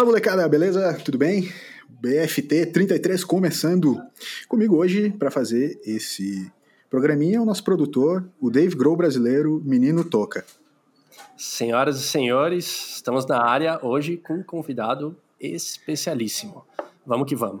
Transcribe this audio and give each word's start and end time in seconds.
Fala 0.00 0.12
molecada, 0.12 0.48
beleza? 0.48 0.94
Tudo 1.04 1.18
bem? 1.18 1.52
BFT 1.86 2.64
33 2.72 3.22
começando 3.22 4.00
comigo 4.48 4.76
hoje 4.78 5.10
para 5.10 5.30
fazer 5.30 5.78
esse 5.84 6.50
programinha 6.88 7.42
o 7.42 7.44
nosso 7.44 7.62
produtor, 7.62 8.26
o 8.40 8.48
Dave 8.48 8.74
Grohl 8.74 8.96
brasileiro, 8.96 9.60
Menino 9.62 10.02
Toca. 10.02 10.42
Senhoras 11.36 12.00
e 12.00 12.02
senhores, 12.04 12.94
estamos 12.94 13.26
na 13.26 13.44
área 13.44 13.78
hoje 13.82 14.16
com 14.16 14.36
um 14.36 14.42
convidado 14.42 15.14
especialíssimo. 15.38 16.64
Vamos 17.04 17.28
que 17.28 17.36
vamos. 17.36 17.60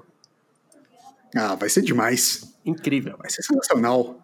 Ah, 1.36 1.54
vai 1.56 1.68
ser 1.68 1.82
demais. 1.82 2.54
Incrível. 2.64 3.18
Vai 3.18 3.28
ser 3.28 3.42
sensacional. 3.42 4.18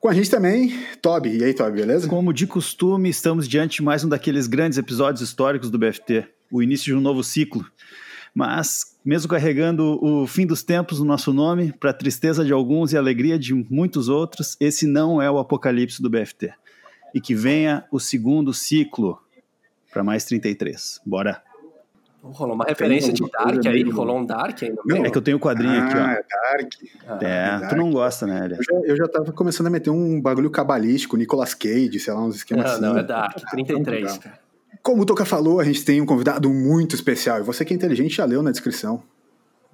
Com 0.00 0.08
a 0.08 0.14
gente 0.14 0.30
também, 0.30 0.72
Toby. 1.02 1.36
E 1.36 1.44
aí, 1.44 1.52
Toby, 1.52 1.72
beleza? 1.72 2.08
Como 2.08 2.32
de 2.32 2.46
costume, 2.46 3.10
estamos 3.10 3.46
diante 3.46 3.76
de 3.76 3.82
mais 3.82 4.02
um 4.02 4.08
daqueles 4.08 4.46
grandes 4.46 4.78
episódios 4.78 5.20
históricos 5.20 5.70
do 5.70 5.78
BFT, 5.78 6.26
o 6.50 6.62
início 6.62 6.86
de 6.86 6.94
um 6.94 7.00
novo 7.00 7.22
ciclo. 7.22 7.64
Mas, 8.34 8.96
mesmo 9.04 9.28
carregando 9.28 9.98
o 10.04 10.26
fim 10.26 10.46
dos 10.46 10.62
tempos 10.62 11.00
no 11.00 11.04
nosso 11.04 11.32
nome, 11.32 11.72
para 11.72 11.92
tristeza 11.92 12.44
de 12.44 12.52
alguns 12.52 12.92
e 12.92 12.96
alegria 12.96 13.38
de 13.38 13.54
muitos 13.54 14.08
outros, 14.08 14.56
esse 14.60 14.86
não 14.86 15.20
é 15.20 15.30
o 15.30 15.38
apocalipse 15.38 16.00
do 16.00 16.08
BFT. 16.08 16.52
E 17.14 17.20
que 17.20 17.34
venha 17.34 17.84
o 17.90 17.98
segundo 17.98 18.54
ciclo 18.54 19.20
para 19.92 20.04
mais 20.04 20.24
33. 20.24 21.00
Bora! 21.04 21.42
Rolou 22.22 22.54
uma 22.54 22.66
referência 22.66 23.12
de 23.12 23.22
Dark 23.30 23.66
aí? 23.66 23.82
Rolou 23.82 24.18
um 24.18 24.26
Dark 24.26 24.62
aí 24.62 24.70
no 24.70 24.82
meio? 24.84 25.06
É 25.06 25.10
que 25.10 25.16
eu 25.16 25.22
tenho 25.22 25.38
o 25.38 25.40
um 25.40 25.42
quadrinho 25.42 25.72
ah, 25.72 25.86
aqui, 25.86 25.96
ó. 25.96 26.00
É 26.00 26.22
Dark. 26.28 26.72
Ah, 27.08 27.18
é, 27.22 27.26
é 27.26 27.58
Dark. 27.58 27.70
tu 27.70 27.76
não 27.76 27.90
gosta, 27.90 28.26
né, 28.26 28.44
Elias? 28.44 28.58
Eu 28.58 28.64
já, 28.64 28.86
eu 28.88 28.96
já 28.96 29.08
tava 29.08 29.32
começando 29.32 29.68
a 29.68 29.70
meter 29.70 29.88
um 29.88 30.20
bagulho 30.20 30.50
cabalístico, 30.50 31.16
Nicolas 31.16 31.54
Cage, 31.54 31.98
sei 31.98 32.12
lá, 32.12 32.22
uns 32.22 32.36
esquemas 32.36 32.64
não, 32.66 32.72
assim. 32.72 32.82
Não, 32.82 32.98
é 32.98 33.02
Dark, 33.02 33.40
33, 33.50 34.18
cara. 34.18 34.38
Como 34.82 35.02
o 35.02 35.06
Toca 35.06 35.26
falou, 35.26 35.60
a 35.60 35.64
gente 35.64 35.84
tem 35.84 36.00
um 36.00 36.06
convidado 36.06 36.48
muito 36.48 36.94
especial. 36.94 37.38
E 37.38 37.42
você 37.42 37.64
que 37.64 37.74
é 37.74 37.76
inteligente 37.76 38.16
já 38.16 38.24
leu 38.24 38.42
na 38.42 38.50
descrição. 38.50 39.02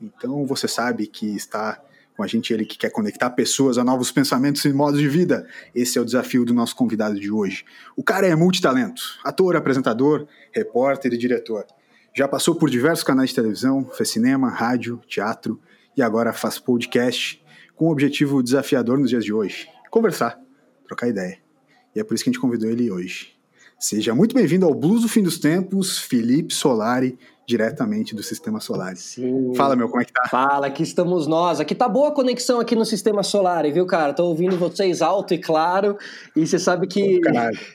Então 0.02 0.44
você 0.44 0.66
sabe 0.66 1.06
que 1.06 1.36
está 1.36 1.80
com 2.16 2.22
a 2.22 2.26
gente 2.26 2.52
ele 2.52 2.64
que 2.64 2.78
quer 2.78 2.90
conectar 2.90 3.30
pessoas 3.30 3.78
a 3.78 3.84
novos 3.84 4.10
pensamentos 4.10 4.64
e 4.64 4.72
modos 4.72 4.98
de 4.98 5.08
vida. 5.08 5.46
Esse 5.74 5.98
é 5.98 6.00
o 6.00 6.04
desafio 6.04 6.44
do 6.44 6.54
nosso 6.54 6.74
convidado 6.74 7.20
de 7.20 7.30
hoje. 7.30 7.64
O 7.94 8.02
cara 8.02 8.26
é 8.26 8.34
multitalento, 8.34 9.02
ator, 9.22 9.54
apresentador, 9.54 10.26
repórter 10.52 11.12
e 11.12 11.18
diretor. 11.18 11.66
Já 12.14 12.26
passou 12.26 12.54
por 12.54 12.70
diversos 12.70 13.04
canais 13.04 13.28
de 13.28 13.36
televisão, 13.36 13.84
fez 13.84 14.08
cinema, 14.08 14.48
rádio, 14.48 15.00
teatro 15.06 15.60
e 15.96 16.02
agora 16.02 16.32
faz 16.32 16.58
podcast 16.58 17.44
com 17.76 17.88
um 17.88 17.90
objetivo 17.90 18.42
desafiador 18.42 18.98
nos 18.98 19.10
dias 19.10 19.24
de 19.24 19.32
hoje: 19.32 19.68
conversar, 19.90 20.40
trocar 20.86 21.08
ideia. 21.08 21.38
E 21.94 22.00
é 22.00 22.04
por 22.04 22.14
isso 22.14 22.24
que 22.24 22.30
a 22.30 22.32
gente 22.32 22.40
convidou 22.40 22.70
ele 22.70 22.90
hoje. 22.90 23.35
Seja 23.78 24.14
muito 24.14 24.34
bem-vindo 24.34 24.64
ao 24.64 24.72
Blues 24.72 25.02
do 25.02 25.08
Fim 25.08 25.22
dos 25.22 25.38
Tempos, 25.38 25.98
Felipe 25.98 26.54
Solari, 26.54 27.18
diretamente 27.46 28.14
do 28.14 28.22
Sistema 28.22 28.58
Solar. 28.58 28.96
Sim. 28.96 29.54
Fala, 29.54 29.76
meu, 29.76 29.86
como 29.88 30.00
é 30.00 30.04
que 30.06 30.14
tá? 30.14 30.26
Fala, 30.30 30.66
aqui 30.66 30.82
estamos 30.82 31.26
nós. 31.26 31.60
Aqui 31.60 31.74
tá 31.74 31.86
boa 31.86 32.08
a 32.08 32.10
conexão 32.10 32.58
aqui 32.58 32.74
no 32.74 32.86
Sistema 32.86 33.22
Solar, 33.22 33.70
viu, 33.70 33.84
cara? 33.84 34.14
Tô 34.14 34.24
ouvindo 34.24 34.56
vocês 34.56 35.02
alto 35.02 35.34
e 35.34 35.38
claro. 35.38 35.98
E 36.34 36.46
você 36.46 36.58
sabe 36.58 36.86
que, 36.86 37.20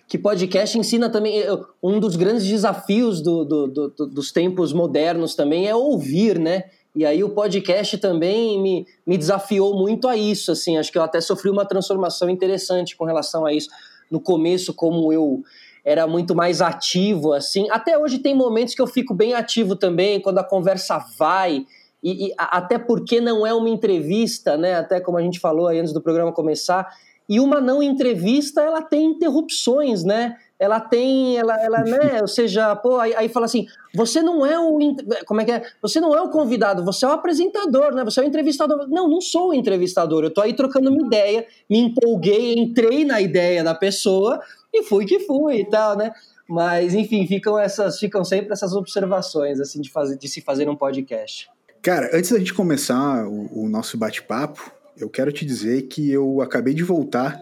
que 0.08 0.18
podcast 0.18 0.78
ensina 0.78 1.08
também. 1.08 1.44
Um 1.82 2.00
dos 2.00 2.16
grandes 2.16 2.48
desafios 2.48 3.22
do, 3.22 3.46
do, 3.46 3.68
do, 3.68 4.08
dos 4.08 4.32
tempos 4.32 4.74
modernos 4.74 5.36
também 5.36 5.68
é 5.68 5.76
ouvir, 5.76 6.40
né? 6.40 6.64
E 6.96 7.06
aí 7.06 7.24
o 7.24 7.30
podcast 7.30 7.96
também 8.00 8.60
me, 8.60 8.88
me 9.06 9.20
desafiou 9.20 9.78
muito 9.78 10.08
a 10.08 10.18
isso, 10.18 10.52
assim. 10.52 10.78
Acho 10.78 10.92
que 10.92 10.98
eu 10.98 11.04
até 11.04 11.22
sofri 11.22 11.52
uma 11.52 11.64
transformação 11.64 12.28
interessante 12.28 12.98
com 12.98 13.06
relação 13.06 13.46
a 13.46 13.54
isso. 13.54 13.70
No 14.10 14.20
começo, 14.20 14.74
como 14.74 15.14
eu 15.14 15.44
era 15.84 16.06
muito 16.08 16.36
mais 16.36 16.62
ativo, 16.62 17.34
assim. 17.34 17.68
Até 17.70 17.98
hoje 17.98 18.20
tem 18.20 18.36
momentos 18.36 18.76
que 18.76 18.82
eu 18.82 18.88
fico 18.88 19.14
bem 19.14 19.34
ativo 19.34 19.76
também, 19.76 20.22
quando 20.22 20.38
a 20.38 20.44
conversa 20.44 21.04
vai, 21.18 21.66
e, 22.04 22.28
e, 22.28 22.34
até 22.38 22.80
porque 22.80 23.22
não 23.22 23.46
é 23.46 23.54
uma 23.54 23.70
entrevista, 23.70 24.58
né? 24.58 24.76
Até 24.76 25.00
como 25.00 25.18
a 25.18 25.22
gente 25.22 25.40
falou 25.40 25.68
aí 25.68 25.80
antes 25.80 25.94
do 25.94 26.02
programa 26.02 26.32
começar. 26.32 26.88
E 27.30 27.40
uma 27.40 27.62
não 27.62 27.82
entrevista, 27.82 28.62
ela 28.62 28.82
tem 28.82 29.06
interrupções, 29.06 30.04
né? 30.04 30.36
Ela 30.62 30.80
tem, 30.80 31.40
ela, 31.40 31.60
ela 31.60 31.80
né? 31.80 32.22
Ou 32.22 32.28
seja, 32.28 32.76
pô, 32.76 33.00
aí, 33.00 33.16
aí 33.16 33.28
fala 33.28 33.48
assim: 33.48 33.66
você 33.96 34.22
não 34.22 34.46
é 34.46 34.60
o. 34.60 34.78
Como 35.26 35.42
é 35.42 35.46
que 35.46 35.52
é? 35.52 35.64
Você 35.82 36.00
não 36.00 36.14
é 36.16 36.22
o 36.22 36.30
convidado, 36.30 36.86
você 36.86 37.04
é 37.04 37.08
o 37.08 37.14
apresentador, 37.14 37.96
né? 37.96 38.04
Você 38.06 38.20
é 38.20 38.24
o 38.24 38.28
entrevistador. 38.28 38.88
Não, 38.88 39.08
não 39.08 39.20
sou 39.20 39.50
o 39.50 39.54
entrevistador. 39.56 40.24
Eu 40.24 40.32
tô 40.32 40.40
aí 40.40 40.54
trocando 40.54 40.92
uma 40.92 41.04
ideia, 41.04 41.48
me 41.68 41.80
empolguei, 41.80 42.54
entrei 42.54 43.04
na 43.04 43.20
ideia 43.20 43.64
da 43.64 43.74
pessoa 43.74 44.40
e 44.72 44.84
fui 44.84 45.06
que 45.06 45.22
fui 45.22 45.62
e 45.62 45.66
tal, 45.68 45.98
né? 45.98 46.12
Mas, 46.48 46.94
enfim, 46.94 47.26
ficam 47.26 47.58
essas, 47.58 47.98
ficam 47.98 48.24
sempre 48.24 48.54
essas 48.54 48.74
observações, 48.74 49.60
assim, 49.60 49.82
de, 49.82 49.90
fazer, 49.90 50.16
de 50.16 50.28
se 50.28 50.42
fazer 50.42 50.70
um 50.70 50.76
podcast. 50.76 51.50
Cara, 51.82 52.12
antes 52.14 52.32
da 52.32 52.38
gente 52.38 52.54
começar 52.54 53.28
o, 53.28 53.64
o 53.64 53.68
nosso 53.68 53.98
bate-papo, 53.98 54.72
eu 54.96 55.10
quero 55.10 55.32
te 55.32 55.44
dizer 55.44 55.84
que 55.88 56.12
eu 56.12 56.40
acabei 56.40 56.76
de 56.76 56.84
voltar 56.84 57.42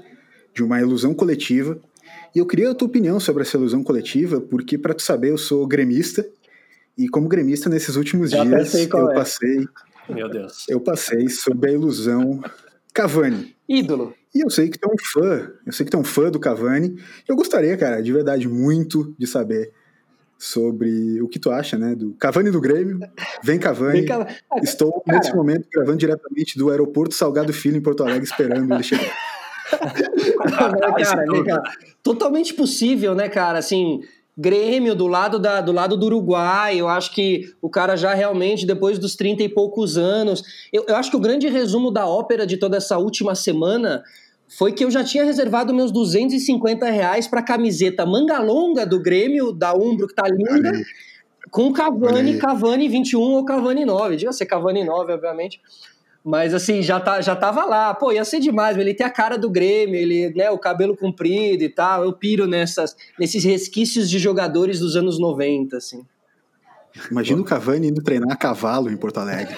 de 0.54 0.64
uma 0.64 0.80
ilusão 0.80 1.14
coletiva 1.14 1.78
e 2.36 2.40
eu 2.40 2.46
queria 2.46 2.72
a 2.72 2.76
tua 2.76 2.88
opinião 2.88 3.20
sobre 3.20 3.44
essa 3.44 3.58
ilusão 3.58 3.84
coletiva, 3.84 4.40
porque, 4.40 4.78
para 4.78 4.94
tu 4.94 5.02
saber, 5.02 5.32
eu 5.32 5.38
sou 5.38 5.66
gremista 5.68 6.28
e, 6.98 7.08
como 7.08 7.28
gremista, 7.28 7.70
nesses 7.70 7.96
últimos 7.96 8.32
Já 8.32 8.44
dias 8.44 8.74
eu 8.74 9.10
é. 9.10 9.14
passei. 9.14 9.68
Meu 10.10 10.30
Deus. 10.30 10.66
Eu 10.68 10.80
passei 10.82 11.30
sob 11.30 11.68
a 11.68 11.72
ilusão 11.72 12.42
Cavani. 12.94 13.56
Ídolo. 13.68 14.14
E 14.34 14.44
eu 14.44 14.50
sei 14.50 14.70
que 14.70 14.78
tu 14.78 14.90
é 14.90 14.94
um 14.94 14.98
fã, 14.98 15.52
eu 15.66 15.72
sei 15.72 15.86
que 15.86 15.92
tu 15.92 15.98
é 15.98 16.00
um 16.00 16.04
fã 16.04 16.30
do 16.30 16.40
Cavani. 16.40 16.98
Eu 17.28 17.36
gostaria, 17.36 17.76
cara, 17.78 18.02
de 18.02 18.12
verdade, 18.12 18.48
muito 18.48 19.16
de 19.18 19.26
saber 19.26 19.72
sobre 20.38 21.22
o 21.22 21.28
que 21.28 21.38
tu 21.38 21.52
acha, 21.52 21.78
né? 21.78 21.96
Do 21.96 22.14
Cavani 22.14 22.50
do 22.50 22.62
Grêmio. 22.62 23.00
Vem 23.44 23.60
Cavani. 23.60 24.06
Vem 24.06 24.24
Estou, 24.64 25.02
cara. 25.06 25.18
nesse 25.18 25.36
momento, 25.36 25.68
gravando 25.72 25.98
diretamente 25.98 26.58
do 26.58 26.70
aeroporto 26.70 27.14
Salgado 27.14 27.52
Filho, 27.52 27.78
em 27.78 27.82
Porto 27.82 28.04
Alegre, 28.04 28.24
esperando 28.24 28.74
ele 28.74 28.84
chegar. 28.84 29.14
Cara, 29.70 31.44
cara, 31.44 31.64
totalmente 32.04 32.54
possível, 32.54 33.14
né, 33.14 33.30
cara? 33.30 33.60
Assim, 33.60 34.02
Grêmio 34.42 34.96
do 34.96 35.06
lado, 35.06 35.38
da, 35.38 35.60
do 35.60 35.74
lado 35.74 35.98
do 35.98 36.06
Uruguai, 36.06 36.80
eu 36.80 36.88
acho 36.88 37.14
que 37.14 37.54
o 37.62 37.70
cara 37.70 37.98
já 37.98 38.14
realmente, 38.14 38.66
depois 38.66 38.98
dos 38.98 39.14
30 39.18 39.44
e 39.44 39.50
poucos 39.50 39.98
anos. 39.98 40.42
Eu, 40.72 40.86
eu 40.88 40.96
acho 40.96 41.12
que 41.12 41.18
o 41.18 41.20
grande 41.20 41.50
resumo 41.50 41.92
da 41.92 42.08
ópera 42.08 42.48
de 42.48 42.56
toda 42.56 42.78
essa 42.78 42.98
última 42.98 43.36
semana 43.36 44.02
foi 44.48 44.72
que 44.72 44.86
eu 44.86 44.90
já 44.90 45.04
tinha 45.04 45.26
reservado 45.26 45.74
meus 45.74 45.92
250 45.92 46.90
reais 46.90 47.28
para 47.28 47.44
camiseta 47.44 48.06
manga 48.06 48.40
longa 48.40 48.86
do 48.86 49.02
Grêmio, 49.02 49.52
da 49.52 49.74
Umbro, 49.74 50.08
que 50.08 50.16
tá 50.16 50.26
linda, 50.30 50.72
com 51.52 51.74
Cavani, 51.74 52.38
Cavani 52.38 52.88
21 52.88 53.20
ou 53.20 53.44
Cavani 53.44 53.84
9. 53.84 54.16
Diga 54.16 54.32
ser 54.32 54.46
Cavani 54.46 54.86
9, 54.86 55.12
obviamente. 55.12 55.60
Mas 56.30 56.54
assim, 56.54 56.84
já, 56.84 57.00
tá, 57.00 57.22
já 57.22 57.36
tava 57.36 57.66
lá. 57.66 57.92
Pô, 57.92 58.12
ia 58.12 58.24
ser 58.24 58.40
demais. 58.40 58.78
Ele 58.78 58.94
tem 58.94 59.04
a 59.04 59.10
cara 59.10 59.36
do 59.36 59.50
Grêmio, 59.50 59.96
ele, 59.96 60.30
né, 60.36 60.52
o 60.52 60.60
cabelo 60.60 60.96
comprido 60.96 61.64
e 61.64 61.70
tal. 61.70 62.04
Eu 62.04 62.14
piro 62.14 62.46
nessas, 62.46 62.96
nesses 63.20 63.44
resquícios 63.44 64.08
de 64.08 64.20
jogadores 64.20 64.80
dos 64.80 64.96
anos 64.96 65.20
90, 65.20 65.78
assim. 65.78 66.06
Imagina 67.12 67.42
o 67.42 67.44
Cavani 67.44 67.88
indo 67.88 68.02
treinar 68.02 68.32
a 68.32 68.36
cavalo 68.36 68.90
em 68.90 68.98
Porto 68.98 69.20
Alegre. 69.20 69.56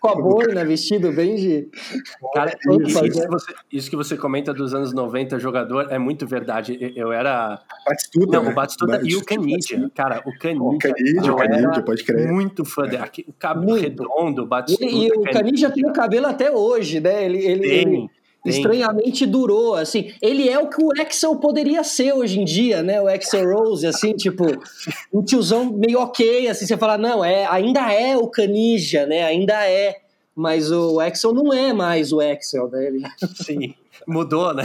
Com 0.00 0.08
a 0.08 0.14
boina, 0.14 0.64
vestido 0.66 1.12
bem 1.12 1.36
de. 1.36 1.68
Cara, 2.34 2.56
isso, 2.86 3.04
isso, 3.04 3.20
que 3.20 3.28
você, 3.28 3.54
isso, 3.72 3.90
que 3.90 3.96
você, 3.96 4.16
comenta 4.16 4.52
dos 4.52 4.74
anos 4.74 4.92
90, 4.92 5.38
jogador, 5.38 5.88
é 5.90 5.98
muito 5.98 6.26
verdade. 6.26 6.78
Eu 6.96 7.12
era. 7.12 7.60
Batistuta. 7.86 8.36
Não, 8.36 8.44
né? 8.44 8.50
o 8.50 8.54
Batistuta 8.54 9.00
e 9.02 9.16
o 9.16 9.24
Canidia. 9.24 9.90
Cara, 9.94 10.22
o 10.24 10.38
Canidia. 10.38 10.62
O 10.62 10.78
Canidia, 10.78 11.32
o 11.32 11.36
Canidia, 11.36 11.82
pode 11.82 12.04
crer. 12.04 12.32
Muito 12.32 12.64
fã 12.64 12.84
dele. 12.84 13.04
O 13.28 13.32
cabelo 13.32 13.74
redondo, 13.74 14.46
Batistuta. 14.46 14.84
E, 14.84 15.08
e 15.08 15.12
o 15.12 15.22
Canidia 15.24 15.70
tem 15.70 15.86
o 15.86 15.92
cabelo 15.92 16.26
até 16.26 16.50
hoje, 16.50 17.00
né? 17.00 17.24
Ele, 17.24 17.38
ele. 17.38 17.66
Ele 17.66 18.10
estranhamente 18.44 19.24
durou, 19.24 19.74
assim, 19.74 20.12
ele 20.20 20.48
é 20.48 20.58
o 20.58 20.68
que 20.68 20.82
o 20.82 20.90
Axel 21.00 21.36
poderia 21.36 21.82
ser 21.82 22.12
hoje 22.12 22.40
em 22.40 22.44
dia, 22.44 22.82
né, 22.82 23.00
o 23.00 23.08
Axel 23.08 23.52
Rose, 23.52 23.86
assim, 23.86 24.12
tipo, 24.12 24.44
um 25.12 25.22
tiozão 25.22 25.72
meio 25.72 26.00
ok, 26.00 26.48
assim, 26.48 26.66
você 26.66 26.76
fala, 26.76 26.98
não, 26.98 27.24
é, 27.24 27.46
ainda 27.46 27.92
é 27.92 28.16
o 28.16 28.28
Canija, 28.28 29.06
né, 29.06 29.24
ainda 29.24 29.68
é, 29.68 29.96
mas 30.34 30.70
o 30.70 31.00
Axel 31.00 31.32
não 31.32 31.52
é 31.52 31.72
mais 31.72 32.12
o 32.12 32.20
Axel, 32.20 32.68
né, 32.68 32.86
ele... 32.86 33.02
Sim. 33.34 33.74
Mudou, 34.06 34.52
né? 34.52 34.64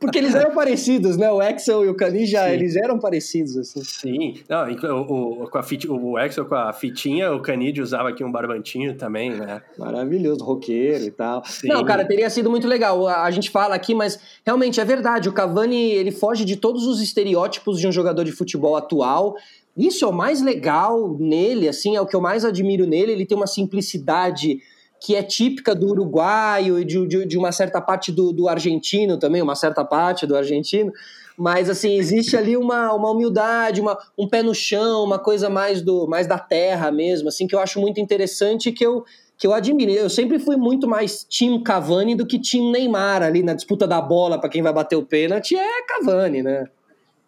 Porque 0.00 0.18
eles 0.18 0.34
eram 0.34 0.54
parecidos, 0.54 1.16
né? 1.16 1.30
O 1.30 1.40
Axel 1.40 1.84
e 1.84 1.88
o 1.88 1.94
Cani 1.94 2.26
já 2.26 2.52
eles 2.52 2.76
eram 2.76 2.98
parecidos, 2.98 3.56
assim. 3.56 3.82
Sim. 3.82 4.34
Não, 4.48 4.68
o, 4.68 5.44
o, 5.44 5.50
com 5.50 5.58
a 5.58 5.62
fit, 5.62 5.88
o 5.88 6.16
Axel 6.16 6.44
com 6.46 6.54
a 6.54 6.72
fitinha, 6.72 7.32
o 7.32 7.40
Canid 7.40 7.80
usava 7.80 8.08
aqui 8.08 8.24
um 8.24 8.30
barbantinho 8.30 8.96
também, 8.96 9.30
né? 9.30 9.62
Maravilhoso, 9.78 10.44
roqueiro 10.44 11.04
e 11.04 11.10
tal. 11.10 11.44
Sim. 11.44 11.68
Não, 11.68 11.84
cara, 11.84 12.04
teria 12.04 12.28
sido 12.28 12.50
muito 12.50 12.66
legal. 12.66 13.06
A, 13.06 13.24
a 13.24 13.30
gente 13.30 13.50
fala 13.50 13.74
aqui, 13.74 13.94
mas 13.94 14.18
realmente 14.44 14.80
é 14.80 14.84
verdade. 14.84 15.28
O 15.28 15.32
Cavani, 15.32 15.92
ele 15.92 16.10
foge 16.10 16.44
de 16.44 16.56
todos 16.56 16.86
os 16.86 17.00
estereótipos 17.00 17.80
de 17.80 17.86
um 17.86 17.92
jogador 17.92 18.24
de 18.24 18.32
futebol 18.32 18.76
atual. 18.76 19.36
Isso 19.76 20.04
é 20.04 20.08
o 20.08 20.12
mais 20.12 20.40
legal 20.40 21.16
nele, 21.18 21.68
assim, 21.68 21.96
é 21.96 22.00
o 22.00 22.06
que 22.06 22.16
eu 22.16 22.20
mais 22.20 22.44
admiro 22.44 22.86
nele. 22.86 23.12
Ele 23.12 23.26
tem 23.26 23.36
uma 23.36 23.46
simplicidade 23.46 24.58
que 25.00 25.14
é 25.14 25.22
típica 25.22 25.74
do 25.74 25.88
uruguaio 25.88 26.78
e 26.78 26.84
de, 26.84 27.06
de, 27.06 27.26
de, 27.26 27.38
uma 27.38 27.52
certa 27.52 27.80
parte 27.80 28.10
do, 28.10 28.32
do 28.32 28.48
argentino 28.48 29.18
também, 29.18 29.42
uma 29.42 29.54
certa 29.54 29.84
parte 29.84 30.26
do 30.26 30.36
argentino, 30.36 30.92
Mas 31.36 31.68
assim, 31.68 31.96
existe 31.98 32.36
ali 32.36 32.56
uma, 32.56 32.92
uma 32.92 33.10
humildade, 33.10 33.80
uma, 33.80 33.96
um 34.16 34.28
pé 34.28 34.42
no 34.42 34.54
chão, 34.54 35.04
uma 35.04 35.18
coisa 35.18 35.50
mais 35.50 35.82
do 35.82 36.06
mais 36.06 36.26
da 36.26 36.38
terra 36.38 36.90
mesmo, 36.90 37.28
assim, 37.28 37.46
que 37.46 37.54
eu 37.54 37.60
acho 37.60 37.80
muito 37.80 38.00
interessante 38.00 38.72
que 38.72 38.84
eu 38.84 39.04
que 39.38 39.46
eu 39.46 39.52
admiro. 39.52 39.92
Eu 39.92 40.08
sempre 40.08 40.38
fui 40.38 40.56
muito 40.56 40.88
mais 40.88 41.24
time 41.28 41.62
Cavani 41.62 42.14
do 42.14 42.26
que 42.26 42.38
time 42.38 42.72
Neymar 42.72 43.22
ali 43.22 43.42
na 43.42 43.52
disputa 43.52 43.86
da 43.86 44.00
bola 44.00 44.40
para 44.40 44.48
quem 44.48 44.62
vai 44.62 44.72
bater 44.72 44.96
o 44.96 45.04
pênalti 45.04 45.54
é 45.54 45.82
Cavani, 45.86 46.42
né? 46.42 46.64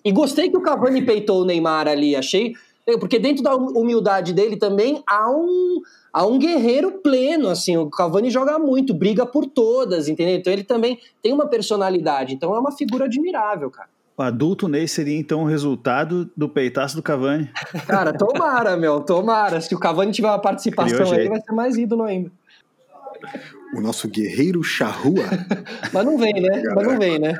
E 0.04 0.12
gostei 0.12 0.48
que 0.48 0.56
o 0.56 0.62
Cavani 0.62 1.02
peitou 1.02 1.42
o 1.42 1.44
Neymar 1.44 1.86
ali, 1.86 2.16
achei, 2.16 2.54
porque 2.96 3.18
dentro 3.18 3.42
da 3.42 3.54
humildade 3.54 4.32
dele 4.32 4.56
também 4.56 5.02
há 5.06 5.30
um 5.30 5.80
há 6.12 6.26
um 6.26 6.38
guerreiro 6.38 6.92
pleno, 7.02 7.48
assim, 7.48 7.76
o 7.76 7.90
Cavani 7.90 8.30
joga 8.30 8.58
muito, 8.58 8.94
briga 8.94 9.26
por 9.26 9.46
todas, 9.46 10.08
entendeu? 10.08 10.36
Então 10.36 10.52
ele 10.52 10.64
também 10.64 10.98
tem 11.22 11.32
uma 11.32 11.46
personalidade, 11.46 12.34
então 12.34 12.54
é 12.54 12.58
uma 12.58 12.72
figura 12.72 13.04
admirável, 13.04 13.70
cara. 13.70 13.88
O 14.16 14.22
adulto 14.22 14.66
Ney 14.66 14.88
seria 14.88 15.16
então 15.16 15.42
o 15.42 15.46
resultado 15.46 16.28
do 16.36 16.48
peitaço 16.48 16.96
do 16.96 17.02
Cavani. 17.02 17.48
Cara, 17.86 18.12
tomara, 18.12 18.76
meu, 18.76 19.00
tomara. 19.00 19.60
Se 19.60 19.72
o 19.76 19.78
Cavani 19.78 20.10
tiver 20.10 20.26
uma 20.26 20.40
participação 20.40 21.12
aí, 21.12 21.28
vai 21.28 21.40
ser 21.40 21.52
mais 21.52 21.76
ídolo 21.76 22.02
ainda. 22.02 22.32
O 23.76 23.80
nosso 23.80 24.08
guerreiro 24.08 24.60
charrua. 24.60 25.22
Mas 25.94 26.04
não 26.04 26.18
vem, 26.18 26.32
né? 26.32 26.62
Mas 26.74 26.84
não 26.84 26.98
vem, 26.98 27.20
né? 27.20 27.38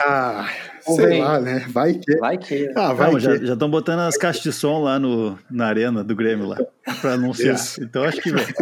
Ah, 0.00 0.48
sei 0.84 1.20
lá, 1.20 1.40
né? 1.40 1.64
Vai 1.68 1.94
que. 1.94 2.16
Vai 2.18 2.38
que. 2.38 2.70
Ah, 2.76 2.92
vai 2.92 3.10
não, 3.10 3.18
que. 3.18 3.46
Já 3.46 3.52
estão 3.54 3.70
botando 3.70 4.00
as 4.00 4.16
caixas 4.16 4.42
de 4.42 4.52
som 4.52 4.82
lá 4.82 4.98
no, 4.98 5.38
na 5.50 5.66
arena 5.66 6.04
do 6.04 6.14
Grêmio 6.14 6.46
lá, 6.46 6.58
para 7.00 7.12
anunciar. 7.14 7.54
Isso. 7.54 7.82
Então 7.82 8.04
acho 8.04 8.20
que 8.20 8.30
vem. 8.30 8.44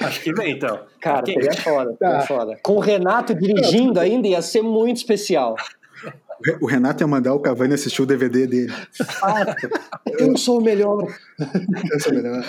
Acho 0.00 0.22
que 0.22 0.32
vem, 0.32 0.52
então. 0.52 0.80
Cara, 1.00 1.26
seria 1.26 1.52
foda, 1.52 1.94
seria 1.98 2.20
foda. 2.22 2.58
Com 2.62 2.74
o 2.74 2.80
Renato 2.80 3.34
dirigindo 3.34 4.00
ainda 4.00 4.26
ia 4.26 4.40
ser 4.40 4.62
muito 4.62 4.96
especial. 4.96 5.56
O 6.60 6.66
Renato 6.66 7.02
ia 7.02 7.06
mandar 7.06 7.34
o 7.34 7.40
Cavani 7.40 7.74
assistir 7.74 8.00
o 8.00 8.06
DVD 8.06 8.46
dele. 8.46 8.72
Fato. 8.92 9.68
Eu 10.18 10.36
sou 10.38 10.58
o 10.58 10.62
melhor. 10.62 11.06
Eu 11.92 12.00
sou 12.00 12.12
o 12.12 12.14
melhor. 12.14 12.42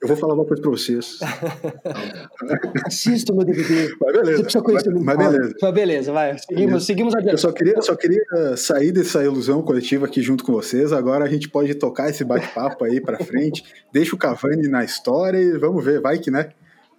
Eu 0.00 0.06
vou 0.06 0.16
falar 0.16 0.34
uma 0.34 0.44
coisa 0.44 0.62
pra 0.62 0.70
vocês. 0.70 1.18
Assista 2.86 3.32
o 3.32 3.36
meu 3.36 3.44
DVD. 3.44 3.92
Mas 4.00 4.12
beleza. 4.12 4.36
Você 4.36 4.42
precisa 4.42 4.64
conhecer 4.64 4.94
mas, 4.94 5.02
mas 5.02 5.18
beleza. 5.18 5.54
Mas 5.60 5.74
beleza, 5.74 6.12
vai. 6.12 6.38
Seguimos, 6.38 6.86
seguimos 6.86 7.14
adiante. 7.14 7.32
Eu 7.32 7.38
só 7.38 7.52
queria, 7.52 7.82
só 7.82 7.96
queria 7.96 8.56
sair 8.56 8.92
dessa 8.92 9.24
ilusão 9.24 9.60
coletiva 9.60 10.06
aqui 10.06 10.22
junto 10.22 10.44
com 10.44 10.52
vocês. 10.52 10.92
Agora 10.92 11.24
a 11.24 11.28
gente 11.28 11.48
pode 11.48 11.74
tocar 11.74 12.08
esse 12.10 12.24
bate-papo 12.24 12.84
aí 12.84 13.00
pra 13.00 13.18
frente. 13.18 13.64
Deixa 13.92 14.14
o 14.14 14.18
Cavani 14.18 14.68
na 14.68 14.84
história 14.84 15.38
e 15.38 15.58
vamos 15.58 15.84
ver. 15.84 16.00
Vai 16.00 16.18
que, 16.18 16.30
né? 16.30 16.50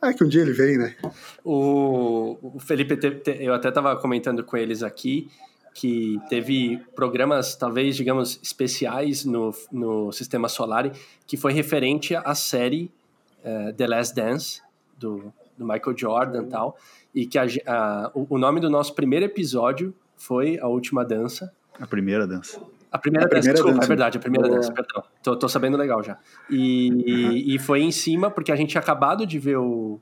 Ah, 0.01 0.13
que 0.13 0.24
um 0.24 0.28
dia 0.28 0.42
ele 0.42 0.54
vem, 0.54 0.78
né? 0.78 0.96
O, 1.44 2.38
o 2.56 2.60
Felipe, 2.60 2.98
eu 3.40 3.54
até 3.54 3.69
estava 3.69 3.96
comentando 3.96 4.44
com 4.44 4.57
eles 4.57 4.84
aqui 4.84 5.30
que 5.79 6.19
teve 6.27 6.77
programas, 6.93 7.55
talvez, 7.55 7.95
digamos, 7.95 8.37
especiais 8.43 9.23
no, 9.23 9.53
no 9.71 10.11
Sistema 10.11 10.49
Solar, 10.49 10.91
que 11.25 11.37
foi 11.37 11.53
referente 11.53 12.13
à 12.13 12.35
série 12.35 12.91
uh, 13.45 13.71
The 13.71 13.87
Last 13.87 14.13
Dance, 14.13 14.61
do, 14.97 15.33
do 15.57 15.65
Michael 15.65 15.97
Jordan 15.97 16.43
e 16.43 16.47
tal, 16.47 16.77
e 17.15 17.25
que 17.25 17.39
a, 17.39 17.45
a, 17.65 18.11
o, 18.13 18.27
o 18.31 18.37
nome 18.37 18.59
do 18.59 18.69
nosso 18.69 18.93
primeiro 18.93 19.25
episódio 19.25 19.95
foi 20.17 20.59
A 20.59 20.67
Última 20.67 21.05
Dança. 21.05 21.49
A 21.79 21.87
primeira 21.87 22.27
dança. 22.27 22.61
A 22.91 22.97
primeira, 22.97 23.27
a 23.27 23.29
dança, 23.29 23.39
primeira 23.39 23.53
desculpa, 23.53 23.75
dança. 23.75 23.85
é 23.85 23.87
verdade, 23.87 24.17
a 24.17 24.19
primeira 24.19 24.47
Boa. 24.49 24.59
dança, 24.59 24.73
perdão. 24.73 25.03
Tô, 25.23 25.37
tô, 25.37 25.47
sabendo 25.47 25.77
legal 25.77 26.03
já. 26.03 26.17
E, 26.49 26.89
uhum. 26.91 27.53
e 27.53 27.57
foi 27.57 27.83
em 27.83 27.91
cima, 27.91 28.29
porque 28.29 28.51
a 28.51 28.55
gente 28.57 28.71
tinha 28.71 28.81
acabado 28.81 29.25
de 29.25 29.39
ver 29.39 29.55
o, 29.55 30.01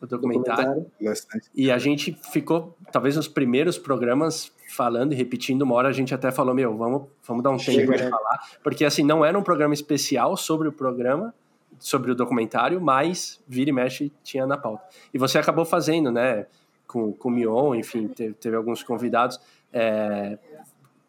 o 0.00 0.06
documentário, 0.06 0.86
documentário. 0.98 1.42
E 1.54 1.70
a 1.70 1.78
gente 1.78 2.18
ficou, 2.30 2.76
talvez, 2.92 3.16
nos 3.16 3.28
primeiros 3.28 3.78
programas 3.78 4.52
falando 4.68 5.12
e 5.12 5.16
repetindo. 5.16 5.62
Uma 5.62 5.74
hora 5.74 5.88
a 5.88 5.92
gente 5.92 6.14
até 6.14 6.30
falou: 6.30 6.54
Meu, 6.54 6.76
vamos, 6.76 7.08
vamos 7.26 7.42
dar 7.42 7.50
um 7.50 7.56
tempo 7.56 7.92
de 7.92 8.08
falar. 8.10 8.40
Porque, 8.62 8.84
assim, 8.84 9.02
não 9.02 9.24
era 9.24 9.38
um 9.38 9.42
programa 9.42 9.74
especial 9.74 10.36
sobre 10.36 10.68
o 10.68 10.72
programa, 10.72 11.34
sobre 11.78 12.10
o 12.10 12.14
documentário, 12.14 12.80
mas 12.80 13.42
vira 13.46 13.70
e 13.70 13.72
mexe 13.72 14.12
tinha 14.22 14.46
na 14.46 14.56
pauta. 14.56 14.84
E 15.12 15.18
você 15.18 15.38
acabou 15.38 15.64
fazendo, 15.64 16.10
né? 16.10 16.46
Com, 16.86 17.12
com 17.12 17.28
o 17.28 17.32
Mion, 17.32 17.74
enfim, 17.74 18.06
teve, 18.08 18.34
teve 18.34 18.56
alguns 18.56 18.82
convidados. 18.82 19.40
É, 19.72 20.38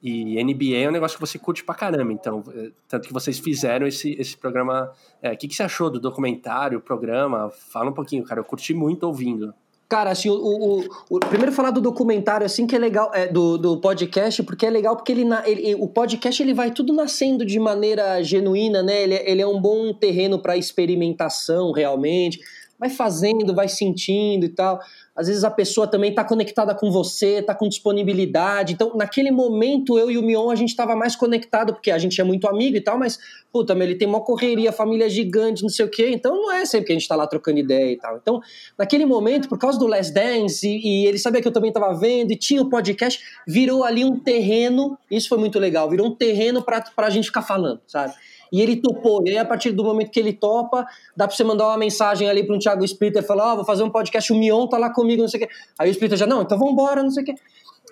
e 0.07 0.43
NBA 0.43 0.77
é 0.77 0.89
um 0.89 0.91
negócio 0.91 1.17
que 1.17 1.25
você 1.25 1.37
curte 1.37 1.63
pra 1.63 1.75
caramba, 1.75 2.11
então, 2.13 2.43
é, 2.55 2.69
tanto 2.87 3.07
que 3.07 3.13
vocês 3.13 3.39
fizeram 3.39 3.87
esse, 3.87 4.15
esse 4.19 4.37
programa. 4.37 4.91
É, 5.21 5.29
o 5.29 5.33
é, 5.33 5.35
que, 5.35 5.47
que 5.47 5.55
você 5.55 5.63
achou 5.63 5.89
do 5.89 5.99
documentário, 5.99 6.79
programa? 6.79 7.49
Fala 7.49 7.89
um 7.89 7.93
pouquinho, 7.93 8.23
cara, 8.23 8.39
eu 8.39 8.45
curti 8.45 8.73
muito 8.73 9.03
ouvindo. 9.03 9.53
Cara, 9.89 10.11
assim, 10.11 10.29
o, 10.29 10.35
o, 10.35 10.83
o, 11.09 11.19
primeiro 11.19 11.53
falar 11.53 11.71
do 11.71 11.79
documentário, 11.79 12.45
assim, 12.45 12.67
que 12.67 12.75
é 12.75 12.79
legal, 12.79 13.09
é, 13.13 13.25
do, 13.25 13.57
do 13.57 13.79
podcast, 13.79 14.43
porque 14.43 14.65
é 14.65 14.69
legal 14.69 14.97
porque 14.97 15.13
ele, 15.13 15.25
ele, 15.45 15.75
o 15.75 15.87
podcast 15.87 16.43
ele 16.43 16.53
vai 16.53 16.71
tudo 16.71 16.91
nascendo 16.91 17.45
de 17.45 17.57
maneira 17.57 18.21
genuína, 18.21 18.83
né? 18.83 19.01
Ele, 19.01 19.13
é, 19.13 19.31
ele 19.31 19.41
é 19.41 19.47
um 19.47 19.61
bom 19.61 19.93
terreno 19.93 20.39
para 20.39 20.57
experimentação, 20.57 21.71
realmente. 21.71 22.39
Vai 22.79 22.89
fazendo, 22.89 23.55
vai 23.55 23.67
sentindo 23.67 24.45
e 24.45 24.49
tal 24.49 24.79
às 25.17 25.27
vezes 25.27 25.43
a 25.43 25.49
pessoa 25.49 25.87
também 25.87 26.11
está 26.11 26.23
conectada 26.23 26.75
com 26.75 26.91
você, 26.91 27.39
está 27.39 27.55
com 27.55 27.67
disponibilidade. 27.67 28.73
Então, 28.73 28.95
naquele 28.95 29.31
momento, 29.31 29.97
eu 29.97 30.11
e 30.11 30.17
o 30.17 30.21
Mion, 30.21 30.51
a 30.51 30.55
gente 30.55 30.69
estava 30.69 30.95
mais 30.95 31.15
conectado, 31.15 31.73
porque 31.73 31.89
a 31.89 31.97
gente 31.97 32.21
é 32.21 32.23
muito 32.23 32.47
amigo 32.47 32.77
e 32.77 32.81
tal, 32.81 32.99
mas, 32.99 33.17
puta, 33.51 33.73
ele 33.73 33.95
tem 33.95 34.07
uma 34.07 34.21
correria, 34.21 34.71
família 34.71 35.09
gigante, 35.09 35.63
não 35.63 35.69
sei 35.69 35.85
o 35.85 35.89
quê, 35.89 36.11
então 36.11 36.35
não 36.35 36.51
é 36.51 36.65
sempre 36.67 36.85
que 36.85 36.91
a 36.91 36.95
gente 36.95 37.01
está 37.01 37.15
lá 37.15 37.25
trocando 37.25 37.57
ideia 37.57 37.91
e 37.91 37.97
tal. 37.97 38.17
Então, 38.17 38.39
naquele 38.77 39.07
momento, 39.07 39.49
por 39.49 39.57
causa 39.57 39.79
do 39.79 39.87
Last 39.87 40.13
Dance, 40.13 40.67
e, 40.67 41.03
e 41.03 41.07
ele 41.07 41.17
sabia 41.17 41.41
que 41.41 41.47
eu 41.47 41.53
também 41.53 41.69
estava 41.69 41.91
vendo, 41.95 42.31
e 42.31 42.35
tinha 42.35 42.61
o 42.61 42.69
podcast, 42.69 43.19
virou 43.47 43.83
ali 43.83 44.05
um 44.05 44.19
terreno, 44.19 44.99
isso 45.09 45.29
foi 45.29 45.39
muito 45.39 45.57
legal, 45.57 45.89
virou 45.89 46.05
um 46.05 46.15
terreno 46.15 46.61
para 46.61 46.83
a 46.95 47.09
gente 47.09 47.25
ficar 47.25 47.41
falando, 47.41 47.81
sabe? 47.87 48.13
E 48.51 48.61
ele 48.61 48.77
topou. 48.77 49.21
E 49.25 49.31
aí, 49.31 49.37
a 49.37 49.45
partir 49.45 49.71
do 49.71 49.83
momento 49.83 50.11
que 50.11 50.19
ele 50.19 50.33
topa, 50.33 50.85
dá 51.15 51.27
pra 51.27 51.35
você 51.35 51.43
mandar 51.43 51.67
uma 51.67 51.77
mensagem 51.77 52.29
ali 52.29 52.45
para 52.45 52.55
um 52.55 52.59
Thiago 52.59 52.83
Splitter 52.83 53.23
e 53.23 53.25
falar: 53.25 53.49
Ó, 53.49 53.53
oh, 53.53 53.55
vou 53.57 53.65
fazer 53.65 53.83
um 53.83 53.89
podcast, 53.89 54.31
o 54.31 54.35
Mion 54.35 54.67
tá 54.67 54.77
lá 54.77 54.89
comigo, 54.89 55.21
não 55.21 55.29
sei 55.29 55.43
o 55.43 55.47
quê. 55.47 55.53
Aí 55.77 55.89
o 55.89 55.91
Splitter 55.91 56.17
já, 56.17 56.27
não, 56.27 56.41
então 56.41 56.57
vambora, 56.57 57.03
não 57.03 57.11
sei 57.11 57.23
o 57.23 57.25
quê. 57.25 57.35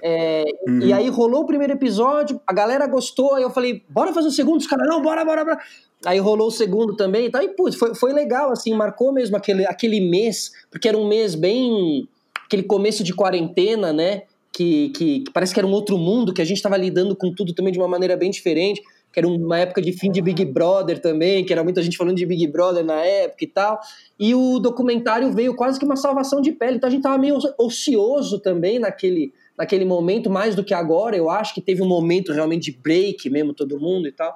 É, 0.04 0.44
uhum. 0.68 0.80
E 0.81 0.94
aí 0.94 1.10
rolou 1.10 1.44
o 1.44 1.46
primeiro 1.46 1.74
episódio, 1.74 2.40
a 2.46 2.54
galera 2.54 2.86
gostou, 2.86 3.36
aí 3.36 3.44
eu 3.44 3.50
falei, 3.50 3.81
bora 3.90 4.13
fazer 4.13 4.28
o 4.28 4.31
segundo? 4.31 4.60
Os 4.60 4.68
caras, 4.68 4.88
não, 4.88 5.02
bora, 5.02 5.24
bora, 5.24 5.44
bora. 5.44 5.60
Aí 6.06 6.19
rolou 6.19 6.48
o 6.48 6.52
segundo 6.52 6.96
também, 6.96 7.28
então, 7.28 7.42
e 7.42 7.50
putz, 7.50 7.75
foi, 7.78 7.96
foi 7.96 8.13
legal, 8.13 8.51
assim, 8.51 8.74
marcou 8.74 9.12
mesmo 9.12 9.38
aquele, 9.38 9.66
aquele 9.66 10.01
mês, 10.01 10.51
porque 10.69 10.88
era 10.88 10.98
um 10.98 11.08
mês 11.08 11.34
bem. 11.34 12.08
aquele 12.46 12.63
começo 12.63 13.04
de 13.04 13.13
quarentena, 13.13 13.92
né? 13.94 14.24
Que, 14.51 14.90
que, 14.90 15.19
que 15.22 15.31
parece 15.34 15.53
que 15.53 15.60
era 15.60 15.68
um 15.68 15.72
outro 15.72 15.98
mundo, 15.98 16.34
que 16.34 16.41
a 16.41 16.46
gente 16.46 16.58
estava 16.58 16.77
lidando 16.77 17.15
com 17.15 17.34
tudo 17.34 17.53
também 17.53 17.74
de 17.74 17.80
uma 17.80 17.88
maneira 17.88 18.15
bem 18.15 18.32
diferente 18.32 18.82
que 19.15 19.19
era 19.22 19.27
uma 19.29 19.57
época 19.57 19.81
de 19.81 19.93
fim 19.93 20.12
de 20.12 20.22
Big 20.22 20.43
Brother 20.43 21.00
também, 21.00 21.45
que 21.45 21.53
era 21.53 21.63
muita 21.63 21.81
gente 21.81 21.95
falando 21.95 22.17
de 22.17 22.25
Big 22.25 22.45
Brother 22.48 22.84
na 22.84 23.01
época 23.01 23.45
e 23.45 23.48
tal. 23.48 23.79
E 24.19 24.36
o 24.36 24.60
documentário 24.60 25.31
veio 25.31 25.55
quase 25.55 25.79
que 25.79 25.86
uma 25.86 25.95
salvação 25.95 26.41
de 26.41 26.51
pele. 26.51 26.75
Então 26.75 26.89
a 26.89 26.91
gente 26.91 27.01
tava 27.01 27.17
meio 27.17 27.38
ocioso 27.57 28.39
também 28.39 28.77
naquele, 28.77 29.31
naquele 29.57 29.86
momento, 29.86 30.29
mais 30.29 30.53
do 30.53 30.65
que 30.65 30.74
agora. 30.74 31.15
Eu 31.15 31.29
acho 31.29 31.53
que 31.53 31.62
teve 31.62 31.81
um 31.81 31.88
momento 31.88 32.34
realmente 32.34 32.69
de 32.69 32.77
break 32.77 33.29
mesmo, 33.29 33.53
todo 33.53 33.79
mundo 33.79 34.05
e 34.05 34.12
tal. 34.12 34.36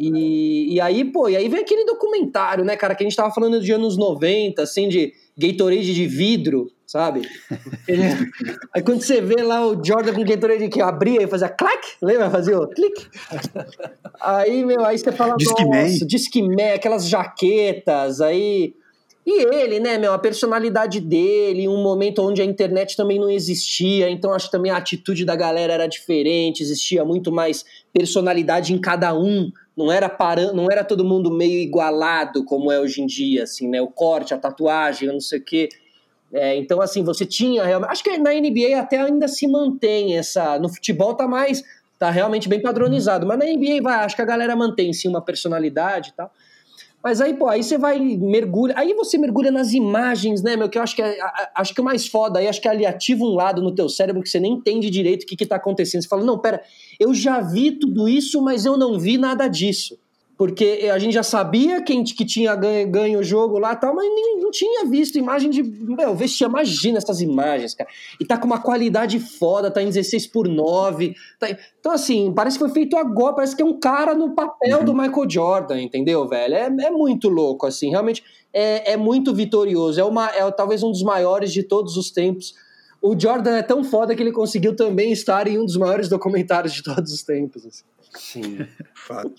E, 0.00 0.72
e 0.76 0.80
aí, 0.80 1.04
pô, 1.04 1.28
e 1.28 1.36
aí 1.36 1.46
vem 1.46 1.60
aquele 1.60 1.84
documentário, 1.84 2.64
né, 2.64 2.74
cara, 2.74 2.94
que 2.94 3.04
a 3.04 3.06
gente 3.06 3.16
tava 3.16 3.34
falando 3.34 3.60
de 3.60 3.70
anos 3.70 3.98
90, 3.98 4.62
assim, 4.62 4.88
de 4.88 5.12
Gatorade 5.36 5.92
de 5.92 6.06
vidro, 6.06 6.72
sabe? 6.86 7.22
aí 8.72 8.82
quando 8.82 9.02
você 9.02 9.20
vê 9.20 9.42
lá 9.42 9.66
o 9.66 9.82
Jordan 9.84 10.14
com 10.14 10.24
Gatorade 10.24 10.68
que 10.68 10.80
abria 10.80 11.22
e 11.22 11.26
fazia 11.26 11.48
clac, 11.48 11.80
lembra? 12.00 12.30
Fazia 12.30 12.58
o 12.58 12.68
clique. 12.68 13.06
Aí, 14.20 14.64
meu, 14.64 14.84
aí 14.84 14.96
você 14.96 15.10
fala, 15.10 15.36
nossa, 15.38 16.06
Discman, 16.06 16.74
aquelas 16.74 17.08
jaquetas, 17.08 18.20
aí... 18.20 18.74
E 19.28 19.42
ele, 19.52 19.80
né, 19.80 19.98
meu, 19.98 20.12
a 20.12 20.18
personalidade 20.20 21.00
dele, 21.00 21.66
um 21.66 21.82
momento 21.82 22.22
onde 22.22 22.40
a 22.40 22.44
internet 22.44 22.96
também 22.96 23.18
não 23.18 23.28
existia, 23.28 24.08
então 24.08 24.32
acho 24.32 24.46
que 24.46 24.52
também 24.52 24.70
a 24.70 24.76
atitude 24.76 25.24
da 25.24 25.34
galera 25.34 25.72
era 25.72 25.88
diferente, 25.88 26.62
existia 26.62 27.04
muito 27.04 27.32
mais 27.32 27.64
personalidade 27.92 28.72
em 28.72 28.78
cada 28.78 29.12
um, 29.18 29.50
não 29.76 29.90
era 29.90 30.08
para, 30.08 30.52
não 30.52 30.70
era 30.70 30.84
todo 30.84 31.04
mundo 31.04 31.28
meio 31.28 31.58
igualado 31.58 32.44
como 32.44 32.70
é 32.70 32.78
hoje 32.78 33.02
em 33.02 33.06
dia, 33.06 33.42
assim, 33.42 33.68
né? 33.68 33.82
O 33.82 33.88
corte, 33.88 34.32
a 34.32 34.38
tatuagem, 34.38 35.08
não 35.08 35.20
sei 35.20 35.40
o 35.40 35.44
quê. 35.44 35.68
É, 36.32 36.56
então, 36.56 36.80
assim, 36.80 37.02
você 37.02 37.24
tinha 37.24 37.64
realmente. 37.64 37.90
Acho 37.90 38.04
que 38.04 38.18
na 38.18 38.32
NBA 38.32 38.78
até 38.78 39.00
ainda 39.00 39.28
se 39.28 39.46
mantém 39.46 40.16
essa. 40.16 40.58
No 40.58 40.68
futebol 40.68 41.14
tá 41.14 41.26
mais. 41.26 41.62
tá 41.98 42.10
realmente 42.10 42.48
bem 42.48 42.60
padronizado. 42.60 43.26
Mas 43.26 43.38
na 43.38 43.46
NBA 43.46 43.82
vai, 43.82 44.04
acho 44.04 44.16
que 44.16 44.22
a 44.22 44.26
galera 44.26 44.54
mantém 44.56 44.92
sim 44.92 45.08
uma 45.08 45.22
personalidade 45.22 46.10
e 46.10 46.12
tal. 46.12 46.30
Mas 47.06 47.20
aí, 47.20 47.34
pô, 47.34 47.46
aí 47.48 47.62
você 47.62 47.78
vai 47.78 48.00
mergulha, 48.00 48.74
aí 48.76 48.92
você 48.92 49.16
mergulha 49.16 49.52
nas 49.52 49.72
imagens, 49.72 50.42
né, 50.42 50.56
meu, 50.56 50.68
que 50.68 50.76
eu 50.76 50.82
acho 50.82 50.96
que 50.96 51.02
é, 51.02 51.16
acho 51.54 51.72
que 51.72 51.80
o 51.80 51.84
mais 51.84 52.08
foda 52.08 52.40
aí, 52.40 52.48
acho 52.48 52.60
que 52.60 52.66
ali 52.66 52.84
ativa 52.84 53.22
um 53.22 53.32
lado 53.32 53.62
no 53.62 53.72
teu 53.72 53.88
cérebro 53.88 54.20
que 54.20 54.28
você 54.28 54.40
nem 54.40 54.54
entende 54.54 54.90
direito 54.90 55.22
o 55.22 55.26
que 55.26 55.36
que 55.36 55.46
tá 55.46 55.54
acontecendo. 55.54 56.02
Você 56.02 56.08
fala, 56.08 56.24
não, 56.24 56.36
pera, 56.36 56.60
eu 56.98 57.14
já 57.14 57.40
vi 57.40 57.78
tudo 57.78 58.08
isso, 58.08 58.42
mas 58.42 58.66
eu 58.66 58.76
não 58.76 58.98
vi 58.98 59.18
nada 59.18 59.46
disso. 59.46 59.96
Porque 60.36 60.88
a 60.92 60.98
gente 60.98 61.14
já 61.14 61.22
sabia 61.22 61.82
quem 61.82 62.04
que 62.04 62.24
tinha 62.24 62.54
ganho, 62.54 62.90
ganho 62.90 63.18
o 63.20 63.24
jogo 63.24 63.58
lá 63.58 63.74
tal, 63.74 63.94
mas 63.94 64.06
nem, 64.06 64.38
não 64.38 64.50
tinha 64.50 64.84
visto 64.84 65.18
imagem 65.18 65.50
de. 65.50 65.62
Meu, 65.62 66.14
vestia, 66.14 66.46
imagina 66.46 66.98
essas 66.98 67.22
imagens, 67.22 67.74
cara. 67.74 67.88
E 68.20 68.24
tá 68.24 68.36
com 68.36 68.46
uma 68.46 68.60
qualidade 68.60 69.18
foda, 69.18 69.70
tá 69.70 69.82
em 69.82 69.86
16 69.86 70.26
por 70.26 70.46
9. 70.46 71.14
Tá, 71.38 71.48
então, 71.80 71.90
assim, 71.90 72.32
parece 72.34 72.58
que 72.58 72.64
foi 72.64 72.72
feito 72.72 72.96
agora, 72.96 73.36
parece 73.36 73.56
que 73.56 73.62
é 73.62 73.64
um 73.64 73.80
cara 73.80 74.14
no 74.14 74.34
papel 74.34 74.80
uhum. 74.80 74.84
do 74.84 74.94
Michael 74.94 75.30
Jordan, 75.30 75.80
entendeu, 75.80 76.28
velho? 76.28 76.54
É, 76.54 76.66
é 76.66 76.90
muito 76.90 77.28
louco, 77.30 77.66
assim, 77.66 77.88
realmente 77.88 78.22
é, 78.52 78.92
é 78.92 78.96
muito 78.96 79.34
vitorioso. 79.34 79.98
É, 80.00 80.04
uma, 80.04 80.30
é 80.30 80.50
talvez 80.50 80.82
um 80.82 80.90
dos 80.90 81.02
maiores 81.02 81.52
de 81.52 81.62
todos 81.62 81.96
os 81.96 82.10
tempos. 82.10 82.54
O 83.00 83.18
Jordan 83.18 83.56
é 83.56 83.62
tão 83.62 83.84
foda 83.84 84.14
que 84.14 84.22
ele 84.22 84.32
conseguiu 84.32 84.74
também 84.74 85.12
estar 85.12 85.46
em 85.46 85.58
um 85.58 85.64
dos 85.64 85.76
maiores 85.76 86.08
documentários 86.08 86.72
de 86.74 86.82
todos 86.82 87.12
os 87.12 87.22
tempos. 87.22 87.64
Assim. 87.66 87.84
Sim. 88.16 88.66
Fato. 88.94 89.32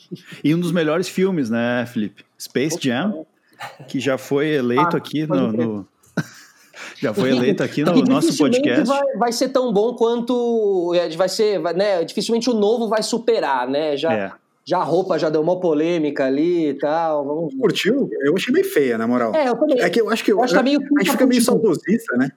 E 0.44 0.54
um 0.54 0.60
dos 0.60 0.72
melhores 0.72 1.08
filmes, 1.08 1.50
né, 1.50 1.86
Felipe? 1.86 2.26
Space 2.40 2.78
Jam, 2.82 3.26
que 3.88 4.00
já 4.00 4.18
foi 4.18 4.50
eleito 4.50 4.96
ah, 4.96 4.98
aqui 4.98 5.26
no, 5.26 5.52
no... 5.52 5.88
Já 7.00 7.14
foi 7.14 7.32
eleito 7.32 7.64
aqui 7.64 7.84
no 7.84 8.04
nosso 8.04 8.38
podcast. 8.38 8.86
Vai, 8.86 9.18
vai 9.18 9.32
ser 9.32 9.50
tão 9.50 9.74
bom 9.74 9.96
quanto. 9.96 10.94
É, 10.96 11.10
vai 11.10 11.28
ser, 11.28 11.60
né? 11.76 12.04
Dificilmente 12.04 12.50
o 12.50 12.54
novo 12.54 12.88
vai 12.88 13.02
superar, 13.02 13.68
né? 13.68 13.98
Já, 13.98 14.14
é. 14.14 14.32
já 14.64 14.78
a 14.78 14.84
roupa 14.84 15.18
já 15.18 15.30
deu 15.30 15.42
uma 15.42 15.60
polêmica 15.60 16.26
ali 16.26 16.70
e 16.70 16.74
tal. 16.76 17.26
Vamos... 17.26 17.56
Curtiu? 17.56 18.10
Eu 18.22 18.36
achei 18.36 18.54
meio 18.54 18.66
feia, 18.66 18.98
na 18.98 19.08
moral. 19.08 19.34
É, 19.36 19.50
eu 19.50 19.56
também. 19.56 19.80
É 19.80 19.90
que 19.90 20.02
eu 20.02 20.10
acho 20.10 20.24
que 20.24 20.32
eu, 20.32 20.38
eu 20.38 20.44
acho 20.44 20.54
que 20.54 20.60
tá 20.60 20.64
meio, 20.64 20.80
a 20.80 21.04
gente 21.04 21.12
fica 21.12 21.26
meio 21.26 21.42
saudosista, 21.42 22.16
né? 22.16 22.30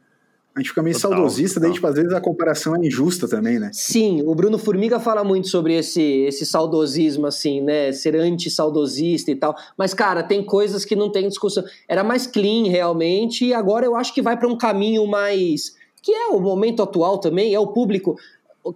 A 0.54 0.58
gente 0.58 0.70
fica 0.70 0.82
meio 0.82 0.96
total, 0.96 1.12
saudosista, 1.12 1.60
total. 1.60 1.68
daí, 1.68 1.74
tipo, 1.74 1.86
às 1.86 1.94
vezes 1.94 2.12
a 2.12 2.20
comparação 2.20 2.74
é 2.74 2.84
injusta 2.84 3.28
também, 3.28 3.58
né? 3.58 3.70
Sim, 3.72 4.22
o 4.26 4.34
Bruno 4.34 4.58
Formiga 4.58 4.98
fala 4.98 5.22
muito 5.22 5.48
sobre 5.48 5.74
esse, 5.74 6.02
esse 6.02 6.44
saudosismo, 6.44 7.26
assim, 7.26 7.60
né? 7.60 7.92
Ser 7.92 8.16
anti-saudosista 8.16 9.30
e 9.30 9.36
tal. 9.36 9.54
Mas, 9.78 9.94
cara, 9.94 10.24
tem 10.24 10.44
coisas 10.44 10.84
que 10.84 10.96
não 10.96 11.10
tem 11.10 11.28
discussão. 11.28 11.62
Era 11.88 12.02
mais 12.02 12.26
clean, 12.26 12.68
realmente, 12.68 13.44
e 13.46 13.54
agora 13.54 13.86
eu 13.86 13.94
acho 13.94 14.12
que 14.12 14.20
vai 14.20 14.36
para 14.36 14.48
um 14.48 14.56
caminho 14.56 15.06
mais. 15.06 15.76
que 16.02 16.12
é 16.12 16.28
o 16.28 16.40
momento 16.40 16.82
atual 16.82 17.18
também, 17.18 17.54
é 17.54 17.60
o 17.60 17.68
público. 17.68 18.16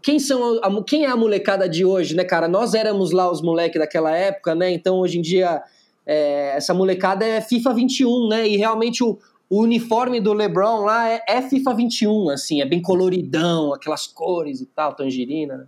Quem, 0.00 0.18
são 0.18 0.60
a, 0.62 0.84
quem 0.84 1.04
é 1.04 1.08
a 1.08 1.16
molecada 1.16 1.68
de 1.68 1.84
hoje, 1.84 2.14
né, 2.14 2.24
cara? 2.24 2.46
Nós 2.46 2.74
éramos 2.74 3.10
lá 3.10 3.30
os 3.30 3.42
moleques 3.42 3.80
daquela 3.80 4.16
época, 4.16 4.54
né? 4.54 4.70
Então, 4.70 5.00
hoje 5.00 5.18
em 5.18 5.22
dia, 5.22 5.60
é, 6.06 6.56
essa 6.56 6.72
molecada 6.72 7.24
é 7.24 7.40
FIFA 7.40 7.74
21, 7.74 8.28
né? 8.28 8.48
E 8.48 8.56
realmente 8.56 9.02
o 9.02 9.18
o 9.48 9.62
uniforme 9.62 10.20
do 10.20 10.32
LeBron 10.32 10.84
lá 10.84 11.08
é, 11.08 11.22
é, 11.28 11.42
FIFA 11.42 11.74
21, 11.74 12.30
assim, 12.30 12.60
é 12.60 12.66
bem 12.66 12.80
coloridão, 12.80 13.72
aquelas 13.72 14.06
cores 14.06 14.60
e 14.60 14.66
tal, 14.66 14.94
tangerina. 14.94 15.56
Né? 15.56 15.66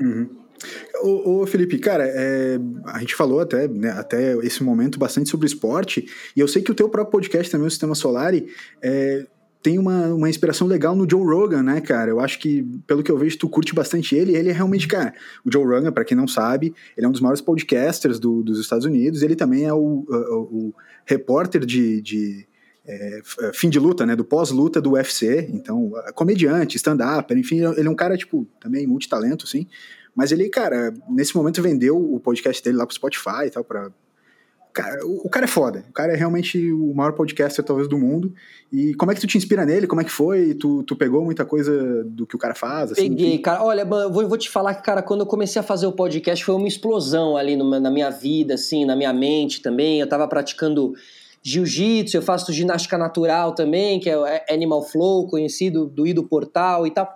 Uhum. 0.00 0.28
Ô, 1.02 1.46
Felipe, 1.46 1.78
cara, 1.78 2.04
é, 2.06 2.58
a 2.86 2.98
gente 2.98 3.14
falou 3.14 3.40
até, 3.40 3.68
né, 3.68 3.90
até 3.90 4.36
esse 4.38 4.62
momento 4.62 4.98
bastante 4.98 5.28
sobre 5.28 5.46
esporte, 5.46 6.06
e 6.34 6.40
eu 6.40 6.48
sei 6.48 6.62
que 6.62 6.72
o 6.72 6.74
teu 6.74 6.88
próprio 6.88 7.12
podcast 7.12 7.50
também, 7.50 7.66
o 7.66 7.70
Sistema 7.70 7.94
Solar, 7.94 8.32
é, 8.82 9.26
tem 9.62 9.78
uma, 9.78 10.14
uma 10.14 10.30
inspiração 10.30 10.66
legal 10.66 10.94
no 10.94 11.08
Joe 11.10 11.24
Rogan, 11.24 11.62
né, 11.62 11.80
cara? 11.80 12.08
Eu 12.08 12.20
acho 12.20 12.38
que, 12.38 12.62
pelo 12.86 13.02
que 13.02 13.10
eu 13.10 13.18
vejo, 13.18 13.36
tu 13.36 13.48
curte 13.48 13.74
bastante 13.74 14.14
ele. 14.14 14.36
Ele 14.36 14.48
é 14.48 14.52
realmente, 14.52 14.86
cara, 14.86 15.12
o 15.44 15.52
Joe 15.52 15.64
Rogan, 15.64 15.90
para 15.90 16.04
quem 16.04 16.16
não 16.16 16.28
sabe, 16.28 16.72
ele 16.96 17.04
é 17.04 17.08
um 17.08 17.12
dos 17.12 17.20
maiores 17.20 17.40
podcasters 17.40 18.20
do, 18.20 18.44
dos 18.44 18.60
Estados 18.60 18.86
Unidos. 18.86 19.22
Ele 19.22 19.34
também 19.34 19.64
é 19.64 19.74
o, 19.74 20.06
o, 20.08 20.68
o 20.68 20.74
repórter 21.04 21.66
de, 21.66 22.00
de 22.00 22.46
é, 22.86 23.20
é, 23.40 23.52
fim 23.52 23.68
de 23.68 23.78
luta, 23.78 24.06
né, 24.06 24.14
do 24.14 24.24
pós-luta 24.24 24.80
do 24.80 24.92
UFC, 24.92 25.48
então, 25.52 25.92
comediante, 26.14 26.76
stand-up, 26.76 27.34
enfim, 27.34 27.60
ele 27.76 27.88
é 27.88 27.90
um 27.90 27.96
cara, 27.96 28.16
tipo, 28.16 28.46
também 28.60 28.86
multitalento, 28.86 29.44
assim, 29.44 29.66
mas 30.14 30.30
ele, 30.30 30.48
cara, 30.48 30.94
nesse 31.08 31.36
momento 31.36 31.60
vendeu 31.60 31.96
o 31.96 32.20
podcast 32.20 32.62
dele 32.62 32.76
lá 32.76 32.86
pro 32.86 32.94
Spotify 32.94 33.46
e 33.46 33.50
tal, 33.50 33.64
pra... 33.64 33.90
Cara, 34.72 35.06
o, 35.06 35.26
o 35.26 35.30
cara 35.30 35.46
é 35.46 35.48
foda, 35.48 35.86
o 35.88 35.92
cara 35.92 36.12
é 36.12 36.16
realmente 36.16 36.70
o 36.70 36.94
maior 36.94 37.12
podcaster, 37.12 37.64
talvez, 37.64 37.88
do 37.88 37.96
mundo, 37.96 38.32
e 38.70 38.94
como 38.94 39.10
é 39.10 39.14
que 39.14 39.20
tu 39.22 39.26
te 39.26 39.38
inspira 39.38 39.64
nele, 39.64 39.86
como 39.86 40.02
é 40.02 40.04
que 40.04 40.10
foi, 40.10 40.52
tu, 40.52 40.82
tu 40.82 40.94
pegou 40.94 41.24
muita 41.24 41.46
coisa 41.46 42.04
do 42.04 42.26
que 42.26 42.36
o 42.36 42.38
cara 42.38 42.54
faz, 42.54 42.92
assim? 42.92 43.08
Peguei, 43.08 43.38
cara, 43.38 43.64
olha, 43.64 43.86
vou, 43.86 44.28
vou 44.28 44.36
te 44.36 44.50
falar 44.50 44.74
que, 44.74 44.82
cara, 44.82 45.02
quando 45.02 45.20
eu 45.20 45.26
comecei 45.26 45.58
a 45.58 45.62
fazer 45.62 45.86
o 45.86 45.92
podcast, 45.92 46.44
foi 46.44 46.54
uma 46.54 46.68
explosão 46.68 47.38
ali 47.38 47.56
na 47.56 47.90
minha 47.90 48.10
vida, 48.10 48.54
assim, 48.54 48.84
na 48.84 48.94
minha 48.94 49.14
mente 49.14 49.62
também, 49.62 49.98
eu 49.98 50.06
tava 50.06 50.28
praticando 50.28 50.94
jiu-jitsu, 51.46 52.16
eu 52.16 52.22
faço 52.22 52.52
ginástica 52.52 52.98
natural 52.98 53.54
também, 53.54 54.00
que 54.00 54.10
é 54.10 54.18
o 54.18 54.24
Animal 54.50 54.82
Flow, 54.82 55.28
conhecido 55.28 55.86
do 55.86 56.04
Ido 56.04 56.24
Portal 56.24 56.86
e 56.86 56.90
tal. 56.90 57.08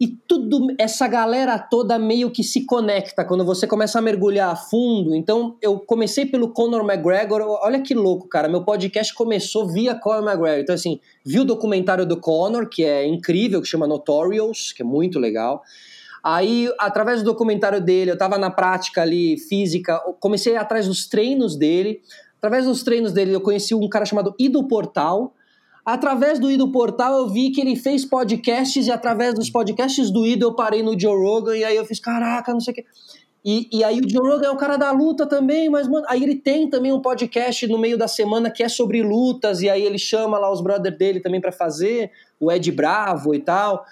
E 0.00 0.08
tudo, 0.08 0.74
essa 0.78 1.06
galera 1.06 1.58
toda 1.58 1.98
meio 1.98 2.30
que 2.30 2.42
se 2.42 2.64
conecta 2.64 3.24
quando 3.24 3.44
você 3.44 3.66
começa 3.66 3.98
a 3.98 4.02
mergulhar 4.02 4.50
a 4.50 4.56
fundo. 4.56 5.14
Então, 5.14 5.56
eu 5.62 5.78
comecei 5.78 6.26
pelo 6.26 6.52
Conor 6.52 6.90
McGregor. 6.90 7.42
Olha 7.62 7.80
que 7.80 7.94
louco, 7.94 8.28
cara. 8.28 8.48
Meu 8.48 8.64
podcast 8.64 9.14
começou 9.14 9.68
via 9.68 9.94
Conor 9.94 10.24
McGregor. 10.24 10.60
Então, 10.60 10.74
assim, 10.74 10.98
vi 11.24 11.38
o 11.38 11.44
documentário 11.44 12.06
do 12.06 12.18
Conor, 12.18 12.68
que 12.68 12.82
é 12.82 13.06
incrível, 13.06 13.60
que 13.60 13.68
chama 13.68 13.86
Notorious, 13.86 14.72
que 14.72 14.82
é 14.82 14.84
muito 14.84 15.18
legal. 15.18 15.62
Aí, 16.24 16.72
através 16.78 17.22
do 17.22 17.26
documentário 17.26 17.82
dele, 17.82 18.10
eu 18.10 18.18
tava 18.18 18.38
na 18.38 18.50
prática 18.50 19.02
ali, 19.02 19.36
física, 19.38 19.98
comecei 20.18 20.56
atrás 20.56 20.88
dos 20.88 21.06
treinos 21.06 21.54
dele. 21.54 22.00
Através 22.44 22.66
dos 22.66 22.82
treinos 22.82 23.10
dele, 23.10 23.34
eu 23.34 23.40
conheci 23.40 23.74
um 23.74 23.88
cara 23.88 24.04
chamado 24.04 24.34
Ido 24.38 24.62
Portal. 24.68 25.32
Através 25.82 26.38
do 26.38 26.50
Ido 26.50 26.70
Portal, 26.70 27.20
eu 27.20 27.28
vi 27.30 27.48
que 27.48 27.58
ele 27.58 27.74
fez 27.74 28.04
podcasts 28.04 28.86
e 28.86 28.92
através 28.92 29.32
dos 29.32 29.48
podcasts 29.48 30.10
do 30.10 30.26
Ido, 30.26 30.44
eu 30.44 30.54
parei 30.54 30.82
no 30.82 30.98
Joe 30.98 31.16
Rogan 31.16 31.56
e 31.56 31.64
aí 31.64 31.74
eu 31.74 31.86
fiz, 31.86 31.98
caraca, 31.98 32.52
não 32.52 32.60
sei 32.60 32.72
o 32.72 32.74
quê. 32.74 32.84
E, 33.42 33.66
e 33.72 33.82
aí 33.82 33.98
o 33.98 34.06
Joe 34.06 34.28
Rogan 34.28 34.48
é 34.48 34.50
o 34.50 34.58
cara 34.58 34.76
da 34.76 34.90
luta 34.90 35.26
também, 35.26 35.70
mas, 35.70 35.88
mano, 35.88 36.04
aí 36.06 36.22
ele 36.22 36.34
tem 36.34 36.68
também 36.68 36.92
um 36.92 37.00
podcast 37.00 37.66
no 37.66 37.78
meio 37.78 37.96
da 37.96 38.06
semana 38.06 38.50
que 38.50 38.62
é 38.62 38.68
sobre 38.68 39.02
lutas, 39.02 39.62
e 39.62 39.70
aí 39.70 39.82
ele 39.82 39.98
chama 39.98 40.38
lá 40.38 40.52
os 40.52 40.60
brothers 40.60 40.98
dele 40.98 41.20
também 41.20 41.40
para 41.40 41.50
fazer, 41.50 42.10
o 42.38 42.52
Ed 42.52 42.70
Bravo 42.72 43.34
e 43.34 43.38
tal. 43.38 43.86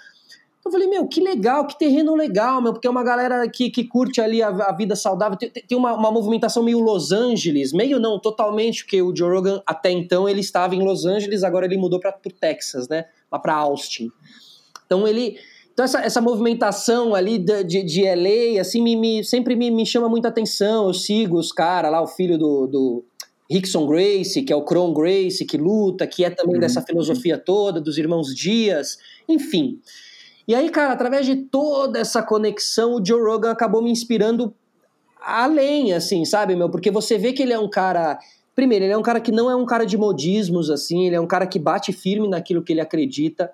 Eu 0.65 0.71
falei, 0.71 0.87
meu, 0.87 1.05
que 1.07 1.19
legal, 1.19 1.67
que 1.67 1.77
terreno 1.77 2.15
legal, 2.15 2.61
meu, 2.61 2.71
porque 2.71 2.87
é 2.87 2.89
uma 2.89 3.03
galera 3.03 3.49
que, 3.49 3.69
que 3.69 3.83
curte 3.83 4.21
ali 4.21 4.41
a, 4.41 4.47
a 4.47 4.71
vida 4.71 4.95
saudável. 4.95 5.37
Tem, 5.37 5.49
tem 5.49 5.77
uma, 5.77 5.93
uma, 5.93 6.09
movimentação 6.09 6.63
meio 6.63 6.79
Los 6.79 7.11
Angeles, 7.11 7.73
meio 7.73 7.99
não, 7.99 8.17
totalmente, 8.17 8.83
porque 8.83 9.01
o 9.01 9.13
Joe 9.13 9.29
Rogan 9.29 9.61
até 9.65 9.91
então 9.91 10.27
ele 10.27 10.39
estava 10.39 10.73
em 10.73 10.81
Los 10.81 11.05
Angeles, 11.05 11.43
agora 11.43 11.65
ele 11.65 11.77
mudou 11.77 11.99
para 11.99 12.17
o 12.25 12.31
Texas, 12.31 12.87
né? 12.87 13.05
Lá 13.29 13.37
para 13.37 13.55
Austin. 13.55 14.09
Então 14.85 15.05
ele. 15.05 15.37
Então 15.73 15.83
essa, 15.83 16.01
essa 16.01 16.21
movimentação 16.21 17.13
ali 17.13 17.39
de, 17.39 17.63
de, 17.63 17.83
de 17.83 18.03
LA, 18.03 18.61
assim, 18.61 18.81
me, 18.81 18.95
me 18.95 19.23
sempre 19.23 19.55
me, 19.55 19.69
me 19.69 19.85
chama 19.85 20.07
muita 20.07 20.29
atenção. 20.29 20.87
Eu 20.87 20.93
sigo 20.93 21.37
os 21.37 21.51
caras 21.51 21.91
lá, 21.91 22.01
o 22.01 22.07
filho 22.07 22.37
do, 22.37 22.67
do 22.67 23.05
Rickson 23.51 23.85
Gracie, 23.85 24.43
que 24.43 24.53
é 24.53 24.55
o 24.55 24.63
Cron 24.63 24.93
Gracie, 24.93 25.45
que 25.45 25.57
luta, 25.57 26.07
que 26.07 26.23
é 26.23 26.29
também 26.29 26.55
uhum. 26.55 26.61
dessa 26.61 26.81
filosofia 26.81 27.37
toda, 27.37 27.81
dos 27.81 27.97
irmãos 27.97 28.33
Dias, 28.33 28.97
enfim. 29.27 29.81
E 30.47 30.53
aí, 30.53 30.69
cara, 30.69 30.93
através 30.93 31.25
de 31.25 31.35
toda 31.35 31.99
essa 31.99 32.21
conexão, 32.21 32.95
o 32.95 33.05
Joe 33.05 33.21
Rogan 33.21 33.51
acabou 33.51 33.81
me 33.81 33.91
inspirando 33.91 34.53
além, 35.21 35.93
assim, 35.93 36.25
sabe, 36.25 36.55
meu? 36.55 36.69
Porque 36.69 36.91
você 36.91 37.17
vê 37.17 37.31
que 37.31 37.41
ele 37.41 37.53
é 37.53 37.59
um 37.59 37.69
cara. 37.69 38.19
Primeiro, 38.53 38.85
ele 38.85 38.93
é 38.93 38.97
um 38.97 39.01
cara 39.01 39.19
que 39.19 39.31
não 39.31 39.49
é 39.49 39.55
um 39.55 39.65
cara 39.65 39.85
de 39.85 39.97
modismos, 39.97 40.69
assim, 40.69 41.07
ele 41.07 41.15
é 41.15 41.19
um 41.19 41.25
cara 41.25 41.47
que 41.47 41.57
bate 41.57 41.91
firme 41.91 42.27
naquilo 42.27 42.61
que 42.61 42.73
ele 42.73 42.81
acredita. 42.81 43.49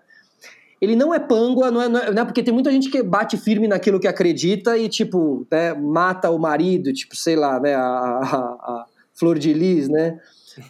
Ele 0.81 0.96
não 0.96 1.13
é 1.13 1.19
pangua, 1.19 1.69
não 1.69 1.81
é, 1.81 1.89
não 1.89 2.00
é, 2.00 2.12
não 2.12 2.22
é 2.22 2.25
porque 2.25 2.41
tem 2.41 2.53
muita 2.53 2.72
gente 2.72 2.89
que 2.89 3.03
bate 3.03 3.38
firme 3.38 3.67
naquilo 3.67 4.00
que 4.00 4.08
acredita 4.08 4.77
e, 4.77 4.89
tipo, 4.89 5.46
né, 5.51 5.74
mata 5.74 6.29
o 6.29 6.39
marido, 6.39 6.91
tipo, 6.93 7.15
sei 7.15 7.36
lá, 7.36 7.60
né, 7.60 7.75
a, 7.75 7.81
a, 7.81 8.24
a 8.24 8.86
Flor 9.13 9.38
de 9.38 9.53
Lis, 9.53 9.89
né? 9.89 10.17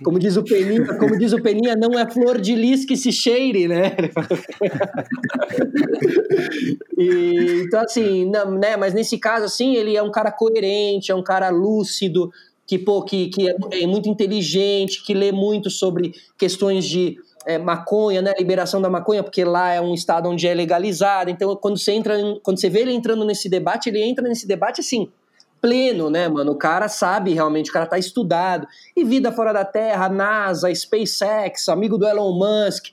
Como 0.03 0.19
diz 0.19 0.35
o 0.37 0.43
Peninha, 0.43 0.97
como 0.97 1.17
diz 1.17 1.33
o 1.33 1.41
Peninha, 1.41 1.75
não 1.75 1.97
é 1.97 2.09
flor 2.09 2.39
de 2.39 2.55
lis 2.55 2.85
que 2.85 2.97
se 2.97 3.11
cheire, 3.11 3.67
né? 3.67 3.95
e, 6.97 7.63
então, 7.65 7.81
assim, 7.81 8.29
não, 8.29 8.51
né? 8.51 8.75
Mas 8.77 8.93
nesse 8.93 9.17
caso, 9.17 9.45
assim, 9.45 9.75
ele 9.75 9.95
é 9.95 10.03
um 10.03 10.11
cara 10.11 10.31
coerente, 10.31 11.11
é 11.11 11.15
um 11.15 11.23
cara 11.23 11.49
lúcido, 11.49 12.29
que, 12.67 12.77
pô, 12.77 13.03
que, 13.03 13.29
que 13.29 13.49
é, 13.49 13.55
é 13.81 13.87
muito 13.87 14.07
inteligente, 14.09 15.03
que 15.03 15.13
lê 15.13 15.31
muito 15.31 15.69
sobre 15.69 16.13
questões 16.37 16.85
de 16.85 17.17
é, 17.45 17.57
maconha, 17.57 18.21
né, 18.21 18.33
liberação 18.37 18.81
da 18.81 18.89
maconha, 18.89 19.23
porque 19.23 19.43
lá 19.43 19.73
é 19.73 19.81
um 19.81 19.93
estado 19.93 20.29
onde 20.29 20.47
é 20.47 20.53
legalizado. 20.53 21.31
Então, 21.31 21.55
quando 21.55 21.77
você 21.77 21.93
entra, 21.93 22.15
quando 22.43 22.59
você 22.59 22.69
vê 22.69 22.81
ele 22.81 22.93
entrando 22.93 23.25
nesse 23.25 23.49
debate, 23.49 23.89
ele 23.89 24.03
entra 24.03 24.27
nesse 24.27 24.47
debate 24.47 24.81
assim, 24.81 25.09
pleno, 25.61 26.09
né, 26.09 26.27
mano? 26.27 26.51
O 26.51 26.57
cara 26.57 26.87
sabe 26.87 27.33
realmente, 27.33 27.69
o 27.69 27.73
cara 27.73 27.85
tá 27.85 27.97
estudado. 27.97 28.67
E 28.95 29.03
vida 29.03 29.31
fora 29.31 29.53
da 29.53 29.65
Terra, 29.65 30.09
NASA, 30.09 30.73
SpaceX, 30.73 31.69
amigo 31.69 31.97
do 31.97 32.07
Elon 32.07 32.33
Musk. 32.33 32.87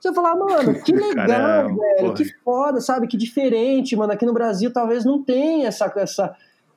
Você 0.00 0.12
fala, 0.12 0.36
mano, 0.36 0.82
que 0.82 0.92
legal, 0.94 1.26
Caramba, 1.26 1.82
velho, 1.82 2.00
porra. 2.00 2.14
que 2.14 2.24
foda, 2.44 2.80
sabe? 2.80 3.06
Que 3.06 3.16
diferente, 3.16 3.96
mano. 3.96 4.12
Aqui 4.12 4.24
no 4.24 4.32
Brasil 4.32 4.72
talvez 4.72 5.04
não 5.04 5.22
tenha 5.22 5.68
essa, 5.68 5.92
essa. 5.96 6.34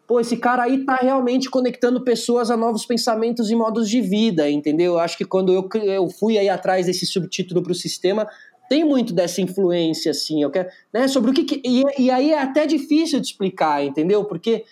Pô, 0.07 0.19
esse 0.19 0.37
cara 0.37 0.63
aí 0.63 0.83
tá 0.83 0.95
realmente 0.95 1.49
conectando 1.49 2.01
pessoas 2.01 2.49
a 2.49 2.57
novos 2.57 2.85
pensamentos 2.85 3.51
e 3.51 3.55
modos 3.55 3.87
de 3.87 4.01
vida, 4.01 4.49
entendeu? 4.49 4.93
Eu 4.93 4.99
acho 4.99 5.15
que 5.15 5.25
quando 5.25 5.53
eu, 5.53 5.69
eu 5.83 6.09
fui 6.09 6.39
aí 6.39 6.49
atrás 6.49 6.87
desse 6.87 7.05
subtítulo 7.05 7.61
pro 7.61 7.75
sistema, 7.75 8.27
tem 8.67 8.83
muito 8.83 9.13
dessa 9.13 9.41
influência, 9.41 10.11
assim. 10.11 10.41
Eu 10.41 10.49
quero, 10.49 10.69
né, 10.91 11.07
sobre 11.07 11.29
o 11.29 11.33
que. 11.33 11.43
que 11.43 11.61
e, 11.63 11.83
e 11.99 12.09
aí 12.09 12.31
é 12.31 12.41
até 12.41 12.65
difícil 12.65 13.19
de 13.19 13.27
explicar, 13.27 13.83
entendeu? 13.83 14.23
Porque 14.25 14.63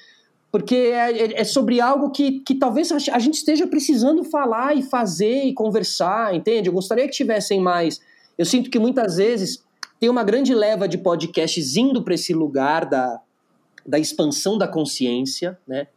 porque 0.57 0.75
é, 0.75 1.11
é, 1.11 1.41
é, 1.41 1.43
sobre 1.43 1.79
algo 1.79 2.09
que, 2.09 2.39
que 2.39 2.55
talvez 2.55 2.91
a 2.91 3.19
gente 3.19 3.35
esteja 3.35 3.67
precisando 3.67 4.23
falar 4.23 4.75
e 4.75 4.81
fazer 4.81 5.43
e 5.43 5.53
conversar, 5.53 6.33
entende? 6.33 6.67
Eu 6.67 6.73
gostaria 6.73 7.05
que 7.05 7.11
tivessem 7.11 7.59
mais. 7.59 8.01
Eu 8.37 8.45
sinto 8.45 8.69
que 8.69 8.79
muitas 8.79 9.17
vezes 9.17 9.63
tem 9.99 10.09
uma 10.09 10.23
grande 10.23 10.55
leva 10.55 10.87
de 10.87 10.97
podcasts 10.97 11.75
indo 11.75 12.01
para 12.01 12.15
esse 12.15 12.33
lugar 12.33 12.85
da, 12.85 13.19
da 13.85 13.99
expansão 13.99 14.57
da 14.57 14.67
consciência, 14.67 15.57
né? 15.67 15.87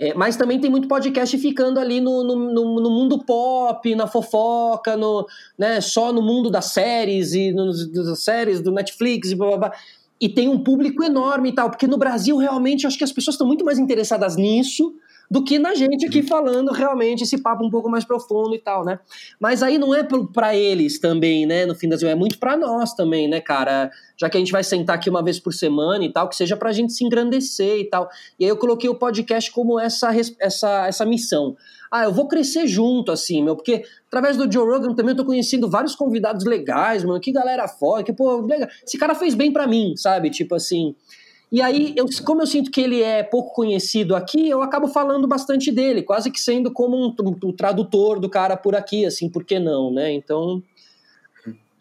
É, 0.00 0.14
mas 0.14 0.34
também 0.34 0.58
tem 0.58 0.70
muito 0.70 0.88
podcast 0.88 1.38
ficando 1.38 1.78
ali 1.78 2.00
no, 2.00 2.24
no, 2.24 2.34
no, 2.34 2.80
no, 2.80 2.90
mundo 2.90 3.24
pop, 3.24 3.94
na 3.94 4.08
fofoca, 4.08 4.96
no, 4.96 5.24
né, 5.56 5.80
só 5.80 6.12
no 6.12 6.20
mundo 6.20 6.50
das 6.50 6.72
séries 6.72 7.34
e 7.34 7.54
das 7.54 8.24
séries 8.24 8.60
do 8.60 8.72
Netflix 8.72 9.30
e 9.30 9.36
blá 9.36 9.46
blá 9.46 9.56
blá 9.58 9.72
e 10.22 10.28
tem 10.28 10.48
um 10.48 10.62
público 10.62 11.02
enorme 11.02 11.48
e 11.48 11.52
tal, 11.52 11.68
porque 11.68 11.88
no 11.88 11.98
Brasil 11.98 12.36
realmente 12.36 12.86
acho 12.86 12.96
que 12.96 13.02
as 13.02 13.10
pessoas 13.10 13.34
estão 13.34 13.44
muito 13.44 13.64
mais 13.64 13.76
interessadas 13.76 14.36
nisso 14.36 14.94
do 15.32 15.42
que 15.42 15.58
na 15.58 15.74
gente 15.74 16.04
aqui 16.04 16.22
falando 16.22 16.70
realmente 16.72 17.22
esse 17.22 17.40
papo 17.40 17.64
um 17.64 17.70
pouco 17.70 17.88
mais 17.88 18.04
profundo 18.04 18.54
e 18.54 18.58
tal, 18.58 18.84
né? 18.84 18.98
Mas 19.40 19.62
aí 19.62 19.78
não 19.78 19.94
é 19.94 20.06
para 20.30 20.54
eles 20.54 21.00
também, 21.00 21.46
né? 21.46 21.64
No 21.64 21.74
fim 21.74 21.88
das 21.88 22.02
é 22.02 22.14
muito 22.14 22.38
para 22.38 22.54
nós 22.54 22.92
também, 22.92 23.26
né, 23.26 23.40
cara? 23.40 23.90
Já 24.20 24.28
que 24.28 24.36
a 24.36 24.40
gente 24.40 24.52
vai 24.52 24.62
sentar 24.62 24.96
aqui 24.96 25.08
uma 25.08 25.24
vez 25.24 25.40
por 25.40 25.54
semana 25.54 26.04
e 26.04 26.12
tal, 26.12 26.28
que 26.28 26.36
seja 26.36 26.54
pra 26.54 26.70
gente 26.70 26.92
se 26.92 27.02
engrandecer 27.02 27.78
e 27.78 27.84
tal. 27.84 28.10
E 28.38 28.44
aí 28.44 28.50
eu 28.50 28.58
coloquei 28.58 28.90
o 28.90 28.94
podcast 28.94 29.50
como 29.50 29.80
essa 29.80 30.12
essa 30.38 30.86
essa 30.86 31.06
missão 31.06 31.56
ah, 31.90 32.04
eu 32.04 32.12
vou 32.12 32.26
crescer 32.26 32.66
junto, 32.66 33.12
assim, 33.12 33.42
meu, 33.42 33.54
porque 33.54 33.84
através 34.06 34.34
do 34.34 34.50
Joe 34.50 34.66
Rogan 34.66 34.94
também 34.94 35.12
eu 35.12 35.16
tô 35.16 35.26
conhecendo 35.26 35.68
vários 35.68 35.94
convidados 35.94 36.46
legais, 36.46 37.04
mano, 37.04 37.20
que 37.20 37.30
galera 37.30 37.68
foda, 37.68 38.02
que, 38.02 38.14
pô, 38.14 38.40
legal. 38.40 38.66
Esse 38.86 38.96
cara 38.96 39.14
fez 39.14 39.34
bem 39.34 39.52
para 39.52 39.66
mim, 39.66 39.94
sabe? 39.96 40.30
Tipo 40.30 40.54
assim. 40.54 40.94
E 41.52 41.60
aí, 41.60 41.92
eu, 41.94 42.06
como 42.24 42.40
eu 42.40 42.46
sinto 42.46 42.70
que 42.70 42.80
ele 42.80 43.02
é 43.02 43.22
pouco 43.22 43.52
conhecido 43.52 44.16
aqui, 44.16 44.48
eu 44.48 44.62
acabo 44.62 44.88
falando 44.88 45.28
bastante 45.28 45.70
dele, 45.70 46.02
quase 46.02 46.30
que 46.30 46.40
sendo 46.40 46.72
como 46.72 46.96
um, 46.96 47.14
um, 47.22 47.48
um 47.48 47.52
tradutor 47.52 48.18
do 48.18 48.30
cara 48.30 48.56
por 48.56 48.74
aqui, 48.74 49.04
assim, 49.04 49.28
por 49.28 49.44
que 49.44 49.58
não, 49.58 49.92
né? 49.92 50.10
Então, 50.10 50.62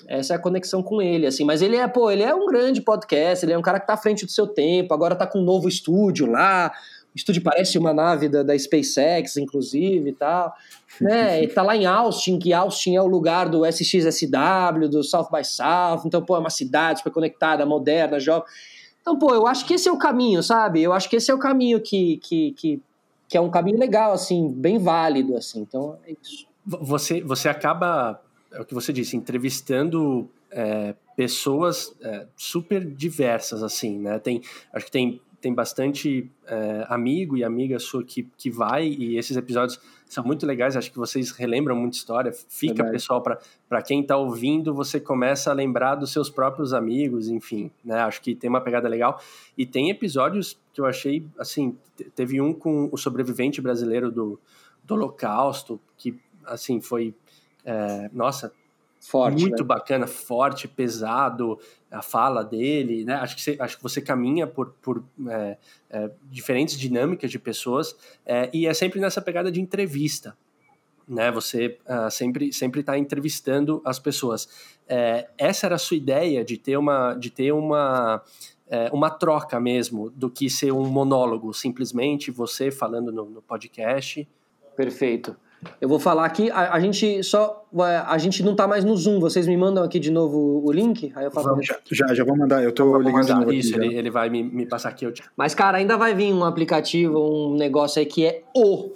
essa 0.10 0.34
é 0.34 0.36
a 0.36 0.40
conexão 0.40 0.84
com 0.84 1.01
ele, 1.01 1.25
assim. 1.25 1.46
Mas 1.46 1.62
ele 1.62 1.78
é, 1.78 1.88
pô, 1.88 2.12
ele 2.12 2.22
é 2.22 2.36
um 2.36 2.48
grande 2.48 2.82
podcast, 2.82 3.46
ele 3.46 3.54
é 3.54 3.58
um 3.58 3.62
cara 3.62 3.80
que 3.80 3.88
tá 3.88 3.94
à 3.94 3.98
frente 3.98 4.25
do 4.25 4.32
seu 4.32 4.46
tempo, 4.46 4.94
agora 4.94 5.16
tá 5.16 5.25
com 5.25 5.40
um 5.40 5.44
novo 5.44 5.70
estúdio 5.70 6.30
lá, 6.30 6.70
o 7.13 7.18
estúdio 7.18 7.42
parece 7.42 7.78
uma 7.78 7.94
nave 7.94 8.28
da, 8.28 8.44
da 8.44 8.58
SpaceX, 8.58 9.38
inclusive, 9.38 10.10
e 10.10 10.13
tal. 10.13 10.54
Né? 11.00 11.44
E 11.44 11.48
tá 11.48 11.62
lá 11.62 11.78
em 11.78 11.86
Austin, 11.86 12.38
que 12.38 12.51
Austin 12.51 12.98
é 12.98 13.01
o 13.01 13.08
lugar 13.08 13.48
do 13.48 13.66
SXSW, 13.66 14.90
do 14.90 15.01
South 15.01 15.30
by 15.32 15.46
South. 15.46 16.04
Então, 16.06 16.22
pô, 16.22 16.36
é 16.36 16.40
uma 16.40 16.50
cidade 16.50 17.00
super 17.00 17.12
conectada, 17.12 17.66
moderna, 17.66 18.20
jovem. 18.20 18.44
Então, 19.01 19.17
pô, 19.17 19.34
eu 19.34 19.48
acho 19.48 19.65
que 19.65 19.74
esse 19.74 19.89
é 19.89 19.91
o 19.91 19.98
caminho, 19.98 20.43
sabe? 20.43 20.81
Eu 20.81 20.93
acho 20.93 21.10
que 21.10 21.15
esse 21.15 21.31
é 21.31 21.34
o 21.34 21.39
caminho 21.39 21.81
que, 21.81 22.17
que, 22.17 22.51
que, 22.51 22.81
que 23.27 23.38
é 23.38 23.41
um 23.41 23.50
caminho 23.50 23.79
legal, 23.79 24.13
assim, 24.13 24.51
bem 24.51 24.77
válido, 24.77 25.36
assim. 25.36 25.62
Então, 25.62 25.98
é 26.05 26.15
isso. 26.22 26.48
Você, 26.65 27.22
você 27.22 27.50
acaba, 27.50 28.22
é 28.51 28.62
o 28.62 28.65
que 28.65 28.74
você 28.74 28.93
disse, 28.93 29.17
entrevistando 29.17 30.29
é, 30.51 30.93
pessoas 31.15 31.96
é, 32.01 32.27
super 32.36 32.86
diversas, 32.86 33.63
assim, 33.63 33.98
né? 33.98 34.20
Tem, 34.20 34.41
acho 34.72 34.86
que 34.86 34.91
tem 34.91 35.20
tem 35.41 35.53
bastante 35.53 36.29
é, 36.45 36.86
amigo 36.88 37.36
e 37.36 37.43
amiga 37.43 37.79
sua 37.79 38.03
que, 38.03 38.27
que 38.38 38.51
vai, 38.51 38.88
e 38.88 39.17
esses 39.17 39.36
episódios 39.36 39.79
são 40.05 40.24
muito 40.24 40.45
legais, 40.45 40.77
acho 40.77 40.91
que 40.91 40.98
vocês 40.98 41.31
relembram 41.31 41.75
muita 41.75 41.98
história. 41.98 42.31
Fica, 42.31 42.75
Verdade. 42.75 42.91
pessoal, 42.91 43.21
para 43.21 43.81
quem 43.81 44.01
está 44.01 44.17
ouvindo, 44.17 44.74
você 44.74 45.00
começa 45.00 45.50
a 45.50 45.53
lembrar 45.53 45.95
dos 45.95 46.12
seus 46.12 46.29
próprios 46.29 46.74
amigos, 46.74 47.27
enfim, 47.29 47.71
né? 47.83 48.00
Acho 48.01 48.21
que 48.21 48.36
tem 48.36 48.50
uma 48.50 48.62
pegada 48.62 48.88
legal. 48.88 49.19
E 49.57 49.65
tem 49.65 49.89
episódios 49.89 50.60
que 50.74 50.81
eu 50.81 50.86
achei, 50.86 51.25
assim, 51.39 51.77
teve 52.13 52.39
um 52.41 52.53
com 52.53 52.89
o 52.91 52.98
sobrevivente 52.98 53.62
brasileiro 53.62 54.12
do, 54.12 54.39
do 54.83 54.93
Holocausto, 54.95 55.79
que, 55.98 56.19
assim, 56.45 56.81
foi. 56.81 57.15
É, 57.63 58.10
nossa, 58.13 58.51
Forte, 59.01 59.41
muito 59.41 59.63
né? 59.63 59.67
bacana, 59.67 60.05
forte, 60.05 60.67
pesado, 60.67 61.60
a 61.89 62.03
fala 62.03 62.43
dele, 62.43 63.03
né? 63.03 63.15
Acho 63.15 63.36
que 63.36 63.41
você, 63.41 63.58
acho 63.60 63.77
que 63.77 63.81
você 63.81 64.00
caminha 64.00 64.46
por, 64.46 64.75
por 64.79 65.03
é, 65.27 65.57
é, 65.90 66.11
diferentes 66.29 66.77
dinâmicas 66.77 67.31
de 67.31 67.40
pessoas 67.40 67.96
é, 68.24 68.48
e 68.53 68.68
é 68.68 68.74
sempre 68.75 69.00
nessa 69.00 69.20
pegada 69.20 69.51
de 69.51 69.59
entrevista, 69.59 70.37
né? 71.07 71.31
Você 71.31 71.79
uh, 71.87 72.11
sempre 72.11 72.53
sempre 72.53 72.81
está 72.81 72.96
entrevistando 72.96 73.81
as 73.83 73.98
pessoas. 73.98 74.48
É, 74.87 75.27
essa 75.35 75.66
era 75.66 75.75
a 75.75 75.79
sua 75.79 75.98
ideia 75.98 76.46
de 76.46 76.55
ter 76.57 76.77
uma 76.77 77.16
de 77.16 77.31
ter 77.31 77.51
uma 77.51 78.22
é, 78.70 78.87
uma 78.94 79.09
troca 79.09 79.59
mesmo 79.59 80.11
do 80.11 80.29
que 80.29 80.48
ser 80.48 80.72
um 80.72 80.85
monólogo, 80.85 81.51
simplesmente 81.55 82.29
você 82.29 82.70
falando 82.70 83.11
no, 83.11 83.25
no 83.25 83.42
podcast. 83.42 84.29
Perfeito. 84.77 85.35
Eu 85.79 85.87
vou 85.87 86.00
falar 86.00 86.25
aqui, 86.25 86.50
a, 86.51 86.74
a, 86.74 86.79
gente 86.79 87.24
só. 87.24 87.65
A 88.07 88.17
gente 88.17 88.43
não 88.43 88.55
tá 88.55 88.67
mais 88.67 88.83
no 88.83 88.95
Zoom. 88.95 89.19
Vocês 89.19 89.47
me 89.47 89.55
mandam 89.55 89.83
aqui 89.83 90.00
de 90.00 90.11
novo 90.11 90.61
o 90.65 90.71
link? 90.71 91.11
Aí 91.15 91.25
eu 91.25 91.31
falo. 91.31 91.50
Vamos, 91.50 91.65
já, 91.65 91.77
já, 91.91 92.13
já 92.13 92.24
vou 92.24 92.35
mandar. 92.35 92.63
Eu 92.63 92.71
tô 92.71 92.89
então, 92.89 93.01
ligando 93.01 93.25
de 93.25 93.33
novo 93.33 93.53
Isso, 93.53 93.75
aqui, 93.75 93.85
ele, 93.85 93.95
ele, 93.97 94.09
vai 94.09 94.29
me, 94.29 94.43
me 94.43 94.65
passar 94.65 94.89
aqui. 94.89 95.05
Eu 95.05 95.13
te... 95.13 95.24
Mas, 95.35 95.53
cara, 95.53 95.77
ainda 95.77 95.97
vai 95.97 96.13
vir 96.15 96.33
um 96.33 96.43
aplicativo, 96.43 97.19
um 97.19 97.55
negócio 97.55 98.00
aí 98.00 98.05
que 98.05 98.25
é 98.25 98.41
o 98.55 98.91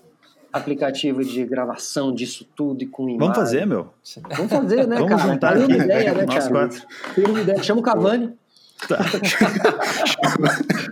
aplicativo 0.52 1.24
de 1.24 1.44
gravação 1.46 2.14
disso 2.14 2.48
tudo 2.56 2.82
e 2.84 2.88
com 2.88 3.04
imagem. 3.04 3.20
Vamos 3.20 3.36
fazer, 3.36 3.66
meu. 3.68 3.90
Vamos 4.36 4.52
fazer, 4.52 4.88
né, 4.88 4.96
Vamos 4.96 5.10
cara? 5.10 5.34
Juntar 5.34 5.54
Tem 5.54 5.66
uma 5.66 5.76
ideia, 5.76 6.14
né, 6.14 6.26
cara? 6.32 6.70
Tem 7.14 7.26
uma 7.26 7.42
ideia. 7.42 7.64
Chama 7.64 7.82
o 7.82 7.84
Cavani. 7.84 8.34
Tá. 8.88 8.98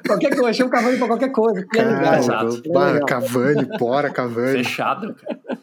qualquer 0.07 0.35
coisa, 0.35 0.53
chama 0.53 0.69
o 0.69 0.71
Cavani 0.71 0.97
pra 0.97 1.07
qualquer 1.07 1.29
coisa. 1.29 1.65
É 1.75 1.83
legal. 1.83 2.95
É 2.95 2.99
Cavani, 3.05 3.65
bora, 3.77 4.09
Cavani. 4.09 4.63
Fechado, 4.63 5.15
cara. 5.15 5.62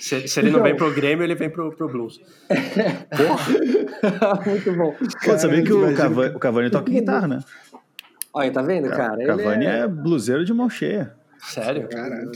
Se, 0.00 0.28
se 0.28 0.40
ele 0.40 0.48
então, 0.48 0.60
não 0.60 0.66
vem 0.66 0.76
pro 0.76 0.92
Grêmio, 0.92 1.24
ele 1.24 1.34
vem 1.34 1.50
pro, 1.50 1.74
pro 1.74 1.88
Blues. 1.88 2.20
Porra! 3.16 4.40
Muito 4.46 4.72
bom. 4.72 4.94
Pô, 5.24 5.38
sabia 5.38 5.62
que 5.62 5.72
o 5.72 5.94
Cavani, 5.94 6.34
o 6.34 6.38
Cavani 6.38 6.70
toca 6.70 6.90
guitarra, 6.90 7.28
né? 7.28 7.40
Olha, 8.32 8.52
tá 8.52 8.62
vendo, 8.62 8.88
cara? 8.90 9.22
O 9.22 9.26
Cavani 9.26 9.66
é... 9.66 9.78
é 9.80 9.88
bluseiro 9.88 10.44
de 10.44 10.52
mão 10.52 10.68
cheia. 10.68 11.14
Sério? 11.40 11.88
Caralho, 11.88 12.32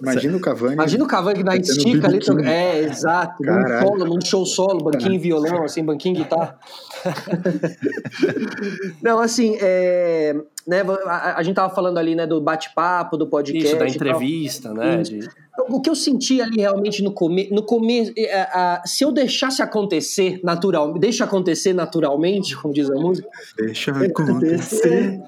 imagina 0.00 0.36
o 0.36 0.40
Cavani. 0.40 0.74
Imagina 0.74 1.04
o 1.04 1.06
Cavani 1.06 1.42
na 1.42 1.56
estica 1.56 2.06
ali. 2.06 2.20
É, 2.46 2.78
exato. 2.80 3.42
Num 3.42 3.80
solo, 3.80 4.04
num 4.04 4.20
show 4.24 4.46
solo, 4.46 4.84
banquinho 4.84 5.14
e 5.14 5.18
violão, 5.18 5.64
assim, 5.64 5.84
banquinho 5.84 6.16
guitarra. 6.16 6.58
Não, 9.02 9.18
assim, 9.18 9.56
é, 9.60 10.34
né, 10.66 10.82
a, 11.06 11.38
a, 11.38 11.42
gente 11.42 11.56
tava 11.56 11.74
falando 11.74 11.98
ali, 11.98 12.14
né, 12.14 12.26
do 12.26 12.40
bate-papo, 12.40 13.16
do 13.16 13.26
podcast. 13.26 13.66
Isso, 13.66 13.78
da 13.78 13.88
entrevista, 13.88 14.72
né? 14.72 15.02
De... 15.02 15.28
O 15.68 15.80
que 15.80 15.88
eu 15.88 15.94
senti 15.94 16.40
ali 16.40 16.60
realmente 16.60 17.02
no 17.02 17.12
começo, 17.12 17.54
no 17.54 17.62
começo, 17.62 18.12
é, 18.16 18.80
se 18.84 19.04
eu 19.04 19.10
deixasse 19.10 19.62
acontecer 19.62 20.40
natural, 20.42 20.92
deixa 20.98 21.24
acontecer 21.24 21.72
naturalmente, 21.72 22.56
como 22.56 22.74
diz 22.74 22.90
a 22.90 22.94
música. 22.94 23.28
Deixa 23.56 23.90
acontecer. 24.04 25.20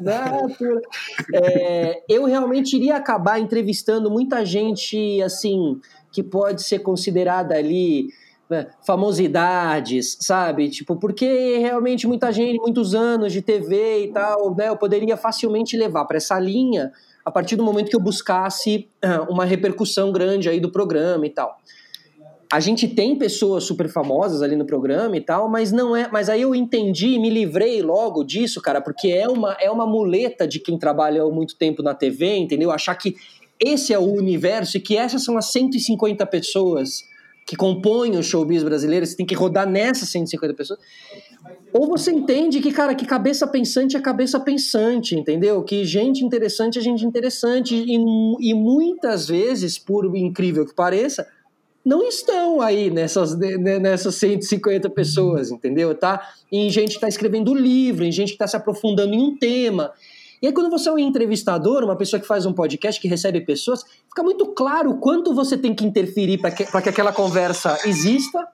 É, 1.34 2.02
eu 2.08 2.24
realmente 2.24 2.76
iria 2.76 2.96
acabar 2.96 3.38
entrevistando 3.38 4.10
muita 4.10 4.44
gente, 4.44 5.22
assim, 5.22 5.80
que 6.12 6.22
pode 6.22 6.62
ser 6.62 6.80
considerada 6.80 7.54
ali 7.54 8.08
né, 8.48 8.66
famosidades, 8.86 10.16
sabe? 10.20 10.70
Tipo, 10.70 10.96
porque 10.96 11.58
realmente 11.58 12.06
muita 12.06 12.32
gente, 12.32 12.58
muitos 12.58 12.94
anos 12.94 13.32
de 13.32 13.42
TV 13.42 14.04
e 14.04 14.08
tal, 14.08 14.54
né? 14.54 14.68
Eu 14.68 14.76
poderia 14.76 15.16
facilmente 15.16 15.76
levar 15.76 16.06
para 16.06 16.16
essa 16.16 16.38
linha 16.38 16.90
a 17.24 17.30
partir 17.30 17.56
do 17.56 17.64
momento 17.64 17.90
que 17.90 17.96
eu 17.96 18.00
buscasse 18.00 18.88
uh, 19.04 19.30
uma 19.30 19.44
repercussão 19.44 20.10
grande 20.12 20.48
aí 20.48 20.60
do 20.60 20.70
programa 20.70 21.26
e 21.26 21.30
tal. 21.30 21.58
A 22.50 22.60
gente 22.60 22.88
tem 22.88 23.14
pessoas 23.14 23.64
super 23.64 23.90
famosas 23.90 24.40
ali 24.40 24.56
no 24.56 24.64
programa 24.64 25.14
e 25.16 25.20
tal, 25.20 25.50
mas 25.50 25.70
não 25.70 25.94
é. 25.94 26.08
Mas 26.10 26.30
aí 26.30 26.40
eu 26.40 26.54
entendi 26.54 27.08
e 27.08 27.18
me 27.18 27.28
livrei 27.28 27.82
logo 27.82 28.24
disso, 28.24 28.62
cara, 28.62 28.80
porque 28.80 29.08
é 29.08 29.28
uma, 29.28 29.52
é 29.60 29.70
uma 29.70 29.86
muleta 29.86 30.48
de 30.48 30.58
quem 30.58 30.78
trabalha 30.78 31.22
muito 31.26 31.56
tempo 31.56 31.82
na 31.82 31.94
TV, 31.94 32.36
entendeu? 32.36 32.70
Achar 32.70 32.94
que 32.94 33.16
esse 33.60 33.92
é 33.92 33.98
o 33.98 34.10
universo 34.14 34.78
e 34.78 34.80
que 34.80 34.96
essas 34.96 35.24
são 35.24 35.36
as 35.36 35.52
150 35.52 36.24
pessoas 36.26 37.04
que 37.48 37.56
compõem 37.56 38.16
o 38.16 38.22
showbiz 38.22 38.62
brasileiro, 38.62 39.06
você 39.06 39.16
tem 39.16 39.24
que 39.24 39.34
rodar 39.34 39.68
nessas 39.68 40.10
150 40.10 40.54
pessoas. 40.54 40.78
Ou 41.72 41.86
você 41.86 42.10
entende 42.10 42.60
que, 42.60 42.72
cara, 42.72 42.94
que 42.94 43.06
cabeça 43.06 43.46
pensante 43.46 43.96
é 43.96 44.00
cabeça 44.00 44.40
pensante, 44.40 45.14
entendeu? 45.14 45.62
Que 45.62 45.84
gente 45.84 46.24
interessante 46.24 46.78
é 46.78 46.82
gente 46.82 47.04
interessante. 47.04 47.74
E, 47.74 47.94
e 48.40 48.54
muitas 48.54 49.28
vezes, 49.28 49.78
por 49.78 50.16
incrível 50.16 50.64
que 50.64 50.74
pareça, 50.74 51.26
não 51.84 52.06
estão 52.06 52.60
aí 52.60 52.90
nessas, 52.90 53.36
nessas 53.36 54.14
150 54.16 54.90
pessoas, 54.90 55.50
entendeu? 55.50 55.94
Tá? 55.94 56.20
Em 56.50 56.68
gente 56.70 56.90
que 56.90 56.96
está 56.96 57.08
escrevendo 57.08 57.54
livro, 57.54 58.04
em 58.04 58.12
gente 58.12 58.28
que 58.28 58.34
está 58.34 58.46
se 58.46 58.56
aprofundando 58.56 59.14
em 59.14 59.20
um 59.20 59.36
tema. 59.38 59.92
E 60.40 60.46
aí, 60.46 60.52
quando 60.52 60.70
você 60.70 60.88
é 60.88 60.92
um 60.92 60.98
entrevistador, 60.98 61.82
uma 61.84 61.96
pessoa 61.96 62.20
que 62.20 62.26
faz 62.26 62.46
um 62.46 62.52
podcast, 62.52 63.00
que 63.00 63.08
recebe 63.08 63.40
pessoas, 63.40 63.82
fica 64.08 64.22
muito 64.22 64.46
claro 64.54 64.98
quanto 64.98 65.34
você 65.34 65.58
tem 65.58 65.74
que 65.74 65.84
interferir 65.84 66.38
para 66.38 66.50
que, 66.50 66.64
que 66.64 66.88
aquela 66.88 67.12
conversa 67.12 67.78
exista 67.84 68.46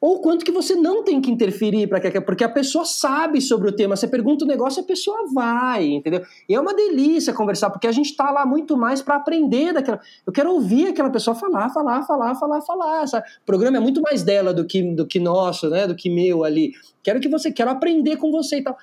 ou 0.00 0.20
quanto 0.20 0.44
que 0.44 0.50
você 0.50 0.74
não 0.74 1.04
tem 1.04 1.20
que 1.20 1.30
interferir 1.30 1.86
para 1.86 2.00
que 2.00 2.20
porque 2.20 2.42
a 2.42 2.48
pessoa 2.48 2.84
sabe 2.84 3.40
sobre 3.40 3.68
o 3.68 3.72
tema. 3.72 3.94
Você 3.94 4.08
pergunta 4.08 4.44
o 4.44 4.48
negócio, 4.48 4.82
a 4.82 4.86
pessoa 4.86 5.26
vai, 5.32 5.86
entendeu? 5.86 6.22
E 6.48 6.54
é 6.54 6.60
uma 6.60 6.74
delícia 6.74 7.34
conversar, 7.34 7.68
porque 7.70 7.86
a 7.86 7.92
gente 7.92 8.06
está 8.06 8.30
lá 8.30 8.46
muito 8.46 8.76
mais 8.76 9.02
para 9.02 9.16
aprender 9.16 9.74
daquela. 9.74 10.00
Eu 10.26 10.32
quero 10.32 10.50
ouvir 10.52 10.88
aquela 10.88 11.10
pessoa 11.10 11.34
falar, 11.34 11.68
falar, 11.68 12.02
falar, 12.04 12.34
falar, 12.34 12.60
falar. 12.62 13.06
Sabe? 13.06 13.26
O 13.42 13.46
programa 13.46 13.76
é 13.76 13.80
muito 13.80 14.00
mais 14.00 14.22
dela 14.22 14.54
do 14.54 14.66
que 14.66 14.82
do 14.82 15.06
que 15.06 15.20
nosso, 15.20 15.68
né? 15.68 15.86
Do 15.86 15.94
que 15.94 16.08
meu 16.08 16.44
ali. 16.44 16.72
Quero 17.02 17.20
que 17.20 17.28
você, 17.28 17.52
quero 17.52 17.70
aprender 17.70 18.16
com 18.16 18.30
você 18.30 18.58
e 18.58 18.62
tal. 18.62 18.76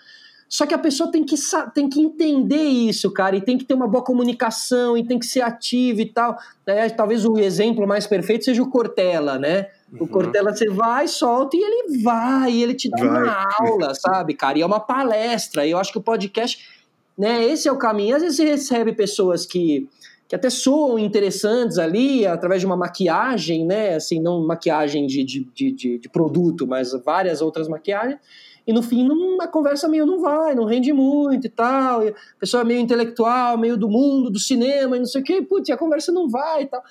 Só 0.50 0.66
que 0.66 0.74
a 0.74 0.78
pessoa 0.78 1.12
tem 1.12 1.26
que, 1.26 1.36
tem 1.74 1.90
que 1.90 2.00
entender 2.00 2.56
isso, 2.56 3.12
cara, 3.12 3.36
e 3.36 3.42
tem 3.42 3.58
que 3.58 3.66
ter 3.66 3.74
uma 3.74 3.88
boa 3.88 4.04
comunicação, 4.04 4.98
e 4.98 5.06
tem 5.06 5.20
que 5.20 5.26
ser 5.26 5.42
ativo 5.42 6.00
e 6.00 6.06
tal. 6.06 6.38
É, 6.66 6.88
talvez 6.90 7.26
o 7.26 7.38
exemplo 7.38 7.86
mais 7.86 8.08
perfeito 8.08 8.46
seja 8.46 8.64
o 8.64 8.70
Cortella, 8.70 9.38
né? 9.38 9.68
O 9.92 10.04
uhum. 10.04 10.08
Cortella 10.08 10.54
você 10.54 10.70
vai, 10.70 11.08
solta 11.08 11.56
e 11.56 11.60
ele 11.60 12.02
vai, 12.02 12.52
e 12.52 12.64
ele 12.64 12.74
te 12.74 12.90
dá 12.90 12.98
vai. 12.98 13.24
uma 13.24 13.48
aula, 13.60 13.94
sabe, 13.94 14.34
cara? 14.34 14.58
E 14.58 14.62
é 14.62 14.66
uma 14.66 14.80
palestra. 14.80 15.66
E 15.66 15.72
eu 15.72 15.78
acho 15.78 15.92
que 15.92 15.98
o 15.98 16.04
podcast, 16.04 16.66
né, 17.18 17.44
esse 17.44 17.68
é 17.68 17.72
o 17.72 17.78
caminho. 17.78 18.16
Às 18.16 18.22
vezes 18.22 18.38
você 18.38 18.46
recebe 18.46 18.94
pessoas 18.94 19.46
que, 19.46 19.90
que 20.30 20.36
até 20.36 20.50
soam 20.50 20.98
interessantes 20.98 21.78
ali, 21.78 22.26
através 22.26 22.62
de 22.62 22.66
uma 22.66 22.78
maquiagem, 22.78 23.66
né? 23.66 23.96
Assim, 23.96 24.22
não 24.22 24.46
maquiagem 24.46 25.08
de, 25.08 25.26
de, 25.26 25.44
de, 25.44 26.00
de 26.00 26.10
produto, 26.10 26.66
mas 26.66 26.94
várias 27.04 27.42
outras 27.42 27.68
maquiagens. 27.68 28.20
E 28.68 28.74
no 28.74 28.84
fim, 28.84 29.08
uma 29.08 29.48
conversa 29.48 29.88
meio 29.88 30.06
não 30.06 30.22
vai, 30.22 30.54
não 30.54 30.66
rende 30.66 30.92
muito 30.92 31.48
e 31.48 31.50
tal. 31.50 32.04
E 32.04 32.10
a 32.10 32.14
pessoa 32.38 32.62
é 32.62 32.66
meio 32.66 32.82
intelectual, 32.82 33.58
meio 33.58 33.78
do 33.78 33.88
mundo, 33.88 34.30
do 34.30 34.38
cinema 34.38 34.98
e 34.98 35.00
não 35.00 35.06
sei 35.06 35.22
o 35.22 35.24
quê. 35.24 35.42
Putz, 35.42 35.70
a 35.70 35.78
conversa 35.78 36.12
não 36.12 36.30
vai 36.30 36.64
e 36.64 36.66
tal. 36.66 36.84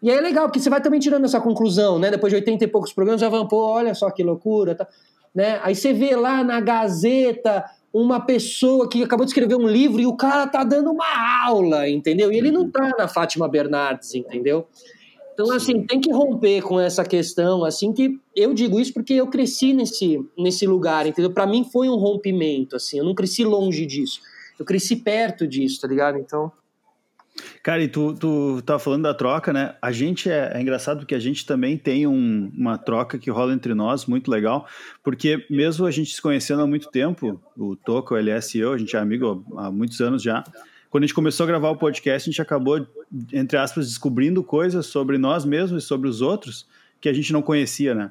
E 0.00 0.08
aí 0.08 0.18
é 0.18 0.20
legal, 0.20 0.46
porque 0.46 0.60
você 0.60 0.70
vai 0.70 0.80
também 0.80 1.00
tirando 1.00 1.24
essa 1.24 1.40
conclusão, 1.40 1.98
né? 1.98 2.12
Depois 2.12 2.30
de 2.30 2.36
80 2.36 2.64
e 2.64 2.68
poucos 2.68 2.92
programas, 2.92 3.20
já 3.20 3.28
vão, 3.28 3.48
pô, 3.48 3.56
olha 3.56 3.92
só 3.92 4.08
que 4.08 4.22
loucura, 4.22 4.76
tá? 4.76 4.86
Né? 5.34 5.58
Aí 5.64 5.74
você 5.74 5.92
vê 5.92 6.14
lá 6.14 6.44
na 6.44 6.60
Gazeta 6.60 7.64
uma 7.92 8.20
pessoa 8.20 8.88
que 8.88 9.02
acabou 9.02 9.24
de 9.24 9.30
escrever 9.30 9.56
um 9.56 9.66
livro 9.66 10.00
e 10.00 10.06
o 10.06 10.16
cara 10.16 10.46
tá 10.46 10.62
dando 10.62 10.92
uma 10.92 11.44
aula, 11.44 11.88
entendeu? 11.88 12.30
E 12.30 12.36
ele 12.36 12.52
não 12.52 12.70
tá 12.70 12.92
na 12.96 13.08
Fátima 13.08 13.48
Bernardes, 13.48 14.14
entendeu? 14.14 14.66
Então, 15.36 15.52
assim, 15.52 15.82
tem 15.82 16.00
que 16.00 16.10
romper 16.10 16.62
com 16.62 16.80
essa 16.80 17.04
questão, 17.04 17.62
assim, 17.62 17.92
que 17.92 18.18
eu 18.34 18.54
digo 18.54 18.80
isso 18.80 18.94
porque 18.94 19.12
eu 19.12 19.26
cresci 19.26 19.74
nesse, 19.74 20.18
nesse 20.36 20.66
lugar, 20.66 21.06
entendeu? 21.06 21.30
Para 21.30 21.46
mim 21.46 21.62
foi 21.62 21.90
um 21.90 21.96
rompimento, 21.96 22.74
assim, 22.74 22.98
eu 22.98 23.04
não 23.04 23.14
cresci 23.14 23.44
longe 23.44 23.84
disso, 23.84 24.22
eu 24.58 24.64
cresci 24.64 24.96
perto 24.96 25.46
disso, 25.46 25.82
tá 25.82 25.88
ligado? 25.88 26.18
Então... 26.18 26.50
Cara, 27.62 27.82
e 27.82 27.88
tu, 27.88 28.14
tu 28.14 28.62
tava 28.64 28.78
falando 28.78 29.02
da 29.02 29.12
troca, 29.12 29.52
né? 29.52 29.74
A 29.82 29.92
gente 29.92 30.30
é, 30.30 30.52
é 30.54 30.62
engraçado 30.62 31.00
porque 31.00 31.14
a 31.14 31.18
gente 31.18 31.44
também 31.44 31.76
tem 31.76 32.06
um, 32.06 32.50
uma 32.56 32.78
troca 32.78 33.18
que 33.18 33.30
rola 33.30 33.52
entre 33.52 33.74
nós, 33.74 34.06
muito 34.06 34.30
legal, 34.30 34.66
porque 35.04 35.44
mesmo 35.50 35.84
a 35.84 35.90
gente 35.90 36.14
se 36.14 36.22
conhecendo 36.22 36.62
há 36.62 36.66
muito 36.66 36.90
tempo, 36.90 37.38
o 37.54 37.76
Toco, 37.76 38.14
o 38.14 38.16
LS 38.16 38.56
e 38.56 38.62
eu, 38.62 38.72
a 38.72 38.78
gente 38.78 38.96
é 38.96 38.98
amigo 38.98 39.44
há 39.58 39.70
muitos 39.70 40.00
anos 40.00 40.22
já. 40.22 40.42
Quando 40.96 41.04
a 41.04 41.08
gente 41.08 41.14
começou 41.14 41.44
a 41.44 41.46
gravar 41.46 41.68
o 41.68 41.76
podcast, 41.76 42.26
a 42.26 42.32
gente 42.32 42.40
acabou, 42.40 42.86
entre 43.30 43.58
aspas, 43.58 43.86
descobrindo 43.86 44.42
coisas 44.42 44.86
sobre 44.86 45.18
nós 45.18 45.44
mesmos 45.44 45.84
e 45.84 45.86
sobre 45.86 46.08
os 46.08 46.22
outros 46.22 46.66
que 47.02 47.06
a 47.06 47.12
gente 47.12 47.34
não 47.34 47.42
conhecia, 47.42 47.94
né? 47.94 48.10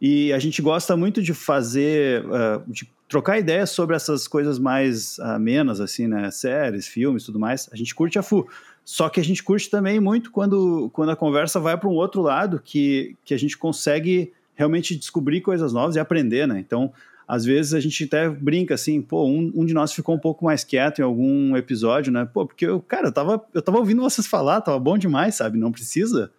E 0.00 0.32
a 0.32 0.38
gente 0.38 0.62
gosta 0.62 0.96
muito 0.96 1.20
de 1.20 1.34
fazer, 1.34 2.24
uh, 2.26 2.62
de 2.68 2.88
trocar 3.08 3.40
ideias 3.40 3.70
sobre 3.70 3.96
essas 3.96 4.28
coisas 4.28 4.60
mais 4.60 5.18
amenas, 5.18 5.80
assim, 5.80 6.06
né? 6.06 6.30
Séries, 6.30 6.86
filmes, 6.86 7.24
tudo 7.24 7.40
mais. 7.40 7.68
A 7.72 7.76
gente 7.76 7.92
curte 7.92 8.20
a 8.20 8.22
FU. 8.22 8.46
Só 8.84 9.08
que 9.08 9.18
a 9.18 9.24
gente 9.24 9.42
curte 9.42 9.68
também 9.68 9.98
muito 9.98 10.30
quando, 10.30 10.90
quando 10.92 11.10
a 11.10 11.16
conversa 11.16 11.58
vai 11.58 11.76
para 11.76 11.88
um 11.88 11.94
outro 11.94 12.22
lado, 12.22 12.62
que, 12.64 13.16
que 13.24 13.34
a 13.34 13.36
gente 13.36 13.58
consegue 13.58 14.32
realmente 14.54 14.94
descobrir 14.94 15.40
coisas 15.40 15.72
novas 15.72 15.96
e 15.96 15.98
aprender, 15.98 16.46
né? 16.46 16.60
Então, 16.60 16.92
às 17.26 17.44
vezes 17.44 17.74
a 17.74 17.80
gente 17.80 18.04
até 18.04 18.28
brinca 18.28 18.74
assim, 18.74 19.00
pô, 19.00 19.26
um, 19.26 19.52
um, 19.54 19.64
de 19.64 19.72
nós 19.72 19.92
ficou 19.92 20.14
um 20.14 20.18
pouco 20.18 20.44
mais 20.44 20.64
quieto 20.64 20.98
em 20.98 21.02
algum 21.02 21.56
episódio, 21.56 22.12
né? 22.12 22.28
Pô, 22.32 22.46
porque 22.46 22.66
eu, 22.66 22.80
cara, 22.80 23.08
eu 23.08 23.12
tava, 23.12 23.44
eu 23.54 23.62
tava 23.62 23.78
ouvindo 23.78 24.02
vocês 24.02 24.26
falar, 24.26 24.60
tava 24.60 24.78
bom 24.78 24.98
demais, 24.98 25.34
sabe? 25.34 25.58
Não 25.58 25.72
precisa. 25.72 26.30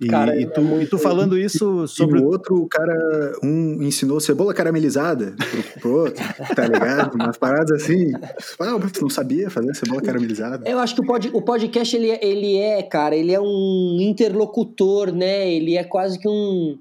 E, 0.00 0.08
cara, 0.08 0.40
e, 0.40 0.46
tu, 0.46 0.60
é 0.60 0.82
e 0.82 0.86
tu 0.86 0.98
falando 0.98 1.36
isso 1.36 1.86
sobre. 1.86 2.18
E 2.18 2.22
o 2.22 2.26
outro, 2.26 2.56
o 2.56 2.66
cara, 2.66 3.38
um 3.42 3.82
ensinou 3.82 4.18
cebola 4.18 4.54
caramelizada 4.54 5.34
pro, 5.36 5.80
pro 5.80 5.96
outro, 6.04 6.24
tá 6.56 6.66
ligado? 6.66 7.14
Umas 7.16 7.36
paradas 7.36 7.82
assim. 7.82 8.10
Ah, 8.58 8.78
tu 8.90 9.02
não 9.02 9.10
sabia 9.10 9.50
fazer 9.50 9.74
cebola 9.74 10.00
caramelizada. 10.00 10.66
Eu 10.66 10.78
acho 10.78 10.94
que 10.94 11.02
o, 11.02 11.04
pod, 11.04 11.30
o 11.34 11.42
podcast, 11.42 11.94
ele, 11.94 12.10
é, 12.10 12.24
ele 12.24 12.56
é, 12.56 12.82
cara, 12.82 13.14
ele 13.14 13.30
é 13.30 13.40
um 13.40 13.98
interlocutor, 14.00 15.12
né? 15.12 15.52
Ele 15.52 15.76
é 15.76 15.84
quase 15.84 16.18
que 16.18 16.26
um 16.26 16.78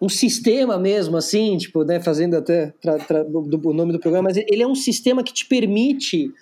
um 0.00 0.08
sistema 0.08 0.78
mesmo, 0.78 1.16
assim, 1.16 1.58
tipo, 1.58 1.84
né, 1.84 2.00
fazendo 2.00 2.36
até 2.36 2.72
do, 3.28 3.72
nome 3.72 3.92
do 3.92 4.00
programa, 4.00 4.28
mas 4.28 4.36
ele 4.36 4.62
é 4.62 4.66
um 4.66 4.74
sistema 4.74 5.22
que 5.22 5.32
te 5.32 5.46
permite 5.46 6.32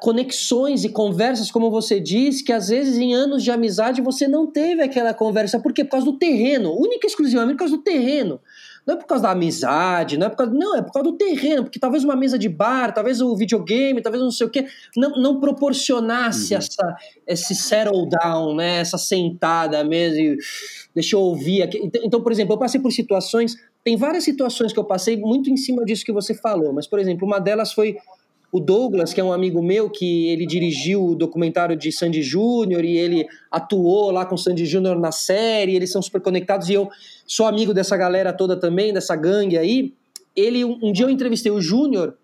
conexões 0.00 0.84
e 0.84 0.88
conversas, 0.88 1.50
como 1.50 1.70
você 1.70 2.00
diz, 2.00 2.40
que 2.40 2.52
às 2.52 2.68
vezes 2.68 2.96
em 2.96 3.14
anos 3.14 3.42
de 3.42 3.50
amizade 3.50 4.00
você 4.00 4.26
não 4.26 4.46
teve 4.46 4.82
aquela 4.82 5.12
conversa. 5.12 5.60
Por 5.60 5.72
quê? 5.72 5.84
Por 5.84 5.90
causa 5.90 6.06
do 6.06 6.18
terreno. 6.18 6.72
Única 6.72 7.06
e 7.06 7.10
exclusivamente 7.10 7.54
por 7.54 7.60
causa 7.60 7.76
do 7.76 7.82
terreno. 7.82 8.40
Não 8.86 8.94
é 8.94 8.98
por 8.98 9.06
causa 9.06 9.24
da 9.24 9.30
amizade, 9.30 10.18
não 10.18 10.26
é 10.26 10.30
por 10.30 10.36
causa. 10.36 10.52
Não, 10.52 10.76
é 10.76 10.82
por 10.82 10.92
causa 10.92 11.10
do 11.10 11.16
terreno, 11.16 11.64
porque 11.64 11.78
talvez 11.78 12.04
uma 12.04 12.16
mesa 12.16 12.38
de 12.38 12.48
bar, 12.48 12.92
talvez 12.92 13.20
o 13.20 13.34
videogame, 13.34 14.02
talvez 14.02 14.22
não 14.22 14.30
sei 14.30 14.46
o 14.46 14.50
quê, 14.50 14.66
não, 14.96 15.10
não 15.10 15.40
proporcionasse 15.40 16.52
uhum. 16.52 16.58
essa, 16.58 16.96
esse 17.26 17.54
settle 17.54 18.08
down, 18.08 18.54
né? 18.54 18.80
Essa 18.80 18.98
sentada 18.98 19.82
mesmo. 19.84 20.18
E, 20.18 20.38
deixa 20.94 21.16
eu 21.16 21.20
ouvir 21.20 21.62
aqui. 21.62 21.80
Então, 21.82 22.00
então, 22.04 22.22
por 22.22 22.30
exemplo, 22.30 22.54
eu 22.54 22.58
passei 22.58 22.80
por 22.80 22.92
situações. 22.92 23.56
Tem 23.82 23.96
várias 23.96 24.24
situações 24.24 24.72
que 24.72 24.78
eu 24.78 24.84
passei 24.84 25.16
muito 25.16 25.50
em 25.50 25.56
cima 25.56 25.84
disso 25.84 26.04
que 26.04 26.12
você 26.12 26.34
falou, 26.34 26.72
mas, 26.72 26.86
por 26.86 26.98
exemplo, 26.98 27.26
uma 27.26 27.38
delas 27.38 27.72
foi 27.72 27.96
o 28.54 28.60
Douglas, 28.60 29.12
que 29.12 29.20
é 29.20 29.24
um 29.24 29.32
amigo 29.32 29.60
meu, 29.60 29.90
que 29.90 30.28
ele 30.28 30.46
dirigiu 30.46 31.04
o 31.04 31.16
documentário 31.16 31.74
de 31.76 31.90
Sandy 31.90 32.22
Júnior 32.22 32.84
e 32.84 32.96
ele 32.96 33.26
atuou 33.50 34.12
lá 34.12 34.24
com 34.24 34.36
Sandy 34.36 34.64
Júnior 34.64 34.96
na 34.96 35.10
série, 35.10 35.74
eles 35.74 35.90
são 35.90 36.00
super 36.00 36.20
conectados 36.20 36.68
e 36.68 36.74
eu 36.74 36.88
sou 37.26 37.46
amigo 37.46 37.74
dessa 37.74 37.96
galera 37.96 38.32
toda 38.32 38.56
também, 38.56 38.92
dessa 38.92 39.16
gangue 39.16 39.58
aí. 39.58 39.92
Ele, 40.36 40.64
um, 40.64 40.92
dia 40.92 41.04
eu 41.04 41.10
entrevistei 41.10 41.50
o 41.50 41.60
Júnior 41.60 42.14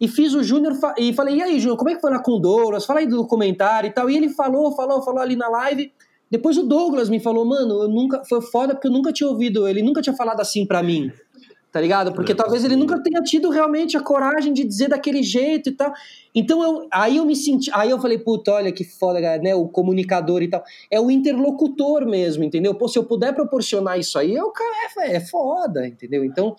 e 0.00 0.08
fiz 0.08 0.32
o 0.32 0.42
Júnior 0.42 0.78
e 0.96 1.12
falei, 1.12 1.36
e 1.36 1.42
aí, 1.42 1.60
Júnior, 1.60 1.76
como 1.76 1.90
é 1.90 1.94
que 1.94 2.00
foi 2.00 2.10
lá 2.10 2.20
com 2.20 2.32
o 2.32 2.38
Douglas? 2.38 2.86
Fala 2.86 3.00
aí 3.00 3.06
do 3.06 3.18
documentário 3.18 3.88
e 3.88 3.92
tal. 3.92 4.08
E 4.08 4.16
ele 4.16 4.30
falou, 4.30 4.74
falou, 4.74 5.02
falou 5.02 5.20
ali 5.20 5.36
na 5.36 5.48
live. 5.50 5.92
Depois 6.30 6.58
o 6.58 6.62
Douglas 6.64 7.08
me 7.08 7.20
falou, 7.20 7.44
mano, 7.44 7.82
eu 7.82 7.88
nunca, 7.88 8.24
foi 8.24 8.42
foda 8.42 8.74
porque 8.74 8.88
eu 8.88 8.92
nunca 8.92 9.12
tinha 9.12 9.28
ouvido, 9.28 9.68
ele 9.68 9.82
nunca 9.82 10.02
tinha 10.02 10.14
falado 10.14 10.40
assim 10.40 10.66
para 10.66 10.82
mim 10.82 11.12
tá 11.76 11.80
ligado? 11.82 12.10
Porque 12.10 12.32
é, 12.32 12.34
talvez 12.34 12.64
ele 12.64 12.74
nunca 12.74 12.98
tenha 13.02 13.20
tido 13.20 13.50
realmente 13.50 13.98
a 13.98 14.00
coragem 14.00 14.50
de 14.54 14.64
dizer 14.64 14.88
daquele 14.88 15.22
jeito 15.22 15.68
e 15.68 15.72
tal. 15.72 15.92
Então 16.34 16.62
eu, 16.62 16.88
aí 16.90 17.18
eu 17.18 17.26
me 17.26 17.36
senti, 17.36 17.70
aí 17.74 17.90
eu 17.90 18.00
falei, 18.00 18.16
puta, 18.16 18.52
olha 18.52 18.72
que 18.72 18.82
foda, 18.82 19.20
né? 19.36 19.54
O 19.54 19.68
comunicador 19.68 20.42
e 20.42 20.48
tal. 20.48 20.64
É 20.90 20.98
o 20.98 21.10
interlocutor 21.10 22.06
mesmo, 22.06 22.42
entendeu? 22.42 22.74
Pô, 22.74 22.88
se 22.88 22.98
eu 22.98 23.04
puder 23.04 23.34
proporcionar 23.34 23.98
isso 23.98 24.18
aí, 24.18 24.40
o 24.40 24.52
cara 24.52 24.74
é, 25.00 25.16
é 25.16 25.20
foda, 25.20 25.86
entendeu? 25.86 26.24
Então, 26.24 26.56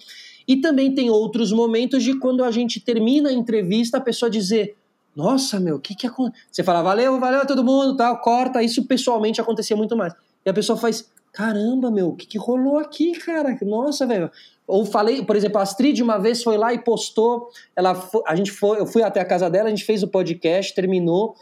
e 0.48 0.58
também 0.58 0.94
tem 0.94 1.10
outros 1.10 1.52
momentos 1.52 2.04
de 2.04 2.20
quando 2.20 2.44
a 2.44 2.52
gente 2.52 2.80
termina 2.80 3.30
a 3.30 3.34
entrevista, 3.34 3.98
a 3.98 4.02
pessoa 4.02 4.30
dizer, 4.30 4.77
nossa, 5.18 5.60
meu, 5.60 5.78
o 5.78 5.80
que 5.80 5.96
que 5.96 6.06
aconteceu? 6.06 6.46
Você 6.52 6.64
fala, 6.64 6.82
valeu, 6.82 7.20
valeu 7.20 7.46
todo 7.46 7.64
mundo, 7.64 7.98
tal, 7.98 8.22
corta. 8.22 8.62
Isso 8.62 8.86
pessoalmente 8.86 9.42
acontecia 9.42 9.76
muito 9.76 9.98
mais. 9.98 10.14
E 10.46 10.50
a 10.50 10.54
pessoa 10.54 10.78
faz, 10.78 11.10
caramba, 11.34 11.90
meu, 11.90 12.10
o 12.10 12.16
que 12.16 12.28
que 12.28 12.38
rolou 12.38 12.78
aqui, 12.78 13.14
cara? 13.14 13.58
Nossa, 13.64 14.06
velho 14.06 14.32
ou 14.68 14.86
falei, 14.86 15.24
por 15.24 15.36
exemplo, 15.36 15.60
a 15.60 15.62
Astrid 15.62 16.04
uma 16.04 16.18
vez 16.18 16.44
foi 16.44 16.58
lá 16.58 16.74
e 16.74 16.80
postou, 16.80 17.50
ela 17.74 17.98
a 18.28 18.36
gente 18.36 18.52
foi, 18.52 18.80
eu 18.80 18.86
fui 18.86 19.02
até 19.02 19.22
a 19.22 19.26
casa 19.26 19.50
dela, 19.50 19.68
a 19.68 19.70
gente 19.70 19.86
fez 19.86 20.04
o 20.04 20.10
podcast, 20.10 20.76
terminou. 20.76 21.36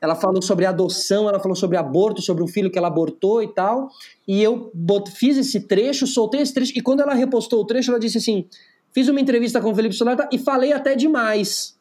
Ela 0.00 0.14
falou 0.14 0.42
sobre 0.42 0.66
adoção, 0.66 1.28
ela 1.28 1.38
falou 1.38 1.54
sobre 1.54 1.76
aborto, 1.76 2.20
sobre 2.20 2.42
um 2.42 2.46
filho 2.46 2.70
que 2.70 2.78
ela 2.78 2.88
abortou 2.88 3.42
e 3.42 3.48
tal. 3.48 3.90
E 4.26 4.42
eu 4.42 4.72
fiz 5.14 5.36
esse 5.36 5.60
trecho, 5.60 6.06
soltei 6.06 6.40
esse 6.40 6.52
trecho, 6.52 6.72
e 6.76 6.80
quando 6.80 7.00
ela 7.00 7.14
repostou 7.14 7.60
o 7.60 7.66
trecho, 7.66 7.90
ela 7.90 8.00
disse 8.00 8.18
assim: 8.18 8.46
fiz 8.92 9.08
uma 9.08 9.20
entrevista 9.20 9.60
com 9.60 9.70
o 9.70 9.74
Felipe 9.74 9.94
Solata 9.94 10.28
e 10.32 10.38
falei 10.38 10.72
até 10.72 10.94
demais. 10.94 11.73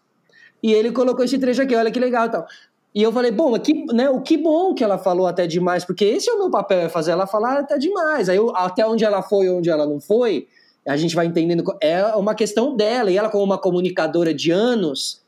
E 0.63 0.71
ele 0.73 0.91
colocou 0.91 1.26
esse 1.26 1.38
trecho 1.38 1.62
aqui, 1.62 1.76
olha 1.76 1.91
que 1.91 1.99
legal 1.99 2.28
e 2.28 2.30
tal. 2.32 2.47
E 2.95 3.02
eu 3.02 3.12
falei, 3.12 3.32
bom, 3.32 3.54
né, 3.91 4.10
o 4.10 4.21
que 4.21 4.38
bom 4.38 4.73
que 4.73 4.84
ela 4.84 4.97
falou 4.97 5.28
até 5.28 5.45
demais, 5.45 5.84
porque 5.84 6.06
esse 6.06 6.30
é 6.30 6.34
o 6.34 6.38
meu 6.38 6.49
papel, 6.49 6.80
é 6.80 6.89
fazer 6.89 7.12
ela 7.12 7.28
falar 7.28 7.60
até 7.60 7.78
demais. 7.78 8.30
Aí 8.30 8.38
eu, 8.38 8.56
até 8.56 8.86
onde 8.86 9.04
ela 9.04 9.21
foi, 9.21 9.49
onde 9.49 9.69
ela 9.69 9.86
não 9.86 9.99
foi, 9.99 10.47
a 10.88 10.95
gente 10.95 11.15
vai 11.15 11.26
entendendo. 11.26 11.63
É 11.82 12.06
uma 12.15 12.36
questão 12.36 12.76
dela, 12.76 13.12
e 13.12 13.17
ela, 13.17 13.30
como 13.30 13.43
uma 13.43 13.58
comunicadora 13.58 14.34
de 14.34 14.52
anos, 14.52 15.21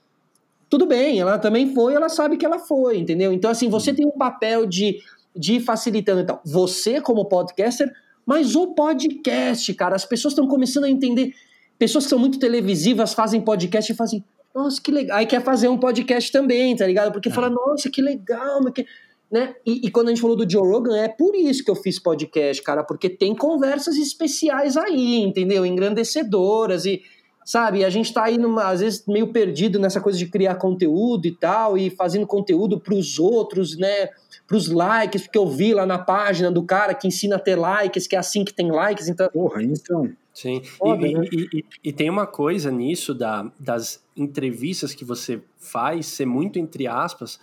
tudo 0.70 0.86
bem, 0.86 1.20
ela 1.20 1.40
também 1.40 1.74
foi, 1.74 1.96
ela 1.96 2.08
sabe 2.08 2.38
que 2.38 2.46
ela 2.46 2.60
foi, 2.60 2.98
entendeu? 2.98 3.34
Então, 3.34 3.50
assim, 3.50 3.68
você 3.68 3.94
tem 3.94 4.06
um 4.06 4.12
papel 4.12 4.66
de, 4.68 5.00
de 5.36 5.60
facilitando. 5.60 6.22
Então, 6.22 6.40
você, 6.46 7.02
como 7.02 7.26
podcaster, 7.26 7.92
mas 8.26 8.56
o 8.56 8.76
podcast, 8.76 9.74
cara, 9.74 9.96
as 9.96 10.06
pessoas 10.06 10.34
estão 10.34 10.48
começando 10.48 10.86
a 10.86 10.90
entender. 10.90 11.34
Pessoas 11.80 12.06
que 12.06 12.10
são 12.10 12.20
muito 12.20 12.40
televisivas 12.40 13.14
fazem 13.14 13.42
podcast 13.42 13.92
e 13.92 13.96
fazem, 13.96 14.24
nossa, 14.56 14.82
que 14.82 14.90
legal. 14.90 15.18
Aí 15.18 15.26
quer 15.26 15.44
fazer 15.44 15.68
um 15.68 15.78
podcast 15.78 16.32
também, 16.32 16.76
tá 16.76 16.88
ligado? 16.88 17.12
Porque 17.12 17.28
é. 17.28 17.32
fala, 17.32 17.50
nossa, 17.50 17.90
que 17.90 18.02
legal, 18.02 18.62
mas 18.64 18.74
que 18.74 18.86
né? 19.32 19.56
E, 19.66 19.88
e, 19.88 19.92
quando 19.92 20.08
a 20.08 20.10
gente 20.12 20.22
falou 20.22 20.38
do 20.38 20.50
Joe 20.50 20.66
Rogan, 20.66 20.98
é 20.98 21.10
por 21.10 21.36
isso 21.36 21.64
que 21.64 21.72
eu 21.72 21.76
fiz 21.76 22.00
podcast, 22.00 22.62
cara, 22.62 22.84
porque 22.84 23.10
tem 23.10 23.36
conversas 23.36 23.98
especiais 23.98 24.78
aí, 24.78 25.18
entendeu? 25.18 25.66
Engrandecedoras 25.66 26.86
e, 26.86 27.02
sabe, 27.44 27.84
a 27.84 27.90
gente 27.90 28.14
tá 28.14 28.26
aí, 28.26 28.38
numa, 28.38 28.70
às 28.70 28.82
vezes, 28.82 29.04
meio 29.08 29.34
perdido 29.34 29.80
nessa 29.80 30.00
coisa 30.00 30.18
de 30.18 30.28
criar 30.28 30.56
conteúdo 30.56 31.26
e 31.26 31.36
tal, 31.36 31.78
e 31.78 31.90
fazendo 31.90 32.28
conteúdo 32.28 32.80
pros 32.80 33.20
outros, 33.20 33.76
né? 33.76 34.10
Pros 34.48 34.70
likes, 34.70 35.24
porque 35.24 35.38
eu 35.38 35.48
vi 35.48 35.74
lá 35.74 35.88
na 35.88 35.98
página 35.98 36.52
do 36.52 36.64
cara 36.64 36.94
que 36.94 37.08
ensina 37.08 37.36
a 37.36 37.40
ter 37.40 37.56
likes, 37.56 38.06
que 38.06 38.16
é 38.16 38.20
assim 38.20 38.46
que 38.46 38.54
tem 38.54 38.72
likes, 38.72 39.10
então. 39.10 39.28
Porra, 39.30 39.64
então. 39.64 40.14
Sim, 40.36 40.62
Foda, 40.62 41.08
e, 41.08 41.14
né? 41.14 41.26
e, 41.32 41.60
e, 41.60 41.66
e, 41.86 41.94
tem 41.94 42.10
uma 42.10 42.28
coisa 42.28 42.70
nisso 42.70 43.14
da, 43.14 43.50
das 43.58 44.06
entrevistas 44.18 44.94
que 44.94 45.06
você 45.06 45.42
faz 45.58 46.08
ser 46.08 46.26
muito 46.26 46.60
entre 46.60 46.88
aspas, 46.88 47.40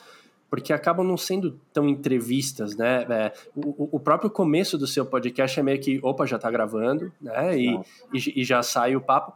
porque 0.50 0.74
acabam 0.74 1.06
não 1.06 1.16
sendo 1.16 1.58
tão 1.72 1.88
entrevistas, 1.88 2.76
né? 2.76 3.06
É, 3.08 3.32
o, 3.56 3.96
o, 3.96 3.98
próprio 3.98 4.28
começo 4.28 4.76
do 4.76 4.86
seu 4.86 5.06
podcast 5.06 5.58
é 5.58 5.62
meio 5.62 5.80
que, 5.80 5.98
opa, 6.02 6.26
já 6.26 6.38
tá 6.38 6.50
gravando, 6.50 7.10
né? 7.18 7.58
E, 7.58 7.80
e, 8.12 8.42
e, 8.42 8.44
já 8.44 8.62
sai 8.62 8.94
o 8.94 9.00
papo. 9.00 9.32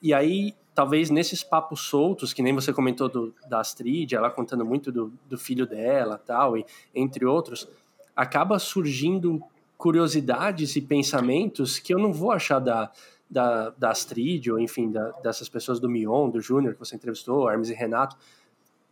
E 0.00 0.14
aí, 0.14 0.54
talvez 0.72 1.10
nesses 1.10 1.42
papos 1.42 1.80
soltos, 1.80 2.32
que 2.32 2.42
nem 2.42 2.54
você 2.54 2.72
comentou 2.72 3.08
do, 3.08 3.34
da 3.48 3.58
Astrid, 3.58 4.14
ela 4.14 4.30
contando 4.30 4.64
muito 4.64 4.92
do, 4.92 5.12
do 5.28 5.36
filho 5.36 5.66
dela 5.66 6.16
tal, 6.16 6.56
e 6.56 6.64
entre 6.94 7.26
outros, 7.26 7.68
acaba 8.14 8.56
surgindo 8.60 9.42
curiosidades 9.80 10.76
e 10.76 10.82
pensamentos 10.82 11.78
que 11.78 11.94
eu 11.94 11.98
não 11.98 12.12
vou 12.12 12.30
achar 12.30 12.58
da, 12.58 12.92
da, 13.30 13.70
da 13.70 13.90
Astrid, 13.90 14.50
ou 14.50 14.60
enfim, 14.60 14.90
da, 14.92 15.10
dessas 15.22 15.48
pessoas 15.48 15.80
do 15.80 15.88
Mion, 15.88 16.28
do 16.28 16.38
Júnior, 16.38 16.74
que 16.74 16.78
você 16.78 16.96
entrevistou, 16.96 17.50
Hermes 17.50 17.70
e 17.70 17.72
Renato, 17.72 18.14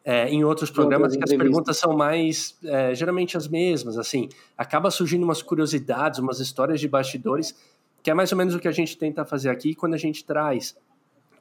é, 0.02 0.30
em 0.30 0.42
outros 0.44 0.70
programas 0.70 1.14
que 1.14 1.22
as 1.22 1.28
perguntas 1.28 1.76
são 1.76 1.94
mais 1.94 2.56
é, 2.64 2.94
geralmente 2.94 3.36
as 3.36 3.46
mesmas, 3.46 3.98
assim, 3.98 4.30
acaba 4.56 4.90
surgindo 4.90 5.24
umas 5.24 5.42
curiosidades, 5.42 6.20
umas 6.20 6.40
histórias 6.40 6.80
de 6.80 6.88
bastidores, 6.88 7.54
que 8.02 8.10
é 8.10 8.14
mais 8.14 8.32
ou 8.32 8.38
menos 8.38 8.54
o 8.54 8.58
que 8.58 8.66
a 8.66 8.72
gente 8.72 8.96
tenta 8.96 9.26
fazer 9.26 9.50
aqui 9.50 9.74
quando 9.74 9.92
a 9.92 9.98
gente 9.98 10.24
traz 10.24 10.74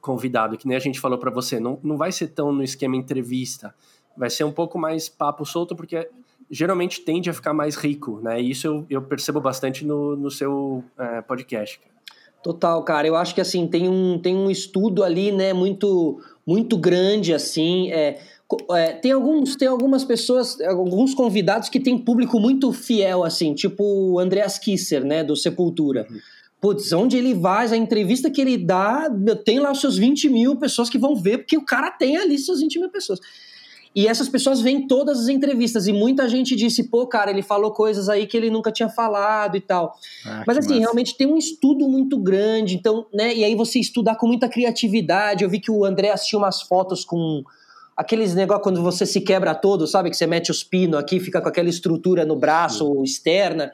convidado, 0.02 0.58
que 0.58 0.68
nem 0.68 0.76
a 0.76 0.80
gente 0.80 1.00
falou 1.00 1.16
para 1.16 1.30
você, 1.30 1.58
não, 1.58 1.80
não 1.82 1.96
vai 1.96 2.12
ser 2.12 2.28
tão 2.28 2.52
no 2.52 2.62
esquema 2.62 2.96
entrevista, 2.96 3.74
vai 4.14 4.28
ser 4.28 4.44
um 4.44 4.52
pouco 4.52 4.78
mais 4.78 5.08
papo 5.08 5.46
solto, 5.46 5.74
porque 5.74 6.06
geralmente 6.50 7.00
tende 7.00 7.28
a 7.28 7.34
ficar 7.34 7.52
mais 7.52 7.76
rico, 7.76 8.20
né? 8.22 8.40
E 8.40 8.50
isso 8.50 8.66
eu, 8.66 8.86
eu 8.88 9.02
percebo 9.02 9.40
bastante 9.40 9.84
no, 9.84 10.16
no 10.16 10.30
seu 10.30 10.82
é, 10.98 11.20
podcast. 11.22 11.80
Total, 12.42 12.82
cara. 12.84 13.06
Eu 13.06 13.16
acho 13.16 13.34
que 13.34 13.40
assim 13.40 13.66
tem 13.66 13.88
um, 13.88 14.18
tem 14.18 14.34
um 14.34 14.50
estudo 14.50 15.02
ali, 15.02 15.32
né, 15.32 15.52
muito 15.52 16.20
muito 16.46 16.78
grande 16.78 17.34
assim. 17.34 17.90
É, 17.90 18.18
é, 18.70 18.92
tem, 18.92 19.12
alguns, 19.12 19.56
tem 19.56 19.68
algumas 19.68 20.04
pessoas, 20.04 20.58
alguns 20.62 21.14
convidados 21.14 21.68
que 21.68 21.78
tem 21.78 21.98
público 21.98 22.40
muito 22.40 22.72
fiel, 22.72 23.22
assim, 23.22 23.52
tipo 23.52 23.84
o 23.84 24.18
Andreas 24.18 24.58
Kisser, 24.58 25.04
né, 25.04 25.22
do 25.22 25.36
Sepultura. 25.36 26.06
Uhum. 26.08 26.18
Putz, 26.60 26.92
onde 26.92 27.16
ele 27.16 27.34
vai, 27.34 27.68
a 27.68 27.76
entrevista 27.76 28.30
que 28.30 28.40
ele 28.40 28.56
dá, 28.56 29.08
tem 29.44 29.60
lá 29.60 29.70
os 29.70 29.80
seus 29.80 29.96
20 29.96 30.28
mil 30.28 30.56
pessoas 30.56 30.88
que 30.88 30.98
vão 30.98 31.14
ver, 31.14 31.38
porque 31.38 31.56
o 31.56 31.64
cara 31.64 31.90
tem 31.90 32.16
ali 32.16 32.36
seus 32.38 32.60
20 32.60 32.80
mil 32.80 32.88
pessoas. 32.88 33.20
E 33.94 34.06
essas 34.06 34.28
pessoas 34.28 34.60
veem 34.60 34.86
todas 34.86 35.20
as 35.20 35.28
entrevistas, 35.28 35.86
e 35.86 35.92
muita 35.92 36.28
gente 36.28 36.54
disse, 36.54 36.84
pô, 36.84 37.06
cara, 37.06 37.30
ele 37.30 37.42
falou 37.42 37.72
coisas 37.72 38.08
aí 38.08 38.26
que 38.26 38.36
ele 38.36 38.50
nunca 38.50 38.70
tinha 38.70 38.88
falado 38.88 39.56
e 39.56 39.60
tal. 39.60 39.94
Ah, 40.24 40.44
Mas 40.46 40.58
assim, 40.58 40.74
massa. 40.74 40.80
realmente 40.80 41.16
tem 41.16 41.26
um 41.26 41.36
estudo 41.36 41.88
muito 41.88 42.18
grande, 42.18 42.76
então, 42.76 43.06
né? 43.12 43.34
E 43.34 43.44
aí 43.44 43.54
você 43.54 43.78
estudar 43.78 44.16
com 44.16 44.26
muita 44.26 44.48
criatividade. 44.48 45.42
Eu 45.42 45.50
vi 45.50 45.60
que 45.60 45.70
o 45.70 45.84
André 45.84 46.10
assistiu 46.10 46.38
umas 46.38 46.62
fotos 46.62 47.04
com 47.04 47.42
aqueles 47.96 48.34
negócios 48.34 48.62
quando 48.62 48.82
você 48.82 49.04
se 49.04 49.20
quebra 49.20 49.54
todo, 49.54 49.86
sabe? 49.86 50.10
Que 50.10 50.16
você 50.16 50.26
mete 50.26 50.50
os 50.50 50.62
pinos 50.62 51.00
aqui, 51.00 51.18
fica 51.18 51.40
com 51.40 51.48
aquela 51.48 51.68
estrutura 51.68 52.24
no 52.24 52.36
braço 52.36 52.84
Sim. 52.84 53.02
externa. 53.02 53.72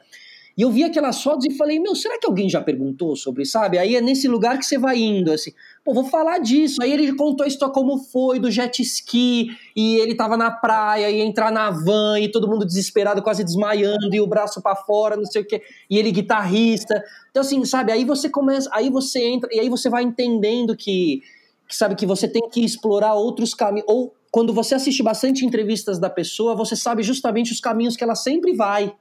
E 0.57 0.61
eu 0.61 0.71
vi 0.71 0.83
aquelas 0.83 1.21
fotos 1.21 1.45
e 1.45 1.57
falei, 1.57 1.79
meu, 1.79 1.93
será 1.95 2.17
que 2.17 2.25
alguém 2.25 2.49
já 2.49 2.61
perguntou 2.61 3.15
sobre, 3.15 3.45
sabe? 3.45 3.77
Aí 3.77 3.95
é 3.95 4.01
nesse 4.01 4.27
lugar 4.27 4.57
que 4.57 4.65
você 4.65 4.77
vai 4.77 4.97
indo, 4.97 5.31
assim, 5.31 5.51
pô, 5.85 5.93
vou 5.93 6.03
falar 6.03 6.39
disso. 6.39 6.81
Aí 6.81 6.91
ele 6.91 7.15
contou 7.15 7.45
a 7.45 7.47
história 7.47 7.73
como 7.73 7.99
foi, 7.99 8.39
do 8.39 8.49
jet 8.49 8.81
ski, 8.81 9.49
e 9.75 9.97
ele 9.97 10.15
tava 10.15 10.35
na 10.35 10.49
praia, 10.49 11.09
e 11.11 11.21
entrar 11.21 11.51
na 11.51 11.69
van, 11.69 12.19
e 12.19 12.29
todo 12.29 12.47
mundo 12.47 12.65
desesperado, 12.65 13.21
quase 13.21 13.43
desmaiando, 13.43 14.13
e 14.13 14.19
o 14.19 14.27
braço 14.27 14.61
para 14.61 14.75
fora, 14.75 15.15
não 15.15 15.25
sei 15.25 15.43
o 15.43 15.45
quê, 15.45 15.61
e 15.89 15.97
ele 15.97 16.11
guitarrista. 16.11 17.01
Então, 17.29 17.41
assim, 17.41 17.63
sabe, 17.63 17.91
aí 17.91 18.03
você 18.03 18.27
começa, 18.27 18.67
aí 18.73 18.89
você 18.89 19.23
entra, 19.23 19.49
e 19.53 19.59
aí 19.59 19.69
você 19.69 19.89
vai 19.89 20.03
entendendo 20.03 20.75
que 20.75 21.21
que 21.67 21.75
sabe 21.75 21.95
que 21.95 22.05
você 22.05 22.27
tem 22.27 22.47
que 22.49 22.63
explorar 22.63 23.13
outros 23.15 23.53
caminhos. 23.53 23.87
Ou 23.87 24.13
quando 24.31 24.53
você 24.53 24.75
assiste 24.75 25.01
bastante 25.01 25.45
entrevistas 25.45 25.99
da 25.99 26.09
pessoa, 26.09 26.55
você 26.55 26.75
sabe 26.75 27.03
justamente 27.03 27.51
os 27.51 27.59
caminhos 27.59 27.95
que 27.95 28.03
ela 28.03 28.15
sempre 28.15 28.53
vai. 28.53 28.93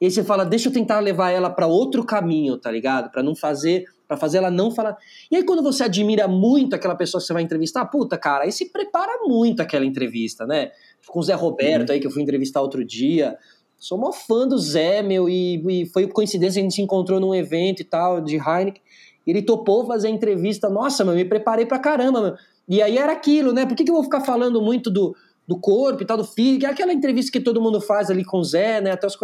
E 0.00 0.06
aí 0.06 0.10
você 0.10 0.24
fala, 0.24 0.44
deixa 0.44 0.68
eu 0.68 0.72
tentar 0.72 0.98
levar 1.00 1.30
ela 1.30 1.50
para 1.50 1.66
outro 1.66 2.04
caminho, 2.04 2.58
tá 2.58 2.70
ligado? 2.70 3.10
Para 3.10 3.22
não 3.22 3.36
fazer, 3.36 3.84
para 4.12 4.16
fazer 4.18 4.38
ela 4.38 4.50
não 4.50 4.70
falar. 4.70 4.96
E 5.30 5.36
aí 5.36 5.42
quando 5.42 5.62
você 5.62 5.84
admira 5.84 6.28
muito 6.28 6.76
aquela 6.76 6.94
pessoa 6.94 7.20
que 7.20 7.26
você 7.26 7.32
vai 7.32 7.42
entrevistar, 7.42 7.86
puta, 7.86 8.18
cara, 8.18 8.44
aí 8.44 8.52
se 8.52 8.70
prepara 8.70 9.20
muito 9.24 9.60
aquela 9.60 9.86
entrevista, 9.86 10.46
né? 10.46 10.70
Com 11.06 11.20
o 11.20 11.22
Zé 11.22 11.32
Roberto 11.32 11.88
uhum. 11.88 11.94
aí 11.94 12.00
que 12.00 12.06
eu 12.06 12.10
fui 12.10 12.22
entrevistar 12.22 12.60
outro 12.60 12.84
dia. 12.84 13.38
Sou 13.78 13.96
mó 13.96 14.12
fã 14.12 14.46
do 14.46 14.58
Zé, 14.58 15.02
meu, 15.02 15.28
e, 15.28 15.82
e 15.82 15.86
foi 15.86 16.06
coincidência 16.06 16.60
a 16.60 16.62
gente 16.62 16.74
se 16.74 16.82
encontrou 16.82 17.18
num 17.18 17.34
evento 17.34 17.80
e 17.80 17.84
tal 17.84 18.20
de 18.20 18.36
Heineken. 18.36 18.82
Ele 19.26 19.40
topou 19.40 19.86
fazer 19.86 20.08
a 20.08 20.10
entrevista. 20.10 20.68
Nossa, 20.68 21.04
meu, 21.04 21.14
me 21.14 21.24
preparei 21.24 21.64
pra 21.64 21.78
caramba, 21.78 22.20
meu. 22.20 22.34
E 22.68 22.82
aí 22.82 22.98
era 22.98 23.12
aquilo, 23.12 23.52
né? 23.52 23.64
Por 23.64 23.74
que, 23.74 23.84
que 23.84 23.90
eu 23.90 23.94
vou 23.94 24.04
ficar 24.04 24.20
falando 24.20 24.60
muito 24.60 24.90
do, 24.90 25.16
do 25.48 25.58
corpo 25.58 26.02
e 26.02 26.06
tal, 26.06 26.16
do 26.16 26.24
físico? 26.24 26.66
É 26.66 26.68
aquela 26.68 26.92
entrevista 26.92 27.32
que 27.32 27.40
todo 27.40 27.62
mundo 27.62 27.80
faz 27.80 28.10
ali 28.10 28.24
com 28.24 28.38
o 28.38 28.44
Zé, 28.44 28.80
né? 28.80 28.90
Até 28.90 29.06
os... 29.06 29.16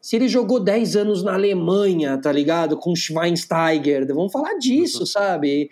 Se 0.00 0.16
ele 0.16 0.28
jogou 0.28 0.58
10 0.58 0.96
anos 0.96 1.22
na 1.22 1.34
Alemanha, 1.34 2.18
tá 2.18 2.32
ligado? 2.32 2.76
Com 2.76 2.94
Schweinsteiger, 2.96 4.06
vamos 4.06 4.32
falar 4.32 4.54
disso, 4.54 5.00
uhum. 5.00 5.06
sabe? 5.06 5.68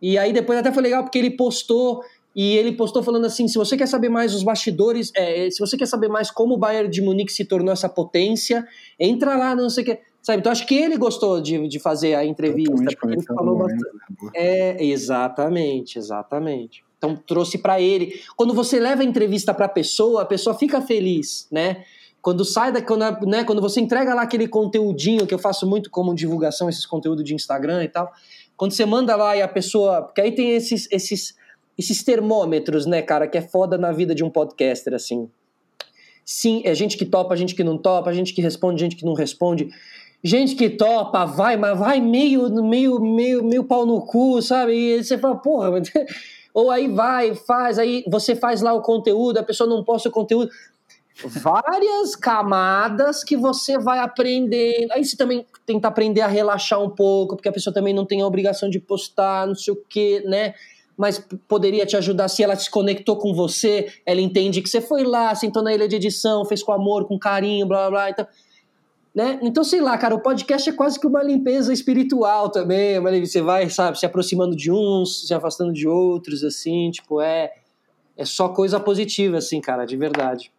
E 0.00 0.16
aí 0.18 0.32
depois 0.32 0.58
até 0.58 0.72
foi 0.72 0.82
legal 0.82 1.02
porque 1.02 1.18
ele 1.18 1.30
postou 1.30 2.02
e 2.34 2.56
ele 2.56 2.72
postou 2.72 3.02
falando 3.02 3.26
assim: 3.26 3.46
se 3.46 3.58
você 3.58 3.76
quer 3.76 3.86
saber 3.86 4.08
mais 4.08 4.34
os 4.34 4.42
bastidores, 4.42 5.12
é, 5.14 5.50
se 5.50 5.58
você 5.58 5.76
quer 5.76 5.86
saber 5.86 6.08
mais 6.08 6.30
como 6.30 6.54
o 6.54 6.58
Bayern 6.58 6.90
de 6.90 7.02
Munique 7.02 7.32
se 7.32 7.44
tornou 7.44 7.72
essa 7.72 7.88
potência, 7.88 8.66
entra 8.98 9.36
lá, 9.36 9.54
não 9.54 9.68
sei 9.68 9.82
o 9.82 9.86
que. 9.86 9.98
Sabe? 10.22 10.38
Então 10.38 10.52
acho 10.52 10.66
que 10.66 10.76
ele 10.76 10.96
gostou 10.96 11.40
de, 11.40 11.66
de 11.66 11.78
fazer 11.80 12.14
a 12.14 12.24
entrevista. 12.24 12.72
Porque 12.72 13.16
ele 13.16 13.22
falou 13.22 13.58
bastante. 13.58 13.82
Né? 14.22 14.30
É, 14.34 14.84
exatamente, 14.84 15.98
exatamente. 15.98 16.84
Então 16.96 17.16
trouxe 17.16 17.58
para 17.58 17.80
ele. 17.80 18.20
Quando 18.36 18.54
você 18.54 18.78
leva 18.78 19.02
a 19.02 19.04
entrevista 19.04 19.52
para 19.52 19.66
a 19.66 19.68
pessoa, 19.68 20.22
a 20.22 20.24
pessoa 20.24 20.56
fica 20.56 20.80
feliz, 20.80 21.48
né? 21.50 21.84
Quando 22.22 22.44
sai 22.44 22.72
da, 22.72 22.80
quando, 22.80 23.26
né, 23.26 23.44
quando 23.44 23.60
você 23.60 23.80
entrega 23.80 24.14
lá 24.14 24.22
aquele 24.22 24.48
conteúdinho 24.48 25.26
que 25.26 25.34
eu 25.34 25.38
faço 25.38 25.66
muito 25.66 25.90
como 25.90 26.14
divulgação, 26.14 26.68
esses 26.68 26.86
conteúdos 26.86 27.24
de 27.24 27.34
Instagram 27.34 27.84
e 27.84 27.88
tal. 27.88 28.10
Quando 28.56 28.72
você 28.72 28.86
manda 28.86 29.14
lá 29.16 29.36
e 29.36 29.42
a 29.42 29.48
pessoa, 29.48 30.02
porque 30.02 30.20
aí 30.20 30.32
tem 30.32 30.52
esses 30.52 30.88
esses 30.90 31.34
esses 31.76 32.02
termômetros, 32.04 32.86
né, 32.86 33.02
cara, 33.02 33.26
que 33.26 33.36
é 33.36 33.42
foda 33.42 33.76
na 33.76 33.92
vida 33.92 34.14
de 34.14 34.22
um 34.22 34.30
podcaster 34.30 34.94
assim. 34.94 35.28
Sim, 36.24 36.62
é 36.64 36.74
gente 36.74 36.96
que 36.96 37.04
topa, 37.04 37.34
gente 37.36 37.54
que 37.54 37.64
não 37.64 37.76
topa, 37.76 38.12
gente 38.12 38.32
que 38.32 38.40
responde, 38.40 38.80
gente 38.80 38.94
que 38.94 39.04
não 39.04 39.14
responde 39.14 39.68
gente 40.22 40.54
que 40.54 40.70
topa, 40.70 41.24
vai, 41.24 41.56
mas 41.56 41.78
vai 41.78 42.00
meio, 42.00 42.48
meio, 42.62 43.00
meio, 43.00 43.42
meio 43.42 43.64
pau 43.64 43.84
no 43.84 44.00
cu, 44.02 44.40
sabe? 44.40 44.72
E 44.72 45.02
você 45.02 45.18
fala, 45.18 45.36
porra, 45.36 45.70
mas... 45.72 45.90
ou 46.54 46.70
aí 46.70 46.86
vai, 46.86 47.34
faz, 47.34 47.78
aí 47.78 48.04
você 48.06 48.36
faz 48.36 48.60
lá 48.60 48.72
o 48.72 48.82
conteúdo, 48.82 49.38
a 49.38 49.42
pessoa 49.42 49.68
não 49.68 49.82
posta 49.82 50.08
o 50.08 50.12
conteúdo. 50.12 50.50
Várias 51.24 52.16
camadas 52.16 53.22
que 53.22 53.36
você 53.36 53.78
vai 53.78 53.98
aprendendo. 53.98 54.92
Aí 54.92 55.04
você 55.04 55.16
também 55.16 55.46
tenta 55.66 55.88
aprender 55.88 56.22
a 56.22 56.26
relaxar 56.26 56.82
um 56.82 56.90
pouco, 56.90 57.36
porque 57.36 57.48
a 57.48 57.52
pessoa 57.52 57.72
também 57.72 57.94
não 57.94 58.06
tem 58.06 58.22
a 58.22 58.26
obrigação 58.26 58.68
de 58.70 58.80
postar, 58.80 59.46
não 59.46 59.54
sei 59.54 59.72
o 59.74 59.84
quê, 59.88 60.22
né? 60.26 60.54
Mas 60.96 61.24
poderia 61.48 61.86
te 61.86 61.96
ajudar 61.96 62.28
se 62.28 62.42
ela 62.42 62.56
se 62.56 62.70
conectou 62.70 63.16
com 63.16 63.34
você, 63.34 63.92
ela 64.04 64.20
entende 64.20 64.62
que 64.62 64.68
você 64.68 64.80
foi 64.80 65.04
lá, 65.04 65.34
sentou 65.34 65.62
na 65.62 65.72
ilha 65.72 65.88
de 65.88 65.96
edição, 65.96 66.44
fez 66.44 66.62
com 66.62 66.72
amor, 66.72 67.06
com 67.06 67.18
carinho, 67.18 67.66
blá 67.66 67.88
blá 67.88 67.90
blá. 67.90 68.10
Então, 68.10 68.26
né? 69.14 69.38
Então, 69.42 69.62
sei 69.62 69.80
lá, 69.80 69.96
cara, 69.98 70.14
o 70.14 70.20
podcast 70.20 70.68
é 70.70 70.72
quase 70.72 70.98
que 70.98 71.06
uma 71.06 71.22
limpeza 71.22 71.72
espiritual 71.72 72.48
também. 72.48 72.98
Você 73.20 73.42
vai, 73.42 73.68
sabe, 73.68 73.98
se 73.98 74.06
aproximando 74.06 74.56
de 74.56 74.72
uns, 74.72 75.26
se 75.26 75.34
afastando 75.34 75.72
de 75.72 75.86
outros, 75.86 76.42
assim, 76.42 76.90
tipo, 76.90 77.20
é, 77.20 77.52
é 78.16 78.24
só 78.24 78.48
coisa 78.48 78.80
positiva, 78.80 79.36
assim, 79.36 79.60
cara, 79.60 79.84
de 79.84 79.96
verdade. 79.96 80.50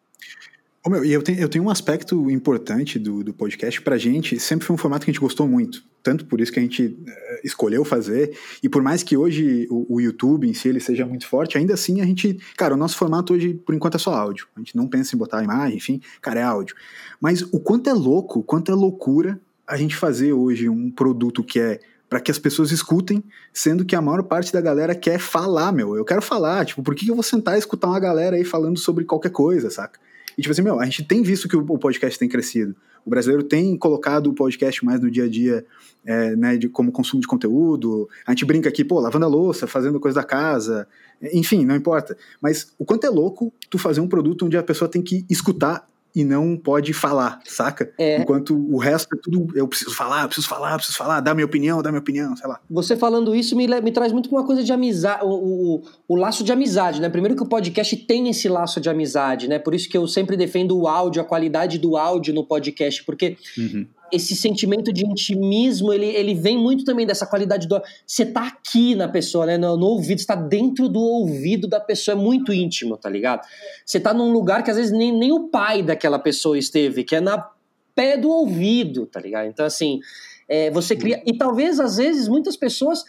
Ô, 0.85 0.89
meu, 0.89 1.05
e 1.05 1.13
eu 1.13 1.23
tenho, 1.23 1.39
eu 1.39 1.47
tenho 1.47 1.63
um 1.63 1.69
aspecto 1.69 2.29
importante 2.29 2.99
do, 2.99 3.23
do 3.23 3.33
podcast 3.33 3.81
pra 3.81 3.97
gente, 3.97 4.37
sempre 4.37 4.65
foi 4.65 4.73
um 4.73 4.77
formato 4.77 5.05
que 5.05 5.11
a 5.11 5.13
gente 5.13 5.21
gostou 5.21 5.47
muito. 5.47 5.81
Tanto 6.03 6.25
por 6.25 6.41
isso 6.41 6.51
que 6.51 6.59
a 6.59 6.61
gente 6.61 6.87
uh, 6.87 7.07
escolheu 7.41 7.85
fazer. 7.85 8.37
E 8.61 8.67
por 8.67 8.83
mais 8.83 9.01
que 9.01 9.15
hoje 9.15 9.65
o, 9.71 9.95
o, 9.95 10.01
YouTube 10.01 10.45
em 10.45 10.53
si 10.53 10.67
ele 10.67 10.81
seja 10.81 11.05
muito 11.05 11.25
forte, 11.25 11.57
ainda 11.57 11.73
assim 11.73 12.01
a 12.01 12.05
gente. 12.05 12.37
Cara, 12.57 12.73
o 12.73 12.77
nosso 12.77 12.97
formato 12.97 13.33
hoje, 13.33 13.53
por 13.53 13.73
enquanto, 13.73 13.95
é 13.95 13.97
só 13.97 14.13
áudio. 14.13 14.45
A 14.57 14.59
gente 14.59 14.75
não 14.75 14.85
pensa 14.85 15.15
em 15.15 15.17
botar 15.17 15.41
imagem, 15.41 15.77
enfim, 15.77 16.01
cara, 16.21 16.41
é 16.41 16.43
áudio. 16.43 16.75
Mas 17.21 17.41
o 17.41 17.61
quanto 17.61 17.89
é 17.89 17.93
louco, 17.93 18.39
o 18.39 18.43
quanto 18.43 18.69
é 18.69 18.75
loucura 18.75 19.39
a 19.65 19.77
gente 19.77 19.95
fazer 19.95 20.33
hoje 20.33 20.67
um 20.67 20.91
produto 20.91 21.45
que 21.45 21.61
é 21.61 21.79
para 22.09 22.19
que 22.19 22.29
as 22.29 22.37
pessoas 22.37 22.71
escutem, 22.71 23.23
sendo 23.53 23.85
que 23.85 23.95
a 23.95 24.01
maior 24.01 24.21
parte 24.23 24.51
da 24.51 24.59
galera 24.59 24.93
quer 24.93 25.17
falar, 25.17 25.71
meu. 25.71 25.95
Eu 25.95 26.03
quero 26.03 26.21
falar, 26.21 26.65
tipo, 26.65 26.83
por 26.83 26.93
que 26.93 27.07
eu 27.07 27.15
vou 27.15 27.23
sentar 27.23 27.55
e 27.55 27.59
escutar 27.59 27.87
uma 27.87 27.99
galera 28.01 28.35
aí 28.35 28.43
falando 28.43 28.77
sobre 28.77 29.05
qualquer 29.05 29.31
coisa, 29.31 29.69
saca? 29.69 29.97
E 30.37 30.41
tipo 30.41 30.51
assim, 30.51 30.61
meu, 30.61 30.79
a 30.79 30.85
gente 30.85 31.03
tem 31.03 31.21
visto 31.21 31.47
que 31.47 31.55
o 31.55 31.77
podcast 31.77 32.17
tem 32.17 32.27
crescido. 32.27 32.75
O 33.05 33.09
brasileiro 33.09 33.43
tem 33.43 33.77
colocado 33.77 34.27
o 34.27 34.33
podcast 34.33 34.83
mais 34.85 35.01
no 35.01 35.11
dia 35.11 35.25
a 35.25 35.29
dia, 35.29 35.65
é, 36.05 36.35
né, 36.35 36.57
de, 36.57 36.69
como 36.69 36.91
consumo 36.91 37.21
de 37.21 37.27
conteúdo. 37.27 38.09
A 38.25 38.31
gente 38.31 38.45
brinca 38.45 38.69
aqui, 38.69 38.83
pô, 38.83 38.99
lavando 38.99 39.25
a 39.25 39.29
louça, 39.29 39.67
fazendo 39.67 39.99
coisa 39.99 40.21
da 40.21 40.25
casa, 40.25 40.87
enfim, 41.33 41.65
não 41.65 41.75
importa. 41.75 42.17
Mas 42.41 42.73
o 42.77 42.85
quanto 42.85 43.05
é 43.05 43.09
louco 43.09 43.53
tu 43.69 43.77
fazer 43.77 43.99
um 43.99 44.07
produto 44.07 44.45
onde 44.45 44.57
a 44.57 44.63
pessoa 44.63 44.89
tem 44.89 45.01
que 45.01 45.25
escutar 45.29 45.87
e 46.15 46.23
não 46.23 46.55
pode 46.55 46.93
falar, 46.93 47.39
saca? 47.45 47.91
É. 47.97 48.17
Enquanto 48.17 48.55
o 48.55 48.77
resto 48.77 49.15
é 49.15 49.17
tudo, 49.21 49.47
eu 49.55 49.67
preciso 49.67 49.95
falar, 49.95 50.23
eu 50.23 50.27
preciso 50.27 50.47
falar, 50.47 50.75
preciso 50.75 50.97
falar, 50.97 51.19
dar 51.19 51.33
minha 51.33 51.45
opinião, 51.45 51.81
dar 51.81 51.91
minha 51.91 52.01
opinião, 52.01 52.35
sei 52.35 52.47
lá. 52.47 52.59
Você 52.69 52.95
falando 52.95 53.35
isso 53.35 53.55
me, 53.55 53.67
me 53.81 53.91
traz 53.91 54.11
muito 54.11 54.29
uma 54.29 54.45
coisa 54.45 54.63
de 54.63 54.71
amizade, 54.71 55.25
o, 55.25 55.29
o, 55.29 55.83
o, 56.07 56.15
laço 56.15 56.43
de 56.43 56.51
amizade, 56.51 57.01
né? 57.01 57.09
Primeiro 57.09 57.35
que 57.35 57.43
o 57.43 57.47
podcast 57.47 57.95
tem 57.95 58.29
esse 58.29 58.47
laço 58.47 58.79
de 58.79 58.89
amizade, 58.89 59.47
né? 59.47 59.57
Por 59.57 59.73
isso 59.73 59.89
que 59.89 59.97
eu 59.97 60.07
sempre 60.07 60.37
defendo 60.37 60.77
o 60.77 60.87
áudio, 60.87 61.21
a 61.21 61.25
qualidade 61.25 61.79
do 61.79 61.97
áudio 61.97 62.33
no 62.33 62.45
podcast, 62.45 63.03
porque 63.03 63.37
uhum 63.57 63.87
esse 64.11 64.35
sentimento 64.35 64.93
de 64.93 65.05
intimismo, 65.05 65.91
ele, 65.91 66.05
ele 66.05 66.35
vem 66.35 66.57
muito 66.57 66.83
também 66.83 67.05
dessa 67.05 67.25
qualidade 67.25 67.67
do. 67.67 67.81
Você 68.05 68.25
tá 68.25 68.47
aqui 68.47 68.95
na 68.95 69.07
pessoa, 69.07 69.45
né? 69.45 69.57
No, 69.57 69.75
no 69.75 69.87
ouvido, 69.87 70.19
está 70.19 70.35
dentro 70.35 70.87
do 70.87 70.99
ouvido 70.99 71.67
da 71.67 71.79
pessoa, 71.79 72.15
é 72.15 72.19
muito 72.19 72.53
íntimo, 72.53 72.97
tá 72.97 73.09
ligado? 73.09 73.47
Você 73.85 73.99
tá 73.99 74.13
num 74.13 74.31
lugar 74.31 74.63
que 74.63 74.69
às 74.69 74.77
vezes 74.77 74.91
nem, 74.91 75.11
nem 75.11 75.31
o 75.31 75.49
pai 75.49 75.81
daquela 75.81 76.19
pessoa 76.19 76.57
esteve, 76.57 77.03
que 77.03 77.15
é 77.15 77.21
na 77.21 77.49
pé 77.95 78.17
do 78.17 78.29
ouvido, 78.29 79.05
tá 79.05 79.19
ligado? 79.19 79.47
Então, 79.47 79.65
assim, 79.65 79.99
é, 80.47 80.69
você 80.71 80.95
cria. 80.95 81.21
E 81.25 81.37
talvez, 81.37 81.79
às 81.79 81.97
vezes, 81.97 82.27
muitas 82.27 82.55
pessoas 82.55 83.03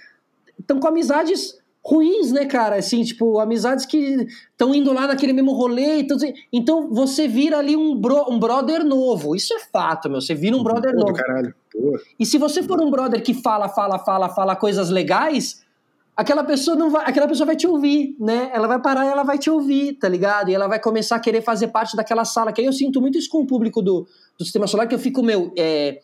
estão 0.59 0.79
com 0.81 0.89
amizades 0.89 1.59
ruins, 1.87 2.33
né, 2.33 2.47
cara? 2.47 2.77
Assim, 2.77 3.03
tipo, 3.03 3.39
amizades 3.39 3.85
que 3.85 4.27
estão 4.51 4.75
indo 4.75 4.93
lá 4.93 5.07
naquele 5.07 5.33
mesmo 5.33 5.53
rolê. 5.53 6.01
Então, 6.01 6.17
então 6.53 6.89
você 6.91 7.29
vira 7.29 7.59
ali 7.59 7.77
um, 7.77 7.95
bro, 7.95 8.25
um 8.31 8.39
brother 8.39 8.85
novo. 8.85 9.37
Isso 9.37 9.53
é 9.53 9.59
fato, 9.59 10.09
meu. 10.09 10.21
Você 10.21 10.35
vira 10.35 10.57
um 10.57 10.63
brother 10.63 10.93
Pô, 10.93 11.01
novo. 11.01 11.13
Caralho. 11.13 11.55
E 12.19 12.25
se 12.25 12.39
você 12.39 12.63
for 12.63 12.81
um 12.81 12.91
brother 12.91 13.23
que 13.23 13.35
fala, 13.35 13.69
fala, 13.69 13.99
fala, 13.99 14.29
fala 14.31 14.57
coisas 14.57 14.89
legais, 14.89 15.63
aquela 16.17 16.43
pessoa 16.43 16.77
não 16.77 16.89
vai, 16.89 17.05
aquela 17.05 17.29
pessoa 17.29 17.47
vai 17.47 17.57
te 17.57 17.67
ouvir, 17.67 18.17
né? 18.19 18.51
Ela 18.55 18.67
vai 18.67 18.81
parar 18.81 19.05
e 19.05 19.09
ela 19.09 19.25
vai 19.25 19.37
te 19.37 19.51
ouvir, 19.51 19.95
tá 19.95 20.09
ligado? 20.09 20.49
E 20.49 20.55
ela 20.55 20.69
vai 20.69 20.81
começar 20.81 21.17
a 21.17 21.21
querer 21.21 21.43
fazer 21.43 21.69
parte 21.69 21.97
daquela 21.97 22.25
sala. 22.25 22.53
Que 22.53 22.63
aí 22.63 22.67
eu 22.67 22.73
sinto 22.73 23.01
muito 23.01 23.19
isso 23.19 23.29
com 23.29 23.43
o 23.43 23.47
público 23.47 23.83
do, 23.83 24.07
do 24.39 24.45
Sistema 24.45 24.67
Solar, 24.67 24.89
que 24.89 24.95
eu 24.95 24.99
fico, 24.99 25.23
meu, 25.23 25.53
é, 25.59 25.99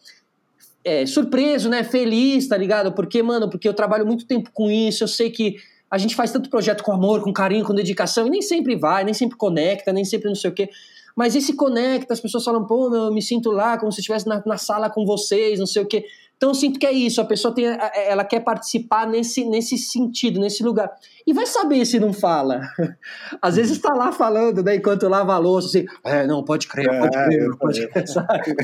é, 0.84 1.06
surpreso, 1.06 1.68
né? 1.68 1.84
Feliz, 1.84 2.48
tá 2.48 2.56
ligado? 2.56 2.92
Porque, 2.92 3.22
mano, 3.22 3.48
porque 3.50 3.68
eu 3.68 3.74
trabalho 3.74 4.06
muito 4.06 4.26
tempo 4.26 4.50
com 4.52 4.70
isso, 4.70 5.04
eu 5.04 5.08
sei 5.08 5.30
que 5.30 5.56
a 5.90 5.98
gente 5.98 6.14
faz 6.14 6.30
tanto 6.30 6.48
projeto 6.48 6.82
com 6.82 6.92
amor, 6.92 7.22
com 7.22 7.32
carinho, 7.32 7.64
com 7.64 7.74
dedicação, 7.74 8.26
e 8.26 8.30
nem 8.30 8.42
sempre 8.42 8.76
vai, 8.76 9.04
nem 9.04 9.12
sempre 9.12 9.36
conecta, 9.36 9.92
nem 9.92 10.04
sempre 10.04 10.28
não 10.28 10.36
sei 10.36 10.50
o 10.50 10.54
quê. 10.54 10.70
Mas 11.16 11.34
esse 11.34 11.54
conecta, 11.54 12.14
as 12.14 12.20
pessoas 12.20 12.44
falam, 12.44 12.64
pô, 12.64 12.88
meu, 12.88 13.04
eu 13.04 13.12
me 13.12 13.20
sinto 13.20 13.50
lá 13.50 13.76
como 13.76 13.90
se 13.90 14.00
estivesse 14.00 14.26
na, 14.26 14.40
na 14.46 14.56
sala 14.56 14.88
com 14.88 15.04
vocês, 15.04 15.58
não 15.58 15.66
sei 15.66 15.82
o 15.82 15.86
quê. 15.86 16.04
Então 16.40 16.52
eu 16.52 16.54
sinto 16.54 16.80
que 16.80 16.86
é 16.86 16.92
isso, 16.92 17.20
a 17.20 17.24
pessoa 17.26 17.54
tem, 17.54 17.66
ela 17.66 18.24
quer 18.24 18.40
participar 18.40 19.06
nesse, 19.06 19.44
nesse 19.44 19.76
sentido, 19.76 20.40
nesse 20.40 20.62
lugar. 20.62 20.90
E 21.26 21.34
vai 21.34 21.44
saber 21.44 21.84
se 21.84 22.00
não 22.00 22.14
fala. 22.14 22.62
Às 23.42 23.56
vezes 23.56 23.72
está 23.72 23.92
lá 23.92 24.10
falando, 24.10 24.62
né, 24.62 24.76
enquanto 24.76 25.06
lava 25.06 25.34
a 25.34 25.38
louça, 25.38 25.68
assim, 25.68 25.86
é, 26.02 26.26
não, 26.26 26.42
pode 26.42 26.66
crer, 26.66 26.88
pode 26.98 27.14
é, 27.14 27.24
crer, 27.26 27.56
pode 27.58 27.88
crer, 27.88 28.08
sabe? 28.08 28.56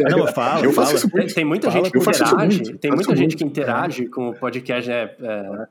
Não, 0.00 0.26
fala, 0.26 0.64
eu 0.64 0.72
fala. 0.72 0.98
Tem, 0.98 1.26
tem, 1.28 1.44
muita 1.44 1.70
fala, 1.70 1.84
gente 1.84 1.92
que 1.92 1.98
interage, 2.00 2.78
tem 2.78 2.90
muita 2.90 3.14
gente 3.14 3.36
que 3.36 3.44
interage 3.44 4.06
com 4.06 4.30
o 4.30 4.34
podcast, 4.34 4.90
né, 4.90 5.10
é, 5.20 5.66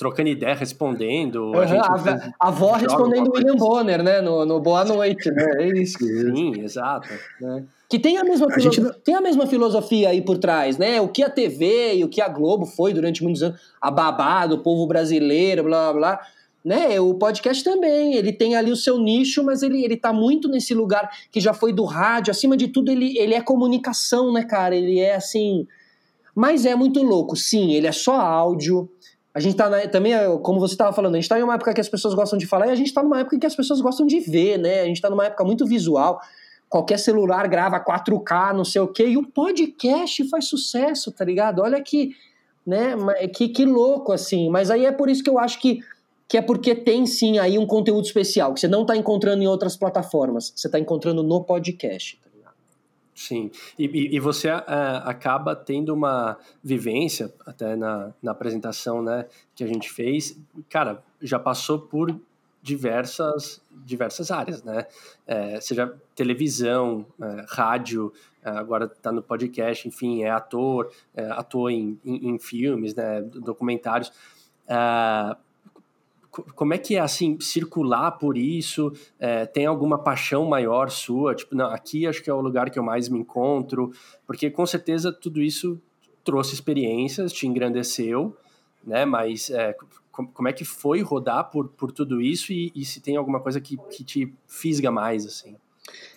trocando 0.00 0.30
ideia, 0.30 0.54
respondendo. 0.54 1.50
Uhum, 1.50 1.60
a, 1.60 1.64
a, 1.66 2.32
a 2.40 2.48
avó 2.48 2.72
respondendo 2.72 3.28
o 3.28 3.32
William 3.36 3.54
Bonner, 3.54 4.02
né? 4.02 4.22
No, 4.22 4.46
no 4.46 4.58
Boa 4.58 4.82
Noite, 4.82 5.30
né? 5.30 5.44
É 5.58 5.78
isso. 5.78 5.98
Sim, 6.00 6.58
exato. 6.62 7.10
Né? 7.38 7.64
Que 7.86 7.98
tem 7.98 8.16
a, 8.16 8.24
mesma 8.24 8.46
a 8.46 8.80
não... 8.80 8.92
tem 9.04 9.14
a 9.14 9.20
mesma 9.20 9.46
filosofia 9.46 10.08
aí 10.08 10.22
por 10.22 10.38
trás, 10.38 10.78
né? 10.78 11.02
O 11.02 11.08
que 11.08 11.22
a 11.22 11.28
TV 11.28 11.96
e 11.96 12.04
o 12.04 12.08
que 12.08 12.22
a 12.22 12.28
Globo 12.28 12.64
foi 12.64 12.94
durante 12.94 13.22
muitos 13.22 13.42
anos, 13.42 13.60
a 13.78 13.90
babá 13.90 14.46
do 14.46 14.60
povo 14.60 14.86
brasileiro, 14.86 15.64
blá 15.64 15.92
blá 15.92 16.14
blá. 16.14 16.20
Né, 16.62 17.00
o 17.00 17.14
podcast 17.14 17.64
também, 17.64 18.16
ele 18.16 18.34
tem 18.34 18.54
ali 18.54 18.70
o 18.70 18.76
seu 18.76 18.98
nicho, 18.98 19.42
mas 19.42 19.62
ele, 19.62 19.82
ele 19.82 19.96
tá 19.96 20.12
muito 20.12 20.46
nesse 20.46 20.74
lugar 20.74 21.10
que 21.32 21.40
já 21.40 21.54
foi 21.54 21.72
do 21.72 21.84
rádio, 21.84 22.30
acima 22.30 22.54
de 22.54 22.68
tudo 22.68 22.92
ele, 22.92 23.16
ele 23.18 23.32
é 23.32 23.40
comunicação, 23.40 24.30
né, 24.30 24.44
cara, 24.44 24.76
ele 24.76 25.00
é 25.00 25.14
assim, 25.14 25.66
mas 26.34 26.66
é 26.66 26.74
muito 26.74 27.02
louco, 27.02 27.34
sim, 27.34 27.72
ele 27.72 27.86
é 27.86 27.92
só 27.92 28.20
áudio, 28.20 28.90
a 29.40 29.42
gente 29.42 29.56
tá 29.56 29.70
na, 29.70 29.88
também, 29.88 30.12
como 30.42 30.60
você 30.60 30.74
estava 30.74 30.92
falando, 30.92 31.14
a 31.14 31.16
gente 31.16 31.24
está 31.24 31.40
em 31.40 31.42
uma 31.42 31.54
época 31.54 31.72
que 31.72 31.80
as 31.80 31.88
pessoas 31.88 32.12
gostam 32.12 32.38
de 32.38 32.46
falar 32.46 32.66
e 32.66 32.70
a 32.70 32.74
gente 32.74 32.88
está 32.88 33.02
numa 33.02 33.20
época 33.20 33.38
que 33.38 33.46
as 33.46 33.56
pessoas 33.56 33.80
gostam 33.80 34.06
de 34.06 34.20
ver, 34.20 34.58
né? 34.58 34.82
A 34.82 34.84
gente 34.84 34.96
está 34.96 35.08
numa 35.08 35.24
época 35.24 35.42
muito 35.44 35.66
visual. 35.66 36.20
Qualquer 36.68 36.98
celular 36.98 37.48
grava 37.48 37.82
4K, 37.82 38.54
não 38.54 38.66
sei 38.66 38.82
o 38.82 38.88
quê, 38.88 39.06
e 39.06 39.16
o 39.16 39.26
podcast 39.26 40.28
faz 40.28 40.46
sucesso, 40.46 41.10
tá 41.10 41.24
ligado? 41.24 41.62
Olha 41.62 41.82
que, 41.82 42.10
né, 42.66 42.94
que, 43.34 43.48
que 43.48 43.64
louco, 43.64 44.12
assim. 44.12 44.50
Mas 44.50 44.70
aí 44.70 44.84
é 44.84 44.92
por 44.92 45.08
isso 45.08 45.24
que 45.24 45.30
eu 45.30 45.38
acho 45.38 45.58
que, 45.58 45.80
que 46.28 46.36
é 46.36 46.42
porque 46.42 46.74
tem 46.74 47.06
sim 47.06 47.38
aí 47.38 47.58
um 47.58 47.66
conteúdo 47.66 48.04
especial, 48.04 48.52
que 48.52 48.60
você 48.60 48.68
não 48.68 48.82
está 48.82 48.94
encontrando 48.94 49.42
em 49.42 49.46
outras 49.46 49.74
plataformas, 49.74 50.52
você 50.54 50.68
está 50.68 50.78
encontrando 50.78 51.22
no 51.22 51.42
podcast. 51.42 52.20
Tá 52.22 52.29
Sim, 53.20 53.50
e, 53.78 54.16
e 54.16 54.18
você 54.18 54.50
uh, 54.50 54.62
acaba 55.04 55.54
tendo 55.54 55.92
uma 55.92 56.38
vivência, 56.64 57.30
até 57.44 57.76
na, 57.76 58.14
na 58.22 58.32
apresentação 58.32 59.02
né, 59.02 59.26
que 59.54 59.62
a 59.62 59.66
gente 59.66 59.90
fez, 59.90 60.40
cara, 60.70 61.04
já 61.20 61.38
passou 61.38 61.78
por 61.78 62.18
diversas, 62.62 63.60
diversas 63.84 64.30
áreas, 64.30 64.64
né? 64.64 64.86
É, 65.26 65.60
seja 65.60 65.94
televisão, 66.14 67.04
é, 67.20 67.44
rádio, 67.46 68.10
é, 68.42 68.48
agora 68.48 68.86
está 68.86 69.12
no 69.12 69.22
podcast, 69.22 69.86
enfim, 69.86 70.22
é 70.22 70.30
ator, 70.30 70.90
é, 71.14 71.28
em, 71.70 72.00
em, 72.02 72.30
em, 72.30 72.38
filmes, 72.38 72.94
né, 72.94 73.20
documentários. 73.20 74.08
Uh, 74.66 75.36
como 76.54 76.74
é 76.74 76.78
que 76.78 76.96
é 76.96 77.00
assim 77.00 77.38
circular 77.40 78.12
por 78.12 78.36
isso? 78.36 78.92
É, 79.18 79.46
tem 79.46 79.66
alguma 79.66 79.98
paixão 79.98 80.44
maior 80.44 80.90
sua? 80.90 81.34
Tipo, 81.34 81.54
não, 81.54 81.66
aqui 81.66 82.06
acho 82.06 82.22
que 82.22 82.30
é 82.30 82.34
o 82.34 82.40
lugar 82.40 82.70
que 82.70 82.78
eu 82.78 82.82
mais 82.82 83.08
me 83.08 83.18
encontro, 83.18 83.92
porque 84.26 84.50
com 84.50 84.66
certeza 84.66 85.12
tudo 85.12 85.40
isso 85.40 85.80
trouxe 86.24 86.54
experiências, 86.54 87.32
te 87.32 87.46
engrandeceu, 87.46 88.36
né? 88.84 89.04
Mas 89.04 89.50
é, 89.50 89.74
como 90.10 90.48
é 90.48 90.52
que 90.52 90.64
foi 90.64 91.00
rodar 91.02 91.50
por, 91.50 91.68
por 91.68 91.92
tudo 91.92 92.20
isso 92.20 92.52
e, 92.52 92.72
e 92.74 92.84
se 92.84 93.00
tem 93.00 93.16
alguma 93.16 93.40
coisa 93.40 93.60
que, 93.60 93.76
que 93.90 94.04
te 94.04 94.32
fisga 94.46 94.90
mais 94.90 95.24
assim? 95.26 95.56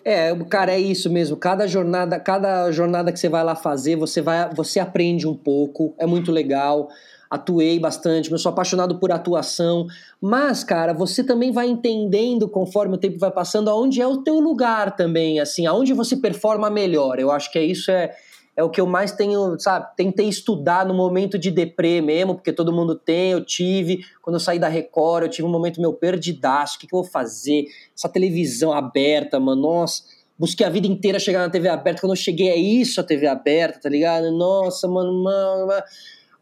É, 0.03 0.35
cara, 0.45 0.73
é 0.73 0.79
isso 0.79 1.09
mesmo. 1.09 1.37
Cada 1.37 1.65
jornada, 1.67 2.19
cada 2.19 2.71
jornada 2.71 3.11
que 3.11 3.19
você 3.19 3.29
vai 3.29 3.43
lá 3.43 3.55
fazer, 3.55 3.95
você 3.95 4.21
vai, 4.21 4.53
você 4.53 4.79
aprende 4.79 5.27
um 5.27 5.35
pouco. 5.35 5.93
É 5.97 6.05
muito 6.05 6.31
legal 6.31 6.89
atuei 7.33 7.79
bastante, 7.79 8.31
eu 8.31 8.37
sou 8.37 8.51
apaixonado 8.51 8.99
por 8.99 9.11
atuação, 9.11 9.87
mas, 10.21 10.63
cara, 10.63 10.93
você 10.93 11.23
também 11.23 11.51
vai 11.51 11.67
entendendo 11.67 12.47
conforme 12.47 12.93
o 12.93 12.97
tempo 12.97 13.17
vai 13.17 13.31
passando 13.31 13.71
aonde 13.71 13.99
é 13.99 14.05
o 14.05 14.17
teu 14.17 14.39
lugar 14.39 14.95
também, 14.95 15.39
assim, 15.39 15.65
aonde 15.65 15.93
você 15.93 16.15
performa 16.15 16.69
melhor. 16.69 17.19
Eu 17.19 17.31
acho 17.31 17.51
que 17.51 17.57
é 17.57 17.63
isso 17.65 17.89
é 17.89 18.13
é 18.55 18.63
o 18.63 18.69
que 18.69 18.79
eu 18.79 18.85
mais 18.85 19.11
tenho, 19.11 19.59
sabe, 19.59 19.87
tentei 19.97 20.29
estudar 20.29 20.85
no 20.85 20.93
momento 20.93 21.39
de 21.39 21.49
deprê 21.49 22.01
mesmo, 22.01 22.35
porque 22.35 22.53
todo 22.53 22.71
mundo 22.71 22.93
tem, 22.93 23.31
eu 23.31 23.43
tive, 23.43 24.05
quando 24.21 24.35
eu 24.35 24.39
saí 24.39 24.59
da 24.59 24.67
Record, 24.67 25.23
eu 25.23 25.29
tive 25.29 25.47
um 25.47 25.51
momento 25.51 25.81
meu 25.81 25.91
perdidaço, 25.91 26.75
o 26.75 26.79
que, 26.79 26.85
que 26.85 26.95
eu 26.95 27.01
vou 27.01 27.09
fazer? 27.09 27.65
Essa 27.97 28.07
televisão 28.07 28.71
aberta, 28.71 29.39
mano, 29.39 29.59
nossa, 29.59 30.03
busquei 30.37 30.67
a 30.67 30.69
vida 30.69 30.85
inteira 30.85 31.17
chegar 31.17 31.39
na 31.39 31.49
TV 31.49 31.67
aberta, 31.67 32.01
quando 32.01 32.11
eu 32.11 32.15
cheguei 32.15 32.49
é 32.49 32.55
isso 32.55 33.01
a 33.01 33.03
TV 33.03 33.25
aberta, 33.25 33.79
tá 33.81 33.89
ligado? 33.89 34.31
Nossa, 34.31 34.87
mano, 34.87 35.23
mano, 35.23 35.65
mano 35.65 35.83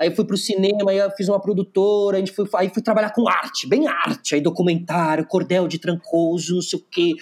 Aí 0.01 0.09
fui 0.09 0.25
pro 0.25 0.35
cinema, 0.35 0.89
aí 0.89 0.97
fiz 1.15 1.29
uma 1.29 1.39
produtora, 1.39 2.17
a 2.17 2.19
gente 2.19 2.31
foi, 2.31 2.49
aí 2.55 2.69
fui 2.69 2.81
trabalhar 2.81 3.11
com 3.11 3.29
arte, 3.29 3.69
bem 3.69 3.85
arte, 3.85 4.33
aí 4.33 4.41
documentário, 4.41 5.27
cordel 5.27 5.67
de 5.67 5.77
Trancoso, 5.77 6.55
não 6.55 6.61
sei 6.63 6.79
o 6.79 6.83
quê. 6.89 7.13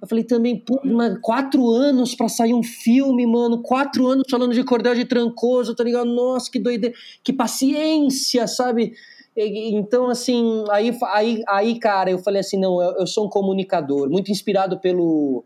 Eu 0.00 0.06
falei 0.06 0.22
também, 0.22 0.56
pô, 0.56 0.80
quatro 1.20 1.68
anos 1.68 2.14
para 2.14 2.28
sair 2.28 2.54
um 2.54 2.62
filme, 2.62 3.26
mano, 3.26 3.60
quatro 3.60 4.06
anos 4.06 4.26
falando 4.30 4.54
de 4.54 4.62
cordel 4.62 4.94
de 4.94 5.04
Trancoso, 5.04 5.74
tá 5.74 5.82
ligado? 5.82 6.06
Nossa, 6.06 6.48
que 6.48 6.60
doideira, 6.60 6.94
que 7.24 7.32
paciência, 7.32 8.46
sabe? 8.46 8.92
Então, 9.36 10.08
assim, 10.08 10.62
aí, 10.70 10.96
aí, 11.12 11.42
aí 11.48 11.78
cara, 11.80 12.12
eu 12.12 12.20
falei 12.20 12.38
assim, 12.38 12.60
não, 12.60 12.80
eu, 12.80 12.98
eu 12.98 13.08
sou 13.08 13.26
um 13.26 13.28
comunicador, 13.28 14.08
muito 14.08 14.30
inspirado 14.30 14.78
pelo 14.78 15.44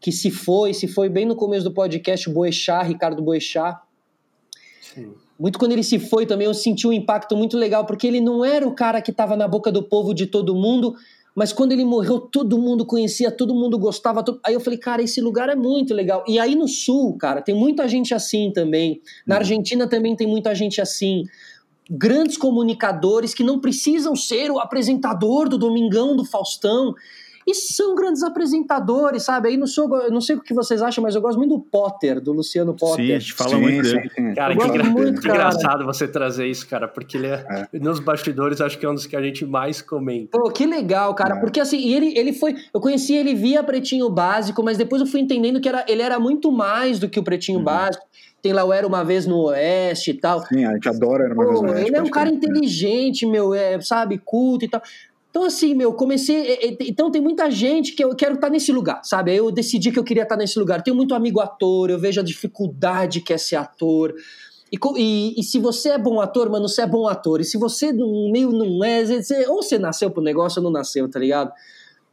que 0.00 0.10
se 0.10 0.30
foi, 0.30 0.72
se 0.72 0.88
foi 0.88 1.10
bem 1.10 1.26
no 1.26 1.36
começo 1.36 1.64
do 1.64 1.74
podcast, 1.74 2.30
Boechat, 2.30 2.88
Ricardo 2.88 3.22
Boechat. 3.22 3.78
Sim 4.80 5.25
muito 5.38 5.58
quando 5.58 5.72
ele 5.72 5.82
se 5.82 5.98
foi 5.98 6.24
também, 6.26 6.46
eu 6.46 6.54
senti 6.54 6.86
um 6.86 6.92
impacto 6.92 7.36
muito 7.36 7.56
legal, 7.56 7.84
porque 7.84 8.06
ele 8.06 8.20
não 8.20 8.44
era 8.44 8.66
o 8.66 8.74
cara 8.74 9.02
que 9.02 9.10
estava 9.10 9.36
na 9.36 9.46
boca 9.46 9.70
do 9.70 9.82
povo 9.82 10.14
de 10.14 10.26
todo 10.26 10.54
mundo, 10.54 10.94
mas 11.36 11.52
quando 11.52 11.72
ele 11.72 11.84
morreu, 11.84 12.18
todo 12.18 12.58
mundo 12.58 12.86
conhecia, 12.86 13.30
todo 13.30 13.54
mundo 13.54 13.78
gostava. 13.78 14.22
Todo... 14.22 14.40
Aí 14.42 14.54
eu 14.54 14.60
falei, 14.60 14.78
cara, 14.78 15.02
esse 15.02 15.20
lugar 15.20 15.50
é 15.50 15.54
muito 15.54 15.92
legal. 15.92 16.24
E 16.26 16.38
aí 16.38 16.54
no 16.54 16.66
Sul, 16.66 17.14
cara, 17.18 17.42
tem 17.42 17.54
muita 17.54 17.86
gente 17.86 18.14
assim 18.14 18.50
também. 18.50 19.02
Na 19.26 19.34
uhum. 19.34 19.40
Argentina 19.40 19.86
também 19.86 20.16
tem 20.16 20.26
muita 20.26 20.54
gente 20.54 20.80
assim. 20.80 21.24
Grandes 21.90 22.38
comunicadores 22.38 23.34
que 23.34 23.44
não 23.44 23.60
precisam 23.60 24.16
ser 24.16 24.50
o 24.50 24.58
apresentador 24.58 25.46
do 25.46 25.58
Domingão, 25.58 26.16
do 26.16 26.24
Faustão. 26.24 26.94
E 27.46 27.54
são 27.54 27.94
grandes 27.94 28.24
apresentadores, 28.24 29.22
sabe? 29.22 29.50
Aí 29.50 29.56
não, 29.56 29.68
sou, 29.68 29.88
não 30.10 30.20
sei 30.20 30.34
o 30.34 30.40
que 30.40 30.52
vocês 30.52 30.82
acham, 30.82 31.02
mas 31.02 31.14
eu 31.14 31.20
gosto 31.20 31.38
muito 31.38 31.56
do 31.56 31.60
Potter, 31.60 32.20
do 32.20 32.32
Luciano 32.32 32.74
Potter. 32.74 33.06
Sim, 33.06 33.12
a 33.12 33.18
gente 33.20 33.34
fala 33.34 33.50
sim, 33.50 33.60
muito 33.60 33.82
dele. 33.82 34.34
Cara, 34.34 34.56
que, 34.56 34.66
engra 34.66 34.84
muito, 34.84 35.20
que 35.20 35.28
engraçado 35.28 35.84
você 35.84 36.08
trazer 36.08 36.48
isso, 36.48 36.68
cara, 36.68 36.88
porque 36.88 37.16
ele 37.16 37.28
é, 37.28 37.68
é, 37.72 37.78
nos 37.78 38.00
bastidores 38.00 38.60
acho 38.60 38.76
que 38.76 38.84
é 38.84 38.90
um 38.90 38.94
dos 38.94 39.06
que 39.06 39.14
a 39.14 39.22
gente 39.22 39.46
mais 39.46 39.80
comenta. 39.80 40.36
Pô, 40.36 40.50
que 40.50 40.66
legal, 40.66 41.14
cara, 41.14 41.36
é. 41.36 41.40
porque 41.40 41.60
assim, 41.60 41.92
ele, 41.92 42.18
ele 42.18 42.32
foi. 42.32 42.56
Eu 42.74 42.80
conheci 42.80 43.14
ele 43.14 43.32
via 43.32 43.62
Pretinho 43.62 44.10
Básico, 44.10 44.60
mas 44.64 44.76
depois 44.76 45.00
eu 45.00 45.06
fui 45.06 45.20
entendendo 45.20 45.60
que 45.60 45.68
era, 45.68 45.84
ele 45.86 46.02
era 46.02 46.18
muito 46.18 46.50
mais 46.50 46.98
do 46.98 47.08
que 47.08 47.20
o 47.20 47.22
Pretinho 47.22 47.58
uhum. 47.58 47.64
Básico. 47.64 48.04
Tem 48.42 48.52
lá 48.52 48.64
o 48.64 48.72
Era 48.72 48.86
Uma 48.86 49.04
Vez 49.04 49.26
no 49.26 49.38
Oeste 49.44 50.10
e 50.10 50.14
tal. 50.14 50.44
Sim, 50.46 50.64
a 50.64 50.72
gente 50.74 50.88
adora 50.88 51.24
Era 51.24 51.34
Uma 51.34 51.44
Pô, 51.44 51.50
Vez 51.50 51.62
no 51.62 51.68
Oeste. 51.70 51.88
Ele 51.88 51.96
é 51.96 52.02
um 52.02 52.10
cara 52.10 52.28
inteligente, 52.28 53.26
meu, 53.26 53.54
é, 53.54 53.80
sabe, 53.80 54.18
culto 54.18 54.64
e 54.64 54.68
tal. 54.68 54.82
Então, 55.36 55.44
assim, 55.44 55.74
meu, 55.74 55.92
comecei. 55.92 56.78
Então, 56.80 57.10
tem 57.10 57.20
muita 57.20 57.50
gente 57.50 57.92
que 57.92 58.02
eu 58.02 58.16
quero 58.16 58.36
estar 58.36 58.48
nesse 58.48 58.72
lugar, 58.72 59.02
sabe? 59.04 59.36
Eu 59.36 59.52
decidi 59.52 59.92
que 59.92 59.98
eu 59.98 60.02
queria 60.02 60.22
estar 60.22 60.34
nesse 60.34 60.58
lugar. 60.58 60.82
Tenho 60.82 60.96
muito 60.96 61.14
amigo 61.14 61.40
ator, 61.40 61.90
eu 61.90 61.98
vejo 61.98 62.18
a 62.18 62.24
dificuldade 62.24 63.20
que 63.20 63.34
é 63.34 63.36
ser 63.36 63.56
ator. 63.56 64.14
E, 64.72 64.78
e, 64.96 65.38
e, 65.38 65.42
se 65.42 65.58
você 65.58 65.90
é 65.90 65.98
bom 65.98 66.22
ator, 66.22 66.48
mano, 66.48 66.66
você 66.66 66.80
é 66.80 66.86
bom 66.86 67.06
ator. 67.06 67.42
E 67.42 67.44
se 67.44 67.58
você 67.58 67.92
no 67.92 68.32
meio 68.32 68.50
não 68.50 68.82
é, 68.82 69.04
você, 69.04 69.46
ou 69.46 69.62
você 69.62 69.78
nasceu 69.78 70.10
pro 70.10 70.22
negócio 70.22 70.60
ou 70.60 70.64
não 70.64 70.70
nasceu, 70.70 71.06
tá 71.06 71.18
ligado? 71.18 71.52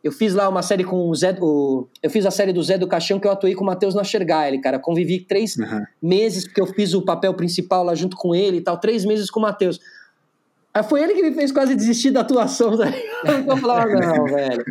Eu 0.04 0.12
fiz 0.12 0.34
lá 0.34 0.50
uma 0.50 0.62
série 0.62 0.84
com 0.84 1.10
o 1.10 1.16
Zé. 1.16 1.34
O, 1.40 1.88
eu 2.04 2.10
fiz 2.10 2.26
a 2.26 2.32
série 2.32 2.52
do 2.52 2.62
Zé 2.62 2.78
do 2.78 2.90
Caixão 2.90 3.22
que 3.22 3.28
eu 3.28 3.32
atuei 3.32 3.56
com 3.56 3.64
o 3.64 3.68
Matheus 3.68 3.96
Nachergaile, 3.96 4.60
cara. 4.60 4.78
Convivi 4.78 5.22
três 5.22 5.56
uhum. 5.56 5.82
meses, 6.02 6.44
porque 6.44 6.60
eu 6.60 6.68
fiz 6.68 6.94
o 6.94 7.02
papel 7.02 7.34
principal 7.36 7.86
lá 7.86 7.96
junto 7.96 8.18
com 8.18 8.36
ele 8.36 8.58
e 8.58 8.62
tal. 8.62 8.78
Três 8.78 9.06
meses 9.06 9.32
com 9.32 9.40
o 9.40 9.44
Matheus. 9.44 9.80
Aí 10.76 10.82
foi 10.82 11.04
ele 11.04 11.14
que 11.14 11.22
me 11.22 11.32
fez 11.36 11.52
quase 11.52 11.76
desistir 11.76 12.10
da 12.10 12.22
atuação. 12.22 12.76
Tá 12.76 12.86
eu 13.48 13.58
falava, 13.58 13.92
não, 13.92 14.26
velho, 14.26 14.66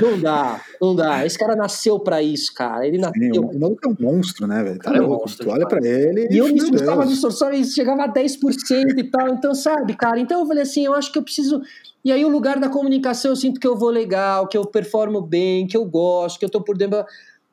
não 0.00 0.18
dá, 0.18 0.60
não 0.80 0.96
dá. 0.96 1.26
Esse 1.26 1.38
cara 1.38 1.54
nasceu 1.54 2.00
pra 2.00 2.22
isso, 2.22 2.54
cara. 2.54 2.86
Ele 2.86 2.96
nasceu. 2.96 3.34
Sim, 3.34 3.38
o 3.38 3.58
maluco 3.60 3.80
é 3.84 3.88
um 3.88 3.96
monstro, 4.00 4.46
né, 4.46 4.62
velho? 4.62 4.78
Tá 4.78 4.96
é 4.96 5.00
um 5.02 5.08
monstro. 5.08 5.44
Tu 5.44 5.52
olha 5.52 5.68
pra 5.68 5.86
ele. 5.86 6.26
E 6.30 6.38
eu 6.38 6.46
me 6.46 6.56
esforçava 6.56 7.04
de 7.04 7.12
distorção 7.12 7.52
e 7.52 7.66
chegava 7.66 8.04
a 8.04 8.08
10% 8.08 8.98
e 8.98 9.04
tal. 9.04 9.28
Então, 9.28 9.54
sabe, 9.54 9.94
cara? 9.94 10.18
Então 10.18 10.40
eu 10.40 10.46
falei 10.46 10.62
assim, 10.62 10.86
eu 10.86 10.94
acho 10.94 11.12
que 11.12 11.18
eu 11.18 11.22
preciso. 11.22 11.60
E 12.02 12.10
aí, 12.10 12.24
o 12.24 12.28
lugar 12.28 12.58
da 12.58 12.70
comunicação, 12.70 13.32
eu 13.32 13.36
sinto 13.36 13.60
que 13.60 13.66
eu 13.66 13.76
vou 13.76 13.90
legal, 13.90 14.48
que 14.48 14.56
eu 14.56 14.64
performo 14.64 15.20
bem, 15.20 15.66
que 15.66 15.76
eu 15.76 15.84
gosto, 15.84 16.38
que 16.38 16.46
eu 16.46 16.50
tô 16.50 16.62
por 16.62 16.78
dentro. 16.78 17.04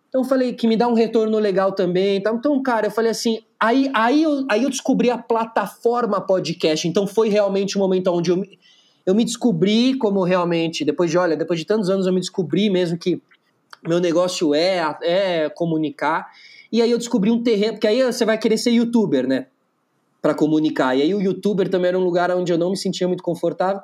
Então 0.10 0.22
eu 0.22 0.26
falei 0.26 0.54
que 0.54 0.68
me 0.68 0.76
dá 0.76 0.88
um 0.88 0.94
retorno 0.94 1.38
legal 1.38 1.72
também. 1.72 2.18
Então, 2.18 2.62
cara, 2.64 2.88
eu 2.88 2.92
falei 2.92 3.12
assim, 3.12 3.40
aí, 3.60 3.90
aí, 3.94 4.24
eu, 4.24 4.44
aí 4.50 4.64
eu 4.64 4.70
descobri 4.70 5.12
a 5.12 5.18
plataforma 5.18 6.20
podcast. 6.20 6.88
Então 6.88 7.06
foi 7.06 7.30
realmente 7.30 7.78
o 7.78 7.80
um 7.80 7.84
momento 7.84 8.08
onde 8.08 8.32
eu, 8.32 8.44
eu 9.06 9.14
me 9.14 9.24
descobri 9.24 9.96
como 9.96 10.24
realmente, 10.24 10.84
depois 10.84 11.12
de, 11.12 11.18
olha, 11.18 11.38
depois 11.38 11.60
de 11.60 11.66
tantos 11.66 11.90
anos 11.92 12.08
eu 12.08 12.14
me 12.14 12.20
descobri 12.20 12.72
mesmo 12.72 12.98
que 12.98 13.22
meu 13.88 14.00
negócio 14.00 14.54
é, 14.56 14.98
é 15.04 15.50
comunicar. 15.50 16.28
E 16.72 16.82
aí 16.82 16.90
eu 16.90 16.98
descobri 16.98 17.30
um 17.30 17.42
terreno, 17.42 17.74
porque 17.74 17.88
aí 17.88 18.04
você 18.04 18.26
vai 18.26 18.38
querer 18.38 18.58
ser 18.58 18.72
youtuber, 18.72 19.28
né? 19.28 19.46
Para 20.22 20.34
comunicar. 20.34 20.98
E 20.98 21.04
aí 21.04 21.14
o 21.14 21.22
youtuber 21.22 21.70
também 21.70 21.90
era 21.90 22.00
um 22.00 22.04
lugar 22.04 22.32
onde 22.32 22.52
eu 22.52 22.58
não 22.58 22.72
me 22.72 22.78
sentia 22.78 23.08
muito 23.08 23.24
confortável. 23.24 23.82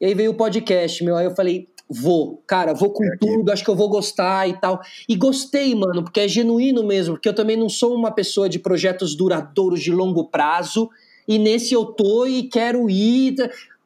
E 0.00 0.06
aí 0.06 0.14
veio 0.14 0.32
o 0.32 0.34
podcast, 0.34 1.02
meu. 1.04 1.16
Aí 1.16 1.26
eu 1.26 1.34
falei, 1.34 1.68
Vou, 1.92 2.40
cara, 2.46 2.72
vou 2.72 2.92
com 2.92 3.04
é 3.04 3.16
tudo, 3.18 3.50
acho 3.50 3.64
que 3.64 3.70
eu 3.70 3.74
vou 3.74 3.88
gostar 3.88 4.48
e 4.48 4.52
tal. 4.60 4.80
E 5.08 5.16
gostei, 5.16 5.74
mano, 5.74 6.04
porque 6.04 6.20
é 6.20 6.28
genuíno 6.28 6.86
mesmo, 6.86 7.14
porque 7.14 7.28
eu 7.28 7.34
também 7.34 7.56
não 7.56 7.68
sou 7.68 7.94
uma 7.96 8.12
pessoa 8.12 8.48
de 8.48 8.60
projetos 8.60 9.16
duradouros 9.16 9.80
de 9.80 9.90
longo 9.90 10.24
prazo, 10.26 10.88
e 11.26 11.36
nesse 11.36 11.74
eu 11.74 11.84
tô 11.84 12.26
e 12.26 12.44
quero 12.44 12.88
ir. 12.88 13.34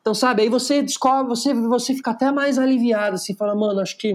Então, 0.03 0.13
sabe, 0.13 0.43
aí 0.43 0.51
você 0.51 0.83
descobre, 0.83 1.29
você, 1.29 1.55
você 1.55 1.95
fica 1.95 2.11
até 2.11 2.31
mais 2.31 2.59
aliviado, 2.59 3.15
assim, 3.15 3.35
fala, 3.35 3.55
mano, 3.55 3.81
acho 3.81 3.97
que 3.97 4.13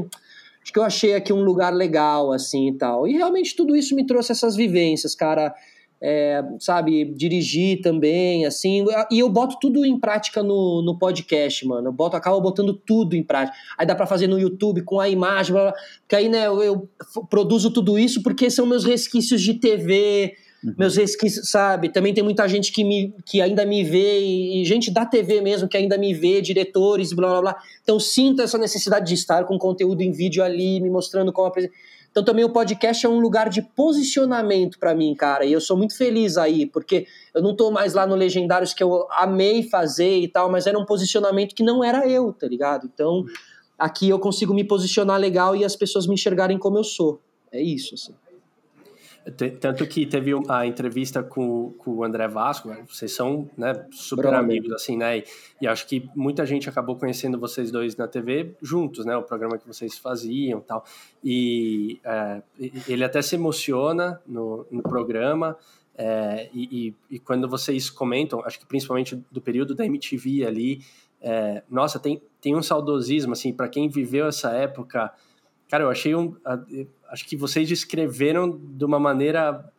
acho 0.62 0.74
que 0.74 0.78
eu 0.78 0.84
achei 0.84 1.16
aqui 1.16 1.34
um 1.34 1.42
lugar 1.42 1.74
legal, 1.74 2.32
assim 2.32 2.68
e 2.70 2.78
tal. 2.78 3.08
E 3.08 3.14
realmente 3.14 3.56
tudo 3.56 3.76
isso 3.76 3.96
me 3.96 4.06
trouxe 4.06 4.32
essas 4.32 4.56
vivências, 4.56 5.16
cara 5.16 5.56
é, 6.02 6.41
sabe, 6.60 7.06
dirigir 7.14 7.82
também, 7.82 8.45
assim, 8.45 8.86
e 9.12 9.20
eu 9.20 9.30
boto 9.30 9.58
tudo 9.60 9.86
em 9.86 10.00
prática 10.00 10.41
no, 10.41 10.82
no 10.82 10.97
podcast, 10.97 11.68
mano, 11.68 11.89
eu 11.89 11.91
boto, 11.91 12.16
acabo 12.16 12.39
botando 12.39 12.74
tudo 12.74 13.16
em 13.16 13.24
prática, 13.24 13.56
aí 13.78 13.86
dá 13.86 13.93
para 13.93 14.08
fazer 14.08 14.28
no 14.28 14.39
YouTube 14.39 14.82
com 14.84 15.00
a 15.00 15.10
imagem, 15.10 15.52
blá, 15.52 15.64
blá, 15.64 15.74
porque 16.02 16.16
aí, 16.16 16.30
né, 16.30 16.47
eu, 16.47 16.64
eu, 16.64 16.89
produzo 17.30 17.70
tudo 17.72 18.00
isso 18.00 18.24
porque 18.24 18.50
são 18.50 18.66
meus 18.66 18.86
resquícios 18.86 19.41
de 19.41 19.56
TV, 19.56 20.36
uhum. 20.64 20.74
meus 20.78 20.95
resquícios, 20.95 21.50
sabe, 21.50 21.89
também 21.89 22.14
tem 22.14 22.24
muita 22.24 22.47
gente 22.47 22.72
que, 22.72 22.86
me, 22.86 23.14
que 23.26 23.41
ainda 23.41 23.66
me 23.66 23.84
vê, 23.84 24.22
e, 24.22 24.62
e 24.62 24.66
gente 24.66 24.89
da 24.91 25.06
TV 25.06 25.41
mesmo 25.41 25.68
que 25.68 25.76
ainda 25.76 25.97
me 25.97 26.14
vê, 26.14 26.39
diretores, 26.39 27.12
blá, 27.12 27.28
blá, 27.30 27.41
blá, 27.41 27.58
então 27.84 28.00
sinto 28.00 28.41
essa 28.41 28.58
necessidade 28.58 29.06
de 29.06 29.16
estar 29.16 29.43
com 29.43 29.58
conteúdo 29.58 30.02
em 30.02 30.12
vídeo 30.12 30.41
ali, 30.41 30.80
me 30.80 30.89
mostrando 30.89 31.34
como 31.34 31.50
apresentar, 31.50 31.76
então 32.12 32.24
também 32.24 32.43
o 32.43 32.49
podcast 32.49 33.05
é 33.05 33.10
um 33.10 33.20
lugar 33.20 33.49
de 33.49 33.62
posicionamento 33.62 34.80
para 34.80 34.95
mim, 34.95 35.14
cara. 35.16 35.45
E 35.45 35.53
eu 35.53 35.62
sou 35.62 35.78
muito 35.78 35.95
feliz 35.95 36.38
aí, 36.38 36.66
porque 36.66 37.05
eu 37.34 37.41
não 37.41 37.55
tô 37.55 37.72
mais 37.72 37.93
lá 37.93 38.05
no 38.07 38.16
Legendários 38.16 38.74
que 38.74 38.84
eu 38.84 39.07
amei 39.12 39.64
fazer 39.64 40.20
e 40.20 40.28
tal, 40.28 40.51
mas 40.51 40.68
era 40.68 40.78
um 40.78 40.86
posicionamento 40.86 41.53
que 41.53 41.64
não 41.64 41.84
era 41.84 42.07
eu, 42.07 42.34
tá 42.34 42.47
ligado? 42.47 42.89
Então 42.91 43.26
aqui 43.78 44.10
eu 44.10 44.20
consigo 44.20 44.53
me 44.53 44.64
posicionar 44.64 45.20
legal 45.20 45.55
e 45.55 45.64
as 45.64 45.76
pessoas 45.76 46.07
me 46.07 46.16
enxergarem 46.16 46.57
como 46.57 46.78
eu 46.78 46.84
sou. 46.84 47.22
É 47.51 47.62
isso, 47.62 47.95
assim. 47.95 48.14
Tanto 49.59 49.86
que 49.86 50.05
teve 50.05 50.32
a 50.47 50.65
entrevista 50.65 51.22
com, 51.22 51.74
com 51.78 51.91
o 51.91 52.03
André 52.03 52.28
Vasco, 52.28 52.70
vocês 52.88 53.11
são 53.11 53.49
né, 53.57 53.86
super 53.91 54.34
amigos, 54.34 54.72
assim, 54.72 54.97
né? 54.97 55.20
E, 55.20 55.24
e, 55.61 55.67
acho 55.67 55.86
que 55.88 56.09
muita 56.15 56.45
gente 56.45 56.70
acabou 56.70 56.95
conhecendo 56.95 57.38
vocês 57.38 57.70
dois 57.72 57.95
na 57.95 58.07
TV 58.07 58.55
juntos, 58.61 59.05
né? 59.05 59.15
O 59.15 59.24
programa 59.24 59.57
que 59.57 59.67
vocês 59.67 59.97
faziam 59.97 60.61
tal. 60.61 60.84
E 61.24 61.99
é, 62.03 62.41
ele 62.88 63.03
até 63.03 63.22
se 63.22 63.36
emociona 63.36 64.22
no, 64.26 64.65
no 64.72 64.82
programa. 64.82 65.57
É, 65.95 66.49
e, 66.53 66.88
e, 67.09 67.15
e, 67.15 67.20
quando 67.20 67.47
vocês 67.47 67.89
comentam, 67.89 68.41
acho 68.45 68.57
que 68.57 68.65
principalmente 68.65 69.22
do 69.30 69.41
período 69.41 69.76
da 69.76 69.86
MTV 69.86 70.45
ali, 70.45 70.82
é, 71.22 71.61
nossa, 71.70 71.99
tem, 71.99 72.22
tem 72.39 72.55
um 72.55 72.63
saudosismo, 72.63 73.34
assim, 73.34 73.53
para 73.53 73.67
quem 73.67 73.89
viveu 73.89 74.28
essa 74.28 74.51
época. 74.51 75.11
Cara, 75.67 75.84
eu 75.84 75.89
achei 75.89 76.15
um 76.15 76.36
acho 77.10 77.26
que 77.26 77.36
vocês 77.36 77.68
descreveram 77.68 78.57
de 78.57 78.86
uma 78.86 78.99
maneira 78.99 79.72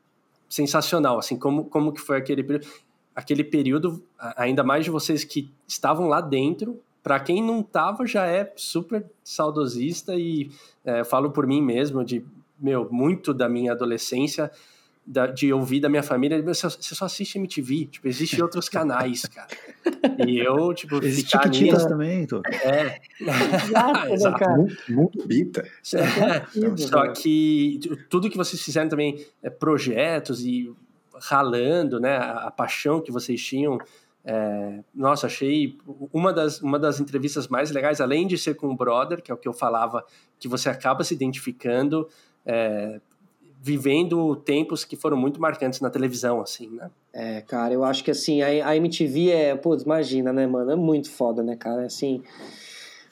sensacional, 0.48 1.18
assim, 1.18 1.36
como, 1.36 1.64
como 1.64 1.92
que 1.92 2.00
foi 2.00 2.16
aquele 2.16 2.42
período, 2.42 2.66
aquele 3.14 3.44
período, 3.44 4.02
ainda 4.36 4.64
mais 4.64 4.84
de 4.84 4.90
vocês 4.90 5.24
que 5.24 5.50
estavam 5.66 6.08
lá 6.08 6.20
dentro, 6.20 6.80
para 7.02 7.18
quem 7.20 7.42
não 7.42 7.60
estava 7.60 8.06
já 8.06 8.26
é 8.26 8.52
super 8.56 9.06
saudosista 9.22 10.14
e 10.16 10.50
é, 10.84 11.04
falo 11.04 11.30
por 11.30 11.46
mim 11.46 11.62
mesmo, 11.62 12.04
de, 12.04 12.24
meu, 12.58 12.88
muito 12.90 13.32
da 13.32 13.48
minha 13.48 13.72
adolescência 13.72 14.50
da, 15.10 15.26
de 15.26 15.52
ouvir 15.52 15.80
da 15.80 15.88
minha 15.88 16.04
família, 16.04 16.40
você, 16.40 16.68
você 16.68 16.94
só 16.94 17.06
assiste 17.06 17.36
MTV, 17.36 17.86
tipo, 17.86 18.06
existem 18.06 18.40
outros 18.40 18.68
canais, 18.70 19.22
cara. 19.22 19.48
E 20.24 20.38
eu, 20.38 20.72
tipo, 20.72 21.04
Existe 21.04 21.32
Chiquititas 21.32 21.84
também, 21.84 22.26
tô. 22.26 22.40
É. 22.46 23.00
Exato, 23.20 24.06
Exato. 24.14 24.38
Cara. 24.38 24.66
Muito 24.88 25.26
bita. 25.26 25.66
É. 25.94 26.76
Só 26.76 27.08
que 27.12 27.80
tudo 28.08 28.30
que 28.30 28.36
vocês 28.36 28.62
fizeram 28.62 28.88
também, 28.88 29.26
é, 29.42 29.50
projetos 29.50 30.44
e 30.44 30.72
ralando, 31.22 31.98
né, 31.98 32.16
a, 32.16 32.46
a 32.46 32.50
paixão 32.52 33.00
que 33.00 33.10
vocês 33.10 33.42
tinham, 33.42 33.78
é, 34.24 34.84
nossa, 34.94 35.26
achei 35.26 35.76
uma 36.12 36.32
das, 36.32 36.60
uma 36.60 36.78
das 36.78 37.00
entrevistas 37.00 37.48
mais 37.48 37.72
legais, 37.72 38.00
além 38.00 38.28
de 38.28 38.38
ser 38.38 38.54
com 38.54 38.68
o 38.68 38.76
brother, 38.76 39.20
que 39.20 39.32
é 39.32 39.34
o 39.34 39.36
que 39.36 39.48
eu 39.48 39.52
falava, 39.52 40.04
que 40.38 40.46
você 40.46 40.68
acaba 40.68 41.02
se 41.02 41.14
identificando, 41.14 42.08
é, 42.46 43.00
vivendo 43.62 44.34
tempos 44.36 44.84
que 44.84 44.96
foram 44.96 45.16
muito 45.16 45.40
marcantes 45.40 45.80
na 45.80 45.90
televisão, 45.90 46.40
assim, 46.40 46.70
né? 46.70 46.90
É, 47.12 47.42
cara, 47.42 47.74
eu 47.74 47.84
acho 47.84 48.02
que 48.02 48.10
assim, 48.10 48.40
a, 48.40 48.68
a 48.68 48.76
MTV 48.76 49.30
é, 49.30 49.54
pô, 49.54 49.76
imagina, 49.76 50.32
né, 50.32 50.46
mano? 50.46 50.70
É 50.70 50.76
muito 50.76 51.10
foda, 51.10 51.42
né, 51.42 51.56
cara? 51.56 51.84
Assim, 51.84 52.22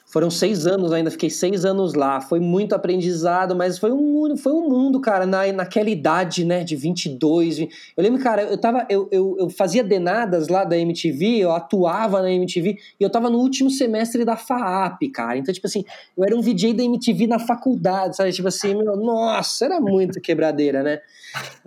foram 0.09 0.31
seis 0.31 0.65
anos 0.65 0.91
ainda, 0.91 1.11
fiquei 1.11 1.29
seis 1.29 1.63
anos 1.63 1.93
lá. 1.93 2.19
Foi 2.19 2.39
muito 2.39 2.73
aprendizado, 2.73 3.55
mas 3.55 3.77
foi 3.77 3.91
um, 3.91 4.35
foi 4.35 4.51
um 4.51 4.67
mundo, 4.67 4.99
cara, 4.99 5.23
na, 5.23 5.51
naquela 5.53 5.89
idade, 5.89 6.43
né, 6.43 6.63
de 6.63 6.75
22. 6.75 7.59
Eu 7.59 7.67
lembro, 7.97 8.19
cara, 8.19 8.41
eu, 8.41 8.57
tava, 8.57 8.87
eu, 8.89 9.07
eu, 9.11 9.35
eu 9.39 9.49
fazia 9.51 9.83
denadas 9.83 10.47
lá 10.47 10.63
da 10.63 10.75
MTV, 10.75 11.37
eu 11.37 11.51
atuava 11.51 12.23
na 12.23 12.31
MTV, 12.31 12.77
e 12.99 13.03
eu 13.03 13.09
tava 13.09 13.29
no 13.29 13.37
último 13.37 13.69
semestre 13.69 14.25
da 14.25 14.35
FAAP, 14.35 15.11
cara. 15.13 15.37
Então, 15.37 15.53
tipo 15.53 15.67
assim, 15.67 15.85
eu 16.17 16.23
era 16.23 16.35
um 16.35 16.41
VJ 16.41 16.73
da 16.73 16.83
MTV 16.83 17.27
na 17.27 17.37
faculdade, 17.37 18.17
sabe? 18.17 18.31
Tipo 18.31 18.47
assim, 18.47 18.73
meu, 18.73 18.95
nossa, 18.95 19.65
era 19.65 19.79
muito 19.79 20.19
quebradeira, 20.21 20.81
né? 20.81 21.01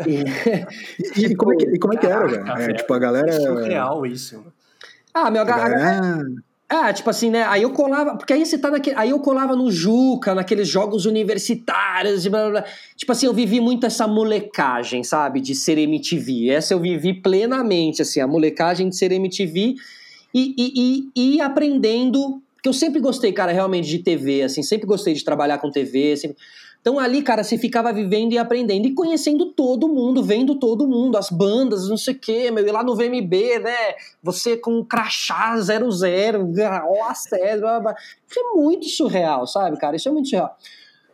E, 0.04 1.20
e, 1.30 1.36
como, 1.36 1.52
é 1.52 1.56
que, 1.56 1.64
e 1.66 1.78
como 1.78 1.94
é 1.94 1.96
que 1.96 2.06
era, 2.10 2.26
velho? 2.26 2.48
É, 2.48 2.74
tipo, 2.74 2.92
a 2.92 2.98
galera. 2.98 3.30
É 3.30 3.40
surreal 3.40 4.04
isso. 4.04 4.44
Ah, 5.14 5.30
meu, 5.30 5.42
a 5.42 5.44
galera. 5.44 6.24
É, 6.72 6.90
tipo 6.90 7.10
assim, 7.10 7.28
né? 7.28 7.42
Aí 7.42 7.60
eu 7.60 7.70
colava, 7.70 8.16
porque 8.16 8.32
aí 8.32 8.46
você 8.46 8.56
tá 8.56 8.70
naquele. 8.70 8.96
Aí 8.96 9.10
eu 9.10 9.18
colava 9.18 9.54
no 9.54 9.70
Juca, 9.70 10.34
naqueles 10.34 10.66
jogos 10.66 11.04
universitários, 11.04 12.26
blá, 12.26 12.48
blá, 12.48 12.50
blá. 12.62 12.64
Tipo 12.96 13.12
assim, 13.12 13.26
eu 13.26 13.34
vivi 13.34 13.60
muito 13.60 13.84
essa 13.84 14.08
molecagem, 14.08 15.04
sabe? 15.04 15.42
De 15.42 15.54
ser 15.54 15.76
MTV. 15.76 16.48
Essa 16.48 16.72
eu 16.72 16.80
vivi 16.80 17.12
plenamente, 17.12 18.00
assim, 18.00 18.20
a 18.20 18.26
molecagem 18.26 18.88
de 18.88 18.96
ser 18.96 19.12
MTV 19.12 19.74
e, 20.32 20.54
e, 20.56 21.10
e, 21.14 21.34
e 21.34 21.40
aprendendo 21.42 22.40
Porque 22.54 22.70
eu 22.70 22.72
sempre 22.72 23.00
gostei, 23.00 23.32
cara, 23.32 23.52
realmente 23.52 23.88
de 23.88 23.98
TV, 23.98 24.42
assim, 24.42 24.62
sempre 24.62 24.86
gostei 24.86 25.12
de 25.12 25.22
trabalhar 25.22 25.58
com 25.58 25.70
TV, 25.70 26.16
sempre... 26.16 26.38
Então 26.82 26.98
ali, 26.98 27.22
cara, 27.22 27.44
você 27.44 27.56
ficava 27.56 27.92
vivendo 27.92 28.32
e 28.32 28.38
aprendendo 28.38 28.86
e 28.86 28.92
conhecendo 28.92 29.52
todo 29.52 29.88
mundo, 29.88 30.20
vendo 30.20 30.56
todo 30.56 30.86
mundo, 30.86 31.16
as 31.16 31.30
bandas, 31.30 31.88
não 31.88 31.96
sei 31.96 32.12
o 32.12 32.18
quê, 32.18 32.50
meu, 32.50 32.66
e 32.66 32.72
lá 32.72 32.82
no 32.82 32.96
VMB, 32.96 33.60
né? 33.60 33.94
Você 34.20 34.56
com 34.56 34.84
crachá 34.84 35.56
00, 35.56 36.44
ó, 36.84 37.08
a 37.08 37.14
sério, 37.14 37.64
isso 38.28 38.40
é 38.40 38.56
muito 38.56 38.88
surreal, 38.88 39.46
sabe, 39.46 39.78
cara? 39.78 39.94
Isso 39.94 40.08
é 40.08 40.12
muito 40.12 40.28
surreal. 40.28 40.56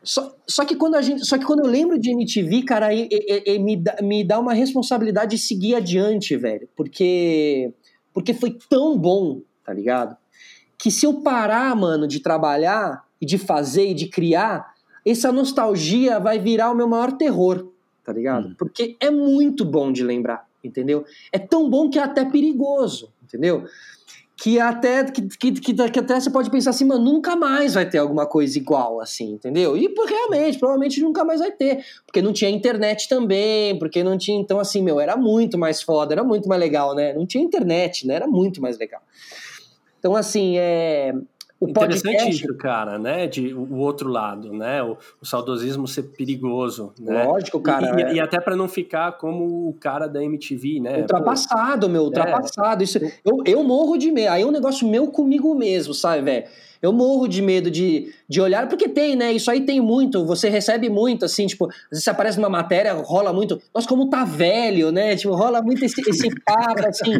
Só, 0.02 0.34
só, 0.46 0.64
que 0.64 0.74
quando 0.74 0.94
a 0.94 1.02
gente, 1.02 1.26
só 1.26 1.36
que 1.36 1.44
quando 1.44 1.60
eu 1.60 1.66
lembro 1.66 1.98
de 1.98 2.10
MTV, 2.12 2.62
cara, 2.62 2.94
e, 2.94 3.06
e, 3.10 3.54
e, 3.54 3.58
me, 3.58 3.76
dá, 3.76 3.96
me 4.00 4.24
dá 4.24 4.40
uma 4.40 4.54
responsabilidade 4.54 5.32
de 5.32 5.38
seguir 5.38 5.74
adiante, 5.74 6.34
velho. 6.34 6.66
Porque, 6.74 7.74
porque 8.14 8.32
foi 8.32 8.56
tão 8.70 8.96
bom, 8.96 9.42
tá 9.62 9.74
ligado? 9.74 10.16
Que 10.78 10.90
se 10.90 11.04
eu 11.04 11.20
parar, 11.20 11.76
mano, 11.76 12.08
de 12.08 12.20
trabalhar 12.20 13.04
e 13.20 13.26
de 13.26 13.36
fazer 13.36 13.90
e 13.90 13.94
de 13.94 14.06
criar, 14.06 14.72
essa 15.10 15.32
nostalgia 15.32 16.18
vai 16.18 16.38
virar 16.38 16.70
o 16.70 16.74
meu 16.74 16.88
maior 16.88 17.12
terror, 17.12 17.68
tá 18.04 18.12
ligado? 18.12 18.48
Hum. 18.48 18.54
Porque 18.58 18.96
é 19.00 19.10
muito 19.10 19.64
bom 19.64 19.92
de 19.92 20.02
lembrar, 20.02 20.46
entendeu? 20.62 21.04
É 21.32 21.38
tão 21.38 21.68
bom 21.68 21.88
que 21.88 21.98
é 21.98 22.02
até 22.02 22.24
perigoso, 22.24 23.12
entendeu? 23.22 23.64
Que 24.36 24.60
até, 24.60 25.04
que, 25.04 25.22
que, 25.22 25.52
que, 25.52 25.74
que 25.74 25.98
até 25.98 26.20
você 26.20 26.30
pode 26.30 26.48
pensar 26.48 26.70
assim, 26.70 26.84
mano, 26.84 27.04
nunca 27.04 27.34
mais 27.34 27.74
vai 27.74 27.88
ter 27.88 27.98
alguma 27.98 28.24
coisa 28.24 28.56
igual 28.56 29.00
assim, 29.00 29.32
entendeu? 29.32 29.76
E 29.76 29.88
por, 29.88 30.06
realmente, 30.06 30.58
provavelmente 30.58 31.00
nunca 31.00 31.24
mais 31.24 31.40
vai 31.40 31.50
ter. 31.50 31.84
Porque 32.06 32.22
não 32.22 32.32
tinha 32.32 32.48
internet 32.48 33.08
também, 33.08 33.76
porque 33.80 34.04
não 34.04 34.16
tinha. 34.16 34.38
Então, 34.38 34.60
assim, 34.60 34.80
meu, 34.80 35.00
era 35.00 35.16
muito 35.16 35.58
mais 35.58 35.82
foda, 35.82 36.14
era 36.14 36.22
muito 36.22 36.48
mais 36.48 36.60
legal, 36.60 36.94
né? 36.94 37.12
Não 37.14 37.26
tinha 37.26 37.42
internet, 37.42 38.06
né? 38.06 38.14
Era 38.14 38.28
muito 38.28 38.62
mais 38.62 38.78
legal. 38.78 39.02
Então, 39.98 40.14
assim, 40.14 40.56
é 40.56 41.12
o 41.60 41.68
Interessante 41.68 42.16
podcast... 42.16 42.44
isso, 42.44 42.54
cara, 42.56 42.98
né? 42.98 43.26
De 43.26 43.52
o 43.52 43.78
outro 43.78 44.08
lado, 44.08 44.52
né? 44.52 44.80
O, 44.82 44.96
o 45.20 45.26
saudosismo 45.26 45.88
ser 45.88 46.04
perigoso, 46.04 46.92
né? 46.98 47.24
Lógico, 47.24 47.60
cara. 47.60 48.00
E, 48.00 48.02
é... 48.02 48.14
e 48.14 48.20
até 48.20 48.40
para 48.40 48.54
não 48.54 48.68
ficar 48.68 49.12
como 49.12 49.68
o 49.68 49.72
cara 49.74 50.06
da 50.06 50.22
MTV, 50.22 50.78
né? 50.80 50.98
Ultrapassado, 51.00 51.86
Pô, 51.86 51.92
meu, 51.92 52.02
ultrapassado. 52.04 52.82
É. 52.82 52.84
Isso, 52.84 52.98
eu, 53.24 53.42
eu 53.44 53.64
morro 53.64 53.96
de 53.96 54.12
medo. 54.12 54.30
Aí 54.30 54.42
é 54.42 54.46
um 54.46 54.52
negócio 54.52 54.86
meu 54.88 55.08
comigo 55.08 55.52
mesmo, 55.54 55.92
sabe, 55.92 56.22
velho? 56.22 56.44
Eu 56.80 56.92
morro 56.92 57.26
de 57.26 57.42
medo 57.42 57.70
de, 57.70 58.12
de 58.28 58.40
olhar, 58.40 58.68
porque 58.68 58.88
tem, 58.88 59.16
né? 59.16 59.32
Isso 59.32 59.50
aí 59.50 59.62
tem 59.62 59.80
muito, 59.80 60.24
você 60.24 60.48
recebe 60.48 60.88
muito, 60.88 61.24
assim, 61.24 61.46
tipo, 61.46 61.66
às 61.66 61.90
vezes 61.90 62.04
você 62.04 62.10
aparece 62.10 62.38
numa 62.38 62.48
matéria, 62.48 62.92
rola 62.94 63.32
muito. 63.32 63.60
Nossa, 63.74 63.88
como 63.88 64.08
tá 64.08 64.24
velho, 64.24 64.92
né? 64.92 65.16
Tipo, 65.16 65.34
rola 65.34 65.60
muito 65.60 65.84
esse, 65.84 66.00
esse 66.08 66.28
papo, 66.44 66.86
assim, 66.86 67.18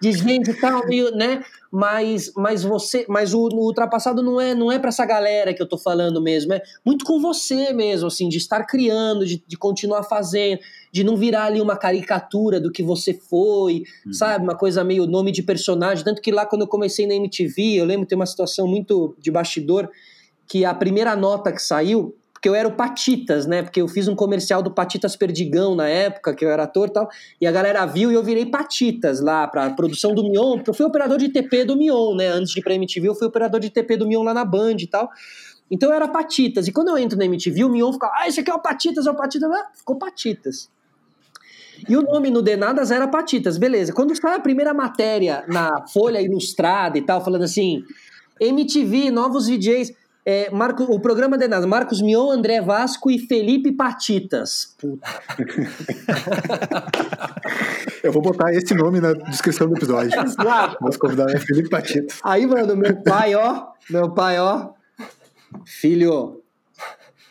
de 0.00 0.12
gente 0.12 0.50
e 0.50 0.54
tal, 0.54 0.86
meio, 0.86 1.14
né? 1.14 1.42
Mas, 1.76 2.32
mas 2.36 2.62
você, 2.62 3.04
mas 3.08 3.34
o, 3.34 3.48
o 3.48 3.66
ultrapassado 3.66 4.22
não 4.22 4.40
é, 4.40 4.54
não 4.54 4.70
é 4.70 4.78
para 4.78 4.90
essa 4.90 5.04
galera 5.04 5.52
que 5.52 5.60
eu 5.60 5.68
tô 5.68 5.76
falando 5.76 6.22
mesmo, 6.22 6.52
é 6.52 6.62
muito 6.84 7.04
com 7.04 7.20
você 7.20 7.72
mesmo, 7.72 8.06
assim, 8.06 8.28
de 8.28 8.38
estar 8.38 8.62
criando, 8.64 9.26
de, 9.26 9.42
de 9.44 9.56
continuar 9.56 10.04
fazendo 10.04 10.60
de 10.94 11.02
não 11.02 11.16
virar 11.16 11.46
ali 11.46 11.60
uma 11.60 11.76
caricatura 11.76 12.60
do 12.60 12.70
que 12.70 12.80
você 12.80 13.12
foi, 13.12 13.82
uhum. 14.06 14.12
sabe? 14.12 14.44
Uma 14.44 14.56
coisa 14.56 14.84
meio 14.84 15.08
nome 15.08 15.32
de 15.32 15.42
personagem. 15.42 16.04
Tanto 16.04 16.22
que 16.22 16.30
lá 16.30 16.46
quando 16.46 16.62
eu 16.62 16.68
comecei 16.68 17.04
na 17.04 17.14
MTV, 17.14 17.80
eu 17.80 17.84
lembro 17.84 18.06
ter 18.06 18.14
uma 18.14 18.24
situação 18.24 18.68
muito 18.68 19.12
de 19.18 19.28
bastidor, 19.28 19.90
que 20.46 20.64
a 20.64 20.72
primeira 20.72 21.16
nota 21.16 21.50
que 21.50 21.60
saiu, 21.60 22.14
porque 22.44 22.50
eu 22.50 22.54
era 22.54 22.68
o 22.68 22.72
Patitas, 22.72 23.46
né? 23.46 23.62
Porque 23.62 23.80
eu 23.80 23.88
fiz 23.88 24.06
um 24.06 24.14
comercial 24.14 24.62
do 24.62 24.70
Patitas 24.70 25.16
Perdigão 25.16 25.74
na 25.74 25.88
época, 25.88 26.34
que 26.34 26.44
eu 26.44 26.50
era 26.50 26.64
ator 26.64 26.88
e 26.88 26.92
tal, 26.92 27.08
e 27.40 27.46
a 27.46 27.50
galera 27.50 27.86
viu 27.86 28.12
e 28.12 28.14
eu 28.14 28.22
virei 28.22 28.44
Patitas 28.44 29.22
lá 29.22 29.48
pra 29.48 29.70
produção 29.70 30.14
do 30.14 30.22
Mion, 30.22 30.56
porque 30.56 30.68
eu 30.68 30.74
fui 30.74 30.84
operador 30.84 31.16
de 31.16 31.30
TP 31.30 31.64
do 31.64 31.74
Mion, 31.74 32.14
né? 32.14 32.28
Antes 32.28 32.52
de 32.52 32.60
ir 32.60 32.62
pra 32.62 32.74
MTV, 32.74 33.08
eu 33.08 33.14
fui 33.14 33.26
operador 33.26 33.58
de 33.58 33.70
TP 33.70 33.96
do 33.96 34.06
Mion 34.06 34.22
lá 34.22 34.34
na 34.34 34.44
Band 34.44 34.76
e 34.78 34.86
tal. 34.86 35.08
Então 35.70 35.88
eu 35.88 35.96
era 35.96 36.06
Patitas. 36.06 36.68
E 36.68 36.72
quando 36.72 36.88
eu 36.88 36.98
entro 36.98 37.16
na 37.16 37.24
MTV, 37.24 37.64
o 37.64 37.70
Mion 37.70 37.90
fica, 37.94 38.12
ah, 38.14 38.28
esse 38.28 38.40
aqui 38.40 38.50
é 38.50 38.54
o 38.54 38.60
Patitas, 38.60 39.06
é 39.06 39.10
o 39.10 39.14
Patitas. 39.14 39.50
Ah, 39.50 39.70
ficou 39.74 39.96
Patitas. 39.96 40.68
E 41.88 41.96
o 41.96 42.02
nome 42.02 42.28
no 42.28 42.42
Denadas 42.42 42.90
era 42.90 43.08
Patitas, 43.08 43.56
beleza. 43.56 43.90
Quando 43.94 44.14
sai 44.14 44.34
a 44.34 44.40
primeira 44.40 44.74
matéria 44.74 45.46
na 45.48 45.86
Folha 45.86 46.20
Ilustrada 46.20 46.98
e 46.98 47.00
tal, 47.00 47.24
falando 47.24 47.44
assim, 47.44 47.82
MTV, 48.38 49.10
novos 49.10 49.46
DJs, 49.46 50.03
é, 50.26 50.50
Marco, 50.50 50.84
o 50.84 50.98
programa 50.98 51.36
Denadas, 51.36 51.66
Marcos 51.66 52.00
Mion, 52.00 52.30
André 52.30 52.60
Vasco 52.60 53.10
e 53.10 53.18
Felipe 53.18 53.70
Patitas. 53.72 54.74
Puta. 54.78 55.06
Eu 58.02 58.10
vou 58.12 58.22
botar 58.22 58.52
esse 58.52 58.74
nome 58.74 59.00
na 59.00 59.12
descrição 59.12 59.68
do 59.68 59.76
episódio. 59.76 60.18
Exato. 60.18 60.82
Nosso 60.82 60.98
convidado 60.98 61.30
é 61.30 61.38
Felipe 61.38 61.68
Patitas. 61.68 62.18
Aí, 62.24 62.46
mano, 62.46 62.74
meu 62.76 62.96
pai, 63.02 63.34
ó, 63.34 63.66
meu 63.90 64.10
pai, 64.12 64.38
ó, 64.38 64.70
filho, 65.66 66.42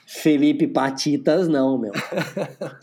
Felipe 0.06 0.68
Patitas, 0.68 1.48
não, 1.48 1.80
meu. 1.80 1.92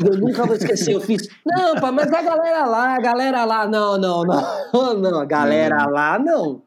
Eu 0.05 0.19
nunca 0.19 0.45
vou 0.45 0.57
esquecer, 0.57 0.93
eu 0.93 1.01
fiz. 1.01 1.29
Não, 1.47 1.77
pá, 1.77 1.93
mas 1.93 2.13
a 2.13 2.21
galera 2.21 2.67
lá, 2.67 2.97
a 2.97 3.01
galera 3.01 3.45
lá, 3.45 3.69
não, 3.69 3.97
não, 3.97 4.25
não, 4.25 4.95
não, 4.99 5.21
a 5.21 5.25
galera 5.25 5.87
lá, 5.87 6.19
não. 6.19 6.63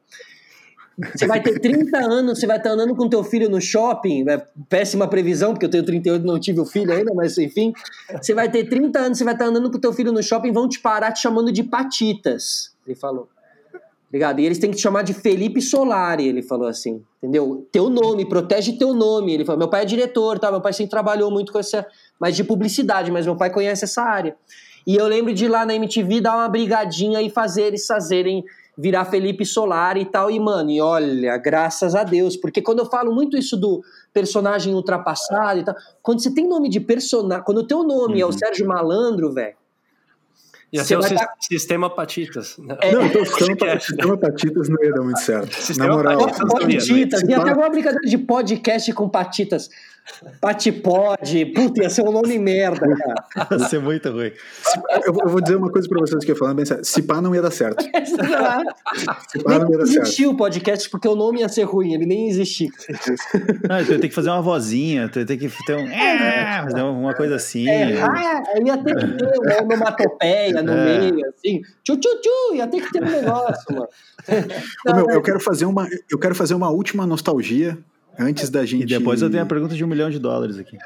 Você 1.14 1.26
vai 1.26 1.42
ter 1.42 1.58
30 1.58 1.98
anos, 1.98 2.38
você 2.38 2.46
vai 2.46 2.56
estar 2.56 2.70
andando 2.70 2.94
com 2.94 3.08
teu 3.08 3.24
filho 3.24 3.48
no 3.48 3.60
shopping, 3.60 4.24
né? 4.24 4.42
péssima 4.68 5.08
previsão, 5.08 5.52
porque 5.52 5.66
eu 5.66 5.70
tenho 5.70 5.84
38 5.84 6.22
e 6.22 6.26
não 6.26 6.38
tive 6.38 6.60
o 6.60 6.64
filho 6.64 6.92
ainda, 6.92 7.12
mas 7.14 7.36
enfim. 7.36 7.72
Você 8.20 8.32
vai 8.32 8.50
ter 8.50 8.68
30 8.68 8.98
anos, 8.98 9.18
você 9.18 9.24
vai 9.24 9.34
estar 9.34 9.46
andando 9.46 9.70
com 9.70 9.78
teu 9.78 9.92
filho 9.92 10.12
no 10.12 10.22
shopping, 10.22 10.52
vão 10.52 10.68
te 10.68 10.80
parar 10.80 11.12
te 11.12 11.20
chamando 11.20 11.50
de 11.50 11.62
Patitas. 11.62 12.72
Ele 12.86 12.94
falou. 12.94 13.28
Ligado? 14.12 14.38
E 14.38 14.46
eles 14.46 14.58
têm 14.58 14.70
que 14.70 14.76
te 14.76 14.82
chamar 14.82 15.02
de 15.02 15.12
Felipe 15.12 15.60
Solari, 15.60 16.28
ele 16.28 16.40
falou 16.40 16.68
assim, 16.68 17.02
entendeu? 17.20 17.66
Teu 17.72 17.90
nome, 17.90 18.24
protege 18.24 18.74
teu 18.74 18.94
nome. 18.94 19.34
Ele 19.34 19.44
falou, 19.44 19.58
meu 19.58 19.68
pai 19.68 19.82
é 19.82 19.84
diretor, 19.84 20.38
tá? 20.38 20.52
Meu 20.52 20.60
pai 20.60 20.72
sempre 20.72 20.92
trabalhou 20.92 21.32
muito 21.32 21.52
com 21.52 21.58
essa, 21.58 21.84
mais 22.20 22.36
de 22.36 22.44
publicidade, 22.44 23.10
mas 23.10 23.26
meu 23.26 23.34
pai 23.34 23.50
conhece 23.50 23.84
essa 23.84 24.02
área. 24.02 24.36
E 24.86 24.94
eu 24.94 25.08
lembro 25.08 25.34
de 25.34 25.46
ir 25.46 25.48
lá 25.48 25.66
na 25.66 25.74
MTV 25.74 26.20
dar 26.20 26.36
uma 26.36 26.48
brigadinha 26.48 27.20
e 27.22 27.28
fazer 27.28 27.62
eles 27.62 27.86
fazerem 27.86 28.44
virar 28.76 29.04
Felipe 29.04 29.44
Solari 29.44 30.00
e 30.00 30.04
tal. 30.04 30.30
E, 30.30 30.38
mano, 30.38 30.70
e 30.70 30.80
olha, 30.80 31.36
graças 31.36 31.94
a 31.94 32.04
Deus, 32.04 32.36
porque 32.36 32.60
quando 32.60 32.80
eu 32.80 32.86
falo 32.86 33.14
muito 33.14 33.36
isso 33.36 33.56
do 33.56 33.82
personagem 34.12 34.74
ultrapassado 34.74 35.60
e 35.60 35.64
tal, 35.64 35.74
quando 36.02 36.22
você 36.22 36.32
tem 36.32 36.48
nome 36.48 36.68
de 36.68 36.80
personagem, 36.80 37.44
quando 37.44 37.58
o 37.58 37.66
teu 37.66 37.82
nome 37.82 38.14
uhum. 38.14 38.20
é 38.20 38.24
o 38.24 38.26
uhum. 38.28 38.38
Sérgio 38.38 38.66
Malandro, 38.66 39.32
velho, 39.32 39.56
Ia 40.74 40.82
ser 40.82 40.96
o 40.96 41.00
dar... 41.00 41.34
sistema 41.40 41.88
Patitas. 41.88 42.56
É, 42.80 42.90
não, 42.90 43.06
então, 43.06 43.24
sistema, 43.24 43.78
sistema 43.78 44.16
Patitas 44.18 44.68
não 44.68 44.82
ia 44.82 44.92
dar 44.92 45.02
muito 45.02 45.20
certo. 45.20 45.54
Sistema 45.54 45.88
Na 45.88 45.94
moral. 45.94 46.18
Patitas. 46.26 46.88
Ia 46.88 47.08
ter 47.08 47.48
alguma 47.48 47.70
brincadeira 47.70 48.08
de 48.08 48.18
podcast 48.18 48.92
com 48.92 49.08
Patitas. 49.08 49.70
Patipod. 50.40 51.46
Puta, 51.54 51.82
ia 51.82 51.90
ser 51.90 52.02
um 52.02 52.12
nome 52.12 52.38
merda, 52.38 52.86
cara. 52.96 53.48
Ia 53.52 53.58
ser 53.60 53.80
muito 53.80 54.10
ruim. 54.10 54.32
Eu, 55.06 55.14
eu, 55.24 55.28
vou 55.28 55.40
dizer 55.40 55.56
uma 55.56 55.70
coisa 55.70 55.88
pra 55.88 55.98
vocês 56.00 56.24
que 56.24 56.30
eu 56.30 56.36
falando 56.36 56.56
bem 56.56 56.64
sério. 56.64 56.84
Se 56.84 57.02
pá, 57.02 57.20
não 57.22 57.34
ia 57.34 57.40
dar 57.40 57.50
certo. 57.50 57.82
Se 58.04 59.42
pá, 59.42 59.58
não 59.58 59.70
ia 59.70 59.78
dar 59.78 59.86
certo. 59.86 60.02
existiu 60.02 60.30
o 60.30 60.36
podcast 60.36 60.90
porque 60.90 61.08
o 61.08 61.16
nome 61.16 61.40
ia 61.40 61.48
ser 61.48 61.64
ruim, 61.64 61.94
ele 61.94 62.06
nem 62.06 62.28
existia. 62.28 62.68
Não, 63.68 63.84
tu 63.84 63.92
ia 63.92 63.98
ter 63.98 64.08
que 64.08 64.14
fazer 64.14 64.30
uma 64.30 64.42
vozinha, 64.42 65.08
tu 65.08 65.20
ia 65.20 65.26
ter 65.26 65.36
que 65.36 65.48
ter 65.64 65.76
um. 65.76 65.88
É, 65.88 66.82
uma 66.82 67.14
coisa 67.14 67.36
assim. 67.36 67.68
É, 67.68 68.02
ah, 68.02 68.42
ia 68.64 68.76
ter 68.76 68.94
que 68.96 69.06
ter 69.06 69.38
uma 69.38 69.62
onomatopeia 69.62 70.62
no 70.62 70.72
é. 70.72 70.98
meio, 70.98 71.26
assim. 71.28 71.62
Tchu, 71.82 71.96
tchu, 71.96 72.20
tchu, 72.20 72.54
ia 72.54 72.66
ter 72.66 72.82
que 72.82 72.92
ter 72.92 73.02
um 73.02 73.10
negócio, 73.10 73.64
mano. 73.70 73.88
Não, 74.86 74.96
meu, 74.96 75.10
eu, 75.10 75.22
quero 75.22 75.40
fazer 75.40 75.64
uma, 75.64 75.88
eu 76.10 76.18
quero 76.18 76.34
fazer 76.34 76.54
uma 76.54 76.70
última 76.70 77.06
nostalgia 77.06 77.78
Antes 78.18 78.50
da 78.50 78.64
gente. 78.64 78.82
E 78.82 78.86
depois 78.86 79.22
eu 79.22 79.30
tenho 79.30 79.42
a 79.42 79.46
pergunta 79.46 79.74
de 79.74 79.84
um 79.84 79.86
milhão 79.86 80.10
de 80.10 80.18
dólares 80.18 80.58
aqui. 80.58 80.78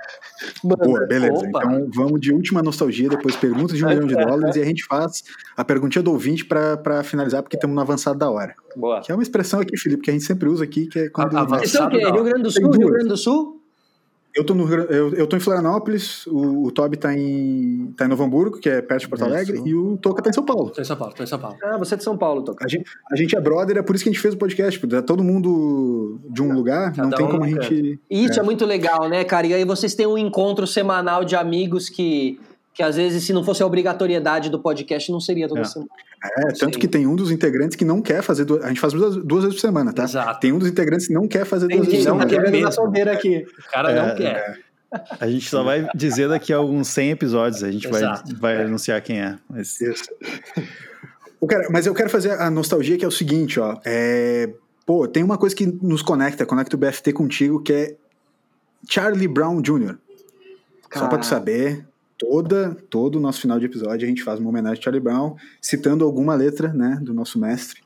Boa, 0.62 1.07
beleza. 1.07 1.35
Opa. 1.35 1.47
Então 1.64 1.89
vamos 1.95 2.20
de 2.20 2.33
última 2.33 2.62
nostalgia, 2.62 3.09
depois 3.09 3.37
perguntas 3.37 3.76
de 3.76 3.85
um 3.85 3.89
milhão 3.89 4.07
de 4.07 4.14
dólares 4.16 4.57
e 4.57 4.61
a 4.61 4.64
gente 4.64 4.85
faz 4.85 5.24
a 5.57 5.64
perguntinha 5.64 6.03
do 6.03 6.11
ouvinte 6.11 6.45
para 6.45 7.03
finalizar, 7.03 7.43
porque 7.43 7.57
estamos 7.57 7.74
no 7.74 7.81
avançado 7.81 8.18
da 8.18 8.31
hora. 8.31 8.55
Boa. 8.76 9.01
Que 9.01 9.12
é 9.12 9.14
uma 9.14 9.22
expressão 9.22 9.61
aqui, 9.61 9.76
Felipe, 9.76 10.03
que 10.03 10.11
a 10.11 10.12
gente 10.12 10.24
sempre 10.24 10.49
usa 10.49 10.64
aqui, 10.64 10.87
que 10.87 10.99
é 10.99 11.09
quando. 11.09 11.37
Isso 11.62 11.79
é 11.79 11.85
o 11.85 11.91
quê? 11.91 11.99
Rio 11.99 12.24
Grande 12.24 12.43
do 12.43 12.51
Sul? 12.51 12.70
Rio 12.70 12.89
Grande 12.89 13.09
do 13.09 13.16
Sul? 13.16 13.57
Eu 14.35 14.45
tô, 14.45 14.55
no, 14.55 14.72
eu, 14.72 15.14
eu 15.14 15.26
tô 15.26 15.37
em 15.37 15.41
Florianópolis, 15.41 16.26
o, 16.26 16.66
o 16.66 16.70
Toby 16.70 16.97
tá 16.97 17.12
em, 17.12 17.93
tá 17.97 18.05
em 18.05 18.09
Novo 18.09 18.22
Hamburgo, 18.22 18.59
que 18.59 18.68
é 18.68 18.81
perto 18.81 19.01
de 19.01 19.09
Porto 19.09 19.24
Alegre, 19.24 19.57
Isso. 19.57 19.68
e 19.68 19.74
o 19.74 19.97
Toca 19.97 20.22
tá 20.22 20.31
em 20.31 20.33
São 20.33 20.45
Paulo. 20.45 20.70
Tô 20.70 20.81
em 20.81 20.85
São 20.85 20.97
Paulo, 20.97 21.14
tô 21.14 21.22
em 21.22 21.26
São 21.26 21.39
Paulo. 21.39 21.57
Ah, 21.62 21.76
você 21.76 21.95
é 21.95 21.97
de 21.97 22.05
São 22.05 22.16
Paulo, 22.16 22.43
Toca. 22.43 22.64
A 22.64 22.68
gente, 22.68 22.91
a 23.11 23.16
gente 23.16 23.37
é 23.37 23.41
brother, 23.41 23.79
é 23.79 23.83
por 23.83 23.97
isso 23.97 24.05
que 24.05 24.11
a 24.11 24.12
gente 24.12 24.20
fez 24.20 24.35
o 24.35 24.39
podcast, 24.39 24.79
porque 24.79 25.01
todo 25.03 25.24
mundo 25.24 26.20
de 26.31 26.43
um 26.43 26.53
lugar, 26.53 26.93
Cada 26.93 27.03
não 27.03 27.11
tem 27.11 27.26
um 27.26 27.31
como 27.31 27.45
a 27.45 27.49
gente... 27.49 28.01
Isso 28.09 28.39
é. 28.39 28.43
é 28.43 28.45
muito 28.45 28.64
legal, 28.64 29.09
né, 29.09 29.24
cara? 29.24 29.47
E 29.47 29.55
aí 29.55 29.64
vocês 29.64 29.95
têm 29.95 30.07
um 30.07 30.18
encontro 30.18 30.66
semanal 30.66 31.24
de 31.24 31.35
amigos 31.35 31.89
que 31.89 32.39
que 32.79 32.83
às 32.85 32.95
vezes, 32.95 33.24
se 33.24 33.33
não 33.33 33.43
fosse 33.43 33.61
a 33.61 33.66
obrigatoriedade 33.66 34.49
do 34.49 34.62
podcast, 34.62 35.11
não 35.11 35.18
seria 35.18 35.49
toda 35.49 35.62
é. 35.62 35.64
semana. 35.64 35.91
É, 36.22 36.53
tanto 36.53 36.74
Sim. 36.74 36.79
que 36.79 36.87
tem 36.87 37.09
um 37.09 37.16
dos 37.16 37.33
integrantes 37.33 37.74
que 37.74 37.85
não 37.85 38.01
quer 38.01 38.22
fazer. 38.22 38.45
Duas, 38.45 38.62
a 38.62 38.68
gente 38.68 38.79
faz 38.79 38.93
duas, 38.93 39.16
duas 39.16 39.43
vezes 39.43 39.61
por 39.61 39.66
semana, 39.66 39.93
tá? 39.93 40.05
Exato. 40.05 40.39
Tem 40.39 40.53
um 40.53 40.61
dos 40.61 40.68
integrantes 40.68 41.09
que 41.09 41.12
não 41.12 41.26
quer 41.26 41.45
fazer 41.45 41.66
duas 41.66 41.87
vezes 41.87 42.05
por 42.07 42.24
semana. 42.24 42.61
Não, 42.61 42.70
solteira 42.70 43.12
aqui. 43.12 43.45
O 43.59 43.70
cara 43.72 43.91
é, 43.91 44.09
não 44.09 44.14
quer. 44.14 44.62
É. 44.93 44.99
A 45.18 45.29
gente 45.29 45.51
só 45.51 45.64
vai 45.64 45.89
dizer 45.93 46.29
daqui 46.29 46.53
a 46.53 46.57
alguns 46.57 46.87
100 46.87 47.11
episódios, 47.11 47.64
a 47.64 47.70
gente 47.72 47.89
vai, 47.89 48.01
vai 48.39 48.62
anunciar 48.62 49.03
quem 49.03 49.20
é. 49.20 49.37
Mas... 49.51 49.81
Isso. 49.81 50.09
cara, 51.49 51.66
mas 51.72 51.85
eu 51.85 51.93
quero 51.93 52.09
fazer 52.09 52.41
a 52.41 52.49
nostalgia 52.49 52.97
que 52.97 53.05
é 53.05 53.09
o 53.09 53.11
seguinte, 53.11 53.59
ó. 53.59 53.76
É, 53.85 54.49
Pô, 54.87 55.07
tem 55.07 55.24
uma 55.24 55.37
coisa 55.37 55.55
que 55.55 55.66
nos 55.66 56.01
conecta, 56.01 56.47
conecta 56.47 56.76
o 56.76 56.79
BFT 56.79 57.12
contigo, 57.12 57.61
que 57.61 57.72
é 57.72 57.97
Charlie 58.89 59.29
Brown 59.29 59.61
Jr. 59.61 59.99
Cara. 60.89 61.05
Só 61.05 61.09
pra 61.09 61.18
tu 61.18 61.26
saber, 61.26 61.87
toda, 62.19 62.77
todo 62.91 63.16
o 63.16 63.21
nosso 63.21 63.41
final 63.41 63.59
de 63.59 63.66
episódio 63.66 64.05
a 64.05 64.09
gente 64.09 64.23
faz 64.23 64.41
uma 64.41 64.51
homenagem 64.51 64.81
a 64.81 64.83
Charlie 64.83 65.03
Brown, 65.03 65.37
citando 65.62 66.05
alguma 66.05 66.35
letra, 66.35 66.73
né, 66.73 66.99
do 67.01 67.14
nosso 67.14 67.39
mestre. 67.39 67.81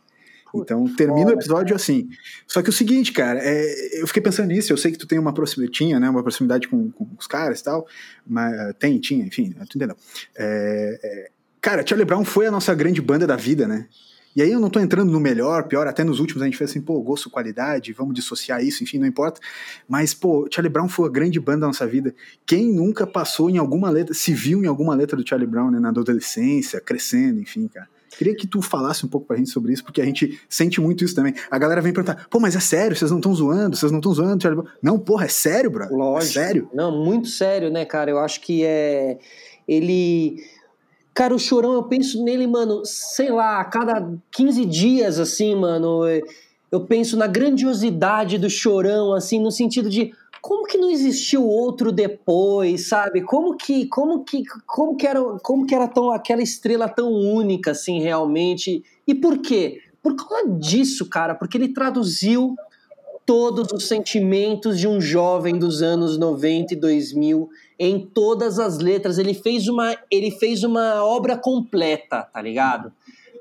Então, 0.54 0.86
termina 0.94 1.30
o 1.30 1.32
episódio 1.32 1.74
assim. 1.74 2.10
Só 2.46 2.60
que 2.62 2.68
o 2.68 2.72
seguinte, 2.72 3.12
cara, 3.12 3.40
é, 3.42 4.02
eu 4.02 4.06
fiquei 4.06 4.20
pensando 4.20 4.48
nisso, 4.48 4.72
eu 4.72 4.76
sei 4.76 4.92
que 4.92 4.98
tu 4.98 5.06
tem 5.06 5.18
uma 5.18 5.32
proximidade, 5.32 5.78
tinha, 5.78 5.98
né, 5.98 6.10
uma 6.10 6.22
proximidade 6.22 6.68
com, 6.68 6.90
com 6.90 7.08
os 7.18 7.26
caras 7.26 7.60
e 7.60 7.64
tal, 7.64 7.86
mas 8.26 8.54
tem, 8.78 8.98
tinha, 8.98 9.24
enfim, 9.24 9.54
tu 9.68 9.76
entendeu. 9.76 9.96
É, 10.36 11.00
é, 11.02 11.30
cara, 11.60 11.86
Charlie 11.86 12.04
Brown 12.04 12.24
foi 12.24 12.46
a 12.46 12.50
nossa 12.50 12.74
grande 12.74 13.00
banda 13.00 13.26
da 13.26 13.36
vida, 13.36 13.66
né? 13.66 13.86
E 14.34 14.42
aí 14.42 14.50
eu 14.50 14.60
não 14.60 14.70
tô 14.70 14.80
entrando 14.80 15.12
no 15.12 15.20
melhor, 15.20 15.64
pior, 15.64 15.86
até 15.86 16.02
nos 16.02 16.18
últimos 16.20 16.42
a 16.42 16.46
gente 16.46 16.56
fez 16.56 16.70
assim, 16.70 16.80
pô, 16.80 17.00
gosto, 17.00 17.28
qualidade, 17.28 17.92
vamos 17.92 18.14
dissociar 18.14 18.64
isso, 18.64 18.82
enfim, 18.82 18.98
não 18.98 19.06
importa. 19.06 19.40
Mas, 19.88 20.14
pô, 20.14 20.48
Charlie 20.50 20.72
Brown 20.72 20.88
foi 20.88 21.08
a 21.08 21.12
grande 21.12 21.38
banda 21.38 21.60
da 21.60 21.66
nossa 21.66 21.86
vida. 21.86 22.14
Quem 22.46 22.72
nunca 22.72 23.06
passou 23.06 23.50
em 23.50 23.58
alguma 23.58 23.90
letra, 23.90 24.14
se 24.14 24.32
viu 24.32 24.62
em 24.64 24.66
alguma 24.66 24.94
letra 24.94 25.16
do 25.16 25.28
Charlie 25.28 25.48
Brown, 25.48 25.70
né, 25.70 25.78
na 25.78 25.90
adolescência, 25.90 26.80
crescendo, 26.80 27.40
enfim, 27.40 27.68
cara. 27.68 27.88
Queria 28.16 28.36
que 28.36 28.46
tu 28.46 28.60
falasse 28.60 29.04
um 29.06 29.08
pouco 29.08 29.26
pra 29.26 29.36
gente 29.36 29.50
sobre 29.50 29.72
isso, 29.72 29.82
porque 29.82 30.00
a 30.00 30.04
gente 30.04 30.38
sente 30.48 30.80
muito 30.80 31.02
isso 31.02 31.14
também. 31.14 31.34
A 31.50 31.58
galera 31.58 31.80
vem 31.80 31.92
perguntar, 31.92 32.26
pô, 32.28 32.38
mas 32.38 32.54
é 32.54 32.60
sério? 32.60 32.96
Vocês 32.96 33.10
não 33.10 33.18
estão 33.18 33.34
zoando? 33.34 33.76
Vocês 33.76 33.90
não 33.90 34.00
estão 34.00 34.12
zoando? 34.12 34.42
Charlie 34.42 34.62
Brown? 34.62 34.74
Não, 34.82 34.98
porra, 34.98 35.24
é 35.24 35.28
sério, 35.28 35.70
bro? 35.70 35.84
É 35.84 35.88
Lógico. 35.88 36.38
É 36.38 36.44
sério? 36.44 36.70
Não, 36.74 37.04
muito 37.04 37.28
sério, 37.28 37.70
né, 37.70 37.84
cara? 37.84 38.10
Eu 38.10 38.18
acho 38.18 38.40
que 38.40 38.64
é... 38.64 39.18
Ele 39.66 40.42
Cara, 41.14 41.34
o 41.34 41.38
Chorão, 41.38 41.74
eu 41.74 41.82
penso 41.82 42.24
nele, 42.24 42.46
mano, 42.46 42.82
sei 42.84 43.30
lá, 43.30 43.60
a 43.60 43.64
cada 43.64 44.12
15 44.30 44.64
dias, 44.64 45.18
assim, 45.18 45.54
mano, 45.54 46.02
eu 46.70 46.86
penso 46.86 47.18
na 47.18 47.26
grandiosidade 47.26 48.38
do 48.38 48.48
Chorão, 48.48 49.12
assim, 49.12 49.38
no 49.38 49.50
sentido 49.50 49.90
de 49.90 50.14
como 50.40 50.66
que 50.66 50.78
não 50.78 50.90
existiu 50.90 51.46
outro 51.46 51.92
depois, 51.92 52.88
sabe? 52.88 53.22
Como 53.22 53.56
que, 53.56 53.86
como 53.86 54.24
que, 54.24 54.42
como 54.66 54.96
que 54.96 55.06
era, 55.06 55.22
como 55.42 55.66
que 55.66 55.74
era 55.74 55.86
tão 55.86 56.10
aquela 56.10 56.42
estrela 56.42 56.88
tão 56.88 57.12
única, 57.12 57.70
assim, 57.72 58.00
realmente? 58.00 58.82
E 59.06 59.14
por 59.14 59.38
quê? 59.38 59.80
Por 60.02 60.16
causa 60.16 60.48
disso, 60.48 61.08
cara, 61.08 61.34
porque 61.34 61.56
ele 61.56 61.68
traduziu 61.68 62.56
todos 63.24 63.70
os 63.72 63.86
sentimentos 63.86 64.80
de 64.80 64.88
um 64.88 65.00
jovem 65.00 65.56
dos 65.56 65.80
anos 65.80 66.18
90 66.18 66.74
e 66.74 66.76
2000 66.76 67.48
em 67.84 67.98
todas 67.98 68.60
as 68.60 68.78
letras. 68.78 69.18
Ele 69.18 69.34
fez 69.34 69.66
uma, 69.66 69.96
ele 70.08 70.30
fez 70.30 70.62
uma 70.62 71.04
obra 71.04 71.36
completa, 71.36 72.22
tá 72.22 72.40
ligado? 72.40 72.92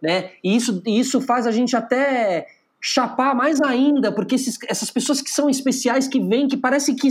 Né? 0.02 0.32
E 0.44 0.56
isso, 0.56 0.82
isso 0.86 1.22
faz 1.22 1.46
a 1.46 1.52
gente 1.52 1.76
até 1.76 2.48
chapar 2.82 3.36
mais 3.36 3.62
ainda, 3.62 4.12
porque 4.12 4.34
esses, 4.34 4.58
essas 4.68 4.90
pessoas 4.90 5.22
que 5.22 5.30
são 5.30 5.48
especiais, 5.48 6.08
que 6.08 6.20
vêm, 6.20 6.48
que 6.48 6.58
parece 6.58 6.96
que, 6.96 7.08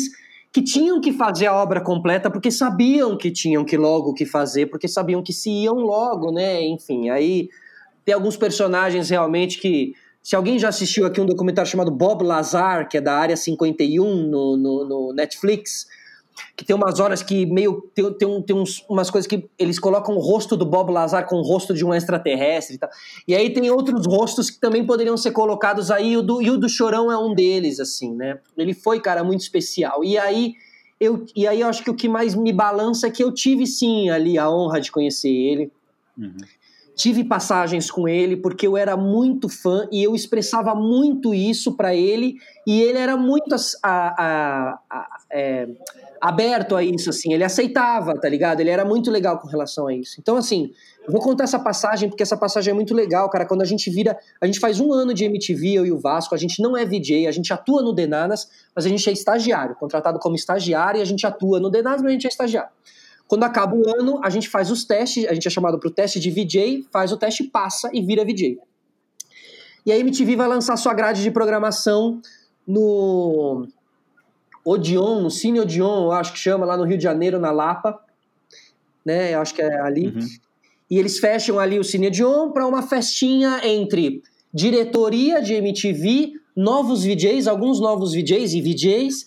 que 0.53 0.61
tinham 0.61 1.01
que 1.01 1.13
fazer 1.13 1.47
a 1.47 1.55
obra 1.55 1.81
completa, 1.81 2.29
porque 2.29 2.51
sabiam 2.51 3.17
que 3.17 3.31
tinham 3.31 3.65
que 3.65 3.77
logo 3.77 4.13
que 4.13 4.27
fazer, 4.27 4.67
porque 4.67 4.89
sabiam 4.89 5.23
que 5.23 5.33
se 5.33 5.51
iam 5.51 5.77
logo, 5.77 6.33
né? 6.33 6.61
Enfim, 6.65 7.11
aí 7.11 7.49
tem 8.05 8.13
alguns 8.13 8.37
personagens 8.37 9.09
realmente 9.09 9.61
que. 9.61 9.95
Se 10.23 10.37
alguém 10.37 10.59
já 10.59 10.69
assistiu 10.69 11.07
aqui 11.07 11.19
um 11.19 11.25
documentário 11.25 11.71
chamado 11.71 11.91
Bob 11.91 12.23
Lazar, 12.23 12.89
que 12.89 12.99
é 12.99 13.01
da 13.01 13.15
Área 13.15 13.37
51 13.37 14.05
no, 14.05 14.55
no, 14.55 14.85
no 14.87 15.13
Netflix, 15.15 15.87
que 16.57 16.65
tem 16.65 16.75
umas 16.75 17.01
horas 17.01 17.23
que 17.23 17.47
meio. 17.47 17.91
Tem, 17.95 18.13
tem, 18.15 18.29
um, 18.29 18.43
tem 18.43 18.57
uns, 18.57 18.85
umas 18.89 19.11
coisas 19.11 19.29
que 19.29 19.49
eles 19.59 19.79
colocam 19.79 20.15
o 20.15 20.21
rosto 20.21 20.57
do 20.57 20.67
Bob 20.67 20.91
Lazar 20.91 21.27
com 21.27 21.37
o 21.37 21.43
rosto 21.43 21.75
de 21.75 21.85
um 21.85 21.95
extraterrestre 21.95 22.77
e 22.77 22.79
tal. 22.79 22.91
E 23.27 23.35
aí 23.35 23.51
tem 23.51 23.71
outros 23.71 24.07
rostos 24.07 24.51
que 24.51 24.61
também 24.61 24.85
poderiam 24.85 25.17
ser 25.17 25.33
colocados 25.33 25.91
aí, 25.91 26.13
e 26.13 26.17
o 26.17 26.23
do, 26.23 26.43
e 26.43 26.51
o 26.51 26.57
do 26.57 26.69
Chorão 26.69 27.11
é 27.11 27.19
um 27.19 27.35
deles, 27.35 27.81
assim, 27.81 28.15
né? 28.15 28.39
Ele 28.57 28.75
foi, 28.75 29.01
cara, 29.01 29.25
muito 29.25 29.41
especial. 29.41 30.05
E 30.05 30.19
aí. 30.19 30.55
Eu, 31.03 31.25
e 31.35 31.49
aí 31.49 31.63
eu 31.63 31.67
acho 31.67 31.83
que 31.83 31.89
o 31.89 31.95
que 31.95 32.07
mais 32.07 32.35
me 32.35 32.53
balança 32.53 33.07
é 33.07 33.11
que 33.11 33.25
eu 33.25 33.33
tive 33.33 33.67
sim 33.67 34.11
ali 34.11 34.37
a 34.37 34.51
honra 34.51 34.79
de 34.79 34.93
conhecer 34.93 35.31
ele. 35.31 35.73
Uhum. 36.19 36.37
Tive 36.95 37.25
passagens 37.25 37.91
com 37.91 38.07
ele 38.07 38.37
porque 38.37 38.67
eu 38.67 38.77
era 38.77 38.95
muito 38.95 39.49
fã 39.49 39.89
e 39.91 40.03
eu 40.03 40.15
expressava 40.15 40.75
muito 40.75 41.33
isso 41.33 41.75
para 41.75 41.95
ele 41.95 42.37
e 42.67 42.83
ele 42.83 42.99
era 42.99 43.17
muito 43.17 43.55
a, 43.55 43.79
a, 43.83 44.79
a, 44.91 45.19
é, 45.31 45.67
aberto 46.21 46.77
a 46.77 46.85
isso, 46.85 47.09
assim, 47.09 47.33
ele 47.33 47.43
aceitava, 47.43 48.15
tá 48.21 48.29
ligado? 48.29 48.61
Ele 48.61 48.69
era 48.69 48.85
muito 48.85 49.11
legal 49.11 49.39
com 49.39 49.49
relação 49.49 49.87
a 49.87 49.95
isso. 49.95 50.17
Então, 50.21 50.37
assim, 50.37 50.71
eu 51.07 51.11
vou 51.11 51.21
contar 51.21 51.45
essa 51.45 51.59
passagem, 51.59 52.11
porque 52.11 52.23
essa 52.23 52.37
passagem 52.37 52.73
é 52.73 52.75
muito 52.75 52.93
legal, 52.93 53.31
cara. 53.31 53.47
Quando 53.47 53.63
a 53.63 53.65
gente 53.65 53.91
vira. 53.91 54.19
A 54.41 54.47
gente 54.47 54.61
faz 54.61 54.81
um 54.81 54.93
ano 54.93 55.15
de 55.15 55.25
MTV, 55.25 55.73
eu 55.73 55.87
e 55.87 55.93
o 55.93 55.99
Vasco, 55.99 56.35
a 56.35 56.39
gente 56.39 56.63
não 56.63 56.77
é 56.77 56.85
VJ, 56.85 57.27
a 57.27 57.33
gente 57.33 57.53
atua 57.53 57.83
no 57.83 57.93
Denanas, 57.93 58.49
mas 58.75 58.85
a 58.85 58.89
gente 58.89 59.09
é 59.09 59.13
estagiário, 59.13 59.75
contratado 59.77 60.19
como 60.19 60.37
estagiário, 60.37 60.99
e 60.99 61.03
a 61.03 61.07
gente 61.07 61.27
atua 61.27 61.59
no 61.59 61.71
Denanas, 61.71 62.03
mas 62.03 62.11
a 62.11 62.13
gente 62.13 62.27
é 62.27 62.29
estagiário. 62.29 62.71
Quando 63.27 63.45
acaba 63.45 63.75
o 63.75 63.89
ano, 63.89 64.21
a 64.23 64.29
gente 64.29 64.49
faz 64.49 64.71
os 64.71 64.85
testes, 64.85 65.27
a 65.27 65.33
gente 65.33 65.47
é 65.47 65.51
chamado 65.51 65.79
para 65.79 65.89
o 65.89 65.91
teste 65.91 66.21
de 66.21 66.31
VJ, 66.31 66.87
faz 66.93 67.13
o 67.13 67.17
teste, 67.17 67.45
passa 67.45 67.89
e 67.95 68.03
vira 68.03 68.25
VJ. 68.25 68.59
E 69.87 69.93
a 69.93 69.99
MTV 69.99 70.37
vai 70.37 70.49
lançar 70.49 70.77
sua 70.77 70.93
grade 70.93 71.23
de 71.23 71.31
programação 71.31 72.21
no 72.67 73.67
Odeon, 74.65 75.21
no 75.21 75.31
Cine 75.31 75.61
Odeon, 75.61 76.05
eu 76.05 76.13
acho 76.13 76.33
que 76.33 76.39
chama, 76.39 76.67
lá 76.67 76.77
no 76.77 76.85
Rio 76.85 76.97
de 76.99 77.05
Janeiro, 77.05 77.39
na 77.39 77.51
Lapa, 77.51 77.99
né? 79.05 79.35
Eu 79.35 79.41
acho 79.41 79.55
que 79.55 79.63
é 79.63 79.81
ali. 79.81 80.09
Uhum. 80.09 80.27
E 80.91 80.99
eles 80.99 81.19
fecham 81.19 81.59
ali 81.59 81.79
o 81.79 81.85
Cine 81.85 82.09
Odeon 82.09 82.51
para 82.51 82.67
uma 82.67 82.83
festinha 82.83 83.61
entre 83.65 84.23
diretoria 84.53 85.41
de 85.41 85.55
MTV, 85.55 86.33
novos 86.57 87.05
VJs, 87.05 87.47
alguns 87.47 87.81
novos 87.81 88.13
VJs 88.13 88.55
e 88.55 88.61
VJs, 88.61 89.27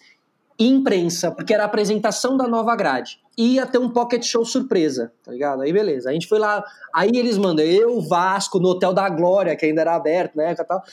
e 0.60 0.68
imprensa, 0.68 1.32
porque 1.32 1.54
era 1.54 1.64
a 1.64 1.66
apresentação 1.66 2.38
da 2.38 2.48
nova 2.48 2.76
grade. 2.76 3.20
Ia 3.36 3.66
ter 3.66 3.80
um 3.80 3.90
pocket 3.90 4.24
show 4.24 4.46
surpresa, 4.46 5.12
tá 5.24 5.32
ligado? 5.32 5.64
Aí 5.64 5.74
beleza. 5.74 6.10
A 6.10 6.14
gente 6.14 6.28
foi 6.28 6.38
lá, 6.38 6.64
aí 6.94 7.10
eles 7.14 7.38
mandam 7.38 7.66
eu, 7.66 8.00
Vasco, 8.02 8.60
no 8.60 8.70
Hotel 8.70 8.94
da 8.94 9.10
Glória, 9.10 9.56
que 9.56 9.66
ainda 9.66 9.82
era 9.82 9.96
aberto, 9.96 10.36
né? 10.36 10.52
E, 10.52 10.64
tal. 10.64 10.84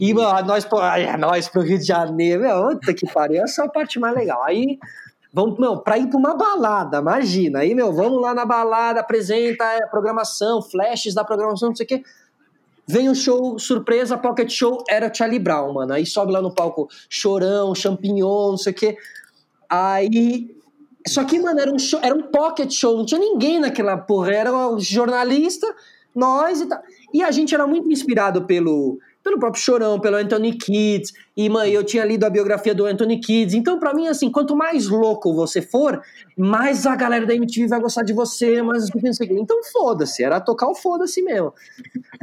e 0.00 0.14
mano, 0.14 0.46
nós, 0.46 0.64
pô, 0.64 0.82
é, 0.82 1.16
nós 1.18 1.48
pro 1.48 1.60
Rio 1.60 1.78
de 1.78 1.84
Janeiro, 1.84 2.42
meu, 2.42 2.68
puta 2.70 2.94
que 2.94 3.06
pariu, 3.12 3.42
essa 3.42 3.62
é 3.62 3.66
a 3.66 3.68
parte 3.68 3.98
mais 4.00 4.14
legal. 4.14 4.42
Aí 4.42 4.78
vamos, 5.32 5.58
meu, 5.58 5.78
pra 5.78 5.98
ir 5.98 6.08
pra 6.08 6.18
uma 6.18 6.34
balada, 6.34 6.98
imagina. 6.98 7.58
Aí, 7.58 7.74
meu, 7.74 7.92
vamos 7.92 8.22
lá 8.22 8.32
na 8.32 8.46
balada, 8.46 9.00
apresenta 9.00 9.64
a 9.64 9.86
programação, 9.86 10.62
flashes 10.62 11.12
da 11.12 11.24
programação, 11.24 11.68
não 11.68 11.76
sei 11.76 11.84
o 11.84 11.88
quê. 11.88 12.02
Vem 12.86 13.08
o 13.08 13.14
show, 13.14 13.58
surpresa, 13.58 14.18
pocket 14.18 14.50
show, 14.50 14.82
era 14.88 15.12
Charlie 15.12 15.38
Brown, 15.38 15.72
mano. 15.72 15.92
Aí 15.92 16.04
sobe 16.04 16.32
lá 16.32 16.42
no 16.42 16.54
palco 16.54 16.88
chorão, 17.08 17.74
champignon, 17.74 18.50
não 18.50 18.58
sei 18.58 18.72
o 18.72 18.76
quê. 18.76 18.96
Aí. 19.68 20.61
Só 21.06 21.24
que, 21.24 21.38
mano, 21.38 21.60
era 21.60 21.72
um, 21.72 21.78
show, 21.78 22.00
era 22.02 22.14
um 22.14 22.22
pocket 22.22 22.72
show, 22.72 22.96
não 22.96 23.04
tinha 23.04 23.20
ninguém 23.20 23.58
naquela 23.58 23.96
porra. 23.96 24.32
Era 24.32 24.52
o 24.52 24.78
jornalista, 24.78 25.66
nós 26.14 26.60
e 26.60 26.66
tal. 26.66 26.80
E 27.12 27.22
a 27.22 27.30
gente 27.30 27.54
era 27.54 27.66
muito 27.66 27.90
inspirado 27.90 28.44
pelo 28.44 28.98
pelo 29.22 29.38
próprio 29.38 29.62
Chorão, 29.62 30.00
pelo 30.00 30.16
Anthony 30.16 30.56
Kids, 30.56 31.12
e 31.36 31.48
mãe, 31.48 31.70
eu 31.70 31.84
tinha 31.84 32.04
lido 32.04 32.24
a 32.24 32.30
biografia 32.30 32.74
do 32.74 32.84
Anthony 32.84 33.20
Kids, 33.20 33.54
então 33.54 33.78
para 33.78 33.94
mim, 33.94 34.08
assim, 34.08 34.30
quanto 34.30 34.56
mais 34.56 34.88
louco 34.88 35.32
você 35.34 35.62
for, 35.62 36.02
mais 36.36 36.86
a 36.86 36.96
galera 36.96 37.24
da 37.24 37.34
MTV 37.34 37.68
vai 37.68 37.80
gostar 37.80 38.02
de 38.02 38.12
você, 38.12 38.60
mais 38.62 38.88
então 39.30 39.60
foda-se, 39.72 40.22
era 40.22 40.40
tocar 40.40 40.68
o 40.68 40.74
foda-se 40.74 41.22
mesmo. 41.22 41.52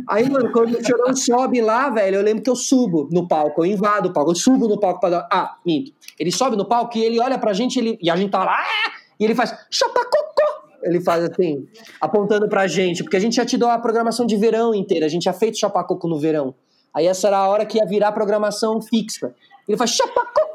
Aí, 0.07 0.29
mano, 0.29 0.51
quando 0.51 0.77
o 0.77 0.85
Chorão 0.85 1.15
sobe 1.15 1.61
lá, 1.61 1.89
velho, 1.89 2.17
eu 2.17 2.21
lembro 2.21 2.43
que 2.43 2.49
eu 2.49 2.55
subo 2.55 3.07
no 3.11 3.27
palco, 3.27 3.63
eu 3.63 3.65
invado 3.65 4.07
o 4.07 4.13
palco, 4.13 4.31
eu 4.31 4.35
subo 4.35 4.67
no 4.67 4.79
palco 4.79 4.99
pra 4.99 5.09
dar... 5.09 5.27
Ah, 5.31 5.57
minto. 5.65 5.91
Ele 6.19 6.31
sobe 6.31 6.55
no 6.55 6.65
palco 6.65 6.97
e 6.97 7.03
ele 7.03 7.19
olha 7.19 7.37
pra 7.37 7.53
gente, 7.53 7.79
ele... 7.79 7.97
e 8.01 8.09
a 8.09 8.15
gente 8.15 8.31
tá 8.31 8.43
lá, 8.43 8.57
ah! 8.59 8.91
e 9.19 9.25
ele 9.25 9.35
faz 9.35 9.53
chapacocô, 9.69 10.69
ele 10.83 11.01
faz 11.01 11.25
assim, 11.25 11.67
apontando 11.99 12.47
pra 12.47 12.67
gente, 12.67 13.03
porque 13.03 13.17
a 13.17 13.19
gente 13.19 13.35
já 13.35 13.45
te 13.45 13.57
deu 13.57 13.69
a 13.69 13.77
programação 13.77 14.25
de 14.25 14.37
verão 14.37 14.73
inteira, 14.73 15.05
a 15.05 15.09
gente 15.09 15.23
já 15.23 15.33
feito 15.33 15.59
chapacoco 15.59 16.07
no 16.07 16.17
verão. 16.17 16.55
Aí 16.93 17.05
essa 17.05 17.27
era 17.27 17.37
a 17.37 17.47
hora 17.47 17.65
que 17.65 17.77
ia 17.77 17.85
virar 17.85 18.11
programação 18.11 18.81
fixa. 18.81 19.33
Ele 19.67 19.77
faz 19.77 19.91
chapacocô. 19.91 20.49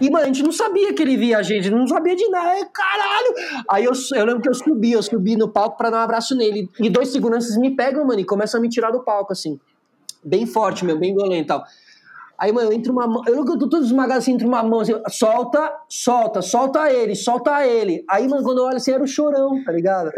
E, 0.00 0.08
mano, 0.08 0.24
a 0.24 0.26
gente 0.26 0.42
não 0.42 0.52
sabia 0.52 0.94
que 0.94 1.02
ele 1.02 1.16
via 1.16 1.38
a 1.38 1.42
gente, 1.42 1.68
não 1.68 1.86
sabia 1.86 2.14
de 2.14 2.28
nada. 2.28 2.58
É, 2.58 2.64
caralho! 2.66 3.62
Aí 3.68 3.84
eu, 3.84 3.92
eu 4.14 4.24
lembro 4.24 4.40
que 4.40 4.48
eu 4.48 4.54
subi, 4.54 4.92
eu 4.92 5.02
subi 5.02 5.36
no 5.36 5.48
palco 5.48 5.76
pra 5.76 5.90
dar 5.90 5.98
um 5.98 6.00
abraço 6.00 6.36
nele. 6.36 6.70
E 6.78 6.88
dois 6.88 7.08
seguranças 7.08 7.56
me 7.56 7.74
pegam, 7.74 8.04
mano, 8.06 8.20
e 8.20 8.24
começam 8.24 8.58
a 8.58 8.62
me 8.62 8.68
tirar 8.68 8.90
do 8.90 9.00
palco, 9.00 9.32
assim. 9.32 9.58
Bem 10.22 10.46
forte, 10.46 10.84
meu, 10.84 10.98
bem 10.98 11.14
violento 11.14 11.42
e 11.42 11.46
tal. 11.46 11.64
Aí, 12.40 12.50
mano, 12.52 12.72
entra 12.72 12.90
uma 12.90 13.06
mão. 13.06 13.22
Eu 13.26 13.36
nunca 13.36 13.58
tô 13.58 13.68
todo 13.68 13.84
esmagado 13.84 14.18
assim, 14.18 14.32
entra 14.32 14.48
uma 14.48 14.62
mão 14.62 14.80
assim, 14.80 14.94
solta, 15.10 15.70
solta, 15.86 16.40
solta 16.40 16.90
ele, 16.90 17.14
solta 17.14 17.66
ele. 17.66 18.02
Aí, 18.08 18.26
mano, 18.26 18.42
quando 18.42 18.58
eu 18.58 18.64
olho 18.64 18.78
assim, 18.78 18.92
era 18.92 19.04
o 19.04 19.06
chorão, 19.06 19.62
tá 19.62 19.70
ligado? 19.70 20.10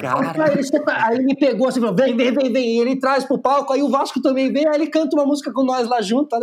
Cara. 0.00 0.50
Ele, 0.50 0.62
solta, 0.62 0.94
aí 0.94 1.16
ele 1.16 1.24
me 1.24 1.36
pegou 1.36 1.68
assim, 1.68 1.78
falou: 1.78 1.94
vem, 1.94 2.16
vem, 2.16 2.32
vem, 2.32 2.50
vem. 2.50 2.76
E 2.76 2.80
ele 2.80 2.96
traz 2.96 3.24
pro 3.26 3.36
palco, 3.36 3.74
aí 3.74 3.82
o 3.82 3.90
Vasco 3.90 4.22
também 4.22 4.50
vem, 4.50 4.66
aí 4.66 4.76
ele 4.76 4.86
canta 4.86 5.14
uma 5.14 5.26
música 5.26 5.52
com 5.52 5.62
nós 5.62 5.86
lá 5.86 6.00
junto, 6.00 6.30
tá? 6.30 6.38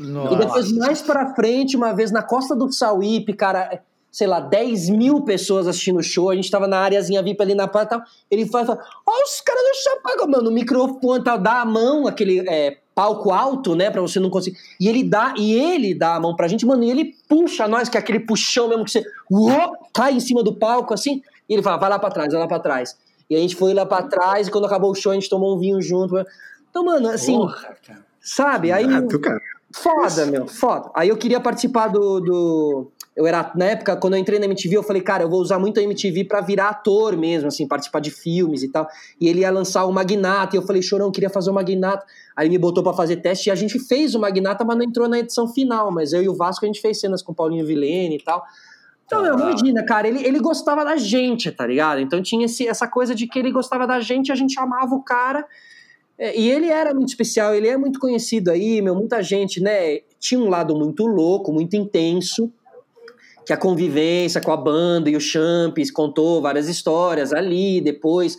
Nossa. 0.00 0.34
E 0.34 0.38
depois, 0.38 0.72
mais 0.72 1.02
pra 1.02 1.34
frente, 1.34 1.76
uma 1.76 1.92
vez 1.92 2.10
na 2.10 2.22
costa 2.22 2.56
do 2.56 2.72
Sauípe, 2.72 3.34
cara 3.34 3.82
sei 4.10 4.26
lá, 4.26 4.40
10 4.40 4.88
mil 4.88 5.20
pessoas 5.20 5.68
assistindo 5.68 5.98
o 5.98 6.02
show, 6.02 6.30
a 6.30 6.34
gente 6.34 6.50
tava 6.50 6.66
na 6.66 6.78
areazinha 6.78 7.22
VIP 7.22 7.42
ali 7.42 7.54
na 7.54 7.68
praia 7.68 7.84
e 7.84 7.88
tal, 7.90 8.02
ele 8.30 8.46
faz, 8.46 8.66
ó, 8.66 8.72
os 8.72 9.40
caras 9.42 9.62
do 9.62 9.74
Chapago, 9.82 10.30
mano, 10.30 10.48
o 10.48 10.52
microfone 10.54 11.22
tal, 11.22 11.36
dá 11.36 11.60
a 11.60 11.66
mão, 11.66 12.06
aquele, 12.06 12.42
é, 12.48 12.78
palco 12.96 13.30
alto, 13.30 13.76
né, 13.76 13.90
para 13.90 14.00
você 14.00 14.18
não 14.18 14.30
conseguir. 14.30 14.56
E 14.80 14.88
ele 14.88 15.04
dá, 15.04 15.34
e 15.36 15.52
ele 15.52 15.94
dá 15.94 16.14
a 16.14 16.20
mão 16.20 16.34
pra 16.34 16.48
gente, 16.48 16.64
mano, 16.64 16.82
e 16.82 16.90
ele 16.90 17.14
puxa 17.28 17.68
nós, 17.68 17.90
que 17.90 17.98
é 17.98 18.00
aquele 18.00 18.20
puxão 18.20 18.68
mesmo 18.68 18.86
que 18.86 18.90
você 18.90 19.04
uou, 19.30 19.76
cai 19.92 20.14
em 20.14 20.20
cima 20.20 20.42
do 20.42 20.54
palco 20.54 20.94
assim, 20.94 21.20
e 21.46 21.52
ele 21.52 21.62
fala: 21.62 21.76
"Vai 21.76 21.90
lá 21.90 21.98
para 21.98 22.10
trás, 22.10 22.32
vai 22.32 22.40
lá 22.40 22.48
para 22.48 22.58
trás". 22.58 22.96
E 23.28 23.36
a 23.36 23.38
gente 23.38 23.54
foi 23.54 23.74
lá 23.74 23.84
para 23.84 24.04
trás 24.04 24.48
e 24.48 24.50
quando 24.50 24.64
acabou 24.64 24.90
o 24.90 24.94
show 24.94 25.12
a 25.12 25.14
gente 25.14 25.28
tomou 25.28 25.54
um 25.54 25.58
vinho 25.58 25.82
junto. 25.82 26.16
Então, 26.70 26.84
mano, 26.84 27.08
assim, 27.08 27.36
Porra, 27.36 27.76
sabe? 28.18 28.72
Aí 28.72 28.86
Foda, 29.74 30.24
meu, 30.24 30.46
foda. 30.46 30.90
Aí 30.94 31.10
eu 31.10 31.16
queria 31.18 31.38
participar 31.38 31.88
do, 31.88 32.20
do 32.20 32.90
eu 33.16 33.26
era, 33.26 33.50
na 33.54 33.64
época, 33.64 33.96
quando 33.96 34.12
eu 34.12 34.20
entrei 34.20 34.38
na 34.38 34.44
MTV, 34.44 34.76
eu 34.76 34.82
falei, 34.82 35.00
cara, 35.00 35.24
eu 35.24 35.30
vou 35.30 35.40
usar 35.40 35.58
muito 35.58 35.80
a 35.80 35.82
MTV 35.82 36.24
para 36.24 36.42
virar 36.42 36.68
ator 36.68 37.16
mesmo, 37.16 37.48
assim, 37.48 37.66
participar 37.66 38.00
de 38.00 38.10
filmes 38.10 38.62
e 38.62 38.68
tal. 38.68 38.86
E 39.18 39.26
ele 39.26 39.40
ia 39.40 39.50
lançar 39.50 39.86
o 39.86 39.92
Magnata, 39.92 40.54
e 40.54 40.58
eu 40.58 40.62
falei, 40.62 40.82
Chorão, 40.82 41.10
queria 41.10 41.30
fazer 41.30 41.48
o 41.50 41.54
Magnata. 41.54 42.04
Aí 42.36 42.50
me 42.50 42.58
botou 42.58 42.82
para 42.82 42.92
fazer 42.92 43.16
teste, 43.16 43.48
e 43.48 43.50
a 43.50 43.54
gente 43.54 43.78
fez 43.78 44.14
o 44.14 44.20
Magnata, 44.20 44.64
mas 44.64 44.76
não 44.76 44.84
entrou 44.84 45.08
na 45.08 45.18
edição 45.18 45.48
final. 45.48 45.90
Mas 45.90 46.12
eu 46.12 46.22
e 46.22 46.28
o 46.28 46.34
Vasco, 46.34 46.64
a 46.64 46.68
gente 46.68 46.80
fez 46.80 47.00
cenas 47.00 47.22
com 47.22 47.32
o 47.32 47.34
Paulinho 47.34 47.66
Vilene 47.66 48.16
e 48.16 48.22
tal. 48.22 48.44
Então, 49.06 49.24
ah. 49.24 49.28
imagina, 49.28 49.84
cara, 49.84 50.06
ele, 50.06 50.26
ele 50.26 50.38
gostava 50.38 50.84
da 50.84 50.96
gente, 50.96 51.50
tá 51.50 51.66
ligado? 51.66 52.00
Então 52.00 52.20
tinha 52.20 52.44
esse, 52.44 52.68
essa 52.68 52.86
coisa 52.86 53.14
de 53.14 53.26
que 53.26 53.38
ele 53.38 53.50
gostava 53.50 53.86
da 53.86 54.00
gente, 54.00 54.30
a 54.30 54.34
gente 54.34 54.58
amava 54.58 54.94
o 54.94 55.02
cara. 55.02 55.46
É, 56.18 56.38
e 56.38 56.50
ele 56.50 56.66
era 56.66 56.92
muito 56.92 57.08
especial, 57.08 57.54
ele 57.54 57.68
é 57.68 57.76
muito 57.76 57.98
conhecido 57.98 58.50
aí, 58.50 58.82
meu, 58.82 58.94
muita 58.94 59.22
gente, 59.22 59.60
né? 59.60 60.00
Tinha 60.18 60.40
um 60.40 60.48
lado 60.48 60.76
muito 60.76 61.06
louco, 61.06 61.52
muito 61.52 61.76
intenso 61.76 62.52
que 63.46 63.52
a 63.52 63.56
convivência 63.56 64.40
com 64.40 64.50
a 64.50 64.56
banda 64.56 65.08
e 65.08 65.14
o 65.14 65.20
Champs 65.20 65.90
contou 65.92 66.42
várias 66.42 66.68
histórias 66.68 67.32
ali, 67.32 67.80
depois. 67.80 68.36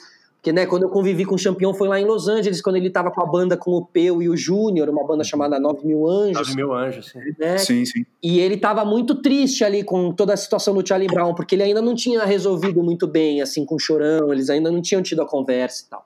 Porque, 0.48 0.54
né, 0.54 0.66
quando 0.66 0.84
eu 0.84 0.90
convivi 0.90 1.26
com 1.26 1.36
o 1.36 1.38
Champion 1.38 1.74
foi 1.74 1.90
lá 1.90 2.00
em 2.00 2.06
Los 2.06 2.30
Angeles, 2.30 2.62
quando 2.62 2.78
ele 2.78 2.90
tava 2.90 3.12
com 3.12 3.22
a 3.22 3.26
banda 3.26 3.58
com 3.58 3.72
o 3.72 3.86
Peu 3.86 4.22
e 4.22 4.30
o 4.30 4.38
Júnior, 4.38 4.88
uma 4.88 5.06
banda 5.06 5.22
chamada 5.22 5.60
9 5.60 5.86
Mil 5.86 6.08
Anjos. 6.08 6.48
9 6.48 6.56
Mil 6.56 6.74
Anjos, 6.74 7.08
sim. 7.08 7.20
Né? 7.38 7.58
Sim, 7.58 7.84
sim. 7.84 8.06
E 8.24 8.40
ele 8.40 8.56
tava 8.56 8.86
muito 8.86 9.16
triste 9.16 9.66
ali 9.66 9.84
com 9.84 10.14
toda 10.14 10.34
a 10.34 10.38
situação 10.38 10.74
do 10.74 10.88
Charlie 10.88 11.10
Brown, 11.10 11.36
porque 11.36 11.54
ele 11.54 11.64
ainda 11.64 11.82
não 11.82 11.94
tinha 11.94 12.24
resolvido 12.24 12.82
muito 12.82 13.06
bem, 13.06 13.42
assim, 13.42 13.66
com 13.66 13.76
o 13.76 13.80
Chorão, 13.80 14.32
eles 14.32 14.50
ainda 14.50 14.72
não 14.72 14.82
tinham 14.82 15.02
tido 15.02 15.22
a 15.22 15.26
conversa 15.28 15.84
e 15.86 15.90
tal. 15.90 16.06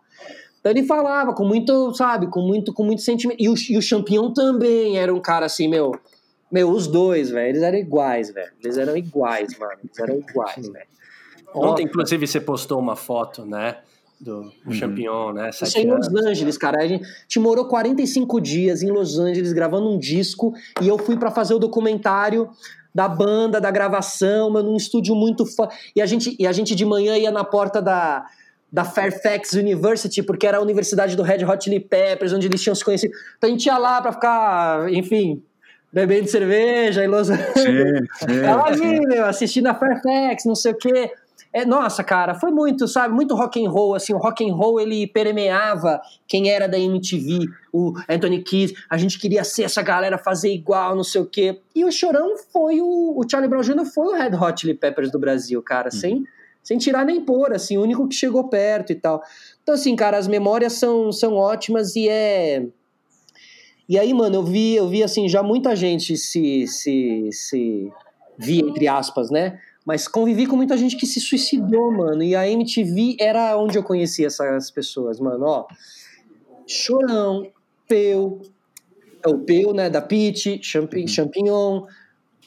Então 0.59 0.71
ele 0.71 0.81
falava 0.87 1.33
com 1.33 1.45
muito, 1.45 1.93
sabe, 1.93 2.25
com 2.25 2.41
muito, 2.41 2.73
com 2.73 2.83
muito 2.83 3.03
sentimento. 3.03 3.39
E 3.39 3.47
o, 3.47 3.53
e 3.69 3.77
o 3.77 3.81
Champion 3.81 4.33
também 4.33 4.97
era 4.97 5.13
um 5.13 5.19
cara 5.19 5.45
assim, 5.45 5.67
meu 5.67 5.91
meu, 6.51 6.71
os 6.71 6.87
dois, 6.87 7.29
velho, 7.29 7.49
eles 7.49 7.61
eram 7.61 7.77
iguais, 7.77 8.31
velho. 8.31 8.51
Eles 8.61 8.77
eram 8.77 8.97
iguais, 8.97 9.57
mano. 9.59 9.73
Eles 9.83 9.99
eram 9.99 10.15
iguais, 10.17 10.67
velho. 10.67 10.87
Ontem, 11.53 11.83
inclusive, 11.83 12.25
você 12.25 12.41
postou 12.41 12.79
uma 12.79 12.95
foto, 12.95 13.45
né? 13.45 13.77
Do, 14.21 14.51
uhum. 14.65 14.71
Champignon, 14.71 15.33
né? 15.33 15.49
Isso 15.49 15.79
em 15.79 15.87
Los 15.87 16.07
Angeles, 16.13 16.57
cara. 16.57 16.83
A 16.83 16.87
gente 16.87 17.39
morou 17.39 17.65
45 17.65 18.39
dias 18.39 18.83
em 18.83 18.91
Los 18.91 19.17
Angeles 19.17 19.51
gravando 19.51 19.89
um 19.89 19.97
disco 19.97 20.53
e 20.79 20.87
eu 20.87 20.97
fui 20.97 21.17
para 21.17 21.31
fazer 21.31 21.55
o 21.55 21.59
documentário 21.59 22.49
da 22.93 23.07
banda, 23.07 23.59
da 23.59 23.71
gravação, 23.71 24.49
mano, 24.51 24.69
num 24.69 24.77
estúdio 24.77 25.15
muito 25.15 25.45
fã. 25.45 25.67
E 25.95 26.01
a 26.01 26.05
gente, 26.05 26.35
e 26.37 26.45
a 26.45 26.51
gente 26.51 26.75
de 26.75 26.85
manhã 26.85 27.17
ia 27.17 27.31
na 27.31 27.43
porta 27.43 27.81
da, 27.81 28.25
da 28.71 28.85
Fairfax 28.85 29.53
University, 29.53 30.21
porque 30.21 30.45
era 30.45 30.57
a 30.57 30.61
universidade 30.61 31.15
do 31.15 31.23
Red 31.23 31.43
Hot 31.45 31.63
Chili 31.63 31.79
Peppers, 31.79 32.33
onde 32.33 32.47
eles 32.47 32.61
tinham 32.61 32.75
se 32.75 32.85
conhecido. 32.85 33.13
Então 33.37 33.49
a 33.49 33.51
gente 33.51 33.65
ia 33.65 33.77
lá 33.77 34.01
pra 34.01 34.11
ficar, 34.11 34.93
enfim, 34.93 35.41
bebendo 35.91 36.27
cerveja 36.27 37.03
em 37.03 37.07
Los 37.07 37.29
Angeles. 37.29 37.53
Sim, 37.53 38.33
sim, 38.33 38.41
Tava 38.41 38.67
ali, 38.67 38.99
meu, 39.07 39.25
assistindo 39.25 39.67
a 39.67 39.73
Fairfax, 39.73 40.45
não 40.45 40.55
sei 40.55 40.73
o 40.73 40.75
quê. 40.75 41.11
É, 41.53 41.65
nossa, 41.65 42.03
cara, 42.03 42.33
foi 42.33 42.49
muito, 42.49 42.87
sabe, 42.87 43.13
muito 43.13 43.35
rock 43.35 43.63
and 43.63 43.69
roll, 43.69 43.93
assim, 43.93 44.13
o 44.13 44.17
rock 44.17 44.49
and 44.49 44.53
roll 44.53 44.79
ele 44.79 45.05
permeava 45.05 46.01
quem 46.25 46.49
era 46.49 46.67
da 46.67 46.79
MTV, 46.79 47.45
o 47.73 47.93
Anthony 48.09 48.41
Kidd, 48.41 48.73
a 48.89 48.97
gente 48.97 49.19
queria 49.19 49.43
ser 49.43 49.63
essa 49.63 49.81
galera, 49.81 50.17
fazer 50.17 50.53
igual, 50.53 50.95
não 50.95 51.03
sei 51.03 51.21
o 51.21 51.25
quê. 51.25 51.59
E 51.75 51.83
o 51.83 51.91
Chorão 51.91 52.37
foi 52.53 52.79
o, 52.79 53.19
o 53.19 53.29
Charlie 53.29 53.49
Brown 53.49 53.61
Jr. 53.61 53.85
foi 53.85 54.07
o 54.07 54.17
Red 54.17 54.35
Hot 54.35 54.61
Chili 54.61 54.73
Peppers 54.73 55.11
do 55.11 55.19
Brasil, 55.19 55.61
cara, 55.61 55.89
uhum. 55.91 55.99
sem, 55.99 56.23
sem 56.63 56.77
tirar 56.77 57.05
nem 57.05 57.19
pôr, 57.19 57.53
assim, 57.53 57.77
o 57.77 57.81
único 57.81 58.07
que 58.07 58.15
chegou 58.15 58.47
perto 58.47 58.93
e 58.93 58.95
tal. 58.95 59.21
Então, 59.61 59.75
assim, 59.75 59.93
cara, 59.93 60.17
as 60.17 60.27
memórias 60.27 60.73
são, 60.73 61.11
são 61.11 61.33
ótimas 61.33 61.95
e 61.97 62.07
é 62.07 62.65
e 63.91 63.99
aí, 63.99 64.13
mano, 64.13 64.37
eu 64.37 64.43
vi, 64.43 64.73
eu 64.73 64.87
vi 64.87 65.03
assim, 65.03 65.27
já 65.27 65.43
muita 65.43 65.75
gente 65.75 66.15
se, 66.15 66.65
se, 66.65 67.27
se 67.29 67.91
via, 68.37 68.61
entre 68.61 68.87
aspas, 68.87 69.29
né? 69.29 69.59
Mas 69.85 70.07
convivi 70.07 70.45
com 70.45 70.55
muita 70.55 70.77
gente 70.77 70.95
que 70.95 71.07
se 71.07 71.19
suicidou, 71.19 71.91
mano. 71.91 72.21
E 72.21 72.35
a 72.35 72.47
MTV 72.47 73.17
era 73.19 73.57
onde 73.57 73.77
eu 73.77 73.83
conhecia 73.83 74.27
essas 74.27 74.69
pessoas, 74.69 75.19
mano. 75.19 75.45
Ó, 75.45 75.67
Chorão, 76.67 77.47
Peu, 77.87 78.41
é 79.25 79.29
o 79.29 79.39
Peu, 79.39 79.73
né, 79.73 79.89
da 79.89 80.01
Pete, 80.01 80.59
Champignon, 80.61 81.07
Champignon 81.07 81.85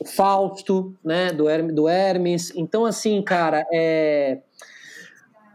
o 0.01 0.05
Fausto, 0.05 0.95
né, 1.05 1.33
do, 1.33 1.49
Hermes, 1.49 1.75
do 1.75 1.89
Hermes. 1.89 2.53
Então, 2.57 2.85
assim, 2.85 3.23
cara, 3.23 3.65
é 3.73 4.39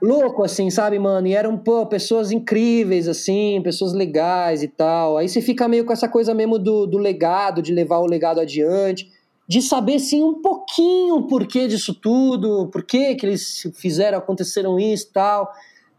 louco, 0.01 0.43
assim, 0.43 0.69
sabe, 0.69 0.97
mano? 0.97 1.27
E 1.27 1.34
eram, 1.34 1.57
pô, 1.57 1.86
pessoas 1.86 2.32
incríveis, 2.32 3.07
assim, 3.07 3.61
pessoas 3.61 3.93
legais 3.93 4.63
e 4.63 4.67
tal. 4.67 5.17
Aí 5.17 5.27
você 5.27 5.41
fica 5.41 5.67
meio 5.67 5.86
com 5.86 5.91
essa 5.91 6.07
coisa 6.07 6.34
mesmo 6.34 6.57
do, 6.57 6.86
do 6.86 6.97
legado, 6.97 7.61
de 7.61 7.73
levar 7.73 7.97
o 7.97 8.05
legado 8.05 8.39
adiante, 8.39 9.11
de 9.50 9.64
saber, 9.64 9.97
sim, 9.97 10.22
um 10.22 10.43
pouquinho 10.43 11.16
o 11.16 11.28
porquê 11.28 11.68
disso 11.68 11.95
tudo, 11.95 12.68
por 12.68 12.84
que 12.84 13.18
eles 13.24 13.68
fizeram, 13.74 14.20
aconteceram 14.20 14.80
isso 14.80 15.08
e 15.10 15.12
tal. 15.12 15.52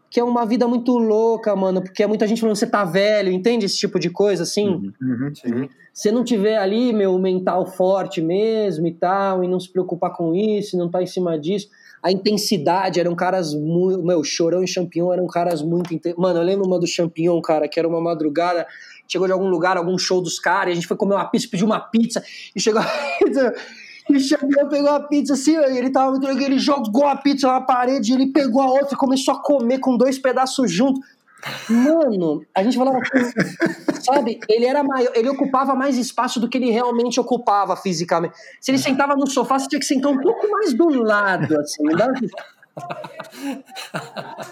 Que 0.09 0.21
é 0.21 0.23
uma 0.23 0.45
vida 0.45 0.69
muito 0.69 0.97
louca, 0.97 1.53
mano, 1.53 1.81
porque 1.81 2.01
é 2.01 2.07
muita 2.07 2.25
gente 2.25 2.39
falando 2.39 2.55
você 2.55 2.65
tá 2.65 2.85
velho, 2.85 3.29
entende 3.29 3.65
esse 3.65 3.77
tipo 3.77 3.99
de 3.99 4.09
coisa, 4.09 4.43
assim? 4.43 4.67
Uhum, 5.01 5.33
uhum, 5.45 5.69
Se 5.93 6.11
não 6.11 6.23
tiver 6.23 6.57
ali, 6.57 6.93
meu, 6.93 7.17
mental 7.19 7.65
forte 7.65 8.21
mesmo 8.21 8.87
e 8.87 8.93
tal, 8.93 9.43
e 9.43 9.49
não 9.49 9.59
se 9.59 9.69
preocupar 9.69 10.15
com 10.15 10.33
isso, 10.33 10.75
e 10.75 10.79
não 10.79 10.89
tá 10.89 11.03
em 11.03 11.07
cima 11.07 11.37
disso 11.37 11.67
a 12.03 12.11
intensidade, 12.11 12.99
eram 12.99 13.15
caras 13.15 13.53
muito. 13.53 14.01
Meu, 14.03 14.23
Chorão 14.23 14.63
e 14.63 14.67
Champignon 14.67 15.13
eram 15.13 15.27
caras 15.27 15.61
muito. 15.61 15.93
Mano, 16.17 16.39
eu 16.39 16.43
lembro 16.43 16.65
uma 16.65 16.79
do 16.79 16.87
Champignon, 16.87 17.39
cara, 17.41 17.67
que 17.67 17.77
era 17.77 17.87
uma 17.87 18.01
madrugada, 18.01 18.65
chegou 19.07 19.27
de 19.27 19.33
algum 19.33 19.47
lugar, 19.47 19.77
algum 19.77 19.97
show 19.97 20.21
dos 20.21 20.39
caras, 20.39 20.71
a 20.71 20.75
gente 20.75 20.87
foi 20.87 20.97
comer 20.97 21.15
uma 21.15 21.25
pizza, 21.25 21.47
pediu 21.49 21.65
uma 21.65 21.79
pizza, 21.79 22.23
e 22.55 22.59
chegou. 22.59 22.81
E 24.09 24.19
Champignon 24.19 24.67
pegou 24.67 24.89
a 24.89 24.99
pizza 24.99 25.33
assim, 25.33 25.55
ele 25.55 25.89
tava 25.89 26.11
muito 26.11 26.27
ele 26.27 26.59
jogou 26.59 27.05
a 27.05 27.15
pizza 27.15 27.47
na 27.47 27.61
parede, 27.61 28.11
ele 28.11 28.27
pegou 28.27 28.61
a 28.61 28.65
outra 28.65 28.93
e 28.93 28.97
começou 28.97 29.35
a 29.35 29.41
comer 29.41 29.79
com 29.79 29.95
dois 29.95 30.17
pedaços 30.17 30.71
juntos. 30.71 31.01
Mano, 31.69 32.45
a 32.53 32.63
gente 32.63 32.77
falava 32.77 32.97
assim, 32.99 33.31
sabe? 34.03 34.39
Ele 34.47 34.65
era 34.65 34.83
maior, 34.83 35.11
ele 35.15 35.29
ocupava 35.29 35.73
mais 35.73 35.97
espaço 35.97 36.39
do 36.39 36.47
que 36.47 36.57
ele 36.57 36.71
realmente 36.71 37.19
ocupava 37.19 37.75
fisicamente. 37.75 38.35
Se 38.59 38.71
ele 38.71 38.77
sentava 38.77 39.15
no 39.15 39.27
sofá, 39.27 39.57
você 39.57 39.67
tinha 39.67 39.79
que 39.79 39.85
sentar 39.85 40.11
um 40.11 40.19
pouco 40.19 40.49
mais 40.49 40.73
do 40.73 40.89
lado, 40.89 41.59
assim. 41.59 41.83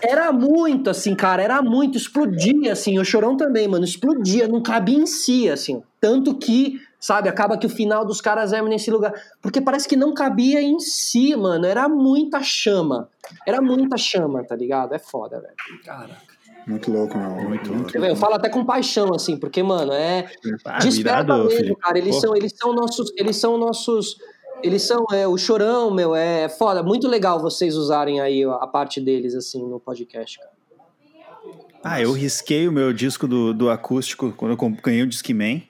Era 0.01 0.31
muito, 0.31 0.89
assim, 0.89 1.15
cara, 1.15 1.41
era 1.41 1.61
muito, 1.61 1.97
explodia, 1.97 2.73
assim. 2.73 2.99
O 2.99 3.05
chorão 3.05 3.37
também, 3.37 3.67
mano, 3.67 3.85
explodia, 3.85 4.47
não 4.47 4.61
cabia 4.61 4.97
em 4.97 5.05
si, 5.05 5.49
assim. 5.49 5.81
Tanto 5.99 6.35
que, 6.35 6.79
sabe, 6.99 7.29
acaba 7.29 7.57
que 7.57 7.65
o 7.65 7.69
final 7.69 8.05
dos 8.05 8.21
caras 8.21 8.53
é 8.53 8.61
nesse 8.61 8.89
lugar. 8.91 9.13
Porque 9.41 9.61
parece 9.61 9.87
que 9.87 9.95
não 9.95 10.13
cabia 10.13 10.61
em 10.61 10.79
si, 10.79 11.35
mano. 11.35 11.65
Era 11.65 11.87
muita 11.89 12.41
chama. 12.41 13.09
Era 13.45 13.61
muita 13.61 13.97
chama, 13.97 14.43
tá 14.43 14.55
ligado? 14.55 14.93
É 14.93 14.99
foda, 14.99 15.39
velho. 15.39 15.55
Caraca. 15.83 16.29
Muito 16.69 16.91
louco, 16.91 17.17
meu. 17.17 17.29
Muito, 17.31 17.73
muito 17.73 17.97
Eu 17.97 18.15
falo 18.15 18.35
até 18.35 18.47
com 18.47 18.63
paixão, 18.63 19.13
assim, 19.15 19.37
porque, 19.37 19.63
mano, 19.63 19.91
é. 19.91 20.29
Ah, 20.65 20.77
desperta 20.77 21.35
mesmo, 21.35 21.49
filho. 21.49 21.75
cara. 21.77 21.97
Eles 21.97 22.19
são, 22.19 22.35
eles 22.35 22.53
são 22.55 22.73
nossos. 22.73 23.11
Eles 23.17 23.35
são 23.37 23.57
nossos. 23.57 24.17
Eles 24.61 24.81
são 24.83 25.05
é, 25.11 25.27
o 25.27 25.37
chorão, 25.37 25.91
meu, 25.91 26.15
é 26.15 26.49
foda. 26.49 26.83
Muito 26.83 27.07
legal 27.07 27.39
vocês 27.39 27.75
usarem 27.75 28.19
aí 28.19 28.43
a 28.43 28.67
parte 28.67 28.99
deles, 28.99 29.35
assim, 29.35 29.65
no 29.65 29.79
podcast, 29.79 30.37
cara. 30.37 30.59
Ah, 31.83 32.01
eu 32.01 32.11
risquei 32.11 32.67
o 32.67 32.71
meu 32.71 32.91
disco 32.91 33.27
do, 33.27 33.53
do 33.53 33.69
acústico 33.69 34.33
quando 34.35 34.51
eu 34.51 34.69
ganhei 34.83 35.01
o 35.01 35.07
Discman. 35.07 35.63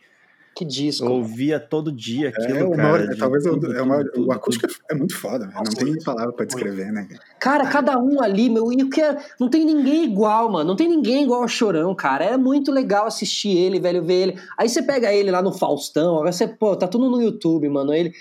Que 0.56 0.66
disco. 0.66 1.06
Eu 1.06 1.14
ouvia 1.14 1.58
todo 1.58 1.90
dia 1.90 2.28
é, 2.28 2.30
aquilo, 2.30 2.74
é, 2.74 2.76
cara. 2.76 3.08
de, 3.08 3.18
talvez 3.18 3.44
tudo, 3.46 3.72
eu, 3.72 3.80
é 3.80 3.82
uma, 3.82 4.04
tudo, 4.04 4.28
o 4.28 4.32
acústico 4.34 4.68
tudo. 4.68 4.80
é 4.92 4.96
muito 4.96 5.16
foda, 5.16 5.46
não 5.46 5.64
tem 5.64 6.04
palavra 6.04 6.34
pra 6.34 6.46
descrever, 6.46 6.92
né? 6.92 7.08
Cara, 7.40 7.66
cada 7.68 7.98
um 7.98 8.22
ali, 8.22 8.50
meu, 8.50 8.70
e 8.74 8.84
o 8.84 8.90
que 8.90 9.02
é, 9.02 9.18
não 9.40 9.50
tem 9.50 9.64
ninguém 9.64 10.04
igual, 10.04 10.52
mano. 10.52 10.68
Não 10.68 10.76
tem 10.76 10.90
ninguém 10.90 11.24
igual 11.24 11.44
ao 11.44 11.48
Chorão, 11.48 11.96
cara. 11.96 12.26
É 12.26 12.36
muito 12.36 12.74
legal 12.74 13.06
assistir 13.06 13.56
ele, 13.56 13.80
velho, 13.80 14.04
ver 14.04 14.14
ele. 14.14 14.40
Aí 14.58 14.68
você 14.68 14.82
pega 14.82 15.14
ele 15.14 15.32
lá 15.32 15.42
no 15.42 15.54
Faustão, 15.54 16.16
agora 16.16 16.34
você, 16.34 16.46
pô, 16.46 16.76
tá 16.76 16.90
tudo 16.90 17.10
no 17.10 17.22
YouTube, 17.22 17.70
mano. 17.70 17.94
Ele. 17.94 18.12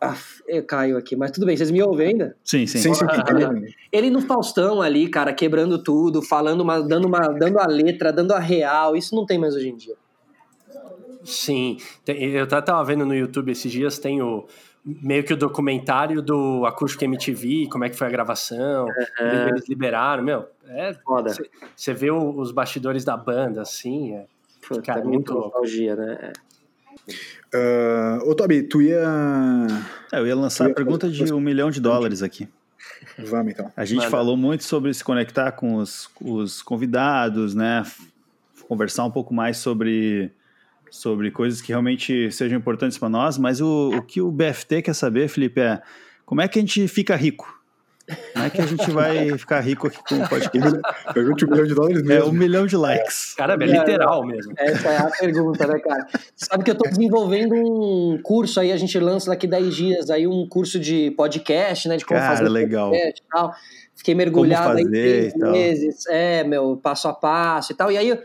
Ah, 0.00 0.16
eu 0.48 0.64
caio 0.64 0.96
aqui, 0.96 1.14
mas 1.14 1.30
tudo 1.30 1.44
bem, 1.44 1.56
vocês 1.56 1.70
me 1.70 1.82
ouvem 1.82 2.08
ainda? 2.08 2.36
Sim, 2.42 2.66
sim. 2.66 2.78
sim, 2.78 2.94
sim. 2.94 3.04
ele 3.92 4.08
no 4.08 4.22
Faustão 4.22 4.80
ali, 4.80 5.08
cara, 5.08 5.32
quebrando 5.32 5.82
tudo, 5.82 6.22
falando 6.22 6.62
uma, 6.62 6.80
dando 6.80 7.06
uma, 7.06 7.20
dando 7.20 7.58
a 7.58 7.66
letra, 7.66 8.12
dando 8.12 8.32
a 8.32 8.38
real, 8.38 8.96
isso 8.96 9.14
não 9.14 9.26
tem 9.26 9.38
mais 9.38 9.54
hoje 9.54 9.68
em 9.68 9.76
dia. 9.76 9.94
Sim, 11.22 11.76
eu 12.06 12.46
tava 12.46 12.82
vendo 12.82 13.04
no 13.04 13.14
YouTube 13.14 13.52
esses 13.52 13.70
dias, 13.70 13.98
tem 13.98 14.22
o 14.22 14.46
meio 14.82 15.22
que 15.22 15.34
o 15.34 15.36
documentário 15.36 16.22
do 16.22 16.64
Acústico 16.64 17.04
MTV, 17.04 17.68
como 17.70 17.84
é 17.84 17.90
que 17.90 17.96
foi 17.96 18.06
a 18.06 18.10
gravação, 18.10 18.86
uhum. 18.86 19.48
eles 19.48 19.68
liberaram, 19.68 20.22
meu, 20.22 20.46
é 20.66 20.94
foda. 20.94 21.34
Você 21.76 21.92
vê 21.92 22.10
os 22.10 22.50
bastidores 22.52 23.04
da 23.04 23.18
banda, 23.18 23.60
assim, 23.60 24.14
é 24.14 24.24
Puta, 24.66 24.82
Cara, 24.82 25.00
é 25.00 25.04
muito 25.04 25.32
nostalgia, 25.34 25.96
né? 25.96 26.32
Uh, 27.54 28.28
ô, 28.28 28.34
Tobi, 28.34 28.62
tu 28.62 28.80
ia. 28.80 29.02
É, 30.12 30.18
eu 30.18 30.26
ia 30.26 30.36
lançar 30.36 30.66
ia 30.66 30.72
a 30.72 30.74
pergunta 30.74 31.08
fazer... 31.08 31.24
de 31.24 31.32
um 31.32 31.40
milhão 31.40 31.70
de 31.70 31.80
dólares 31.80 32.22
aqui. 32.22 32.48
Vamos 33.18 33.52
então. 33.52 33.72
A 33.76 33.84
gente 33.84 34.06
falou 34.08 34.36
muito 34.36 34.64
sobre 34.64 34.92
se 34.94 35.02
conectar 35.02 35.52
com 35.52 35.76
os, 35.76 36.08
os 36.20 36.62
convidados, 36.62 37.54
né? 37.54 37.84
Conversar 38.68 39.04
um 39.04 39.10
pouco 39.10 39.34
mais 39.34 39.56
sobre, 39.56 40.30
sobre 40.90 41.30
coisas 41.30 41.60
que 41.60 41.68
realmente 41.68 42.30
sejam 42.30 42.58
importantes 42.58 42.98
para 42.98 43.08
nós, 43.08 43.36
mas 43.36 43.60
o, 43.60 43.90
o 43.96 44.02
que 44.02 44.20
o 44.20 44.30
BFT 44.30 44.82
quer 44.82 44.94
saber, 44.94 45.28
Felipe, 45.28 45.60
é 45.60 45.82
como 46.24 46.40
é 46.40 46.48
que 46.48 46.58
a 46.58 46.62
gente 46.62 46.86
fica 46.86 47.16
rico? 47.16 47.59
Como 48.32 48.44
é 48.44 48.50
que 48.50 48.60
a 48.60 48.66
gente 48.66 48.90
vai 48.90 49.38
ficar 49.38 49.60
rico 49.60 49.86
aqui 49.86 49.98
com 50.08 50.16
o 50.16 50.28
podcast? 50.28 50.80
Pergunte 51.14 51.44
um 51.44 51.50
milhão 51.50 51.66
de 51.66 51.74
dólares 51.74 52.02
mesmo. 52.02 52.22
É 52.22 52.24
um 52.24 52.32
milhão 52.32 52.66
de 52.66 52.76
likes. 52.76 53.34
Cara, 53.34 53.54
é 53.54 53.66
literal 53.66 54.26
mesmo. 54.26 54.52
Essa 54.56 54.88
é 54.88 54.96
a 54.98 55.10
pergunta, 55.10 55.66
né, 55.66 55.78
cara? 55.78 56.06
Sabe 56.36 56.64
que 56.64 56.70
eu 56.70 56.74
estou 56.74 56.88
desenvolvendo 56.88 57.54
um 57.54 58.20
curso 58.22 58.60
aí, 58.60 58.72
a 58.72 58.76
gente 58.76 58.98
lança 58.98 59.30
daqui 59.30 59.46
10 59.46 59.74
dias 59.74 60.10
aí 60.10 60.26
um 60.26 60.48
curso 60.48 60.78
de 60.78 61.10
podcast, 61.12 61.88
né? 61.88 61.96
De 61.96 62.04
como 62.04 62.18
cara, 62.18 62.36
fazer 62.36 62.48
legal. 62.48 62.90
podcast 62.90 63.22
e 63.22 63.30
tal. 63.30 63.54
Fiquei 63.96 64.14
mergulhado 64.14 64.78
aí 64.78 64.84
três 64.84 65.34
meses. 65.34 66.06
É, 66.06 66.42
meu, 66.44 66.76
passo 66.76 67.08
a 67.08 67.12
passo 67.12 67.72
e 67.72 67.74
tal. 67.76 67.92
E 67.92 67.98
aí 67.98 68.08
eu 68.08 68.18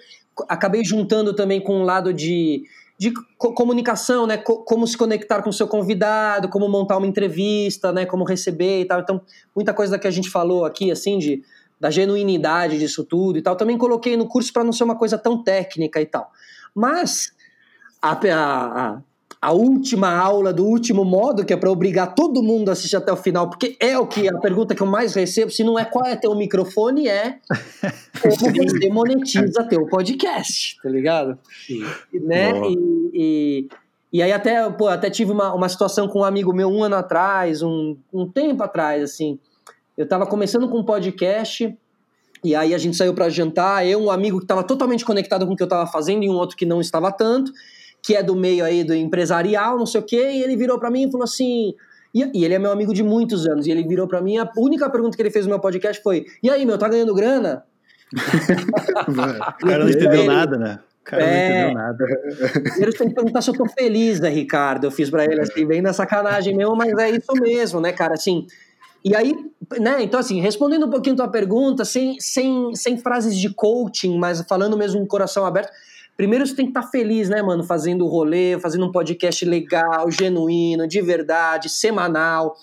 acabei 0.48 0.84
juntando 0.84 1.34
também 1.34 1.62
com 1.62 1.76
um 1.82 1.84
lado 1.84 2.14
de 2.14 2.64
de 2.98 3.12
comunicação, 3.38 4.26
né? 4.26 4.38
como 4.38 4.88
se 4.88 4.98
conectar 4.98 5.42
com 5.42 5.50
o 5.50 5.54
seu 5.54 5.68
convidado, 5.68 6.48
como 6.48 6.68
montar 6.70 6.98
uma 6.98 7.08
entrevista, 7.08 7.92
né? 7.92 8.06
Como 8.06 8.24
receber 8.24 8.82
e 8.82 8.86
tal. 8.86 9.02
Então, 9.02 9.22
muita 9.54 9.74
coisa 9.74 10.00
que 10.00 10.08
a 10.08 10.12
gente 10.12 10.30
falou 10.30 10.64
aqui, 10.64 10.92
assim, 10.92 11.18
de, 11.18 11.44
da 11.80 11.92
genuinidade 11.92 12.80
disso 12.80 13.04
tudo 13.04 13.38
e 13.38 13.42
tal, 13.42 13.56
também 13.58 13.78
coloquei 13.78 14.16
no 14.16 14.28
curso 14.28 14.54
para 14.54 14.64
não 14.64 14.72
ser 14.72 14.86
uma 14.86 14.98
coisa 14.98 15.18
tão 15.18 15.44
técnica 15.44 16.00
e 16.00 16.06
tal. 16.06 16.32
Mas 16.74 17.34
a, 18.02 18.12
a, 18.12 18.96
a 18.96 19.02
a 19.46 19.52
última 19.52 20.10
aula 20.10 20.52
do 20.52 20.66
último 20.66 21.06
modo, 21.06 21.46
que 21.46 21.54
é 21.54 21.58
para 21.58 21.70
obrigar 21.70 22.16
todo 22.16 22.42
mundo 22.42 22.70
a 22.70 22.72
assistir 22.72 22.96
até 22.96 23.12
o 23.12 23.16
final, 23.16 23.48
porque 23.48 23.78
é 23.80 23.96
o 23.96 24.08
que 24.08 24.28
a 24.28 24.40
pergunta 24.40 24.74
que 24.74 24.82
eu 24.82 24.88
mais 24.88 25.14
recebo, 25.14 25.52
se 25.52 25.64
não 25.64 25.78
é 25.78 25.86
qual 25.86 26.04
é 26.04 26.16
teu 26.16 26.34
microfone, 26.34 27.08
é 27.08 27.38
como 28.20 28.40
você 28.40 28.90
monetiza 28.90 29.64
teu 29.70 29.86
podcast, 29.86 30.82
tá 30.82 30.90
ligado? 30.90 31.38
Sim. 31.68 31.84
Né? 32.12 32.54
E, 32.70 33.12
e, 33.14 33.70
e, 34.14 34.24
aí 34.24 34.32
até, 34.32 34.68
pô, 34.72 34.88
até 34.88 35.12
tive 35.12 35.32
uma, 35.32 35.54
uma 35.54 35.70
situação 35.70 36.08
com 36.08 36.22
um 36.22 36.24
amigo 36.24 36.52
meu 36.52 36.68
um 36.68 36.82
ano 36.82 36.96
atrás, 36.96 37.62
um, 37.62 37.96
um 38.12 38.28
tempo 38.28 38.64
atrás, 38.64 39.04
assim, 39.04 39.38
eu 39.96 40.08
tava 40.08 40.26
começando 40.26 40.68
com 40.68 40.80
um 40.80 40.84
podcast, 40.84 41.72
e 42.44 42.56
aí 42.56 42.74
a 42.74 42.80
gente 42.80 42.98
saiu 42.98 43.14
para 43.14 43.30
jantar, 43.30 43.86
eu, 43.86 44.00
um 44.00 44.10
amigo 44.10 44.40
que 44.40 44.46
estava 44.46 44.64
totalmente 44.64 45.06
conectado 45.06 45.46
com 45.46 45.54
o 45.54 45.56
que 45.56 45.62
eu 45.62 45.68
estava 45.68 45.86
fazendo 45.86 46.24
e 46.24 46.30
um 46.32 46.34
outro 46.34 46.58
que 46.58 46.66
não 46.66 46.82
estava 46.82 47.12
tanto, 47.12 47.52
que 48.06 48.16
é 48.16 48.22
do 48.22 48.36
meio 48.36 48.64
aí 48.64 48.84
do 48.84 48.94
empresarial, 48.94 49.80
não 49.80 49.86
sei 49.88 50.00
o 50.00 50.04
quê, 50.04 50.30
e 50.32 50.44
ele 50.44 50.56
virou 50.56 50.80
para 50.80 50.92
mim 50.92 51.08
e 51.08 51.12
falou 51.12 51.24
assim. 51.24 51.74
E, 52.14 52.24
e, 52.34 52.46
ele 52.46 52.54
é 52.54 52.60
meu 52.60 52.72
amigo 52.72 52.94
de 52.94 53.02
muitos 53.02 53.48
anos, 53.48 53.66
e 53.66 53.72
ele 53.72 53.84
virou 53.84 54.08
para 54.08 54.22
mim, 54.22 54.38
a 54.38 54.50
única 54.56 54.88
pergunta 54.90 55.18
que 55.18 55.24
ele 55.24 55.32
fez 55.32 55.46
no 55.46 55.50
meu 55.50 55.60
podcast 55.60 56.02
foi: 56.04 56.26
E 56.44 56.50
aí, 56.50 56.66
meu, 56.68 56.78
tá 56.78 56.88
ganhando 56.88 57.16
grana? 57.16 57.64
o 59.64 59.66
cara 59.66 59.84
não 59.84 59.90
entendeu 59.90 60.20
ele, 60.20 60.28
nada, 60.28 60.58
né? 60.58 60.80
O 61.02 61.04
cara 61.04 61.24
é, 61.24 61.50
não 61.50 61.72
entendeu 61.72 61.74
nada. 61.74 62.06
Ele 62.78 62.94
tem 62.94 63.10
que 63.10 63.16
perguntar 63.16 63.42
se 63.42 63.50
eu 63.50 63.56
tô 63.56 63.68
feliz, 63.68 64.20
né, 64.20 64.30
Ricardo? 64.30 64.86
Eu 64.86 64.92
fiz 64.92 65.10
para 65.10 65.26
ele 65.26 65.42
assim, 65.42 65.66
bem 65.66 65.82
na 65.82 65.92
sacanagem 65.92 66.56
mesmo, 66.56 66.76
mas 66.76 66.94
é 67.00 67.10
isso 67.10 67.34
mesmo, 67.42 67.82
né, 67.82 67.92
cara? 67.92 68.14
Assim. 68.14 68.46
E 69.04 69.16
aí, 69.16 69.36
né, 69.80 70.02
então 70.02 70.20
assim, 70.20 70.40
respondendo 70.40 70.86
um 70.86 70.90
pouquinho 70.90 71.16
tua 71.16 71.28
pergunta, 71.28 71.84
sem, 71.84 72.20
sem, 72.20 72.74
sem 72.76 72.98
frases 72.98 73.36
de 73.36 73.50
coaching, 73.50 74.18
mas 74.18 74.42
falando 74.48 74.78
mesmo 74.78 75.00
com 75.00 75.06
o 75.06 75.08
coração 75.08 75.46
aberto, 75.46 75.72
Primeiro 76.16 76.46
você 76.46 76.56
tem 76.56 76.66
que 76.66 76.72
estar 76.72 76.84
tá 76.84 76.88
feliz, 76.88 77.30
né, 77.30 77.42
mano? 77.42 77.64
Fazendo 77.64 78.06
o 78.06 78.08
rolê, 78.08 78.60
fazendo 78.60 78.86
um 78.86 78.92
podcast 78.92 79.44
legal, 79.46 80.10
genuíno, 80.10 80.88
de 80.88 81.02
verdade, 81.02 81.70
semanal, 81.70 82.56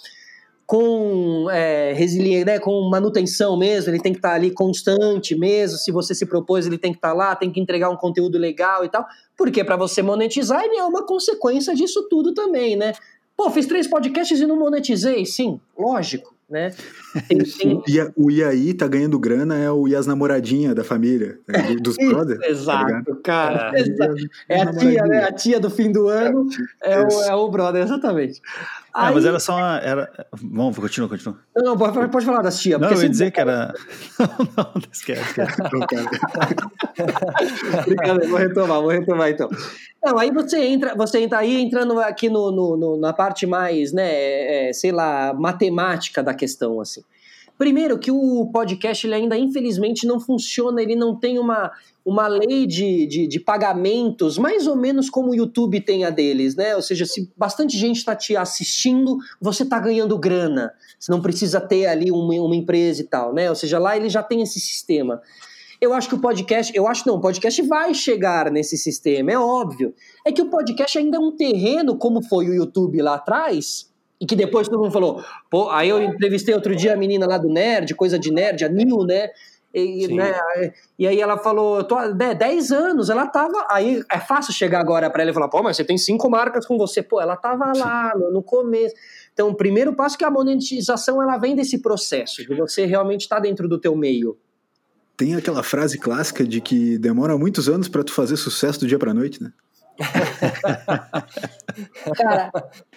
com 0.66 1.50
é, 1.50 1.92
resiliência, 1.92 2.46
né, 2.46 2.58
com 2.58 2.88
manutenção 2.88 3.58
mesmo. 3.58 3.90
Ele 3.90 4.00
tem 4.00 4.12
que 4.12 4.18
estar 4.18 4.30
tá 4.30 4.34
ali 4.34 4.50
constante 4.50 5.36
mesmo. 5.36 5.76
Se 5.76 5.92
você 5.92 6.14
se 6.14 6.24
propôs, 6.24 6.66
ele 6.66 6.78
tem 6.78 6.92
que 6.92 6.98
estar 6.98 7.10
tá 7.10 7.14
lá, 7.14 7.36
tem 7.36 7.50
que 7.50 7.60
entregar 7.60 7.90
um 7.90 7.96
conteúdo 7.96 8.38
legal 8.38 8.84
e 8.84 8.88
tal. 8.88 9.06
Porque 9.36 9.62
para 9.62 9.76
você 9.76 10.02
monetizar, 10.02 10.62
ele 10.64 10.76
é 10.76 10.84
uma 10.84 11.06
consequência 11.06 11.74
disso 11.74 12.08
tudo 12.08 12.32
também, 12.32 12.76
né? 12.76 12.92
Pô, 13.36 13.50
fiz 13.50 13.66
três 13.66 13.86
podcasts 13.86 14.40
e 14.40 14.46
não 14.46 14.58
monetizei? 14.58 15.26
Sim, 15.26 15.60
lógico 15.76 16.32
né? 16.52 16.74
Tem, 17.28 17.38
tem... 17.38 18.12
O 18.16 18.30
Iaí 18.30 18.74
tá 18.74 18.88
ganhando 18.88 19.18
grana, 19.18 19.56
é 19.56 19.70
o 19.70 19.86
Ias 19.86 20.06
namoradinha 20.06 20.74
da 20.74 20.82
família, 20.82 21.38
né? 21.46 21.76
dos 21.80 21.96
brothers. 22.08 22.40
Tá 22.40 22.48
Exato, 22.48 23.04
tá 23.04 23.16
cara. 23.22 23.72
É, 23.74 24.56
é 24.56 24.62
a 24.62 24.72
tia, 24.72 25.02
né? 25.04 25.24
A 25.24 25.32
tia 25.32 25.60
do 25.60 25.70
fim 25.70 25.92
do 25.92 26.08
ano 26.08 26.46
é, 26.82 26.94
é, 26.94 27.00
o, 27.00 27.22
é 27.22 27.34
o 27.34 27.48
brother, 27.50 27.82
exatamente. 27.82 28.40
Aí... 28.94 29.06
Não, 29.06 29.14
mas 29.14 29.24
era 29.24 29.40
só 29.40 29.56
uma. 29.56 29.78
Era... 29.78 30.26
Vamos, 30.32 30.76
continua, 30.78 31.08
continua. 31.08 31.38
Não, 31.56 31.64
não, 31.64 31.78
pode, 31.78 32.08
pode 32.08 32.26
falar 32.26 32.42
das 32.42 32.60
tia. 32.60 32.78
Não, 32.78 32.90
eu 32.90 33.02
ia 33.02 33.08
dizer 33.08 33.30
que 33.30 33.40
era. 33.40 33.74
não, 34.18 34.28
não, 34.56 34.82
esquece. 34.92 35.22
esquece. 35.22 35.62
Brincadeira, 37.86 38.28
vou 38.28 38.38
retomar, 38.38 38.80
vou 38.80 38.90
retomar 38.90 39.30
então. 39.30 39.48
Não, 40.04 40.18
aí 40.18 40.30
você 40.30 40.58
entra, 40.64 40.94
você 40.94 41.20
entra 41.20 41.38
aí 41.38 41.62
entrando 41.62 41.98
aqui 42.00 42.28
no, 42.28 42.50
no, 42.50 42.76
no 42.76 42.96
na 42.98 43.12
parte 43.12 43.46
mais, 43.46 43.92
né, 43.92 44.10
é, 44.12 44.68
é, 44.68 44.72
sei 44.72 44.90
lá, 44.90 45.32
matemática 45.32 46.22
da 46.22 46.34
questão, 46.34 46.80
assim. 46.80 47.01
Primeiro 47.58 47.98
que 47.98 48.10
o 48.10 48.50
podcast 48.52 49.06
ele 49.06 49.14
ainda 49.14 49.36
infelizmente 49.36 50.06
não 50.06 50.18
funciona, 50.18 50.82
ele 50.82 50.96
não 50.96 51.14
tem 51.14 51.38
uma, 51.38 51.70
uma 52.04 52.26
lei 52.26 52.66
de, 52.66 53.06
de, 53.06 53.26
de 53.26 53.40
pagamentos, 53.40 54.36
mais 54.36 54.66
ou 54.66 54.74
menos 54.74 55.08
como 55.08 55.30
o 55.30 55.34
YouTube 55.34 55.80
tem 55.80 56.04
a 56.04 56.10
deles, 56.10 56.56
né? 56.56 56.74
Ou 56.74 56.82
seja, 56.82 57.06
se 57.06 57.30
bastante 57.36 57.76
gente 57.76 57.98
está 57.98 58.16
te 58.16 58.36
assistindo, 58.36 59.18
você 59.40 59.62
está 59.62 59.78
ganhando 59.78 60.18
grana. 60.18 60.72
Você 60.98 61.12
não 61.12 61.22
precisa 61.22 61.60
ter 61.60 61.86
ali 61.86 62.10
uma, 62.10 62.34
uma 62.34 62.56
empresa 62.56 63.00
e 63.02 63.04
tal, 63.04 63.32
né? 63.32 63.48
Ou 63.48 63.54
seja, 63.54 63.78
lá 63.78 63.96
ele 63.96 64.08
já 64.08 64.22
tem 64.22 64.42
esse 64.42 64.58
sistema. 64.58 65.20
Eu 65.80 65.92
acho 65.92 66.08
que 66.08 66.14
o 66.14 66.20
podcast, 66.20 66.72
eu 66.76 66.86
acho 66.86 67.06
não, 67.06 67.16
o 67.16 67.20
podcast 67.20 67.60
vai 67.62 67.92
chegar 67.92 68.52
nesse 68.52 68.78
sistema, 68.78 69.32
é 69.32 69.38
óbvio. 69.38 69.92
É 70.24 70.30
que 70.30 70.40
o 70.40 70.48
podcast 70.48 70.96
ainda 70.96 71.16
é 71.16 71.20
um 71.20 71.32
terreno, 71.32 71.96
como 71.96 72.22
foi 72.22 72.48
o 72.48 72.54
YouTube 72.54 73.02
lá 73.02 73.14
atrás, 73.14 73.91
e 74.22 74.26
que 74.26 74.36
depois 74.36 74.68
todo 74.68 74.80
mundo 74.80 74.92
falou, 74.92 75.20
pô, 75.50 75.68
aí 75.68 75.88
eu 75.88 76.00
entrevistei 76.00 76.54
outro 76.54 76.76
dia 76.76 76.92
a 76.92 76.96
menina 76.96 77.26
lá 77.26 77.36
do 77.36 77.48
Nerd, 77.48 77.92
coisa 77.96 78.16
de 78.16 78.30
nerd, 78.30 78.64
a 78.64 78.68
Nil, 78.68 79.04
né? 79.04 79.30
E, 79.74 80.06
né, 80.06 80.32
e 80.96 81.08
aí 81.08 81.20
ela 81.20 81.38
falou, 81.38 81.78
eu 81.78 81.84
tô 81.84 81.96
há 81.96 82.06
10 82.08 82.70
anos, 82.70 83.10
ela 83.10 83.26
tava. 83.26 83.66
Aí 83.68 84.04
é 84.08 84.20
fácil 84.20 84.52
chegar 84.52 84.78
agora 84.78 85.10
para 85.10 85.22
ela 85.22 85.32
e 85.32 85.34
falar, 85.34 85.48
pô, 85.48 85.60
mas 85.60 85.76
você 85.76 85.82
tem 85.82 85.98
cinco 85.98 86.30
marcas 86.30 86.66
com 86.66 86.78
você. 86.78 87.02
Pô, 87.02 87.20
ela 87.20 87.36
tava 87.36 87.72
lá 87.76 88.12
no, 88.14 88.30
no 88.30 88.42
começo. 88.42 88.94
Então, 89.32 89.48
o 89.48 89.56
primeiro 89.56 89.92
passo 89.96 90.14
é 90.14 90.18
que 90.18 90.24
a 90.24 90.30
monetização 90.30 91.20
ela 91.20 91.36
vem 91.38 91.56
desse 91.56 91.80
processo, 91.80 92.46
de 92.46 92.54
você 92.54 92.84
realmente 92.84 93.22
estar 93.22 93.36
tá 93.36 93.42
dentro 93.42 93.66
do 93.66 93.80
teu 93.80 93.96
meio. 93.96 94.38
Tem 95.16 95.34
aquela 95.34 95.64
frase 95.64 95.98
clássica 95.98 96.44
de 96.44 96.60
que 96.60 96.96
demora 96.98 97.36
muitos 97.36 97.68
anos 97.68 97.88
para 97.88 98.04
tu 98.04 98.12
fazer 98.12 98.36
sucesso 98.36 98.80
do 98.80 98.86
dia 98.86 98.98
para 98.98 99.12
noite, 99.12 99.42
né? 99.42 99.52
Cara, 102.16 102.50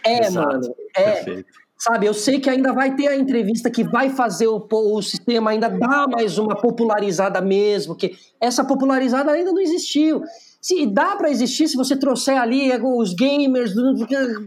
é, 0.03 0.25
Exato. 0.25 0.47
mano. 0.47 0.75
É. 0.95 1.11
Perfeito. 1.11 1.65
Sabe, 1.77 2.05
eu 2.05 2.13
sei 2.13 2.39
que 2.39 2.49
ainda 2.49 2.71
vai 2.71 2.95
ter 2.95 3.09
a 3.09 3.17
entrevista 3.17 3.69
que 3.69 3.83
vai 3.83 4.09
fazer 4.09 4.47
o, 4.47 4.65
o 4.71 5.01
sistema 5.01 5.51
ainda 5.51 5.67
dar 5.67 6.07
mais 6.07 6.37
uma 6.37 6.55
popularizada 6.55 7.41
mesmo, 7.41 7.95
que 7.95 8.15
essa 8.39 8.63
popularizada 8.63 9.31
ainda 9.31 9.51
não 9.51 9.59
existiu. 9.59 10.23
Se 10.61 10.85
dá 10.87 11.15
para 11.15 11.29
existir 11.29 11.67
se 11.67 11.75
você 11.75 11.95
trouxer 11.95 12.41
ali 12.41 12.71
os 12.81 13.13
gamers, 13.13 13.73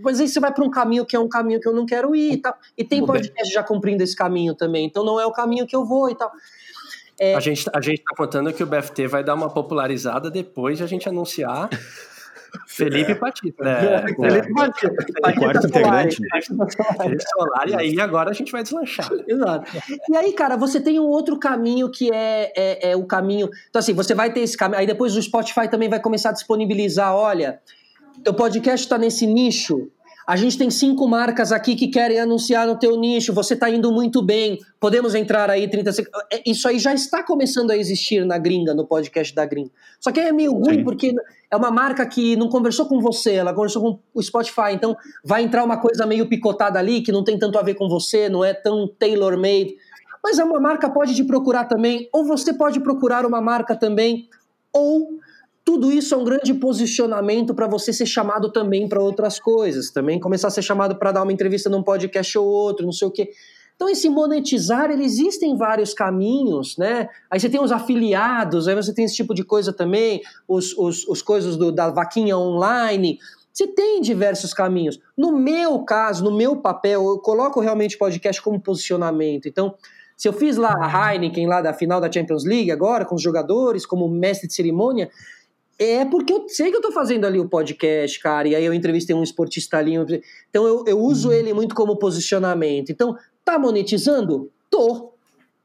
mas 0.02 0.20
aí 0.20 0.26
você 0.26 0.40
vai 0.40 0.52
para 0.52 0.64
um 0.64 0.70
caminho 0.70 1.04
que 1.04 1.14
é 1.14 1.20
um 1.20 1.28
caminho 1.28 1.60
que 1.60 1.68
eu 1.68 1.74
não 1.74 1.84
quero 1.84 2.16
ir 2.16 2.32
e 2.32 2.36
tal. 2.38 2.56
E 2.76 2.82
tem 2.82 3.04
podcast 3.04 3.52
já 3.52 3.62
cumprindo 3.62 4.02
esse 4.02 4.16
caminho 4.16 4.54
também, 4.54 4.86
então 4.86 5.04
não 5.04 5.20
é 5.20 5.26
o 5.26 5.30
caminho 5.30 5.66
que 5.66 5.76
eu 5.76 5.84
vou 5.84 6.10
e 6.10 6.16
tal. 6.16 6.32
É... 7.20 7.34
A, 7.34 7.40
gente, 7.40 7.68
a 7.72 7.80
gente 7.80 8.02
tá 8.02 8.16
contando 8.16 8.52
que 8.52 8.62
o 8.62 8.66
BFT 8.66 9.06
vai 9.06 9.22
dar 9.22 9.34
uma 9.34 9.50
popularizada 9.50 10.30
depois 10.30 10.78
de 10.78 10.84
a 10.84 10.86
gente 10.86 11.08
anunciar 11.08 11.68
Felipe 12.66 13.12
é. 13.12 13.14
Batista. 13.14 13.64
Né? 13.64 14.04
Felipe 14.14 14.52
Batista. 14.52 14.94
Quarto 15.38 15.66
integrante. 15.66 16.18
Felipe 17.02 17.24
Solar, 17.28 17.68
e 17.68 17.74
aí 17.74 18.00
agora 18.00 18.30
a 18.30 18.32
gente 18.32 18.52
vai 18.52 18.62
deslanchar. 18.62 19.10
Exato. 19.26 19.70
E 20.08 20.16
aí, 20.16 20.32
cara, 20.32 20.56
você 20.56 20.80
tem 20.80 20.98
um 20.98 21.06
outro 21.06 21.38
caminho 21.38 21.90
que 21.90 22.12
é, 22.12 22.52
é, 22.56 22.90
é 22.90 22.96
o 22.96 23.04
caminho. 23.04 23.48
Então, 23.68 23.80
assim, 23.80 23.92
você 23.92 24.14
vai 24.14 24.32
ter 24.32 24.40
esse 24.40 24.56
caminho. 24.56 24.80
Aí 24.80 24.86
depois 24.86 25.16
o 25.16 25.22
Spotify 25.22 25.68
também 25.68 25.88
vai 25.88 26.00
começar 26.00 26.30
a 26.30 26.32
disponibilizar: 26.32 27.14
olha, 27.14 27.60
teu 28.22 28.34
podcast 28.34 28.84
está 28.84 28.98
nesse 28.98 29.26
nicho 29.26 29.90
a 30.28 30.36
gente 30.36 30.58
tem 30.58 30.70
cinco 30.70 31.08
marcas 31.08 31.52
aqui 31.52 31.74
que 31.74 31.88
querem 31.88 32.20
anunciar 32.20 32.66
no 32.66 32.78
teu 32.78 32.94
nicho, 32.98 33.32
você 33.32 33.54
está 33.54 33.70
indo 33.70 33.90
muito 33.90 34.20
bem, 34.20 34.58
podemos 34.78 35.14
entrar 35.14 35.48
aí 35.48 35.66
30 35.66 35.90
segundos. 35.90 36.20
É, 36.30 36.42
isso 36.44 36.68
aí 36.68 36.78
já 36.78 36.92
está 36.92 37.22
começando 37.22 37.70
a 37.70 37.76
existir 37.78 38.26
na 38.26 38.36
gringa, 38.36 38.74
no 38.74 38.86
podcast 38.86 39.34
da 39.34 39.46
gringa. 39.46 39.70
Só 39.98 40.12
que 40.12 40.20
é 40.20 40.30
meio 40.30 40.52
ruim 40.52 40.80
Sim. 40.80 40.84
porque 40.84 41.14
é 41.50 41.56
uma 41.56 41.70
marca 41.70 42.04
que 42.04 42.36
não 42.36 42.50
conversou 42.50 42.84
com 42.84 43.00
você, 43.00 43.36
ela 43.36 43.54
conversou 43.54 43.80
com 43.80 43.98
o 44.12 44.22
Spotify, 44.22 44.74
então 44.74 44.94
vai 45.24 45.42
entrar 45.42 45.64
uma 45.64 45.78
coisa 45.78 46.04
meio 46.04 46.28
picotada 46.28 46.78
ali, 46.78 47.00
que 47.00 47.10
não 47.10 47.24
tem 47.24 47.38
tanto 47.38 47.58
a 47.58 47.62
ver 47.62 47.72
com 47.72 47.88
você, 47.88 48.28
não 48.28 48.44
é 48.44 48.52
tão 48.52 48.86
tailor-made. 48.86 49.76
Mas 50.22 50.38
é 50.38 50.44
uma 50.44 50.60
marca 50.60 50.90
pode 50.90 51.14
te 51.14 51.24
procurar 51.24 51.64
também, 51.64 52.06
ou 52.12 52.22
você 52.22 52.52
pode 52.52 52.80
procurar 52.80 53.24
uma 53.24 53.40
marca 53.40 53.74
também, 53.74 54.28
ou 54.74 55.08
tudo 55.68 55.92
isso 55.92 56.14
é 56.14 56.16
um 56.16 56.24
grande 56.24 56.54
posicionamento 56.54 57.54
para 57.54 57.66
você 57.66 57.92
ser 57.92 58.06
chamado 58.06 58.50
também 58.50 58.88
para 58.88 59.02
outras 59.02 59.38
coisas, 59.38 59.90
também 59.90 60.18
começar 60.18 60.48
a 60.48 60.50
ser 60.50 60.62
chamado 60.62 60.96
para 60.96 61.12
dar 61.12 61.22
uma 61.22 61.30
entrevista 61.30 61.68
num 61.68 61.82
podcast 61.82 62.38
ou 62.38 62.46
outro, 62.46 62.86
não 62.86 62.92
sei 62.92 63.06
o 63.06 63.10
quê. 63.10 63.28
Então, 63.76 63.86
esse 63.86 64.08
monetizar, 64.08 64.90
ele 64.90 65.04
existem 65.04 65.58
vários 65.58 65.92
caminhos, 65.92 66.78
né? 66.78 67.10
Aí 67.30 67.38
você 67.38 67.50
tem 67.50 67.60
os 67.60 67.70
afiliados, 67.70 68.66
aí 68.66 68.74
você 68.74 68.94
tem 68.94 69.04
esse 69.04 69.16
tipo 69.16 69.34
de 69.34 69.44
coisa 69.44 69.70
também, 69.70 70.22
os, 70.48 70.74
os, 70.78 71.06
os 71.06 71.20
coisas 71.20 71.54
do, 71.54 71.70
da 71.70 71.90
vaquinha 71.90 72.38
online. 72.38 73.18
Você 73.52 73.66
tem 73.66 74.00
diversos 74.00 74.54
caminhos. 74.54 74.98
No 75.14 75.36
meu 75.36 75.80
caso, 75.80 76.24
no 76.24 76.34
meu 76.34 76.56
papel, 76.56 77.06
eu 77.06 77.18
coloco 77.18 77.60
realmente 77.60 77.98
podcast 77.98 78.40
como 78.40 78.58
posicionamento. 78.58 79.46
Então, 79.46 79.74
se 80.16 80.26
eu 80.26 80.32
fiz 80.32 80.56
lá 80.56 80.74
a 80.80 81.12
Heineken 81.12 81.46
lá 81.46 81.60
da 81.60 81.74
final 81.74 82.00
da 82.00 82.10
Champions 82.10 82.46
League 82.46 82.70
agora, 82.72 83.04
com 83.04 83.16
os 83.16 83.22
jogadores, 83.22 83.84
como 83.84 84.08
mestre 84.08 84.48
de 84.48 84.54
cerimônia, 84.54 85.10
é 85.78 86.04
porque 86.04 86.32
eu 86.32 86.48
sei 86.48 86.70
que 86.70 86.76
eu 86.76 86.80
tô 86.80 86.90
fazendo 86.90 87.26
ali 87.26 87.38
o 87.38 87.48
podcast, 87.48 88.18
cara, 88.20 88.48
e 88.48 88.54
aí 88.54 88.64
eu 88.64 88.74
entrevistei 88.74 89.14
um 89.14 89.22
esportista 89.22 89.78
ali. 89.78 89.94
Então 90.50 90.66
eu, 90.66 90.84
eu 90.86 90.98
uso 90.98 91.28
uhum. 91.28 91.34
ele 91.34 91.54
muito 91.54 91.74
como 91.74 91.96
posicionamento. 91.96 92.90
Então, 92.90 93.16
Tá 93.48 93.58
monetizando? 93.58 94.52
Tô. 94.68 95.14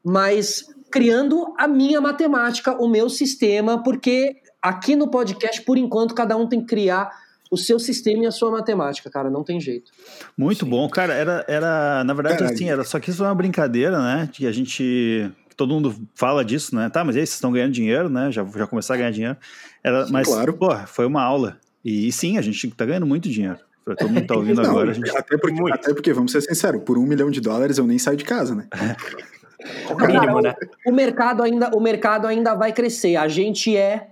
Mas 0.02 0.64
criando 0.90 1.54
a 1.58 1.68
minha 1.68 2.00
matemática, 2.00 2.82
o 2.82 2.88
meu 2.88 3.10
sistema, 3.10 3.84
porque 3.84 4.38
aqui 4.62 4.96
no 4.96 5.12
podcast, 5.12 5.62
por 5.64 5.78
enquanto, 5.78 6.16
cada 6.16 6.38
um 6.38 6.48
tem 6.48 6.62
que 6.62 6.68
criar 6.68 7.12
o 7.52 7.58
seu 7.58 7.78
sistema 7.78 8.24
e 8.24 8.26
a 8.26 8.32
sua 8.32 8.52
matemática, 8.52 9.10
cara, 9.10 9.30
não 9.30 9.44
tem 9.44 9.60
jeito. 9.60 9.92
Muito 10.38 10.64
Sim. 10.64 10.72
bom, 10.72 10.88
cara, 10.88 11.14
era, 11.14 11.44
era 11.46 12.06
na 12.06 12.14
verdade 12.14 12.38
Caralho. 12.38 12.56
assim, 12.56 12.70
era 12.70 12.86
só 12.86 13.02
que 13.02 13.10
isso 13.10 13.18
foi 13.18 13.28
uma 13.28 13.36
brincadeira, 13.36 14.00
né, 14.00 14.30
que 14.32 14.48
a 14.48 14.52
gente, 14.54 15.30
todo 15.56 15.74
mundo 15.74 15.96
fala 16.16 16.44
disso, 16.44 16.76
né, 16.76 16.90
tá, 16.90 17.04
mas 17.04 17.16
aí 17.16 17.22
vocês 17.22 17.36
estão 17.36 17.52
ganhando 17.52 17.72
dinheiro, 17.72 18.10
né, 18.10 18.32
já, 18.32 18.44
já 18.46 18.68
começaram 18.68 18.98
a 18.98 19.02
ganhar 19.02 19.12
dinheiro, 19.12 19.38
era, 19.84 20.06
sim, 20.06 20.14
mas, 20.14 20.28
claro. 20.28 20.54
pô, 20.54 20.76
foi 20.88 21.06
uma 21.06 21.22
aula, 21.22 21.58
e, 21.84 22.08
e 22.08 22.12
sim, 22.12 22.38
a 22.38 22.42
gente 22.42 22.70
tá 22.72 22.86
ganhando 22.86 23.06
muito 23.06 23.30
dinheiro. 23.30 23.60
Pra 23.84 23.96
todo 23.96 24.10
mundo 24.10 24.26
tá 24.26 24.36
ouvindo 24.36 24.62
não, 24.62 24.70
agora. 24.70 24.94
Gente... 24.94 25.10
Até, 25.10 25.38
porque, 25.38 25.72
até 25.72 25.94
porque, 25.94 26.14
vamos 26.14 26.32
ser 26.32 26.42
sinceros, 26.42 26.82
por 26.84 26.98
um 26.98 27.04
milhão 27.04 27.30
de 27.30 27.42
dólares 27.42 27.78
eu 27.78 27.86
nem 27.86 28.00
saio 28.00 28.16
de 28.16 28.24
casa, 28.24 28.56
né? 28.56 28.68
o 29.92 30.08
mínimo, 30.08 30.42
né? 30.42 30.56
O 30.86 30.92
mercado, 30.92 31.44
ainda, 31.44 31.70
o 31.76 31.82
mercado 31.82 32.26
ainda 32.26 32.56
vai 32.56 32.72
crescer. 32.72 33.18
A 33.18 33.28
gente 33.28 33.76
é 33.76 34.12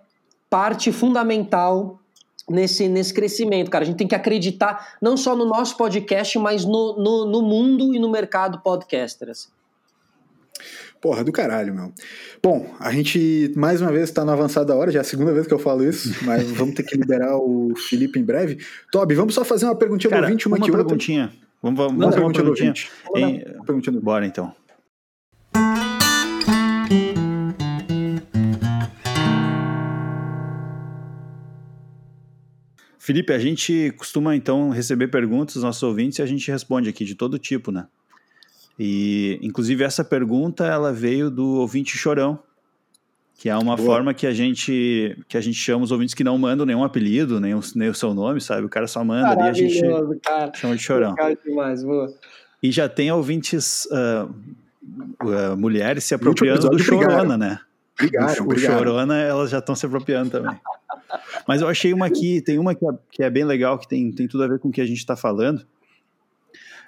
parte 0.50 0.92
fundamental 0.92 2.02
nesse, 2.50 2.90
nesse 2.90 3.14
crescimento, 3.14 3.72
cara. 3.72 3.84
A 3.84 3.88
gente 3.88 3.98
tem 3.98 4.08
que 4.08 4.16
acreditar 4.16 4.96
não 5.02 5.16
só 5.16 5.36
no 5.36 5.46
nosso 5.46 5.78
podcast, 5.78 6.38
mas 6.38 6.66
no, 6.66 6.98
no, 6.98 7.26
no 7.26 7.42
mundo 7.42 7.96
e 7.96 8.00
no 8.00 8.12
mercado 8.12 8.60
podcaster. 8.60 9.30
Assim. 9.30 9.50
Porra, 11.02 11.24
do 11.24 11.32
caralho, 11.32 11.74
meu. 11.74 11.92
Bom, 12.44 12.76
a 12.80 12.92
gente 12.92 13.52
mais 13.56 13.82
uma 13.82 13.92
vez 13.92 14.04
está 14.04 14.24
na 14.24 14.34
avançada 14.34 14.76
hora, 14.76 14.92
já 14.92 15.00
é 15.00 15.02
a 15.02 15.04
segunda 15.04 15.34
vez 15.34 15.48
que 15.48 15.54
eu 15.54 15.58
falo 15.58 15.84
isso, 15.84 16.14
mas 16.24 16.44
vamos 16.52 16.76
ter 16.76 16.84
que 16.84 16.96
liberar 16.96 17.38
o 17.38 17.74
Felipe 17.76 18.20
em 18.20 18.24
breve. 18.24 18.60
Toby, 18.92 19.16
vamos 19.16 19.34
só 19.34 19.44
fazer 19.44 19.66
uma 19.66 19.76
perguntinha 19.76 20.12
Cara, 20.12 20.22
do 20.22 20.26
ouvinte, 20.26 20.48
uma, 20.48 20.58
uma 20.58 20.72
perguntinha. 20.72 21.24
Outra. 21.24 21.40
Vamos, 21.64 21.78
vamos, 21.80 21.98
vamos 21.98 22.16
uma 22.16 22.32
perguntinha 22.32 22.70
ouvinte. 22.70 22.92
Em... 23.16 23.56
Uma 23.56 23.66
perguntinha 23.66 23.94
do... 23.94 24.02
Bora 24.02 24.28
então. 24.28 24.54
Felipe, 33.00 33.34
a 33.34 33.40
gente 33.40 33.92
costuma 33.98 34.36
então 34.36 34.70
receber 34.70 35.08
perguntas 35.08 35.56
dos 35.56 35.64
nossos 35.64 35.82
ouvintes 35.82 36.20
e 36.20 36.22
a 36.22 36.28
gente 36.28 36.50
responde 36.52 36.88
aqui 36.88 37.04
de 37.04 37.16
todo 37.16 37.40
tipo, 37.40 37.72
né? 37.72 37.88
E, 38.80 39.40
inclusive, 39.42 39.84
essa 39.84 40.04
pergunta 40.04 40.66
ela 40.66 40.92
veio 40.92 41.30
do 41.30 41.60
ouvinte 41.60 41.98
chorão, 41.98 42.40
que 43.36 43.50
é 43.50 43.56
uma 43.58 43.76
Boa. 43.76 43.86
forma 43.86 44.14
que 44.14 44.28
a 44.28 44.34
gente 44.34 45.18
que 45.28 45.38
a 45.38 45.42
gente 45.42 45.58
chama 45.58 45.84
os 45.84 45.92
ouvintes 45.92 46.14
que 46.14 46.24
não 46.24 46.38
mandam 46.38 46.66
nenhum 46.66 46.84
apelido, 46.84 47.40
nem 47.40 47.54
o, 47.54 47.60
nem 47.76 47.90
o 47.90 47.94
seu 47.94 48.14
nome, 48.14 48.40
sabe? 48.40 48.66
O 48.66 48.70
cara 48.70 48.88
só 48.88 49.04
manda 49.04 49.30
ali 49.30 49.50
a 49.50 49.54
gente 49.54 49.82
cara. 50.22 50.52
chama 50.54 50.76
de 50.76 50.84
chorão. 50.84 51.16
Demais, 51.46 51.84
e 52.64 52.72
já 52.72 52.88
tem 52.88 53.12
ouvintes 53.12 53.88
uh, 53.88 54.30
uh, 55.24 55.58
mulheres 55.58 56.04
se 56.04 56.14
apropriando 56.14 56.70
do 56.70 56.78
chorona, 56.78 57.36
né? 57.36 57.60
Obrigado, 58.00 58.42
o, 58.42 58.48
o 58.50 58.58
chorona 58.58 59.18
elas 59.18 59.50
já 59.50 59.58
estão 59.58 59.76
se 59.76 59.86
apropriando 59.86 60.30
também. 60.30 60.56
Mas 61.48 61.62
eu 61.62 61.68
achei 61.68 61.94
uma 61.94 62.06
aqui, 62.06 62.42
tem 62.42 62.60
uma 62.60 62.76
que 62.76 62.86
é, 62.86 62.90
que 63.12 63.24
é 63.24 63.30
bem 63.30 63.44
legal, 63.44 63.78
que 63.80 63.88
tem, 63.88 64.12
tem 64.12 64.28
tudo 64.28 64.44
a 64.44 64.48
ver 64.48 64.60
com 64.60 64.70
o 64.70 64.72
que 64.72 64.82
a 64.82 64.86
gente 64.86 65.00
está 65.00 65.16
falando 65.16 65.66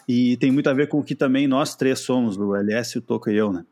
e 0.07 0.37
tem 0.37 0.51
muito 0.51 0.69
a 0.69 0.73
ver 0.73 0.87
com 0.87 0.99
o 0.99 1.03
que 1.03 1.15
também 1.15 1.47
nós 1.47 1.75
três 1.75 1.99
somos, 1.99 2.37
o 2.37 2.55
LS, 2.55 2.97
o 2.97 3.01
Toco 3.01 3.29
e 3.29 3.35
eu, 3.35 3.53
né? 3.53 3.65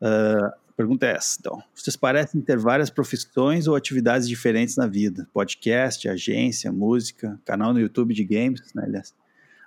Uh, 0.00 0.46
a 0.46 0.72
pergunta 0.76 1.06
é 1.06 1.12
essa, 1.12 1.36
então. 1.40 1.62
Vocês 1.74 1.96
parecem 1.96 2.40
ter 2.40 2.58
várias 2.58 2.90
profissões 2.90 3.66
ou 3.66 3.74
atividades 3.74 4.28
diferentes 4.28 4.76
na 4.76 4.86
vida? 4.86 5.28
Podcast, 5.32 6.08
agência, 6.08 6.70
música, 6.72 7.38
canal 7.44 7.72
no 7.72 7.80
YouTube 7.80 8.14
de 8.14 8.24
games, 8.24 8.72
né, 8.74 8.84
aliás? 8.86 9.14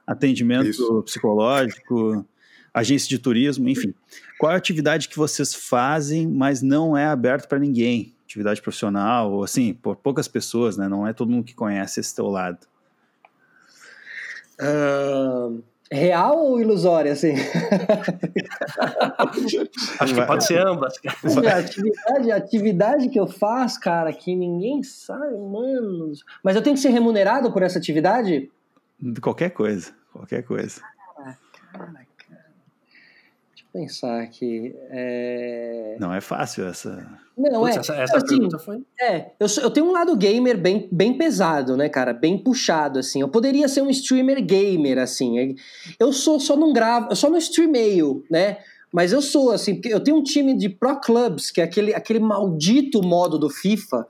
Atendimento 0.06 0.70
Isso. 0.70 1.04
psicológico, 1.04 2.26
agência 2.74 3.10
de 3.10 3.20
turismo, 3.20 3.68
enfim. 3.68 3.94
Qual 4.40 4.52
é 4.52 4.56
a 4.56 4.58
atividade 4.58 5.10
que 5.10 5.18
vocês 5.18 5.54
fazem, 5.54 6.28
mas 6.28 6.62
não 6.62 6.96
é 6.96 7.06
aberto 7.06 7.48
para 7.48 7.60
ninguém? 7.60 8.14
Atividade 8.24 8.62
profissional, 8.62 9.32
ou 9.32 9.44
assim, 9.44 9.74
por 9.74 9.98
poucas 9.98 10.28
pessoas, 10.28 10.78
né? 10.78 10.88
Não 10.88 11.06
é 11.06 11.14
todo 11.14 11.30
mundo 11.30 11.44
que 11.44 11.54
conhece 11.54 12.00
esse 12.00 12.16
teu 12.16 12.28
lado. 12.28 12.66
Uh, 14.60 15.62
real 15.92 16.38
ou 16.38 16.62
ilusória, 16.62 17.12
assim? 17.12 17.34
Acho 20.00 20.14
que 20.14 20.26
pode 20.26 20.46
ser 20.46 20.66
ambas. 20.66 20.94
A 21.46 21.58
atividade, 21.58 22.32
a 22.32 22.36
atividade 22.38 23.10
que 23.10 23.20
eu 23.20 23.28
faço, 23.28 23.80
cara, 23.80 24.14
que 24.14 24.34
ninguém 24.36 24.82
sabe, 24.84 25.38
mano. 25.38 26.14
Mas 26.42 26.56
eu 26.56 26.62
tenho 26.62 26.76
que 26.76 26.82
ser 26.82 26.90
remunerado 26.90 27.52
por 27.52 27.62
essa 27.62 27.78
atividade? 27.78 28.50
Qualquer 29.22 29.50
coisa, 29.50 29.92
qualquer 30.14 30.44
coisa. 30.44 30.80
Cara, 31.18 31.38
cara, 31.74 32.08
pensar 33.72 34.22
aqui. 34.22 34.76
É... 34.90 35.96
Não 36.00 36.14
é 36.14 36.22
fácil 36.22 36.66
essa. 36.66 37.08
Não, 37.38 37.62
Putz, 37.62 37.78
é. 37.78 37.80
Essa, 37.80 37.96
essa 37.96 38.18
assim, 38.18 38.50
foi. 38.60 38.84
É, 39.00 39.32
eu, 39.40 39.48
eu 39.64 39.72
tenho 39.72 39.88
um 39.88 39.92
lado 39.92 40.16
gamer 40.16 40.58
bem, 40.58 40.88
bem 40.92 41.18
pesado, 41.18 41.78
né, 41.78 41.90
cara? 41.90 42.14
Bem 42.14 42.38
puxado, 42.38 43.00
assim. 43.00 43.22
Eu 43.22 43.30
poderia 43.30 43.68
ser 43.68 43.82
um 43.82 43.90
streamer 43.90 44.44
gamer, 44.44 44.98
assim. 44.98 45.56
Eu 46.00 46.12
sou, 46.12 46.40
só 46.40 46.56
não 46.56 46.74
gravo, 46.74 47.08
eu 47.10 47.16
só 47.16 47.30
não 47.30 47.38
streameio, 47.38 48.24
né? 48.30 48.58
Mas 48.92 49.14
eu 49.14 49.22
sou, 49.22 49.52
assim, 49.52 49.76
porque 49.76 49.94
eu 49.94 50.02
tenho 50.02 50.18
um 50.18 50.24
time 50.24 50.56
de 50.56 50.68
Pro 50.68 51.00
Clubs, 51.00 51.50
que 51.50 51.62
é 51.62 51.64
aquele, 51.64 51.94
aquele 51.96 52.20
maldito 52.20 53.02
modo 53.02 53.40
do 53.40 53.50
FIFA, 53.50 54.06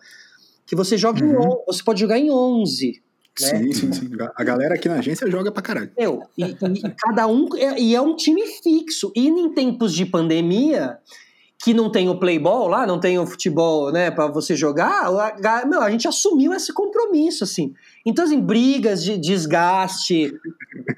que 0.65 0.75
você 0.75 0.97
joga 0.97 1.23
uhum. 1.23 1.43
em, 1.43 1.65
você 1.67 1.83
pode 1.83 1.99
jogar 1.99 2.17
em 2.17 2.31
11. 2.31 3.01
Né? 3.39 3.47
Sim, 3.47 3.73
sim, 3.73 3.93
sim. 3.93 4.09
A 4.35 4.43
galera 4.43 4.75
aqui 4.75 4.89
na 4.89 4.95
agência 4.95 5.29
joga 5.29 5.51
pra 5.51 5.61
caralho. 5.61 5.91
Eu, 5.97 6.23
e, 6.37 6.43
e 6.43 6.89
cada 6.97 7.27
um. 7.27 7.47
É, 7.55 7.79
e 7.79 7.95
é 7.95 8.01
um 8.01 8.15
time 8.15 8.45
fixo. 8.61 9.11
E 9.15 9.27
em 9.27 9.53
tempos 9.53 9.93
de 9.93 10.05
pandemia, 10.05 10.99
que 11.63 11.73
não 11.73 11.91
tem 11.91 12.09
o 12.09 12.17
playball 12.17 12.67
lá, 12.67 12.87
não 12.87 12.99
tem 12.99 13.19
o 13.19 13.25
futebol, 13.25 13.91
né, 13.91 14.09
para 14.09 14.27
você 14.27 14.55
jogar, 14.55 15.05
a, 15.05 15.65
meu, 15.65 15.81
a 15.81 15.91
gente 15.91 16.07
assumiu 16.07 16.53
esse 16.53 16.73
compromisso, 16.73 17.43
assim. 17.43 17.73
Então, 18.05 18.25
assim, 18.25 18.39
brigas 18.41 19.03
de 19.03 19.17
desgaste, 19.17 20.33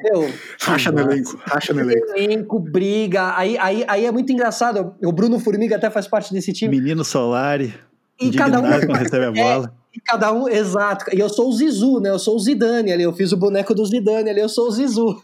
meu, 0.01 0.31
racha 0.61 0.91
no 0.91 1.01
elenco, 1.01 1.37
racha 1.45 1.73
no 1.73 1.81
elenco. 1.81 2.07
elenco. 2.15 2.59
briga, 2.59 3.37
aí, 3.37 3.57
aí, 3.57 3.83
aí 3.87 4.05
é 4.05 4.11
muito 4.11 4.31
engraçado, 4.31 4.95
o 5.03 5.11
Bruno 5.11 5.37
Formiga 5.37 5.75
até 5.75 5.89
faz 5.89 6.07
parte 6.07 6.33
desse 6.33 6.53
time. 6.53 6.77
Menino 6.77 7.03
Solari, 7.03 7.73
e 8.19 8.31
cada 8.31 8.61
um 8.61 8.63
recebe 8.93 9.25
a 9.25 9.31
bola. 9.31 9.73
É, 9.79 9.82
e 9.95 10.01
cada 10.01 10.33
um, 10.33 10.47
exato, 10.49 11.05
e 11.13 11.19
eu 11.19 11.29
sou 11.29 11.49
o 11.49 11.53
Zizu, 11.53 11.99
né, 11.99 12.09
eu 12.09 12.19
sou 12.19 12.35
o 12.35 12.39
Zidane 12.39 12.91
ali, 12.91 13.03
eu 13.03 13.13
fiz 13.13 13.31
o 13.31 13.37
boneco 13.37 13.73
do 13.73 13.85
Zidane 13.85 14.29
ali, 14.29 14.39
eu 14.39 14.49
sou 14.49 14.67
o 14.67 14.71
Zizu. 14.71 15.23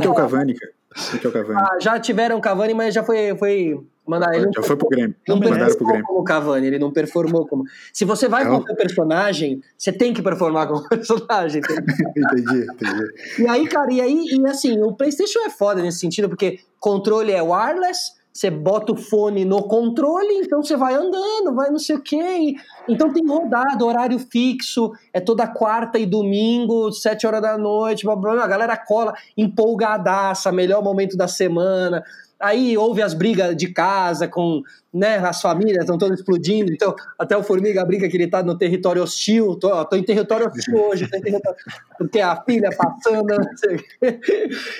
Que 0.00 0.06
é 0.06 0.10
o 0.10 0.14
Cavani, 0.14 0.54
cara? 0.54 0.72
Que 1.20 1.26
é 1.26 1.30
o 1.30 1.32
Cavani? 1.32 1.60
Ah, 1.60 1.78
já 1.80 1.98
tiveram 1.98 2.38
o 2.38 2.40
Cavani, 2.40 2.74
mas 2.74 2.94
já 2.94 3.02
foi, 3.02 3.36
foi 3.36 3.78
Mandar 4.08 4.34
ele 4.34 4.50
Já 4.54 4.62
foi 4.62 4.74
pro 4.74 4.88
Grêmio. 4.88 5.14
Não, 5.28 5.36
não 5.36 5.50
performou 5.50 6.02
como 6.02 6.24
Cavani, 6.24 6.66
ele 6.66 6.78
não 6.78 6.90
performou 6.90 7.46
como. 7.46 7.64
Se 7.92 8.06
você 8.06 8.26
vai 8.26 8.46
com 8.46 8.56
o 8.56 8.74
personagem, 8.74 9.60
você 9.76 9.92
tem 9.92 10.14
que 10.14 10.22
performar 10.22 10.66
como 10.66 10.82
personagem. 10.88 11.60
entendi, 12.16 12.66
entendi. 12.72 13.04
E 13.38 13.46
aí, 13.46 13.68
cara, 13.68 13.92
e 13.92 14.00
aí, 14.00 14.24
e 14.30 14.46
assim, 14.46 14.80
o 14.80 14.94
PlayStation 14.94 15.40
é 15.40 15.50
foda 15.50 15.82
nesse 15.82 15.98
sentido, 15.98 16.26
porque 16.26 16.58
controle 16.80 17.32
é 17.32 17.42
wireless, 17.42 18.12
você 18.38 18.50
bota 18.50 18.92
o 18.92 18.96
fone 18.96 19.44
no 19.44 19.64
controle, 19.64 20.32
então 20.34 20.62
você 20.62 20.76
vai 20.76 20.94
andando, 20.94 21.54
vai 21.56 21.70
não 21.70 21.78
sei 21.78 21.96
o 21.96 22.00
quê. 22.00 22.54
Então 22.88 23.12
tem 23.12 23.26
rodado, 23.26 23.84
horário 23.84 24.16
fixo, 24.18 24.92
é 25.12 25.18
toda 25.18 25.48
quarta 25.48 25.98
e 25.98 26.06
domingo, 26.06 26.92
sete 26.92 27.26
horas 27.26 27.42
da 27.42 27.58
noite, 27.58 28.04
blá, 28.04 28.14
blá, 28.14 28.34
blá, 28.34 28.44
a 28.44 28.48
galera 28.48 28.76
cola 28.76 29.12
empolgadaça, 29.36 30.52
melhor 30.52 30.84
momento 30.84 31.16
da 31.16 31.26
semana. 31.26 32.04
Aí 32.40 32.78
houve 32.78 33.02
as 33.02 33.14
brigas 33.14 33.56
de 33.56 33.68
casa 33.72 34.28
com, 34.28 34.62
né, 34.94 35.18
as 35.18 35.40
famílias 35.42 35.80
estão 35.80 35.98
todas 35.98 36.20
explodindo, 36.20 36.72
então 36.72 36.94
até 37.18 37.36
o 37.36 37.42
Formiga 37.42 37.84
brinca 37.84 38.08
que 38.08 38.16
ele 38.16 38.24
está 38.24 38.44
no 38.44 38.56
território 38.56 39.02
hostil, 39.02 39.56
tô, 39.56 39.84
tô 39.84 39.96
em 39.96 40.04
território 40.04 40.46
hostil 40.46 40.76
hoje, 40.76 41.04
em 41.04 41.08
território, 41.08 41.58
porque 41.98 42.20
a 42.20 42.36
filha 42.44 42.70
passando, 42.70 43.26
não 43.26 43.56
sei 43.56 43.84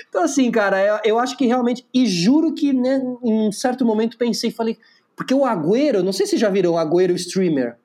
Então 0.08 0.22
assim, 0.22 0.50
cara, 0.52 0.84
eu, 0.84 0.98
eu, 1.04 1.18
acho 1.18 1.36
que 1.36 1.46
realmente, 1.46 1.84
e 1.92 2.06
juro 2.06 2.54
que 2.54 2.72
né, 2.72 3.02
em 3.24 3.48
um 3.48 3.50
certo 3.50 3.84
momento 3.84 4.16
pensei, 4.16 4.52
falei, 4.52 4.78
porque 5.16 5.34
o 5.34 5.44
Agüero, 5.44 6.04
não 6.04 6.12
sei 6.12 6.26
se 6.26 6.36
já 6.36 6.48
viram 6.48 6.74
o 6.74 6.78
Agüero 6.78 7.12
streamer. 7.14 7.76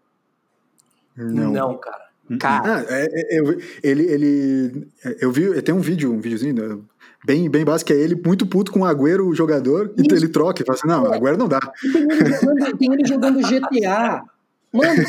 Não, 1.18 1.52
não 1.52 1.78
cara. 1.78 2.04
Cara. 2.40 2.86
Ah, 2.90 2.96
é, 2.96 3.36
é, 3.36 3.40
eu, 3.40 3.60
ele, 3.84 4.04
ele. 4.04 4.88
Eu 5.20 5.32
vi. 5.32 5.62
Tem 5.62 5.76
um 5.76 5.82
vídeo, 5.82 6.12
um 6.12 6.22
videozinho 6.22 6.54
né, 6.54 6.82
bem, 7.26 7.50
bem 7.50 7.66
básico, 7.66 7.88
que 7.88 7.94
é 7.94 7.98
ele 7.98 8.20
muito 8.24 8.46
puto 8.46 8.72
com 8.72 8.82
o 8.82 8.86
Agüero, 8.86 9.28
o 9.28 9.36
jogador, 9.36 9.94
e 9.98 10.14
ele 10.14 10.28
troca 10.28 10.62
e 10.62 10.66
fala 10.66 10.78
assim: 10.78 10.88
não, 10.88 11.14
Agüero 11.14 11.38
não 11.38 11.48
dá. 11.48 11.60
Tem 11.92 12.02
ele, 12.02 12.78
tem 12.78 12.94
ele 12.94 13.06
jogando 13.06 13.40
GTA. 13.40 14.24
Mano, 14.74 15.04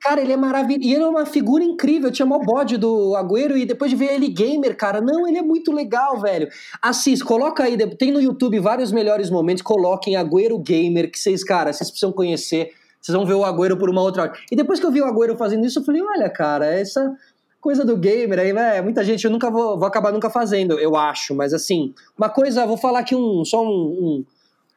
cara, 0.00 0.20
ele 0.20 0.32
é 0.32 0.36
maravilhoso. 0.36 0.88
E 0.88 0.94
ele 0.94 1.02
é 1.02 1.06
uma 1.08 1.26
figura 1.26 1.64
incrível. 1.64 2.08
Eu 2.08 2.12
tinha 2.12 2.24
mó 2.24 2.38
bode 2.38 2.76
do 2.76 3.16
Agüero 3.16 3.56
e 3.58 3.66
depois 3.66 3.90
de 3.90 3.96
ver 3.96 4.12
ele 4.12 4.28
gamer, 4.28 4.76
cara, 4.76 5.00
não, 5.00 5.26
ele 5.26 5.38
é 5.38 5.42
muito 5.42 5.72
legal, 5.72 6.20
velho. 6.20 6.48
Assis, 6.80 7.20
coloca 7.20 7.64
aí, 7.64 7.76
tem 7.96 8.12
no 8.12 8.20
YouTube 8.20 8.60
vários 8.60 8.92
melhores 8.92 9.28
momentos. 9.28 9.62
Coloquem 9.64 10.14
Agüero 10.14 10.56
Gamer, 10.60 11.10
que 11.10 11.18
vocês, 11.18 11.42
cara, 11.42 11.72
vocês 11.72 11.90
precisam 11.90 12.12
conhecer. 12.12 12.70
Vocês 13.00 13.16
vão 13.16 13.26
ver 13.26 13.34
o 13.34 13.44
Agüero 13.44 13.76
por 13.76 13.90
uma 13.90 14.02
outra 14.02 14.22
hora. 14.22 14.32
E 14.52 14.54
depois 14.54 14.78
que 14.78 14.86
eu 14.86 14.92
vi 14.92 15.00
o 15.00 15.06
Agüero 15.06 15.36
fazendo 15.36 15.66
isso, 15.66 15.80
eu 15.80 15.84
falei, 15.84 16.02
olha, 16.02 16.30
cara, 16.30 16.66
essa 16.66 17.12
coisa 17.60 17.84
do 17.84 17.96
gamer 17.96 18.38
aí, 18.38 18.52
né? 18.52 18.80
Muita 18.80 19.04
gente 19.04 19.24
eu 19.24 19.30
nunca 19.30 19.50
vou, 19.50 19.78
vou 19.78 19.86
acabar 19.86 20.12
nunca 20.12 20.30
fazendo, 20.30 20.78
eu 20.78 20.96
acho. 20.96 21.34
Mas 21.34 21.52
assim, 21.52 21.94
uma 22.16 22.28
coisa, 22.28 22.66
vou 22.66 22.76
falar 22.76 23.00
aqui 23.00 23.14
um, 23.14 23.44
só 23.44 23.62
um, 23.62 23.68
um, 23.68 24.24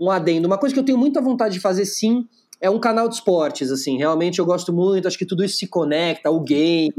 um 0.02 0.12
adendo. 0.12 0.48
Uma 0.48 0.58
coisa 0.58 0.74
que 0.74 0.80
eu 0.80 0.86
tenho 0.86 0.98
muita 0.98 1.22
vontade 1.22 1.54
de 1.54 1.60
fazer 1.60 1.86
sim 1.86 2.28
é 2.60 2.70
um 2.70 2.80
canal 2.80 3.10
de 3.10 3.16
esportes, 3.16 3.70
assim, 3.72 3.98
realmente 3.98 4.40
eu 4.40 4.46
gosto 4.46 4.72
muito, 4.72 5.06
acho 5.06 5.18
que 5.18 5.26
tudo 5.26 5.44
isso 5.44 5.58
se 5.58 5.68
conecta, 5.68 6.32
o 6.32 6.40
game, 6.40 6.94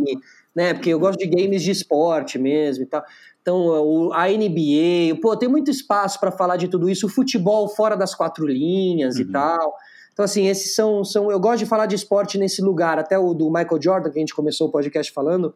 né, 0.55 0.75
porque 0.75 0.91
eu 0.91 0.99
gosto 0.99 1.19
de 1.19 1.27
games 1.27 1.63
de 1.63 1.71
esporte 1.71 2.39
mesmo 2.39 2.85
e 2.85 2.87
tal. 2.87 3.03
Então, 3.41 4.13
a 4.13 4.29
NBA, 4.29 5.19
pô, 5.23 5.35
tem 5.35 5.49
muito 5.49 5.71
espaço 5.71 6.21
para 6.21 6.31
falar 6.31 6.59
de 6.59 6.69
tudo 6.69 6.89
isso, 6.89 7.07
o 7.07 7.09
futebol 7.09 7.67
fora 7.69 7.97
das 7.97 8.15
quatro 8.15 8.47
linhas 8.47 9.17
uhum. 9.17 9.23
e 9.23 9.25
tal. 9.33 9.75
Então, 10.13 10.25
assim, 10.25 10.47
esses 10.47 10.75
são, 10.75 11.05
são. 11.05 11.31
Eu 11.31 11.41
gosto 11.41 11.59
de 11.59 11.67
falar 11.67 11.87
de 11.87 11.95
esporte 11.95 12.39
nesse 12.39 12.63
lugar, 12.63 12.99
até 12.99 13.19
o 13.19 13.35
do 13.35 13.51
Michael 13.51 13.83
Jordan, 13.83 14.11
que 14.11 14.19
a 14.19 14.21
gente 14.21 14.35
começou 14.35 14.69
o 14.69 14.71
podcast 14.71 15.13
falando. 15.13 15.55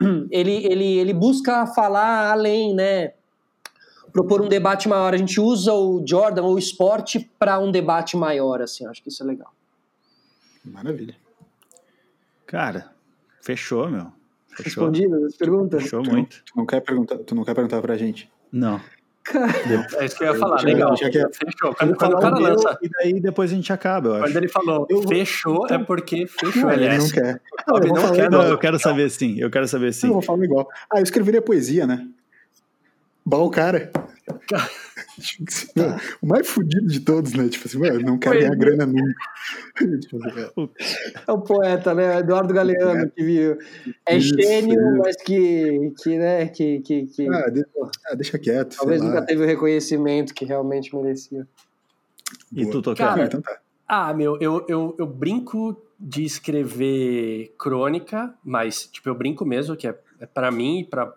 Ele, 0.30 0.64
ele, 0.64 0.98
ele 0.98 1.12
busca 1.12 1.66
falar 1.66 2.30
além, 2.30 2.72
né? 2.72 3.14
propor 4.12 4.40
um 4.40 4.48
debate 4.48 4.88
maior. 4.88 5.14
A 5.14 5.16
gente 5.16 5.40
usa 5.40 5.72
o 5.72 6.02
Jordan 6.06 6.42
ou 6.42 6.54
o 6.54 6.58
esporte 6.58 7.30
para 7.38 7.58
um 7.58 7.70
debate 7.70 8.16
maior, 8.16 8.60
assim. 8.60 8.86
Acho 8.86 9.02
que 9.02 9.08
isso 9.08 9.22
é 9.22 9.26
legal. 9.26 9.52
Maravilha. 10.64 11.16
Cara, 12.46 12.90
fechou, 13.42 13.88
meu. 13.88 14.12
Fechou. 14.48 14.84
Respondidas 14.84 15.22
as 15.22 15.36
perguntas? 15.36 15.82
Fechou 15.82 16.02
muito. 16.02 16.42
Tu 16.44 16.52
não 16.56 16.66
quer 16.66 16.80
perguntar, 16.80 17.18
tu 17.18 17.34
não 17.34 17.44
quer 17.44 17.54
perguntar 17.54 17.80
pra 17.80 17.96
gente? 17.96 18.30
Não. 18.50 18.80
É 19.98 20.04
isso 20.04 20.16
que 20.16 20.24
eu 20.24 20.32
ia 20.32 20.38
falar, 20.38 20.62
legal. 20.62 20.96
Já 20.96 21.10
que... 21.10 21.18
Fechou. 21.32 21.74
Quando, 21.74 21.96
quando 21.96 22.14
o 22.14 22.20
cara 22.20 22.38
lança. 22.38 22.78
E 22.82 22.88
daí 22.88 23.20
depois 23.20 23.52
a 23.52 23.54
gente 23.54 23.72
acaba, 23.72 24.08
eu 24.08 24.14
acho. 24.14 24.24
Quando 24.24 24.36
ele 24.36 24.48
falou 24.48 24.86
eu... 24.88 25.02
fechou, 25.02 25.66
é 25.68 25.78
porque 25.78 26.26
fechou. 26.26 26.62
Não, 26.62 26.72
ele 26.72 26.98
não 26.98 27.10
quer. 27.10 27.40
Não, 27.68 27.76
eu, 27.76 27.86
não 27.86 28.12
quer 28.12 28.30
não, 28.30 28.42
eu 28.42 28.56
quero 28.56 28.78
saber 28.78 29.10
sim. 29.10 29.38
Eu 29.38 29.50
quero 29.50 29.68
saber 29.68 29.92
sim. 29.92 30.06
Eu 30.06 30.14
vou 30.14 30.22
falar 30.22 30.44
igual. 30.44 30.68
Ah, 30.90 31.00
eu 31.00 31.02
escreveria 31.02 31.42
poesia, 31.42 31.86
né? 31.86 32.06
Bom 33.24 33.50
cara. 33.50 33.90
o 36.22 36.26
mais 36.26 36.46
fudido 36.46 36.86
de 36.86 37.00
todos, 37.00 37.32
né? 37.32 37.48
Tipo 37.48 37.66
assim, 37.66 37.78
não 38.02 38.18
quer 38.18 38.34
ganhar 38.38 38.54
grana 38.56 38.86
nunca. 38.86 39.14
Tipo 40.00 40.16
assim, 40.26 40.70
é 41.26 41.32
o 41.32 41.40
poeta, 41.40 41.94
né? 41.94 42.18
Eduardo 42.18 42.52
Galeano, 42.52 43.04
é. 43.04 43.08
que 43.08 43.22
viu. 43.22 43.58
É 44.06 44.16
Isso, 44.16 44.34
gênio, 44.40 44.78
é. 44.78 44.98
mas 44.98 45.16
que, 45.16 45.92
que, 46.02 46.18
né? 46.18 46.46
Que, 46.48 46.80
que, 46.80 47.06
que... 47.06 47.28
Ah, 47.28 47.48
deixa, 47.48 47.68
ah, 48.06 48.14
deixa 48.14 48.38
quieto. 48.38 48.76
Talvez 48.76 49.00
nunca 49.02 49.20
lá. 49.20 49.26
teve 49.26 49.42
o 49.42 49.46
reconhecimento 49.46 50.34
que 50.34 50.44
realmente 50.44 50.94
merecia. 50.94 51.46
E 52.52 52.66
tu, 52.66 52.82
Tocar? 52.82 53.18
então 53.18 53.40
tá. 53.40 53.58
Ah, 53.86 54.12
meu, 54.12 54.38
eu, 54.40 54.64
eu, 54.68 54.94
eu 54.98 55.06
brinco 55.06 55.80
de 55.98 56.22
escrever 56.22 57.54
crônica, 57.58 58.34
mas, 58.44 58.86
tipo, 58.86 59.08
eu 59.08 59.14
brinco 59.14 59.44
mesmo, 59.44 59.76
que 59.76 59.88
é, 59.88 59.98
é 60.20 60.26
para 60.26 60.50
mim 60.50 60.80
e 60.80 60.84
pra 60.84 61.12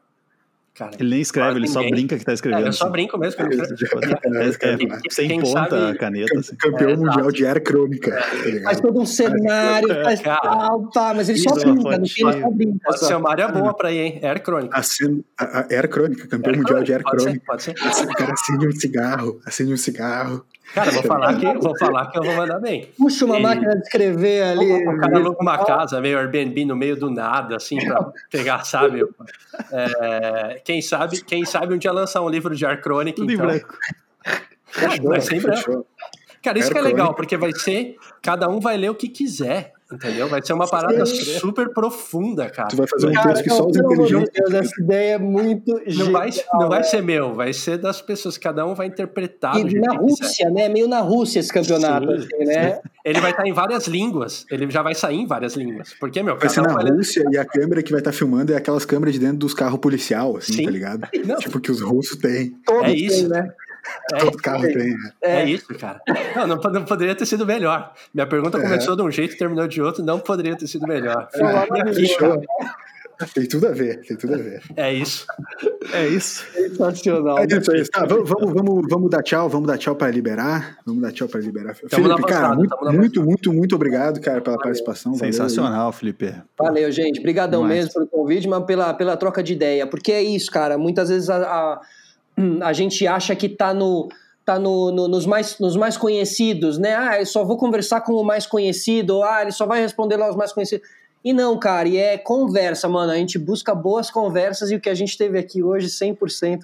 Cara, 0.74 0.92
ele 0.98 1.10
nem 1.10 1.22
escreve, 1.22 1.60
ele 1.60 1.68
só 1.68 1.82
brinca 1.90 2.18
que 2.18 2.24
tá 2.24 2.34
escrevendo. 2.34 2.66
É, 2.66 2.68
eu 2.70 2.74
só 2.74 2.90
brinco 2.90 3.18
mesmo. 3.18 3.46
Que 3.46 3.56
é, 3.56 4.74
é, 4.74 5.00
sem 5.10 5.40
ponta 5.42 5.70
sabe, 5.70 5.92
a 5.92 5.96
caneta. 5.98 6.40
Assim. 6.40 6.56
Campeão 6.56 6.90
é, 6.92 6.96
mundial 6.96 7.32
de 7.32 7.46
era 7.46 7.60
crônica. 7.60 8.12
Tá 8.12 8.64
faz 8.64 8.80
todo 8.80 9.02
um 9.02 9.06
cenário, 9.06 9.90
faz 10.04 10.22
tal, 10.22 10.90
tá, 10.90 11.14
mas 11.14 11.28
ele 11.28 11.40
só 11.40 11.54
brinca, 11.54 11.98
no 11.98 12.08
fim 12.08 12.26
ele 12.26 12.42
só 12.42 12.50
brinca. 12.50 12.80
Pode 12.86 13.00
ser 13.00 13.16
uma 13.16 13.32
área 13.32 13.50
boa 13.50 13.74
pra 13.74 13.92
ir, 13.92 14.00
hein? 14.00 14.20
Era 14.22 14.40
crônica. 14.40 14.78
Acendo, 14.78 15.26
a, 15.38 15.60
a, 15.60 15.68
era 15.70 15.90
crônica, 15.90 16.26
campeão 16.28 16.56
mundial 16.56 16.84
de 16.84 16.94
era 16.94 17.04
crônica. 17.04 17.44
Pode 17.46 17.64
ser, 17.64 17.74
pode 17.74 17.96
ser. 17.96 18.06
O 18.06 18.14
cara 18.14 18.32
acende 18.32 18.68
um 18.68 18.72
cigarro, 18.72 19.42
acende 19.46 19.74
um 19.74 19.78
cigarro. 19.78 20.46
Cara, 20.74 20.92
vou 20.92 21.04
falar 21.04 21.38
que, 21.38 21.54
vou 21.54 21.78
falar 21.78 22.08
que 22.08 22.18
eu 22.18 22.24
vou 22.24 22.36
mandar 22.36 22.60
bem. 22.60 22.90
Puxa 22.98 23.26
uma 23.26 23.40
e... 23.40 23.42
máquina 23.42 23.76
de 23.76 23.82
escrever 23.82 24.44
ali. 24.44 24.88
O 24.88 24.98
cara 24.98 25.18
aluga 25.18 25.38
uma 25.42 25.58
casa, 25.66 26.00
meio 26.00 26.18
Airbnb 26.18 26.66
no 26.66 26.76
meio 26.76 26.96
do 26.96 27.10
nada, 27.10 27.58
assim, 27.58 27.78
pra 27.86 28.12
pegar, 28.30 28.64
sabe? 28.66 29.06
É, 29.72 30.62
quem 30.64 30.82
sabe, 30.82 31.24
quem 31.24 31.46
sabe 31.46 31.74
um 31.74 31.78
dia 31.78 31.92
lançar 31.92 32.22
um 32.22 32.30
livro 32.30 32.56
de 32.56 32.66
ar 32.66 32.80
crônica. 32.80 33.18
Tudo 33.18 33.32
então. 33.32 33.46
em 33.46 33.48
branco. 33.48 33.78
vai 35.04 35.22
ser 35.22 35.36
em 35.36 35.42
branco. 35.42 35.86
Cara, 36.42 36.58
isso 36.58 36.72
que 36.72 36.78
é 36.78 36.82
legal, 36.82 37.14
porque 37.14 37.38
vai 37.38 37.52
ser. 37.52 37.96
Cada 38.22 38.50
um 38.50 38.60
vai 38.60 38.78
ler 38.78 38.90
o 38.90 38.96
que 38.96 39.08
quiser. 39.08 39.74
Entendeu? 39.92 40.28
Vai 40.28 40.42
ser 40.42 40.54
uma 40.54 40.68
parada 40.68 41.06
Sim. 41.06 41.39
super 41.39 41.70
profunda, 41.74 42.50
cara. 42.50 42.70
Tu 42.70 42.78
vai 42.78 42.88
fazer 42.88 43.08
um 43.08 43.12
texto 43.12 43.44
que 43.44 43.50
só 43.50 43.68
os 43.68 43.76
inteligentes. 43.76 44.32
Deus, 44.34 44.54
essa 44.54 44.82
ideia 44.82 45.16
é 45.16 45.18
muito. 45.18 45.82
Não 45.98 46.12
vai, 46.12 46.30
não 46.54 46.70
vai 46.70 46.84
ser 46.84 47.02
meu, 47.02 47.34
vai 47.34 47.52
ser 47.52 47.78
das 47.78 48.02
pessoas. 48.02 48.38
Cada 48.38 48.66
um 48.66 48.74
vai 48.74 48.88
interpretar. 48.88 49.58
E 49.58 49.80
na 49.80 49.94
Rússia, 49.94 50.50
né? 50.50 50.70
Meio 50.70 50.88
na 50.88 51.00
Rússia 51.00 51.39
esse 51.39 51.52
campeonato, 51.52 52.08
sim, 52.08 52.28
assim, 52.28 52.46
né? 52.46 52.80
Ele 53.04 53.20
vai 53.20 53.32
estar 53.32 53.48
em 53.48 53.54
várias 53.54 53.88
línguas. 53.88 54.46
Ele 54.50 54.70
já 54.70 54.82
vai 54.82 54.94
sair 54.94 55.18
em 55.18 55.26
várias 55.26 55.56
línguas. 55.56 55.94
Porque, 56.00 56.22
meu, 56.22 56.38
vai 56.38 56.50
ser 56.50 56.62
na 56.62 56.74
Rússia 56.74 57.24
e 57.32 57.38
a 57.38 57.44
câmera 57.44 57.82
que 57.82 57.92
vai 57.92 58.00
estar 58.00 58.12
filmando 58.12 58.54
é 58.54 58.56
aquelas 58.56 58.86
câmeras 58.86 59.14
de 59.16 59.20
dentro 59.20 59.38
dos 59.38 59.54
carros 59.54 59.80
policial, 59.80 60.38
assim, 60.38 60.54
sim. 60.54 60.66
tá 60.66 60.72
ligado? 60.72 61.08
Não. 61.26 61.38
Tipo 61.38 61.60
que 61.60 61.72
os 61.72 61.82
russos 61.82 62.18
têm. 62.18 62.56
Todos 62.66 62.84
é 62.84 62.94
isso. 62.94 63.22
Têm, 63.22 63.30
né? 63.30 63.52
É, 64.14 64.18
Todo 64.20 64.38
carro 64.38 64.64
tem. 64.64 64.92
Né? 64.92 65.12
É. 65.22 65.42
é 65.42 65.46
isso, 65.50 65.68
cara. 65.78 66.02
Não, 66.36 66.48
não, 66.48 66.58
não, 66.58 66.86
poderia 66.86 67.16
ter 67.16 67.26
sido 67.26 67.46
melhor. 67.46 67.94
Minha 68.14 68.28
pergunta 68.28 68.58
é. 68.58 68.62
começou 68.62 68.96
de 68.96 69.02
um 69.02 69.12
jeito 69.12 69.36
e 69.36 69.38
terminou 69.38 69.68
de 69.68 69.82
outro, 69.82 70.04
não 70.04 70.20
poderia 70.20 70.56
ter 70.56 70.68
sido 70.68 70.88
melhor. 70.88 71.28
É, 71.34 73.26
tem 73.34 73.46
tudo 73.46 73.68
a 73.68 73.72
ver, 73.72 74.02
tem 74.02 74.18
tudo 74.18 74.34
a 74.34 74.38
ver. 74.38 74.62
É 74.76 74.94
isso. 74.94 75.26
É 75.94 76.08
isso. 76.08 76.44
Sensacional. 76.54 77.38
É 77.40 77.46
isso, 77.46 77.72
é 77.72 77.82
isso. 77.82 77.92
Tá, 77.92 78.06
vamos, 78.06 78.30
vamos, 78.30 78.86
vamos 78.90 79.10
dar 79.10 79.22
tchau, 79.22 79.48
vamos 79.48 79.68
dar 79.68 79.78
tchau 79.78 79.96
para 79.96 80.12
liberar. 80.12 80.78
Vamos 80.86 81.02
dar 81.02 81.12
tchau 81.12 81.28
para 81.28 81.40
liberar. 81.40 81.76
Tamo 81.90 82.08
Felipe, 82.08 82.24
cara, 82.24 82.56
muito, 82.56 82.78
muito, 82.82 83.24
muito, 83.24 83.54
muito 83.54 83.76
obrigado, 83.76 84.20
cara, 84.20 84.42
pela 84.42 84.58
valeu. 84.58 84.64
participação. 84.64 85.14
Sensacional, 85.14 85.92
Felipe. 85.92 86.34
Valeu, 86.58 86.92
gente. 86.92 87.20
Obrigadão 87.20 87.64
mesmo 87.64 87.94
pelo 87.94 88.08
convite, 88.08 88.48
mas 88.48 88.64
pela, 88.66 88.94
pela 88.94 89.16
troca 89.16 89.44
de 89.44 89.54
ideia. 89.54 89.86
Porque 89.86 90.12
é 90.12 90.24
isso, 90.24 90.50
cara. 90.52 90.78
Muitas 90.78 91.10
vezes 91.10 91.30
a, 91.30 91.38
a 91.38 91.82
a 92.62 92.74
gente 92.74 93.06
acha 93.08 93.36
que 93.36 93.46
está 93.48 93.74
no, 93.74 94.10
tá 94.46 94.60
no, 94.60 94.92
no, 94.92 95.08
nos, 95.08 95.26
mais, 95.26 95.60
nos 95.60 95.76
mais 95.76 95.98
conhecidos, 95.98 96.78
né? 96.78 96.96
Ah, 96.96 97.20
eu 97.20 97.26
só 97.26 97.44
vou 97.44 97.58
conversar 97.58 98.02
com 98.02 98.14
o 98.14 98.24
mais 98.24 98.46
conhecido, 98.46 99.24
ah, 99.24 99.42
ele 99.42 99.52
só 99.52 99.66
vai 99.66 99.82
responder 99.82 100.18
lá 100.18 100.30
os 100.30 100.36
mais 100.36 100.52
conhecidos. 100.52 100.88
E 101.24 101.34
não, 101.34 101.58
cara, 101.58 101.88
e 101.88 101.98
é 101.98 102.18
conversa, 102.18 102.89
mano. 102.89 103.12
A 103.12 103.16
gente 103.16 103.38
busca 103.38 103.76
boas 103.76 104.10
conversas 104.10 104.72
e 104.72 104.76
o 104.76 104.80
que 104.80 104.89
a 104.89 104.96
gente 104.96 105.18
teve 105.18 105.38
aqui 105.38 105.62
hoje, 105.62 105.88
100%, 105.88 106.62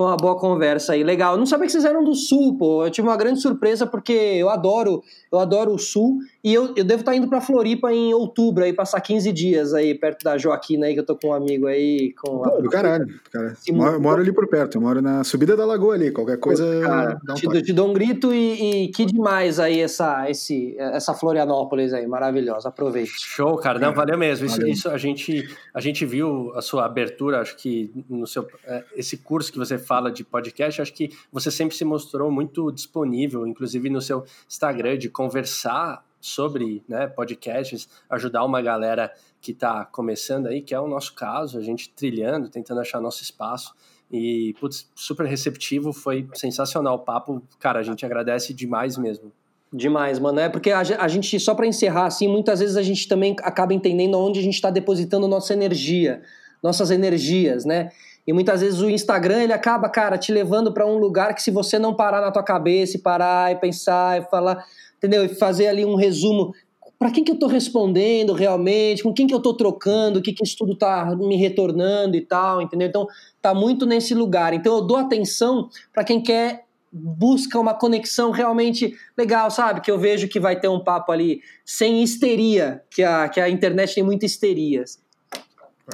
foi 0.00 0.06
uma 0.06 0.16
boa 0.16 0.34
conversa 0.34 0.94
aí. 0.94 1.04
Legal. 1.04 1.34
Eu 1.34 1.38
não 1.38 1.44
sabia 1.44 1.66
que 1.66 1.72
vocês 1.72 1.84
eram 1.84 2.02
do 2.02 2.14
Sul, 2.14 2.56
pô. 2.56 2.86
Eu 2.86 2.90
tive 2.90 3.06
uma 3.06 3.18
grande 3.18 3.38
surpresa 3.38 3.86
porque 3.86 4.14
eu 4.14 4.48
adoro, 4.48 5.02
eu 5.30 5.38
adoro 5.38 5.74
o 5.74 5.78
Sul 5.78 6.20
e 6.42 6.54
eu, 6.54 6.72
eu 6.74 6.84
devo 6.84 7.00
estar 7.00 7.14
indo 7.14 7.28
para 7.28 7.38
Floripa 7.38 7.92
em 7.92 8.14
outubro 8.14 8.64
aí, 8.64 8.72
passar 8.72 8.98
15 9.02 9.30
dias 9.30 9.74
aí 9.74 9.94
perto 9.94 10.24
da 10.24 10.38
Joaquina 10.38 10.86
aí, 10.86 10.94
que 10.94 11.00
eu 11.00 11.04
tô 11.04 11.14
com 11.14 11.28
um 11.28 11.34
amigo 11.34 11.66
aí. 11.66 12.14
Com 12.14 12.38
Pô, 12.38 12.56
a... 12.56 12.60
do 12.62 12.70
caralho, 12.70 13.06
cara. 13.30 13.54
Moro, 13.70 14.00
moro, 14.00 14.22
ali 14.22 14.32
por 14.32 14.48
perto, 14.48 14.78
eu 14.78 14.80
moro 14.80 15.02
na 15.02 15.22
subida 15.22 15.54
da 15.54 15.66
lagoa 15.66 15.94
ali, 15.96 16.10
qualquer 16.10 16.38
coisa. 16.38 16.64
Pô, 16.64 16.80
cara, 16.80 17.20
um 17.28 17.34
te, 17.34 17.62
te, 17.62 17.72
dou 17.74 17.90
um 17.90 17.92
grito 17.92 18.32
e, 18.32 18.84
e, 18.84 18.88
que 18.88 19.04
demais 19.04 19.60
aí 19.60 19.80
essa, 19.80 20.30
esse, 20.30 20.74
essa 20.78 21.12
Florianópolis 21.12 21.92
aí, 21.92 22.06
maravilhosa. 22.06 22.70
Aproveite. 22.70 23.12
Show, 23.18 23.58
cara. 23.58 23.78
Não, 23.78 23.92
valeu 23.92 24.16
mesmo. 24.16 24.46
Isso, 24.46 24.56
valeu. 24.56 24.72
isso 24.72 24.88
a, 24.88 24.96
gente, 24.96 25.46
a 25.74 25.80
gente 25.80 26.06
viu 26.06 26.52
a 26.54 26.62
sua 26.62 26.86
abertura, 26.86 27.42
acho 27.42 27.54
que 27.54 27.90
no 28.08 28.26
seu. 28.26 28.48
É, 28.64 28.82
esse 28.96 29.18
curso 29.18 29.52
que 29.52 29.58
você 29.58 29.76
fala 29.90 30.08
de 30.12 30.22
podcast, 30.22 30.80
acho 30.80 30.94
que 30.94 31.10
você 31.32 31.50
sempre 31.50 31.74
se 31.74 31.84
mostrou 31.84 32.30
muito 32.30 32.70
disponível, 32.70 33.44
inclusive 33.44 33.90
no 33.90 34.00
seu 34.00 34.24
Instagram, 34.48 34.96
de 34.96 35.08
conversar 35.08 36.06
sobre 36.20 36.84
né, 36.88 37.08
podcasts, 37.08 37.88
ajudar 38.08 38.44
uma 38.44 38.62
galera 38.62 39.12
que 39.40 39.50
está 39.50 39.84
começando 39.84 40.46
aí, 40.46 40.62
que 40.62 40.72
é 40.72 40.78
o 40.78 40.86
nosso 40.86 41.12
caso, 41.12 41.58
a 41.58 41.60
gente 41.60 41.90
trilhando, 41.90 42.48
tentando 42.48 42.80
achar 42.80 43.00
nosso 43.00 43.20
espaço. 43.20 43.74
E, 44.12 44.54
putz, 44.60 44.88
super 44.94 45.26
receptivo, 45.26 45.92
foi 45.92 46.28
sensacional 46.34 46.94
o 46.94 46.98
papo. 47.00 47.42
Cara, 47.58 47.80
a 47.80 47.82
gente 47.82 48.06
agradece 48.06 48.54
demais 48.54 48.96
mesmo. 48.96 49.32
Demais, 49.72 50.20
mano. 50.20 50.38
É 50.38 50.48
porque 50.48 50.70
a, 50.70 50.80
a 50.80 51.08
gente, 51.08 51.40
só 51.40 51.52
para 51.52 51.66
encerrar, 51.66 52.06
assim, 52.06 52.28
muitas 52.28 52.60
vezes 52.60 52.76
a 52.76 52.82
gente 52.82 53.08
também 53.08 53.34
acaba 53.42 53.74
entendendo 53.74 54.16
onde 54.16 54.38
a 54.38 54.42
gente 54.42 54.54
está 54.54 54.70
depositando 54.70 55.26
nossa 55.26 55.52
energia, 55.52 56.22
nossas 56.62 56.92
energias, 56.92 57.64
né? 57.64 57.90
E 58.30 58.32
muitas 58.32 58.60
vezes 58.60 58.80
o 58.80 58.88
Instagram 58.88 59.42
ele 59.42 59.52
acaba, 59.52 59.88
cara, 59.88 60.16
te 60.16 60.30
levando 60.30 60.72
para 60.72 60.86
um 60.86 60.98
lugar 60.98 61.34
que 61.34 61.42
se 61.42 61.50
você 61.50 61.80
não 61.80 61.92
parar 61.92 62.20
na 62.20 62.30
tua 62.30 62.44
cabeça 62.44 62.96
e 62.96 63.00
parar 63.00 63.50
e 63.50 63.56
pensar 63.56 64.22
e 64.22 64.24
falar, 64.30 64.64
entendeu? 64.96 65.24
E 65.24 65.28
fazer 65.30 65.66
ali 65.66 65.84
um 65.84 65.96
resumo 65.96 66.54
para 66.96 67.10
quem 67.10 67.24
que 67.24 67.32
eu 67.32 67.34
estou 67.34 67.48
respondendo 67.48 68.32
realmente, 68.32 69.02
com 69.02 69.12
quem 69.12 69.26
que 69.26 69.34
eu 69.34 69.38
estou 69.38 69.56
trocando, 69.56 70.20
o 70.20 70.22
que 70.22 70.32
que 70.32 70.44
isso 70.44 70.56
tudo 70.56 70.74
está 70.74 71.06
me 71.16 71.34
retornando 71.34 72.16
e 72.16 72.20
tal, 72.20 72.62
entendeu? 72.62 72.86
Então, 72.86 73.08
tá 73.42 73.52
muito 73.52 73.84
nesse 73.84 74.14
lugar. 74.14 74.54
Então, 74.54 74.76
eu 74.76 74.82
dou 74.82 74.96
atenção 74.96 75.68
para 75.92 76.04
quem 76.04 76.22
quer 76.22 76.66
busca 76.92 77.58
uma 77.58 77.74
conexão 77.74 78.30
realmente 78.30 78.96
legal, 79.18 79.50
sabe? 79.50 79.80
Que 79.80 79.90
eu 79.90 79.98
vejo 79.98 80.28
que 80.28 80.38
vai 80.38 80.60
ter 80.60 80.68
um 80.68 80.78
papo 80.78 81.10
ali 81.10 81.40
sem 81.64 82.00
histeria, 82.00 82.80
que 82.88 83.02
a, 83.02 83.28
que 83.28 83.40
a 83.40 83.50
internet 83.50 83.92
tem 83.92 84.04
muita 84.04 84.24
histeria. 84.24 84.84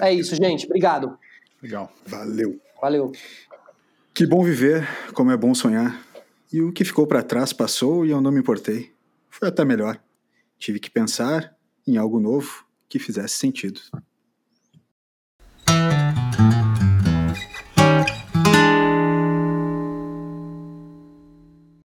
É 0.03 0.13
isso, 0.13 0.37
gente. 0.37 0.67
Obrigado. 0.67 1.17
Legal. 1.63 1.93
Valeu. 2.07 2.61
Valeu. 2.81 3.13
Que 4.15 4.27
bom 4.27 4.43
viver, 4.43 4.87
como 5.13 5.31
é 5.31 5.37
bom 5.37 5.55
sonhar. 5.55 6.03
E 6.53 6.63
o 6.63 6.73
que 6.73 6.85
ficou 6.85 7.07
para 7.07 7.23
trás 7.23 7.53
passou 7.53 8.07
e 8.07 8.11
eu 8.11 8.21
não 8.21 8.31
me 8.31 8.41
importei. 8.41 8.93
Foi 9.29 9.49
até 9.49 9.65
melhor. 9.65 10.01
Tive 10.59 10.81
que 10.81 10.91
pensar 10.91 11.55
em 11.87 11.97
algo 11.97 12.19
novo 12.19 12.65
que 12.89 12.99
fizesse 12.99 13.35
sentido. 13.37 13.81